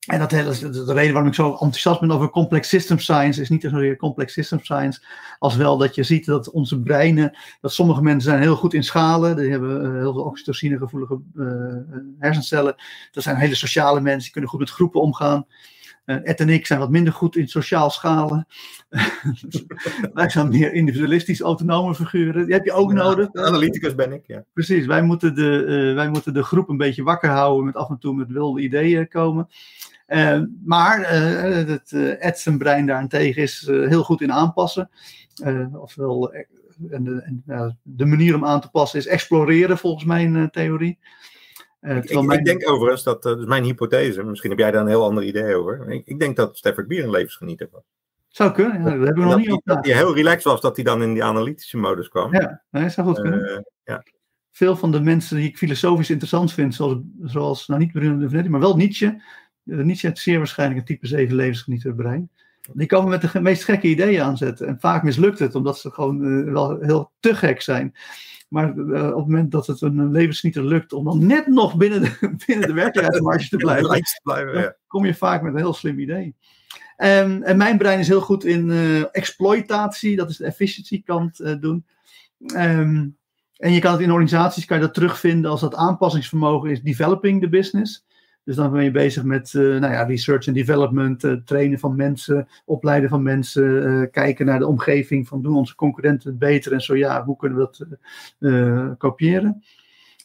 En 0.07 0.19
dat, 0.19 0.32
is 0.32 0.59
de 0.59 0.93
reden 0.93 1.13
waarom 1.13 1.27
ik 1.30 1.36
zo 1.36 1.51
enthousiast 1.51 1.99
ben 1.99 2.11
over 2.11 2.30
complex 2.30 2.69
system 2.69 2.99
science, 2.99 3.41
is 3.41 3.49
niet 3.49 3.61
zozeer 3.61 3.97
complex 3.97 4.34
system 4.34 4.59
science, 4.59 5.05
als 5.39 5.55
wel 5.55 5.77
dat 5.77 5.95
je 5.95 6.03
ziet 6.03 6.25
dat 6.25 6.49
onze 6.49 6.82
breinen, 6.82 7.38
dat 7.61 7.73
sommige 7.73 8.01
mensen 8.01 8.30
zijn 8.32 8.41
heel 8.41 8.55
goed 8.55 8.73
in 8.73 8.84
schalen, 8.84 9.36
die 9.36 9.51
hebben 9.51 9.99
heel 9.99 10.13
veel 10.13 10.23
oxytocine 10.23 10.77
gevoelige 10.77 11.21
hersencellen. 12.19 12.75
Dat 13.11 13.23
zijn 13.23 13.36
hele 13.36 13.55
sociale 13.55 14.01
mensen, 14.01 14.21
die 14.21 14.32
kunnen 14.32 14.49
goed 14.49 14.59
met 14.59 14.69
groepen 14.69 15.01
omgaan. 15.01 15.45
Uh, 16.10 16.16
Ed 16.24 16.39
en 16.39 16.49
ik 16.49 16.66
zijn 16.66 16.80
wat 16.80 16.89
minder 16.89 17.14
goed 17.14 17.36
in 17.36 17.47
sociaal 17.47 17.89
schalen. 17.89 18.47
wij 20.14 20.30
zijn 20.30 20.49
meer 20.49 20.74
individualistisch 20.74 21.41
autonome 21.41 21.95
figuren. 21.95 22.45
Die 22.45 22.53
heb 22.53 22.66
je 22.66 22.72
ook 22.72 22.89
ja, 22.91 22.95
nodig. 22.95 23.34
Analyticus 23.34 23.95
ben 23.95 24.12
ik, 24.12 24.28
ja. 24.28 24.43
Precies, 24.53 24.86
wij 24.86 25.01
moeten, 25.01 25.36
de, 25.36 25.66
uh, 25.68 25.95
wij 25.95 26.10
moeten 26.10 26.34
de 26.34 26.43
groep 26.43 26.70
een 26.70 26.78
beetje 26.78 27.03
wakker 27.03 27.30
houden 27.30 27.66
met 27.66 27.76
af 27.76 27.89
en 27.89 27.97
toe 27.97 28.16
met 28.16 28.32
wilde 28.32 28.62
ideeën 28.62 29.07
komen. 29.07 29.47
Uh, 30.07 30.41
maar 30.64 31.10
het 31.10 31.91
Ed 32.20 32.39
zijn 32.39 32.57
brein 32.57 32.86
daarentegen 32.86 33.41
is 33.41 33.66
heel 33.68 34.03
goed 34.03 34.22
in 34.22 34.34
aanpassen. 34.34 34.89
ofwel, 35.74 36.34
en 36.89 37.03
de, 37.03 37.41
en, 37.45 37.78
de 37.84 38.05
manier 38.05 38.36
om 38.36 38.45
aan 38.45 38.62
te 38.62 38.70
passen 38.70 38.99
is 38.99 39.07
exploreren 39.07 39.78
volgens 39.78 40.05
mijn 40.05 40.49
theorie. 40.51 40.99
Uh, 41.82 41.95
ik, 41.95 42.03
ik, 42.05 42.21
mijn... 42.21 42.39
ik, 42.39 42.45
denk 42.45 42.69
overigens 42.69 43.03
dat, 43.03 43.25
uh, 43.25 43.32
dat 43.32 43.39
is 43.39 43.45
mijn 43.45 43.63
hypothese, 43.63 44.23
misschien 44.23 44.49
heb 44.49 44.59
jij 44.59 44.71
daar 44.71 44.82
een 44.82 44.88
heel 44.88 45.03
ander 45.03 45.23
idee 45.23 45.55
over. 45.55 45.89
Ik, 45.89 46.07
ik 46.07 46.19
denk 46.19 46.36
dat 46.36 46.57
Stafford 46.57 46.88
Bier 46.88 47.03
een 47.03 47.09
levensgenieter 47.09 47.67
was. 47.71 47.82
Zou 48.27 48.51
kunnen, 48.51 48.77
ja, 48.77 48.84
dat 48.84 49.05
hebben 49.05 49.23
we 49.23 49.30
nog 49.30 49.38
niet 49.38 49.51
op. 49.51 49.61
Dat 49.63 49.86
hij 49.86 49.95
heel 49.95 50.15
relaxed 50.15 50.43
was, 50.43 50.61
dat 50.61 50.75
hij 50.75 50.86
dan 50.86 51.01
in 51.01 51.13
die 51.13 51.23
analytische 51.23 51.77
modus 51.77 52.09
kwam. 52.09 52.34
Ja, 52.34 52.61
dat 52.71 52.91
zou 52.91 53.07
goed 53.07 53.21
kunnen. 53.21 53.49
Uh, 53.49 53.59
ja. 53.84 54.03
Veel 54.51 54.75
van 54.75 54.91
de 54.91 55.01
mensen 55.01 55.38
die 55.38 55.47
ik 55.47 55.57
filosofisch 55.57 56.09
interessant 56.09 56.53
vind, 56.53 56.75
zoals, 56.75 56.97
zoals 57.21 57.67
nou 57.67 57.80
niet 57.80 57.91
Bruno 57.91 58.17
de 58.17 58.30
Venetti, 58.30 58.49
maar 58.49 58.59
wel 58.59 58.75
Nietzsche. 58.75 59.21
Nietzsche 59.63 60.07
heeft 60.07 60.19
zeer 60.19 60.38
waarschijnlijk 60.38 60.80
een 60.80 60.86
type 60.86 61.07
7 61.07 61.36
levensgenieter 61.36 61.95
brein. 61.95 62.30
Die 62.73 62.88
komen 62.88 63.09
met 63.09 63.21
de 63.21 63.41
meest 63.41 63.63
gekke 63.63 63.88
ideeën 63.88 64.21
aanzetten. 64.21 64.67
En 64.67 64.80
vaak 64.80 65.03
mislukt 65.03 65.39
het, 65.39 65.55
omdat 65.55 65.80
ze 65.80 65.91
gewoon 65.91 66.51
wel 66.53 66.80
heel 66.80 67.11
te 67.19 67.36
gek 67.36 67.61
zijn. 67.61 67.95
Maar 68.50 68.76
uh, 68.76 69.08
op 69.08 69.16
het 69.16 69.26
moment 69.26 69.52
dat 69.52 69.68
het 69.68 69.82
een 69.82 70.12
levensgenieter 70.12 70.66
lukt 70.66 70.93
om 70.93 71.06
dan 71.06 71.26
net 71.26 71.47
nog 71.47 71.78
binnen 71.78 72.02
de, 72.02 72.18
binnen 72.45 72.68
de 72.68 72.74
werkelijkheidsmarge 72.74 73.50
te 73.50 73.58
blijven, 73.66 73.89
te 73.89 74.20
blijven 74.24 74.62
ja. 74.62 74.76
kom 74.88 75.06
je 75.06 75.16
vaak 75.16 75.41
met 75.41 75.54
een 75.54 75.60
heel 75.60 75.74
slim 75.74 76.00
idee. 76.00 76.36
Um, 76.97 77.43
en 77.43 77.58
mijn 77.58 77.78
brein 77.78 78.00
is 78.00 78.08
heel 78.08 78.22
goed 78.22 78.45
in 78.45 78.70
uh, 78.70 79.04
exploitatie, 79.12 80.16
dat 80.16 80.30
is 80.30 80.38
de 80.38 80.45
efficiency 80.45 81.04
kant 81.04 81.39
uh, 81.39 81.56
doen. 81.60 81.86
Um, 82.56 83.18
en 83.56 83.72
je 83.74 83.80
kan 83.80 83.91
het 83.91 84.02
in 84.02 84.12
organisaties 84.12 84.66
kan 84.66 84.78
je 84.78 84.84
dat 84.84 84.93
terugvinden 84.93 85.52
als 85.52 85.62
dat 85.62 85.76
aanpassingsvermogen 85.76 86.70
is 86.70 86.82
developing 86.82 87.41
the 87.41 87.50
business. 87.50 88.06
Dus 88.44 88.56
dan 88.56 88.72
ben 88.72 88.84
je 88.84 88.92
bezig 88.92 89.24
met 89.24 89.54
uh, 89.54 89.80
nou 89.80 89.94
ja, 89.94 90.04
research 90.04 90.48
en 90.48 90.54
development, 90.54 91.24
uh, 91.24 91.34
trainen 91.46 91.80
van 91.80 91.96
mensen, 91.96 92.48
opleiden 92.66 93.10
van 93.10 93.24
mensen, 93.24 93.64
uh, 93.64 94.06
kijken 94.12 94.46
naar 94.46 94.60
de 94.60 94.68
omgeving 94.68 95.28
van 95.28 95.42
doen 95.42 95.56
onze 95.56 95.76
concurrenten 95.76 96.30
het 96.30 96.40
beter 96.40 96.74
en 96.74 96.82
zo 96.82 96.96
ja, 96.96 97.24
hoe 97.26 97.38
kunnen 97.38 97.58
we 97.58 97.64
dat 97.64 98.98
kopiëren. 98.98 99.64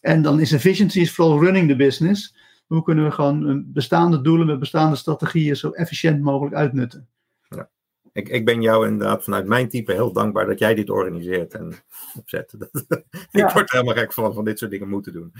En 0.00 0.22
dan 0.22 0.40
is 0.40 0.52
efficiency 0.52 1.00
is 1.00 1.12
vooral 1.12 1.40
running 1.40 1.68
the 1.68 1.76
business. 1.76 2.36
Hoe 2.66 2.82
kunnen 2.82 3.04
we 3.04 3.10
gewoon 3.10 3.64
bestaande 3.66 4.20
doelen 4.20 4.46
met 4.46 4.58
bestaande 4.58 4.96
strategieën 4.96 5.56
zo 5.56 5.70
efficiënt 5.70 6.20
mogelijk 6.20 6.54
uitnutten 6.54 7.08
ik, 8.14 8.28
ik 8.28 8.44
ben 8.44 8.62
jou 8.62 8.86
inderdaad 8.86 9.24
vanuit 9.24 9.46
mijn 9.46 9.68
type 9.68 9.92
heel 9.92 10.12
dankbaar 10.12 10.46
dat 10.46 10.58
jij 10.58 10.74
dit 10.74 10.90
organiseert 10.90 11.54
en 11.54 11.72
opzet. 12.18 12.54
Ja. 13.30 13.46
ik 13.46 13.52
word 13.52 13.72
er 13.72 13.78
helemaal 13.78 14.02
gek 14.02 14.12
van, 14.12 14.34
van 14.34 14.44
dit 14.44 14.58
soort 14.58 14.70
dingen 14.70 14.88
moeten 14.88 15.12
doen. 15.12 15.32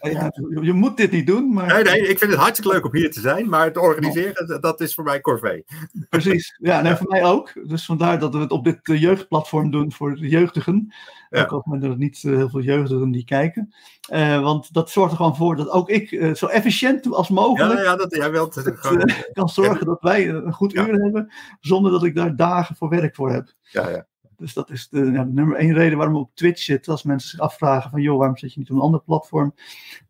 ja, 0.00 0.32
je 0.60 0.72
moet 0.72 0.96
dit 0.96 1.10
niet 1.10 1.26
doen, 1.26 1.52
maar... 1.52 1.66
Nee, 1.66 1.82
nee, 1.82 2.08
ik 2.08 2.18
vind 2.18 2.30
het 2.30 2.40
hartstikke 2.40 2.72
leuk 2.72 2.84
om 2.84 2.94
hier 2.94 3.10
te 3.10 3.20
zijn, 3.20 3.48
maar 3.48 3.64
het 3.64 3.76
organiseren, 3.76 4.60
dat 4.60 4.80
is 4.80 4.94
voor 4.94 5.04
mij 5.04 5.20
corvée. 5.20 5.64
Precies, 6.08 6.56
ja, 6.58 6.84
en 6.84 6.96
voor 6.96 7.08
mij 7.08 7.24
ook. 7.24 7.68
Dus 7.68 7.84
vandaar 7.84 8.18
dat 8.18 8.34
we 8.34 8.40
het 8.40 8.50
op 8.50 8.64
dit 8.64 8.78
eh, 8.82 9.00
jeugdplatform 9.00 9.70
doen 9.70 9.92
voor 9.92 10.16
de 10.16 10.28
jeugdigen. 10.28 10.92
Ja. 11.30 11.46
Ook 11.48 11.66
al 11.66 11.76
er 11.80 11.96
niet 11.96 12.22
eh, 12.24 12.36
heel 12.36 12.48
veel 12.48 12.60
jeugdigen 12.60 13.10
die 13.10 13.24
kijken. 13.24 13.74
Uh, 14.12 14.42
want 14.42 14.72
dat 14.74 14.90
zorgt 14.90 15.10
er 15.10 15.16
gewoon 15.16 15.36
voor 15.36 15.56
dat 15.56 15.70
ook 15.70 15.88
ik 15.88 16.10
uh, 16.10 16.34
zo 16.34 16.46
efficiënt 16.46 17.12
als 17.12 17.28
mogelijk 17.28 17.78
ja, 17.78 17.84
ja, 17.84 17.96
dat, 17.96 18.14
jij 18.14 18.30
wilt 18.30 18.54
het, 18.54 18.70
gewoon, 18.74 19.10
kan 19.32 19.48
zorgen 19.48 19.86
dat 19.86 20.00
wij 20.00 20.28
een 20.28 20.52
goed 20.52 20.74
uur 20.74 21.02
hebben, 21.02 21.32
zonder 21.60 21.91
dat 21.92 22.04
ik 22.04 22.14
daar 22.14 22.36
dagen 22.36 22.76
voor 22.76 22.88
werk 22.88 23.14
voor 23.14 23.30
heb. 23.32 23.52
Ja, 23.62 23.88
ja. 23.88 24.06
Dus 24.36 24.52
dat 24.52 24.70
is 24.70 24.88
de, 24.88 24.98
ja, 24.98 25.24
de 25.24 25.32
nummer 25.32 25.56
één 25.56 25.74
reden 25.74 25.96
waarom 25.96 26.14
we 26.14 26.20
op 26.20 26.34
Twitch 26.34 26.62
zitten. 26.62 26.92
Als 26.92 27.02
mensen 27.02 27.30
zich 27.30 27.38
afvragen 27.38 27.90
van, 27.90 28.00
joh, 28.00 28.18
waarom 28.18 28.36
zit 28.36 28.52
je 28.52 28.58
niet 28.58 28.70
op 28.70 28.76
een 28.76 28.82
ander 28.82 29.02
platform? 29.02 29.54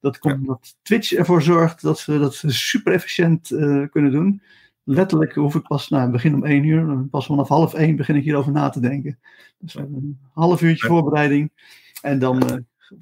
Dat 0.01 0.19
komt 0.19 0.35
omdat 0.35 0.77
Twitch 0.83 1.13
ervoor 1.13 1.43
zorgt 1.43 1.83
dat 1.83 2.05
we 2.05 2.19
dat 2.19 2.43
super 2.47 2.93
efficiënt 2.93 3.49
kunnen 3.91 4.11
doen 4.11 4.43
letterlijk 4.85 5.35
hoef 5.35 5.55
ik 5.55 5.63
pas, 5.63 5.89
nou, 5.89 6.11
begin 6.11 6.35
om 6.35 6.45
één 6.45 6.65
uur, 6.65 7.07
pas 7.11 7.27
vanaf 7.27 7.49
half 7.49 7.75
één 7.75 7.97
begin 7.97 8.17
ik 8.17 8.23
hierover 8.23 8.53
na 8.53 8.69
te 8.69 8.81
denken. 8.81 9.19
Dus 9.59 9.75
een 9.75 10.21
half 10.33 10.63
uurtje 10.63 10.87
voorbereiding 10.87 11.51
en 12.03 12.19
dan 12.19 12.43
uh, 12.51 12.57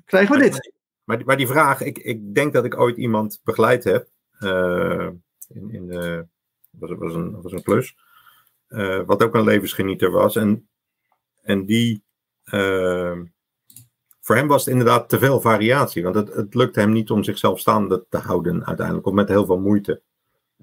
krijgen 0.04 0.36
we 0.36 0.42
dit. 0.42 0.72
maar, 1.04 1.16
die, 1.16 1.26
maar 1.26 1.36
die 1.36 1.46
vraag, 1.46 1.82
ik, 1.82 1.98
ik 1.98 2.34
denk 2.34 2.52
dat 2.52 2.64
ik 2.64 2.78
ooit 2.78 2.96
iemand 2.96 3.40
begeleid 3.44 3.84
heb. 3.84 4.08
Uh, 4.40 5.08
in, 5.48 5.70
in 5.70 5.86
de, 5.86 6.26
was, 6.70 6.90
was, 6.98 7.14
een, 7.14 7.42
was 7.42 7.52
een 7.52 7.62
plus. 7.62 7.96
Uh, 8.70 9.00
wat 9.06 9.22
ook 9.22 9.34
een 9.34 9.44
levensgenieter 9.44 10.10
was. 10.10 10.36
En, 10.36 10.68
en 11.42 11.66
die. 11.66 12.04
Uh, 12.44 13.18
voor 14.20 14.36
hem 14.36 14.48
was 14.48 14.64
het 14.64 14.72
inderdaad 14.72 15.08
te 15.08 15.18
veel 15.18 15.40
variatie. 15.40 16.02
Want 16.02 16.14
het, 16.14 16.34
het 16.34 16.54
lukte 16.54 16.80
hem 16.80 16.92
niet 16.92 17.10
om 17.10 17.24
zichzelf 17.24 17.60
staande 17.60 18.06
te 18.08 18.18
houden 18.18 18.66
uiteindelijk. 18.66 19.06
Of 19.06 19.12
met 19.12 19.28
heel 19.28 19.46
veel 19.46 19.58
moeite. 19.58 20.02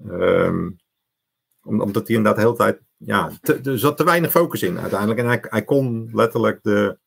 Um, 0.06 0.76
omdat 1.62 2.06
hij 2.06 2.16
inderdaad 2.16 2.36
de 2.36 2.46
hele 2.46 2.56
tijd. 2.56 2.80
Ja, 2.96 3.30
te, 3.42 3.60
er 3.62 3.78
zat 3.78 3.96
te 3.96 4.04
weinig 4.04 4.30
focus 4.30 4.62
in 4.62 4.78
uiteindelijk. 4.78 5.20
En 5.20 5.26
hij, 5.26 5.38
hij 5.40 5.64
kon 5.64 6.10
letterlijk 6.12 6.62
de 6.62 6.98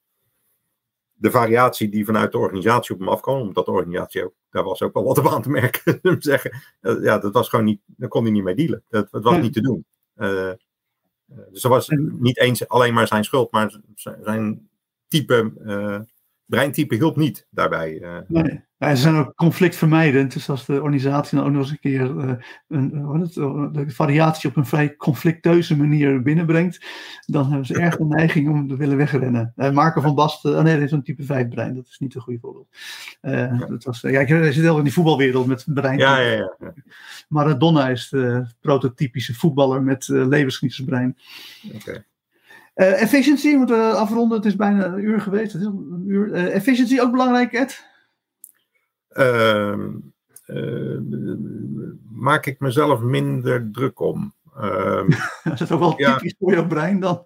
de 1.21 1.31
variatie 1.31 1.89
die 1.89 2.05
vanuit 2.05 2.31
de 2.31 2.37
organisatie 2.37 2.93
op 2.93 2.99
hem 2.99 3.09
afkwam, 3.09 3.39
omdat 3.39 3.65
de 3.65 3.71
organisatie 3.71 4.23
ook, 4.23 4.33
daar 4.49 4.63
was 4.63 4.81
ook 4.81 4.93
wel 4.93 5.03
wat 5.03 5.17
op 5.17 5.27
aan 5.27 5.41
te 5.41 5.49
merken, 5.49 5.99
zeggen. 6.19 6.61
Ja, 7.01 7.17
dat 7.17 7.33
was 7.33 7.49
gewoon 7.49 7.65
niet, 7.65 7.81
daar 7.85 8.09
kon 8.09 8.23
hij 8.23 8.31
niet 8.31 8.43
mee 8.43 8.55
dealen. 8.55 8.83
Dat, 8.89 9.11
dat 9.11 9.23
was 9.23 9.37
niet 9.37 9.53
te 9.53 9.61
doen. 9.61 9.85
Uh, 10.15 10.51
dus 11.51 11.61
dat 11.61 11.71
was 11.71 11.87
niet 12.19 12.37
eens 12.37 12.67
alleen 12.67 12.93
maar 12.93 13.07
zijn 13.07 13.23
schuld, 13.23 13.51
maar 13.51 13.79
zijn 13.95 14.69
type, 15.07 15.53
uh, 15.65 15.99
breintype 16.51 16.95
hielp 16.95 17.15
niet 17.15 17.47
daarbij. 17.49 17.99
Uh. 18.01 18.17
Nee. 18.27 18.61
Ja, 18.77 18.95
ze 18.95 19.01
zijn 19.01 19.15
ook 19.15 19.35
conflictvermijdend. 19.35 20.33
Dus 20.33 20.49
als 20.49 20.65
de 20.65 20.73
organisatie 20.73 21.37
dan 21.37 21.47
ook 21.47 21.53
nog 21.53 21.61
eens 21.61 21.71
een 21.71 21.79
keer 21.79 22.15
uh, 22.15 22.33
een, 22.67 23.05
wat 23.05 23.21
het, 23.21 23.33
de 23.73 23.85
variatie 23.87 24.49
op 24.49 24.55
een 24.55 24.65
vrij 24.65 24.95
conflicteuze 24.95 25.77
manier 25.77 26.21
binnenbrengt, 26.21 26.85
dan 27.25 27.47
hebben 27.47 27.65
ze 27.65 27.79
erg 27.79 27.97
de 27.97 28.05
neiging 28.05 28.49
om 28.49 28.67
te 28.67 28.75
willen 28.75 28.97
wegrennen. 28.97 29.53
Uh, 29.55 29.71
Marco 29.71 30.01
van 30.01 30.15
Basten, 30.15 30.57
oh 30.57 30.63
nee, 30.63 30.75
dat 30.75 30.83
is 30.83 30.91
een 30.91 31.03
type 31.03 31.23
5 31.23 31.47
brein, 31.47 31.75
dat 31.75 31.87
is 31.87 31.99
niet 31.99 32.15
een 32.15 32.21
goede 32.21 32.39
voorbeeld. 32.39 32.67
Uh, 33.21 33.31
ja. 33.33 33.65
Dat 33.65 33.83
was, 33.83 34.01
ja, 34.01 34.19
ik 34.19 34.27
zit 34.27 34.63
heel 34.63 34.77
in 34.77 34.83
die 34.83 34.93
voetbalwereld 34.93 35.47
met 35.47 35.65
brein. 35.67 35.97
Ja, 35.97 36.19
ja, 36.19 36.31
ja, 36.31 36.55
ja. 36.59 36.73
Maradona 37.27 37.89
is 37.89 38.09
de 38.09 38.45
prototypische 38.61 39.33
voetballer 39.33 39.83
met 39.83 40.07
uh, 40.07 40.27
levensgenietersbrein. 40.27 41.17
Oké. 41.65 41.75
Okay. 41.75 42.05
Uh, 42.75 43.01
efficiency, 43.01 43.55
moeten 43.55 43.77
we 43.77 43.93
afronden. 43.93 44.37
Het 44.37 44.45
is 44.45 44.55
bijna 44.55 44.85
een 44.85 45.03
uur 45.03 45.21
geweest. 45.21 45.53
Een 45.53 46.03
uur. 46.07 46.27
Uh, 46.27 46.55
efficiency 46.55 46.99
ook 46.99 47.11
belangrijk, 47.11 47.53
Ed? 47.53 47.85
Uh, 49.09 49.77
maak 52.09 52.45
ik 52.45 52.59
mezelf 52.59 52.99
minder 52.99 53.71
druk 53.71 53.99
om. 53.99 54.33
dat 55.43 55.61
is 55.61 55.71
ook 55.71 55.79
wel 55.79 55.95
typisch 55.95 56.21
ja. 56.21 56.35
voor 56.39 56.51
jouw 56.51 56.67
brein 56.67 56.99
dan. 56.99 57.23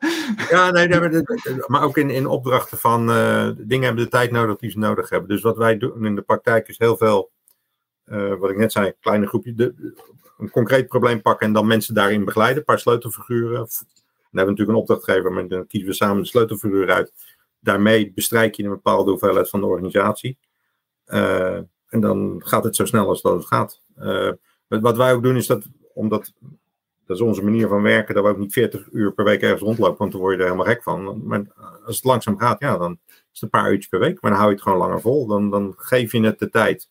ja, 0.49 0.71
nee, 0.71 0.87
nee 0.87 1.23
maar 1.65 1.83
ook 1.83 1.97
in, 1.97 2.09
in 2.09 2.25
opdrachten 2.25 2.77
van 2.77 3.05
dingen 3.57 3.85
hebben 3.85 4.03
de 4.03 4.09
tijd 4.09 4.31
nodig 4.31 4.57
die 4.57 4.71
ze 4.71 4.79
nodig 4.79 5.09
hebben. 5.09 5.29
Dus 5.29 5.41
wat 5.41 5.57
wij 5.57 5.77
doen 5.77 6.05
in 6.05 6.15
de 6.15 6.21
praktijk 6.21 6.67
is 6.67 6.77
heel 6.77 6.97
veel, 6.97 7.31
wat 8.39 8.49
ik 8.49 8.57
net 8.57 8.71
zei, 8.71 8.93
kleine 8.99 9.27
groepje, 9.27 9.53
de, 9.53 9.93
een 10.37 10.49
concreet 10.49 10.87
probleem 10.87 11.21
pakken 11.21 11.47
en 11.47 11.53
dan 11.53 11.67
mensen 11.67 11.93
daarin 11.93 12.25
begeleiden. 12.25 12.57
Een 12.57 12.63
paar 12.63 12.79
sleutelfiguren, 12.79 13.67
hebben 14.37 14.55
we 14.55 14.61
natuurlijk 14.61 14.77
een 14.77 14.95
opdrachtgever, 14.95 15.31
maar 15.31 15.47
dan 15.47 15.67
kiezen 15.67 15.89
we 15.89 15.95
samen 15.95 16.21
de 16.21 16.27
sleutelfiguur 16.27 16.91
uit. 16.91 17.13
Daarmee 17.59 18.11
bestrijk 18.11 18.55
je 18.55 18.63
een 18.63 18.69
bepaalde 18.69 19.09
hoeveelheid 19.09 19.49
van 19.49 19.59
de 19.59 19.65
organisatie. 19.65 20.37
Uh, 21.07 21.55
en 21.87 21.99
dan 21.99 22.41
gaat 22.45 22.63
het 22.63 22.75
zo 22.75 22.85
snel 22.85 23.07
als 23.07 23.21
dat 23.21 23.33
het 23.33 23.45
gaat. 23.45 23.81
Uh, 23.99 24.31
wat 24.67 24.97
wij 24.97 25.13
ook 25.13 25.23
doen 25.23 25.35
is 25.35 25.47
dat, 25.47 25.67
omdat 25.93 26.33
dat 27.05 27.17
is 27.17 27.23
onze 27.23 27.43
manier 27.43 27.67
van 27.67 27.81
werken, 27.81 28.15
dat 28.15 28.23
we 28.23 28.29
ook 28.29 28.37
niet 28.37 28.53
40 28.53 28.87
uur 28.91 29.13
per 29.13 29.25
week 29.25 29.41
ergens 29.41 29.61
rondlopen, 29.61 29.97
want 29.97 30.11
dan 30.11 30.21
word 30.21 30.33
je 30.33 30.39
er 30.39 30.45
helemaal 30.45 30.73
gek 30.73 30.83
van. 30.83 31.27
Maar 31.27 31.45
als 31.85 31.95
het 31.95 32.05
langzaam 32.05 32.37
gaat, 32.37 32.59
ja, 32.59 32.77
dan 32.77 32.99
is 33.07 33.15
het 33.31 33.41
een 33.41 33.49
paar 33.49 33.71
uurtjes 33.71 33.87
per 33.87 33.99
week, 33.99 34.21
maar 34.21 34.31
dan 34.31 34.39
hou 34.39 34.51
je 34.51 34.55
het 34.55 34.65
gewoon 34.65 34.79
langer 34.79 35.01
vol. 35.01 35.27
Dan, 35.27 35.49
dan 35.49 35.73
geef 35.77 36.11
je 36.11 36.21
het 36.21 36.39
de 36.39 36.49
tijd. 36.49 36.89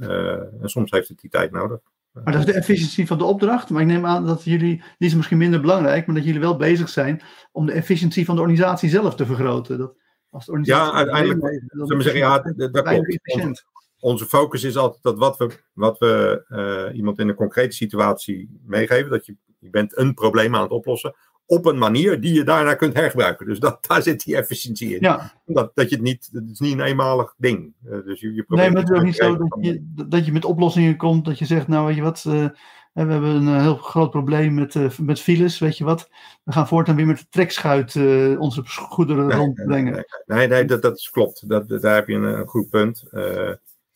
Uh, 0.00 0.62
en 0.62 0.68
soms 0.68 0.90
heeft 0.90 1.08
het 1.08 1.20
die 1.20 1.30
tijd 1.30 1.50
nodig. 1.50 1.80
Maar 2.12 2.32
dat 2.32 2.40
is 2.40 2.46
de 2.46 2.52
efficiëntie 2.52 3.06
van 3.06 3.18
de 3.18 3.24
opdracht. 3.24 3.70
Maar 3.70 3.82
ik 3.82 3.88
neem 3.88 4.06
aan 4.06 4.26
dat 4.26 4.44
jullie, 4.44 4.82
die 4.98 5.08
is 5.08 5.14
misschien 5.14 5.38
minder 5.38 5.60
belangrijk, 5.60 6.06
maar 6.06 6.14
dat 6.14 6.24
jullie 6.24 6.40
wel 6.40 6.56
bezig 6.56 6.88
zijn 6.88 7.22
om 7.52 7.66
de 7.66 7.72
efficiëntie 7.72 8.24
van 8.24 8.34
de 8.34 8.40
organisatie 8.40 8.88
zelf 8.88 9.14
te 9.14 9.26
vergroten. 9.26 9.78
Dat, 9.78 9.94
als 10.30 10.46
de 10.46 10.52
organisatie 10.52 10.92
ja, 10.92 10.96
uiteindelijk. 10.96 11.64
Zullen 11.68 11.96
we 11.96 12.02
zeggen, 12.02 12.20
ja, 12.20 12.38
dat, 12.38 12.72
dat 12.72 12.84
klopt. 12.84 13.20
Onze, 13.22 13.64
onze, 14.00 14.26
focus 14.26 14.64
is 14.64 14.76
altijd 14.76 15.02
dat 15.02 15.18
wat 15.18 15.36
we, 15.36 15.50
wat 15.72 15.98
we 15.98 16.44
uh, 16.48 16.96
iemand 16.96 17.18
in 17.18 17.28
een 17.28 17.34
concrete 17.34 17.76
situatie 17.76 18.60
meegeven, 18.66 19.10
dat 19.10 19.26
je, 19.26 19.36
je 19.58 19.70
bent 19.70 19.96
een 19.96 20.14
probleem 20.14 20.54
aan 20.54 20.62
het 20.62 20.70
oplossen 20.70 21.14
op 21.50 21.66
een 21.66 21.78
manier 21.78 22.20
die 22.20 22.34
je 22.34 22.44
daarna 22.44 22.74
kunt 22.74 22.94
hergebruiken. 22.94 23.46
Dus 23.46 23.58
dat, 23.58 23.86
daar 23.86 24.02
zit 24.02 24.24
die 24.24 24.36
efficiëntie 24.36 24.94
in. 24.94 25.00
Ja. 25.00 25.32
Dat, 25.46 25.70
dat 25.74 25.88
je 25.88 25.94
het 25.94 26.04
niet, 26.04 26.28
dat 26.32 26.42
is 26.52 26.58
niet 26.58 26.72
een 26.72 26.80
eenmalig 26.80 27.34
ding. 27.36 27.74
Uh, 27.84 28.04
dus 28.04 28.20
je, 28.20 28.34
je 28.34 28.44
nee, 28.48 28.70
maar 28.70 28.80
het 28.80 28.90
is 28.90 28.96
ook 28.96 29.04
niet 29.04 29.16
zo 29.16 29.36
dat 29.36 29.58
je, 29.60 29.92
dat 30.08 30.26
je 30.26 30.32
met 30.32 30.44
oplossingen 30.44 30.96
komt, 30.96 31.24
dat 31.24 31.38
je 31.38 31.44
zegt, 31.44 31.68
nou 31.68 31.86
weet 31.86 31.96
je 31.96 32.02
wat, 32.02 32.24
uh, 32.26 32.48
we 32.92 33.12
hebben 33.12 33.22
een 33.22 33.60
heel 33.60 33.76
groot 33.76 34.10
probleem 34.10 34.54
met, 34.54 34.74
uh, 34.74 34.98
met 34.98 35.20
files, 35.20 35.58
weet 35.58 35.78
je 35.78 35.84
wat, 35.84 36.10
we 36.44 36.52
gaan 36.52 36.68
voortaan 36.68 36.96
weer 36.96 37.06
met 37.06 37.18
de 37.18 37.26
trekschuit 37.30 37.96
onze 38.38 38.62
goederen 38.64 39.26
nee, 39.26 39.36
rondbrengen. 39.36 39.92
Nee, 39.92 40.04
nee, 40.38 40.48
nee, 40.48 40.64
dat, 40.64 40.82
dat 40.82 40.98
is 40.98 41.10
klopt. 41.10 41.48
Dat, 41.48 41.68
daar 41.68 41.94
heb 41.94 42.08
je 42.08 42.14
een, 42.14 42.22
een 42.22 42.46
goed 42.46 42.68
punt. 42.68 43.02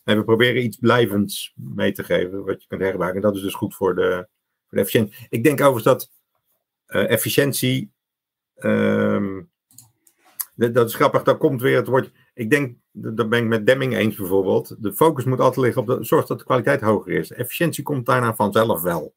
en 0.05 0.17
we 0.17 0.25
proberen 0.25 0.65
iets 0.65 0.77
blijvends 0.77 1.53
mee 1.55 1.93
te 1.93 2.05
geven, 2.05 2.45
wat 2.45 2.63
je 2.63 2.69
kunt 2.69 2.81
hergebruiken. 2.81 3.23
En 3.23 3.27
dat 3.29 3.37
is 3.37 3.43
dus 3.43 3.55
goed 3.55 3.75
voor 3.75 3.95
de, 3.95 4.29
voor 4.67 4.79
de 4.79 4.81
efficiëntie. 4.81 5.27
Ik 5.29 5.45
denk 5.45 5.61
overigens 5.61 5.85
dat 5.85 6.11
efficiëntie. 6.87 7.93
Um, 8.55 9.51
dat 10.55 10.89
is 10.89 10.95
grappig, 10.95 11.23
daar 11.23 11.37
komt 11.37 11.61
weer 11.61 11.77
het 11.77 11.87
woord. 11.87 12.11
Ik 12.35 12.51
denk, 12.51 12.77
daar 12.93 13.29
ben 13.29 13.43
ik 13.43 13.49
met 13.49 13.67
Demming 13.67 13.95
eens 13.95 14.17
bijvoorbeeld. 14.17 14.83
De 14.83 14.93
focus 14.93 15.25
moet 15.25 15.41
altijd 15.41 15.65
liggen 15.65 15.83
op 15.83 15.89
de 15.89 16.05
zorg 16.05 16.27
dat 16.27 16.39
de 16.39 16.45
kwaliteit 16.45 16.81
hoger 16.81 17.13
is. 17.13 17.31
Efficiëntie 17.31 17.85
komt 17.85 18.07
daarna 18.07 18.35
vanzelf 18.35 18.83
wel. 18.83 19.15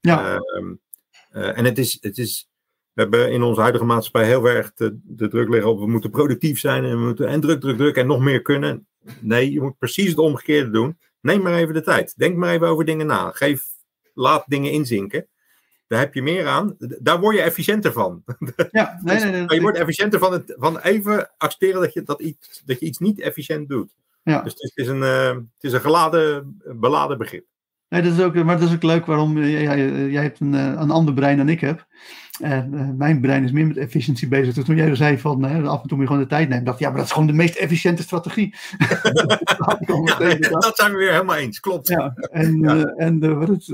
Ja. 0.00 0.34
Uh, 0.34 0.40
uh, 1.32 1.58
en 1.58 1.64
het 1.64 1.78
is, 1.78 1.98
het 2.00 2.18
is. 2.18 2.50
We 2.92 3.02
hebben 3.02 3.32
in 3.32 3.42
onze 3.42 3.60
huidige 3.60 3.84
maatschappij 3.84 4.26
heel 4.26 4.46
erg 4.46 4.72
de, 4.74 4.98
de 5.02 5.28
druk 5.28 5.48
liggen 5.48 5.70
op 5.70 5.78
we 5.78 5.86
moeten 5.86 6.10
productief 6.10 6.58
zijn 6.58 6.84
en 6.84 6.90
we 6.90 7.06
moeten 7.06 7.28
en 7.28 7.40
druk, 7.40 7.60
druk, 7.60 7.76
druk 7.76 7.96
en 7.96 8.06
nog 8.06 8.20
meer 8.20 8.42
kunnen. 8.42 8.86
Nee, 9.20 9.52
je 9.52 9.60
moet 9.60 9.78
precies 9.78 10.08
het 10.08 10.18
omgekeerde 10.18 10.70
doen. 10.70 10.98
Neem 11.20 11.42
maar 11.42 11.54
even 11.54 11.74
de 11.74 11.82
tijd. 11.82 12.14
Denk 12.16 12.36
maar 12.36 12.54
even 12.54 12.68
over 12.68 12.84
dingen 12.84 13.06
na. 13.06 13.30
Geef, 13.30 13.64
laat 14.14 14.44
dingen 14.46 14.72
inzinken. 14.72 15.28
Daar 15.86 15.98
heb 15.98 16.14
je 16.14 16.22
meer 16.22 16.46
aan. 16.46 16.76
Daar 16.78 17.20
word 17.20 17.36
je 17.36 17.42
efficiënter 17.42 17.92
van. 17.92 18.24
Ja, 18.70 19.00
nee, 19.02 19.18
nee, 19.18 19.30
nee, 19.30 19.54
je 19.54 19.60
wordt 19.60 19.78
efficiënter 19.78 20.18
van, 20.18 20.32
het, 20.32 20.54
van 20.56 20.78
even 20.78 21.30
accepteren 21.36 21.80
dat 21.80 21.92
je, 21.92 22.02
dat, 22.02 22.20
iets, 22.20 22.62
dat 22.64 22.80
je 22.80 22.86
iets 22.86 22.98
niet 22.98 23.20
efficiënt 23.20 23.68
doet. 23.68 23.94
Ja. 24.22 24.42
Dus 24.42 24.52
het 24.52 24.72
is 24.74 24.88
een, 24.88 25.02
uh, 25.02 25.28
het 25.28 25.44
is 25.60 25.72
een 25.72 25.80
geladen, 25.80 26.56
beladen 26.80 27.18
begrip. 27.18 27.46
Nee, 27.88 28.02
dat 28.02 28.12
is 28.12 28.20
ook, 28.20 28.34
maar 28.34 28.58
dat 28.58 28.68
is 28.68 28.74
ook 28.74 28.82
leuk 28.82 29.06
waarom 29.06 29.38
jij, 29.38 29.62
jij, 29.62 30.08
jij 30.10 30.22
hebt 30.22 30.40
een, 30.40 30.54
eh, 30.54 30.64
een 30.64 30.90
ander 30.90 31.14
brein 31.14 31.36
dan 31.36 31.48
ik 31.48 31.60
heb. 31.60 31.86
En 32.40 32.74
uh, 32.74 32.88
mijn 32.96 33.20
brein 33.20 33.44
is 33.44 33.52
meer 33.52 33.66
met 33.66 33.76
efficiëntie 33.76 34.28
bezig. 34.28 34.54
Dus 34.54 34.64
toen 34.64 34.76
jij 34.76 34.88
er 34.88 34.96
zei 34.96 35.18
van 35.18 35.44
uh, 35.44 35.68
af 35.68 35.82
en 35.82 35.88
toe 35.88 35.96
moet 35.96 36.06
je 36.06 36.12
gewoon 36.12 36.22
de 36.22 36.34
tijd 36.34 36.48
nemen, 36.48 36.64
dacht 36.64 36.76
ik, 36.76 36.82
ja, 36.82 36.88
maar 36.88 36.98
dat 36.98 37.06
is 37.06 37.12
gewoon 37.12 37.26
de 37.26 37.32
meest 37.32 37.56
efficiënte 37.56 38.02
strategie. 38.02 38.54
dat 40.50 40.72
zijn 40.74 40.92
we 40.92 40.96
weer 40.96 41.10
helemaal 41.10 41.36
eens, 41.36 41.60
klopt. 41.60 41.88
Ja, 41.88 42.14
en, 42.30 42.60
ja. 42.60 42.74
Uh, 42.74 42.84
en 42.96 43.38
wat 43.38 43.48
het, 43.48 43.66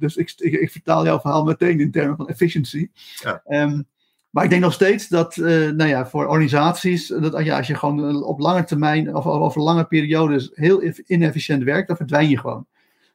dus 0.00 0.16
ik, 0.16 0.34
ik, 0.36 0.52
ik, 0.52 0.70
vertaal 0.70 1.04
jouw 1.04 1.20
verhaal 1.20 1.44
meteen 1.44 1.80
in 1.80 1.90
termen 1.90 2.16
van 2.16 2.28
efficiëntie. 2.28 2.90
Ja. 3.14 3.42
Um, 3.46 3.86
maar 4.30 4.44
ik 4.44 4.50
denk 4.50 4.62
nog 4.62 4.72
steeds 4.72 5.08
dat, 5.08 5.36
nou 5.36 5.86
ja, 5.86 6.06
voor 6.06 6.26
organisaties, 6.26 7.06
dat 7.06 7.44
ja, 7.44 7.56
als 7.56 7.66
je 7.66 7.74
gewoon 7.74 8.22
op 8.22 8.38
lange 8.38 8.64
termijn 8.64 9.14
of 9.14 9.26
over 9.26 9.60
lange 9.62 9.84
periodes 9.84 10.50
heel 10.54 10.82
inefficiënt 11.06 11.62
werkt, 11.62 11.88
dan 11.88 11.96
verdwijn 11.96 12.28
je 12.28 12.38
gewoon. 12.38 12.66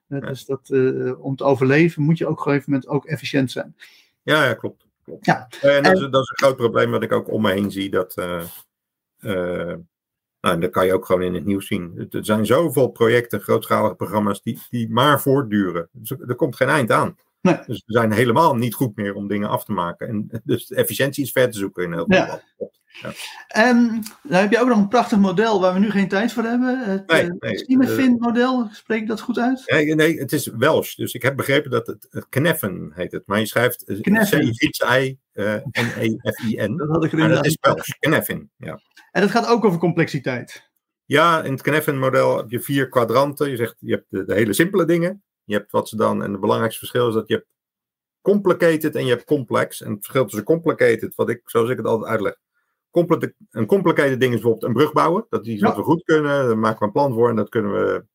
Dus 0.08 0.45
dat, 0.45 0.70
om 1.20 1.36
te 1.36 1.43
overleven 1.43 2.03
moet 2.03 2.18
je 2.18 2.26
ook 2.26 2.32
op 2.32 2.38
een 2.38 2.43
gegeven 2.43 2.72
moment 2.72 2.89
ook 2.89 3.06
efficiënt 3.06 3.51
zijn. 3.51 3.76
Ja, 4.26 4.45
ja 4.45 4.53
klopt. 4.53 4.84
Ja. 5.22 5.47
En 5.62 5.84
dat, 5.84 5.93
is, 5.93 5.99
dat 5.99 6.22
is 6.22 6.30
een 6.30 6.38
groot 6.38 6.56
probleem 6.56 6.91
wat 6.91 7.03
ik 7.03 7.12
ook 7.12 7.32
om 7.32 7.41
me 7.41 7.51
heen 7.51 7.72
zie. 7.72 7.89
Dat, 7.89 8.18
uh, 8.18 8.43
uh, 9.20 9.76
nou, 10.41 10.60
dat 10.60 10.72
kan 10.72 10.86
je 10.86 10.93
ook 10.93 11.06
gewoon 11.06 11.22
in 11.22 11.34
het 11.34 11.45
nieuws 11.45 11.68
zien. 11.68 12.08
Er 12.10 12.26
zijn 12.26 12.45
zoveel 12.45 12.88
projecten, 12.88 13.41
grootschalige 13.41 13.95
programma's, 13.95 14.41
die, 14.41 14.62
die 14.70 14.89
maar 14.89 15.22
voortduren. 15.22 15.89
Dus 15.91 16.10
er 16.10 16.36
komt 16.36 16.56
geen 16.56 16.70
eind 16.70 16.91
aan. 16.91 17.18
Nee. 17.45 17.57
Dus 17.65 17.83
we 17.85 17.93
zijn 17.93 18.11
helemaal 18.11 18.55
niet 18.55 18.73
goed 18.73 18.95
meer 18.95 19.13
om 19.13 19.27
dingen 19.27 19.49
af 19.49 19.65
te 19.65 19.71
maken. 19.71 20.07
En 20.07 20.41
dus 20.43 20.67
de 20.67 20.75
efficiëntie 20.75 21.23
is 21.23 21.31
ver 21.31 21.51
te 21.51 21.57
zoeken 21.57 21.83
in 21.83 21.93
heel 21.93 22.05
veel 22.07 22.17
ja. 22.17 22.41
Ja. 23.01 23.11
En 23.47 24.03
dan 24.23 24.41
heb 24.41 24.51
je 24.51 24.59
ook 24.59 24.67
nog 24.67 24.77
een 24.77 24.87
prachtig 24.87 25.17
model 25.17 25.61
waar 25.61 25.73
we 25.73 25.79
nu 25.79 25.91
geen 25.91 26.07
tijd 26.07 26.33
voor 26.33 26.43
hebben. 26.43 26.79
Het 26.79 27.07
nee, 27.07 27.29
nee, 27.67 28.07
uh, 28.07 28.17
model, 28.17 28.67
spreek 28.71 29.01
ik 29.01 29.07
dat 29.07 29.21
goed 29.21 29.39
uit? 29.39 29.63
Nee, 29.65 29.95
nee, 29.95 30.17
het 30.17 30.33
is 30.33 30.47
Welsh. 30.47 30.95
Dus 30.95 31.13
ik 31.13 31.21
heb 31.21 31.35
begrepen 31.35 31.71
dat 31.71 31.87
het, 31.87 32.07
het 32.09 32.29
Kneffen 32.29 32.91
heet 32.95 33.11
het. 33.11 33.23
Maar 33.25 33.39
je 33.39 33.45
schrijft 33.45 33.83
C-I-N-E-F-I-N. 33.85 35.17
dat 36.77 36.89
had 36.89 37.03
ik 37.03 37.13
erin. 37.13 37.29
Dat 37.29 37.45
is 37.45 37.57
Welsh, 37.61 37.89
Kneffen, 37.99 38.51
ja. 38.57 38.79
En 39.11 39.21
dat 39.21 39.31
gaat 39.31 39.47
ook 39.47 39.65
over 39.65 39.79
complexiteit. 39.79 40.71
Ja, 41.05 41.43
in 41.43 41.51
het 41.51 41.61
Kneffen 41.61 41.99
model 41.99 42.37
heb 42.37 42.49
je 42.49 42.59
vier 42.59 42.89
kwadranten. 42.89 43.49
Je 43.49 43.55
zegt, 43.55 43.75
je 43.79 43.91
hebt 43.91 44.05
de, 44.09 44.25
de 44.25 44.33
hele 44.33 44.53
simpele 44.53 44.85
dingen. 44.85 45.23
Je 45.45 45.55
hebt 45.55 45.71
wat 45.71 45.89
ze 45.89 45.95
dan, 45.95 46.23
en 46.23 46.31
het 46.31 46.41
belangrijkste 46.41 46.79
verschil 46.79 47.07
is 47.07 47.13
dat 47.13 47.27
je 47.27 47.33
hebt 47.33 47.47
complicated 48.21 48.95
en 48.95 49.05
je 49.05 49.11
hebt 49.11 49.23
complex. 49.23 49.81
En 49.81 49.89
het 49.91 49.99
verschil 49.99 50.23
tussen 50.25 50.43
complicated, 50.43 51.15
wat 51.15 51.29
ik, 51.29 51.41
zoals 51.45 51.69
ik 51.69 51.77
het 51.77 51.85
altijd 51.85 52.11
uitleg, 52.11 52.35
een 53.51 53.65
complicated 53.65 54.19
ding 54.19 54.33
is 54.33 54.41
bijvoorbeeld 54.41 54.63
een 54.63 54.73
brug 54.73 54.93
bouwen. 54.93 55.25
Dat 55.29 55.45
is 55.45 55.51
iets 55.51 55.61
Ja. 55.61 55.67
wat 55.67 55.75
we 55.75 55.83
goed 55.83 56.03
kunnen. 56.03 56.47
Daar 56.47 56.57
maken 56.57 56.79
we 56.79 56.85
een 56.85 56.91
plan 56.91 57.13
voor 57.13 57.29
en 57.29 57.35
dat 57.35 57.49
kunnen 57.49 57.71
we 57.71 58.05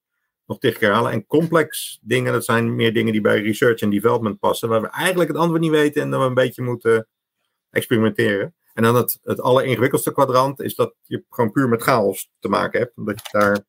nog 0.46 0.58
tig 0.58 0.78
keer 0.78 0.92
halen. 0.92 1.12
En 1.12 1.26
complex 1.26 1.98
dingen, 2.02 2.32
dat 2.32 2.44
zijn 2.44 2.74
meer 2.74 2.92
dingen 2.92 3.12
die 3.12 3.20
bij 3.20 3.42
research 3.42 3.80
en 3.80 3.90
development 3.90 4.38
passen. 4.38 4.68
Waar 4.68 4.80
we 4.80 4.88
eigenlijk 4.90 5.30
het 5.30 5.38
antwoord 5.38 5.60
niet 5.60 5.70
weten 5.70 6.02
en 6.02 6.10
dan 6.10 6.20
we 6.20 6.26
een 6.26 6.34
beetje 6.34 6.62
moeten 6.62 7.08
experimenteren. 7.70 8.54
En 8.74 8.82
dan 8.82 8.94
het, 8.94 9.18
het 9.22 9.40
alleringewikkeldste 9.40 10.12
kwadrant 10.12 10.60
is 10.60 10.74
dat 10.74 10.94
je 11.04 11.24
gewoon 11.30 11.50
puur 11.50 11.68
met 11.68 11.82
chaos 11.82 12.30
te 12.38 12.48
maken 12.48 12.80
hebt. 12.80 12.96
Omdat 12.96 13.16
je 13.22 13.38
daar, 13.38 13.64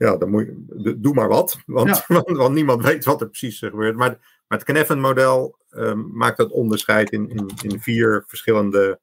ja, 0.00 0.16
dan 0.16 0.30
moet 0.30 0.46
je, 0.46 0.96
doe 1.00 1.14
maar 1.14 1.28
wat. 1.28 1.58
Want, 1.66 2.04
want, 2.06 2.30
want 2.30 2.54
niemand 2.54 2.82
weet 2.82 3.04
wat 3.04 3.20
er 3.20 3.28
precies 3.28 3.58
gebeurt. 3.58 3.96
Maar, 3.96 4.08
maar 4.48 4.58
het 4.58 4.64
Kneffen-model 4.64 5.58
ehm, 5.70 6.02
maakt 6.12 6.36
dat 6.36 6.50
onderscheid 6.50 7.10
in, 7.10 7.28
in, 7.28 7.50
in 7.62 7.80
vier 7.80 8.24
verschillende 8.26 9.00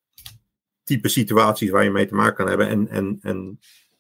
type 0.84 1.10
situaties 1.10 1.70
waar 1.70 1.84
je 1.84 1.92
mee 1.92 2.08
te 2.08 2.16
maken 2.16 2.36
kan 2.36 2.48
hebben. 2.48 2.68
En, 2.68 2.88
en, 2.88 3.18
en 3.22 3.60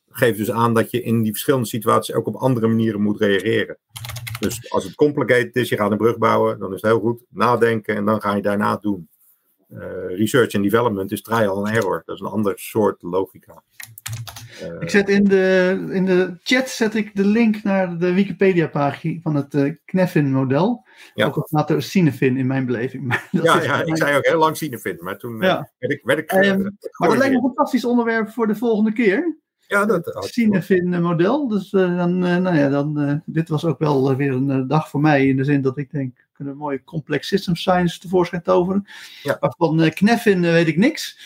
geeft 0.10 0.38
dus 0.38 0.52
aan 0.52 0.74
dat 0.74 0.92
je 0.92 1.02
in 1.02 1.22
die 1.22 1.32
verschillende 1.32 1.68
situaties 1.68 2.16
ook 2.16 2.28
op 2.28 2.36
andere 2.36 2.68
manieren 2.68 3.02
moet 3.02 3.20
reageren. 3.20 3.78
Dus 4.40 4.72
als 4.72 4.84
het 4.84 4.96
complicated 4.96 5.56
is, 5.56 5.70
je 5.70 5.78
gaat 5.78 5.92
een 5.92 5.98
brug 5.98 6.18
bouwen, 6.18 6.60
dan 6.60 6.74
is 6.74 6.82
het 6.82 6.92
heel 6.92 7.00
goed 7.00 7.24
nadenken 7.30 7.96
en 7.96 8.06
dan 8.06 8.22
ga 8.22 8.36
je 8.36 8.42
daarna 8.42 8.78
doen. 8.78 9.10
Eh, 9.70 10.18
research 10.18 10.56
and 10.56 10.64
development 10.64 11.12
is 11.12 11.22
trial 11.22 11.58
and 11.58 11.68
error. 11.76 12.04
Dat 12.06 12.16
is 12.16 12.22
een 12.22 12.28
ander 12.28 12.54
soort 12.60 13.02
logica. 13.02 13.64
Eh, 14.62 14.68
Ik 14.82 14.90
zet 14.90 15.10
in 15.10 15.24
de, 15.24 15.88
in 15.92 16.06
de 16.06 16.38
chat 16.44 16.70
zet 16.70 16.96
ik 16.96 17.16
de 17.16 17.26
link 17.26 17.64
naar 17.64 17.98
de 17.98 18.14
Wikipedia-pagina 18.14 19.20
van 19.22 19.36
het 19.36 19.54
eh 19.54 19.74
Kneffin-model. 19.86 20.86
Ja. 21.14 21.26
Ook 21.26 21.36
al 21.36 21.46
staat 21.48 21.70
er 21.70 21.82
Cinefin 21.82 22.38
in 22.38 22.48
mijn 22.48 22.66
beleving. 22.66 23.04
Ja, 23.32 23.84
ik 23.84 23.98
zei 23.98 24.18
ook 24.18 24.26
heel 24.26 24.40
lang 24.40 24.58
vinden, 24.58 24.98
maar 25.04 25.18
toen 25.18 25.42
Ja. 25.42 25.70
werd 25.80 25.94
ik. 25.94 26.02
Werd 26.04 26.20
ik 26.20 26.32
Ehm, 26.32 26.44
eh, 26.44 26.58
maar 26.98 27.10
dat 27.10 27.18
lijkt 27.18 27.34
me 27.34 27.40
een 27.40 27.46
fantastisch 27.46 27.86
onderwerp 27.86 28.30
voor 28.30 28.48
de 28.48 28.56
volgende 28.56 28.94
keer. 28.94 29.38
ja, 29.68 29.86
dat 29.86 30.06
Het 30.06 30.14
had- 30.14 30.26
Cinefin-model. 30.26 31.48
Dus 31.48 31.70
dan, 31.70 32.18
nou 32.18 32.56
ja, 32.56 32.70
dan, 32.70 33.22
dit 33.26 33.50
was 33.50 33.66
ook 33.66 33.80
wel 33.80 34.16
weer 34.16 34.32
een 34.32 34.68
dag 34.68 34.90
voor 34.90 35.02
mij. 35.02 35.28
In 35.28 35.38
de 35.38 35.44
zin 35.44 35.62
dat 35.62 35.78
ik 35.78 35.92
denk, 35.92 36.26
kunnen 36.38 36.54
een 36.54 36.60
mooie 36.60 36.84
complex 36.84 37.28
system 37.28 37.56
science 37.56 38.00
tevoorschijn 38.00 38.42
toveren. 38.42 38.86
Ja. 39.24 39.38
Maar 39.40 39.54
van 39.58 39.82
eh 39.82 39.92
Kneffin 39.92 40.44
eh, 40.44 40.52
weet 40.52 40.68
ik 40.68 40.78
niks. 40.78 41.20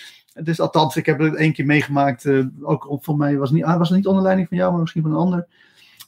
Dus 0.43 0.59
althans, 0.59 0.95
ik 0.95 1.05
heb 1.05 1.19
het 1.19 1.35
één 1.35 1.53
keer 1.53 1.65
meegemaakt. 1.65 2.25
eh, 2.25 2.45
ook 2.61 2.89
op- 2.89 3.03
voor 3.03 3.17
mij 3.17 3.37
was 3.37 3.49
het 3.49 3.57
niet, 3.57 3.67
ah, 3.67 3.77
was 3.77 3.87
het 3.89 3.97
niet 3.97 4.07
onder 4.07 4.23
leiding 4.23 4.47
van 4.47 4.57
jou, 4.57 4.71
maar 4.71 4.81
misschien 4.81 5.01
van 5.01 5.11
een 5.11 5.17
ander. 5.17 5.47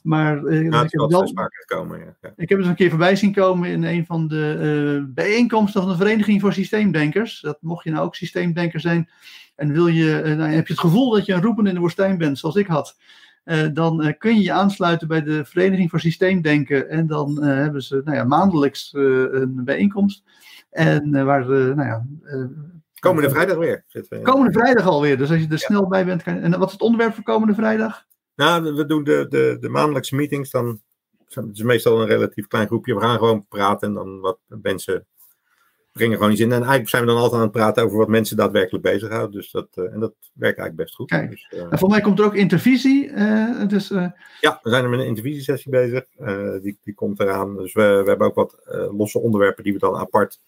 Maar 0.02 0.36
ik, 0.46 0.72
heb 0.72 0.90
wel 1.10 1.32
gekomen. 1.50 1.98
Ja. 1.98 2.16
Ja. 2.22 2.32
ik 2.36 2.48
heb 2.48 2.58
het 2.58 2.66
een 2.68 2.74
keer 2.74 2.88
voorbij 2.90 3.16
zien 3.16 3.32
komen 3.32 3.70
in 3.70 3.84
een 3.84 4.06
van 4.06 4.28
de 4.28 5.04
bijeenkomsten 5.08 5.80
van 5.82 5.90
de 5.90 5.96
Vereniging 5.96 6.40
voor 6.40 6.52
Systeemdenkers. 6.52 7.40
Dat 7.40 7.58
mocht 7.60 7.84
je 7.84 7.90
nou 7.90 8.04
ook 8.04 8.14
systeemdenker 8.14 8.80
zijn 8.80 9.08
en 9.56 9.72
wil 9.72 9.86
je, 9.86 10.22
nou, 10.36 10.50
heb 10.50 10.66
je 10.66 10.72
het 10.72 10.82
gevoel 10.82 11.10
dat 11.10 11.26
je 11.26 11.32
een 11.32 11.42
roepen 11.42 11.66
in 11.66 11.74
de 11.74 11.80
woestijn 11.80 12.18
bent, 12.18 12.38
zoals 12.38 12.56
ik 12.56 12.66
had. 12.66 12.96
Eh, 13.44 13.66
dan 13.72 14.02
eh, 14.02 14.12
kun 14.18 14.34
je 14.36 14.42
je 14.42 14.52
aansluiten 14.52 15.08
bij 15.08 15.22
de 15.22 15.44
Vereniging 15.44 15.90
voor 15.90 16.00
Systeemdenken. 16.00 16.88
En 16.88 17.06
dan 17.06 17.42
eh, 17.42 17.54
hebben 17.54 17.82
ze 17.82 18.00
nou 18.04 18.16
ja, 18.16 18.24
maandelijks 18.24 18.90
een 18.92 19.60
bijeenkomst. 19.64 20.22
En 20.70 21.24
waar, 21.24 21.42
eh, 21.42 21.74
nou 21.74 21.82
ja, 21.82 22.06
Komende 22.98 23.30
vrijdag 23.30 23.56
weer. 23.56 23.84
Komende 24.22 24.52
vrijdag 24.52 24.86
alweer. 24.86 25.18
Dus 25.18 25.30
als 25.30 25.40
je 25.40 25.48
er 25.48 25.58
snel 25.58 25.88
bij 25.88 26.04
bent. 26.04 26.22
Kan, 26.22 26.36
en 26.36 26.58
wat 26.58 26.66
is 26.66 26.72
het 26.72 26.82
onderwerp 26.82 27.14
voor 27.14 27.24
komende 27.24 27.54
vrijdag? 27.54 28.04
Nou, 28.34 28.74
we- 28.74 28.86
doen 28.86 29.04
de, 29.04 29.26
de, 29.28 29.56
de 29.60 29.68
maandelijkse 29.68 30.14
meetings. 30.14 30.50
Dan 30.50 30.80
het 31.28 31.48
is 31.52 31.62
meestal 31.62 32.00
een 32.00 32.06
relatief 32.06 32.46
klein 32.46 32.66
groepje. 32.66 32.94
We 32.94 33.00
gaan 33.00 33.18
gewoon 33.18 33.46
praten 33.48 33.88
en 33.88 33.94
dan 33.94 34.20
wat 34.20 34.38
mensen 34.46 35.06
brengen 35.94 36.16
gewoon 36.16 36.32
iets 36.32 36.40
in. 36.40 36.46
En 36.52 36.58
eigenlijk 36.58 36.88
zijn 36.88 37.02
we 37.02 37.08
dan 37.08 37.16
altijd 37.16 37.34
aan 37.34 37.46
het 37.48 37.56
praten 37.56 37.82
over 37.84 37.98
wat 37.98 38.08
mensen 38.08 38.36
daadwerkelijk 38.36 38.84
bezighoudt. 38.84 39.32
Dus 39.32 39.50
dat, 39.50 39.68
eh, 39.74 39.84
en 39.92 40.00
dat 40.00 40.14
werkt 40.32 40.58
eigenlijk 40.58 40.76
best 40.76 40.94
goed. 40.94 41.08
Kijk. 41.08 41.30
Dus, 41.30 41.46
eh, 41.50 41.66
En 41.70 41.78
voor 41.78 41.88
mij 41.88 42.00
komt 42.00 42.18
er 42.18 42.24
ook 42.24 42.34
intervisie. 42.34 43.10
eh, 43.10 43.68
dus 43.68 43.88
ja, 44.40 44.58
we 44.62 44.70
zijn 44.70 44.84
er 44.84 44.90
met 44.90 45.00
een 45.00 45.06
intervisiesessie 45.06 45.70
bezig. 45.70 46.04
Die, 46.62 46.78
die 46.82 46.94
komt 46.94 47.20
eraan. 47.20 47.56
Dus 47.56 47.72
we, 47.72 48.00
we 48.02 48.08
hebben 48.08 48.26
ook 48.26 48.34
wat 48.34 48.58
losse 48.96 49.18
onderwerpen 49.18 49.64
die 49.64 49.72
we 49.72 49.78
dan 49.78 49.96
apart 49.96 50.40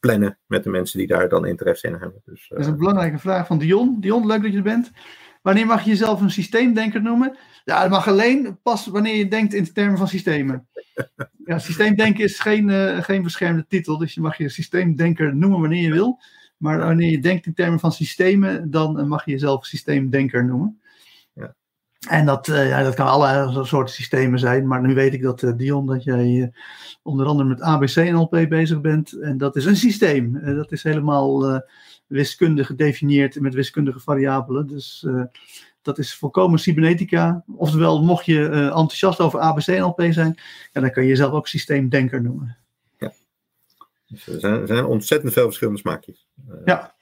plannen 0.00 0.38
met 0.46 0.64
de 0.64 0.70
mensen 0.70 0.98
die 0.98 1.06
daar 1.06 1.28
dan 1.28 1.46
interesse 1.46 1.86
in 1.86 1.92
hebben. 1.92 2.22
Dus, 2.24 2.46
Dat 2.48 2.58
is 2.58 2.66
een 2.66 2.76
belangrijke 2.76 3.18
vraag 3.18 3.46
van 3.46 3.58
Dion. 3.58 3.96
Dion, 4.00 4.26
leuk 4.26 4.42
dat 4.42 4.50
je 4.50 4.56
er 4.56 4.62
bent. 4.62 4.90
Wanneer 5.42 5.66
mag 5.66 5.82
je 5.82 5.90
jezelf 5.90 6.20
een 6.20 6.30
systeemdenker 6.30 7.02
noemen? 7.02 7.36
Ja, 7.64 7.80
dat 7.80 7.90
mag 7.90 8.08
alleen 8.08 8.58
pas 8.62 8.86
wanneer 8.86 9.16
je 9.16 9.28
denkt 9.28 9.54
in 9.54 9.72
termen 9.72 9.98
van 9.98 10.08
systemen. 10.08 10.68
Ja, 11.44 11.58
systeemdenken 11.58 12.24
is 12.24 12.38
geen, 12.38 12.70
eh, 12.70 13.02
geen 13.02 13.22
beschermde 13.22 13.66
titel, 13.68 13.98
dus 13.98 14.14
je 14.14 14.20
mag 14.20 14.38
je 14.38 14.48
systeemdenker 14.48 15.36
noemen 15.36 15.60
wanneer 15.60 15.82
je 15.82 15.92
wil. 15.92 16.20
Maar 16.56 16.78
wanneer 16.78 17.10
je 17.10 17.20
denkt 17.20 17.46
in 17.46 17.54
termen 17.54 17.80
van 17.80 17.92
systemen, 17.92 18.70
dan 18.70 18.98
eh, 18.98 19.04
mag 19.04 19.24
je 19.24 19.30
jezelf 19.30 19.66
systeemdenker 19.66 20.44
noemen. 20.44 20.80
Ja. 21.32 21.54
En 22.08 22.26
dat, 22.26 22.48
eh, 22.48 22.68
ja, 22.68 22.82
dat 22.82 22.94
kan 22.94 23.06
allerlei 23.06 23.64
soorten 23.64 23.94
systemen 23.94 24.38
zijn, 24.38 24.66
maar 24.66 24.80
nu 24.80 24.94
weet 24.94 25.14
ik 25.14 25.22
dat 25.22 25.52
Dion, 25.56 25.86
dat 25.86 26.04
jij 26.04 26.52
onder 27.02 27.26
andere 27.26 27.48
met 27.48 27.60
ABC 27.60 27.96
NLP 27.96 28.46
bezig 28.48 28.80
bent. 28.80 29.12
En 29.12 29.38
dat 29.38 29.56
is 29.56 29.64
een 29.64 29.76
systeem. 29.76 30.40
Dat 30.54 30.72
is 30.72 30.82
helemaal 30.82 31.62
eh, 32.10 32.16
wiskundig 32.16 32.66
gedefinieerd 32.66 33.40
met 33.40 33.54
wiskundige 33.54 34.00
variabelen. 34.00 34.66
Dus 34.66 35.04
eh, 35.06 35.22
dat 35.82 35.98
is 35.98 36.14
volkomen 36.14 36.58
cybernetica. 36.58 37.44
Oftewel, 37.56 38.02
mocht 38.02 38.24
je 38.24 38.48
eh, 38.48 38.64
enthousiast 38.64 39.20
over 39.20 39.40
ABC 39.40 39.66
NLP 39.66 40.06
zijn, 40.10 40.38
ja, 40.72 40.80
dan 40.80 40.90
kan 40.90 41.02
je 41.02 41.08
jezelf 41.08 41.32
ook 41.32 41.48
systeemdenker 41.48 42.22
noemen. 42.22 42.56
dus 44.06 44.26
er, 44.26 44.40
zijn, 44.40 44.60
er 44.60 44.66
zijn 44.66 44.84
ontzettend 44.84 45.32
veel 45.32 45.44
verschillende 45.44 45.78
smaakjes. 45.78 46.26
Eh, 46.48 46.54
Ja. 46.64 46.94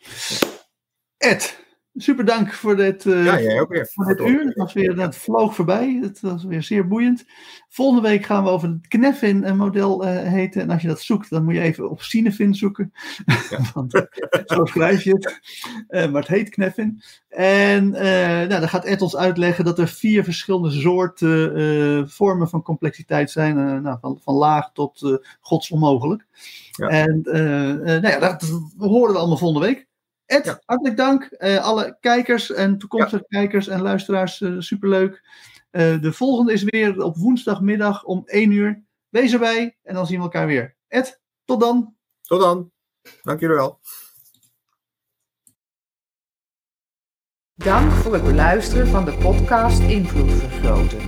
Ed, 1.16 1.66
super 2.00 2.24
dank 2.24 2.52
voor 2.52 2.76
dit, 2.76 3.06
eh, 3.06 3.24
ja, 3.24 3.40
jij 3.40 3.60
ook 3.60 3.68
weer. 3.68 3.86
voor 3.92 4.06
dit 4.06 4.20
uur. 4.26 4.44
Het, 4.44 4.56
was 4.56 4.72
weer, 4.72 5.00
het 5.00 5.16
vloog 5.16 5.54
voorbij. 5.54 5.98
Het 6.02 6.20
was 6.20 6.44
weer 6.44 6.62
zeer 6.62 6.88
boeiend. 6.88 7.24
Volgende 7.68 8.08
week 8.08 8.24
gaan 8.24 8.44
we 8.44 8.50
over 8.50 8.68
het 8.68 8.88
Kneffin-model 8.88 10.04
eh 10.06 10.32
heten. 10.32 10.62
En 10.62 10.70
als 10.70 10.82
je 10.82 10.88
dat 10.88 11.00
zoekt, 11.00 11.30
dan 11.30 11.44
moet 11.44 11.54
je 11.54 11.60
even 11.60 11.90
op 11.90 12.02
Cinefin 12.02 12.54
zoeken. 12.54 12.92
Want 13.74 13.94
eh, 13.94 14.02
zo 14.44 14.64
schrijf 14.64 15.02
je 15.02 15.10
het. 15.10 15.40
Eh, 15.88 16.10
maar 16.10 16.20
het 16.20 16.30
heet 16.30 16.50
Kneffin. 16.50 17.02
En 17.28 17.94
eh, 17.94 18.48
nou, 18.48 18.60
dan 18.60 18.68
gaat 18.68 18.84
Ed 18.84 19.02
ons 19.02 19.16
uitleggen 19.16 19.64
dat 19.64 19.78
er 19.78 19.88
vier 19.88 20.24
verschillende 20.24 20.70
soorten 20.70 21.54
eh, 21.56 22.06
vormen 22.06 22.48
van 22.48 22.62
complexiteit 22.62 23.30
zijn. 23.30 23.58
Eh, 23.58 23.80
nou, 23.80 23.98
van, 24.00 24.18
van 24.22 24.34
laag 24.34 24.72
tot 24.72 25.02
eh, 25.02 25.12
godsonmogelijk. 25.40 26.26
Ja. 26.70 26.88
En 26.88 27.20
eh, 27.22 27.70
eh, 27.70 28.02
nou 28.02 28.08
ja, 28.08 28.18
dat 28.18 28.60
horen 28.78 29.12
we 29.12 29.18
allemaal 29.18 29.36
volgende 29.36 29.66
week. 29.66 29.87
Ed, 30.28 30.44
Ja. 30.44 30.60
hartelijk 30.64 30.96
dank. 30.96 31.22
Eh, 31.24 31.64
alle 31.64 31.96
kijkers 32.00 32.52
en 32.52 32.78
toekomstige 32.78 33.24
kijkers 33.28 33.68
en 33.68 33.82
luisteraars, 33.82 34.40
eh, 34.40 34.54
superleuk. 34.58 35.22
Eh, 35.70 36.00
de 36.00 36.12
volgende 36.12 36.52
is 36.52 36.62
weer 36.62 37.02
op 37.02 37.16
woensdagmiddag 37.16 38.04
om 38.04 38.22
1 38.26 38.50
uur. 38.50 38.82
Wees 39.08 39.32
erbij 39.32 39.76
en 39.82 39.94
dan 39.94 40.06
zien 40.06 40.16
we 40.16 40.22
elkaar 40.22 40.46
weer. 40.46 40.76
Ed, 40.88 41.20
tot 41.44 41.60
dan. 41.60 41.94
Tot 42.22 42.40
dan. 42.40 42.70
Dank 43.22 43.40
jullie 43.40 43.56
wel. 43.56 43.80
Dank 47.54 47.92
voor 47.92 48.12
het 48.14 48.24
beluisteren 48.24 48.86
van 48.86 49.04
de 49.04 49.12
podcast 49.12 49.80
Invloed 49.80 50.30
Vergroten. 50.32 51.00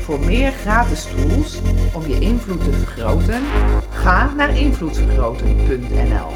Voor 0.00 0.20
meer 0.20 0.52
gratis 0.52 1.04
tools 1.04 1.60
om 1.94 2.06
je 2.06 2.20
invloed 2.20 2.64
te 2.64 2.72
vergroten, 2.72 3.42
ga 3.90 4.34
naar 4.34 4.56
invloedvergroten.nl. 4.56 6.30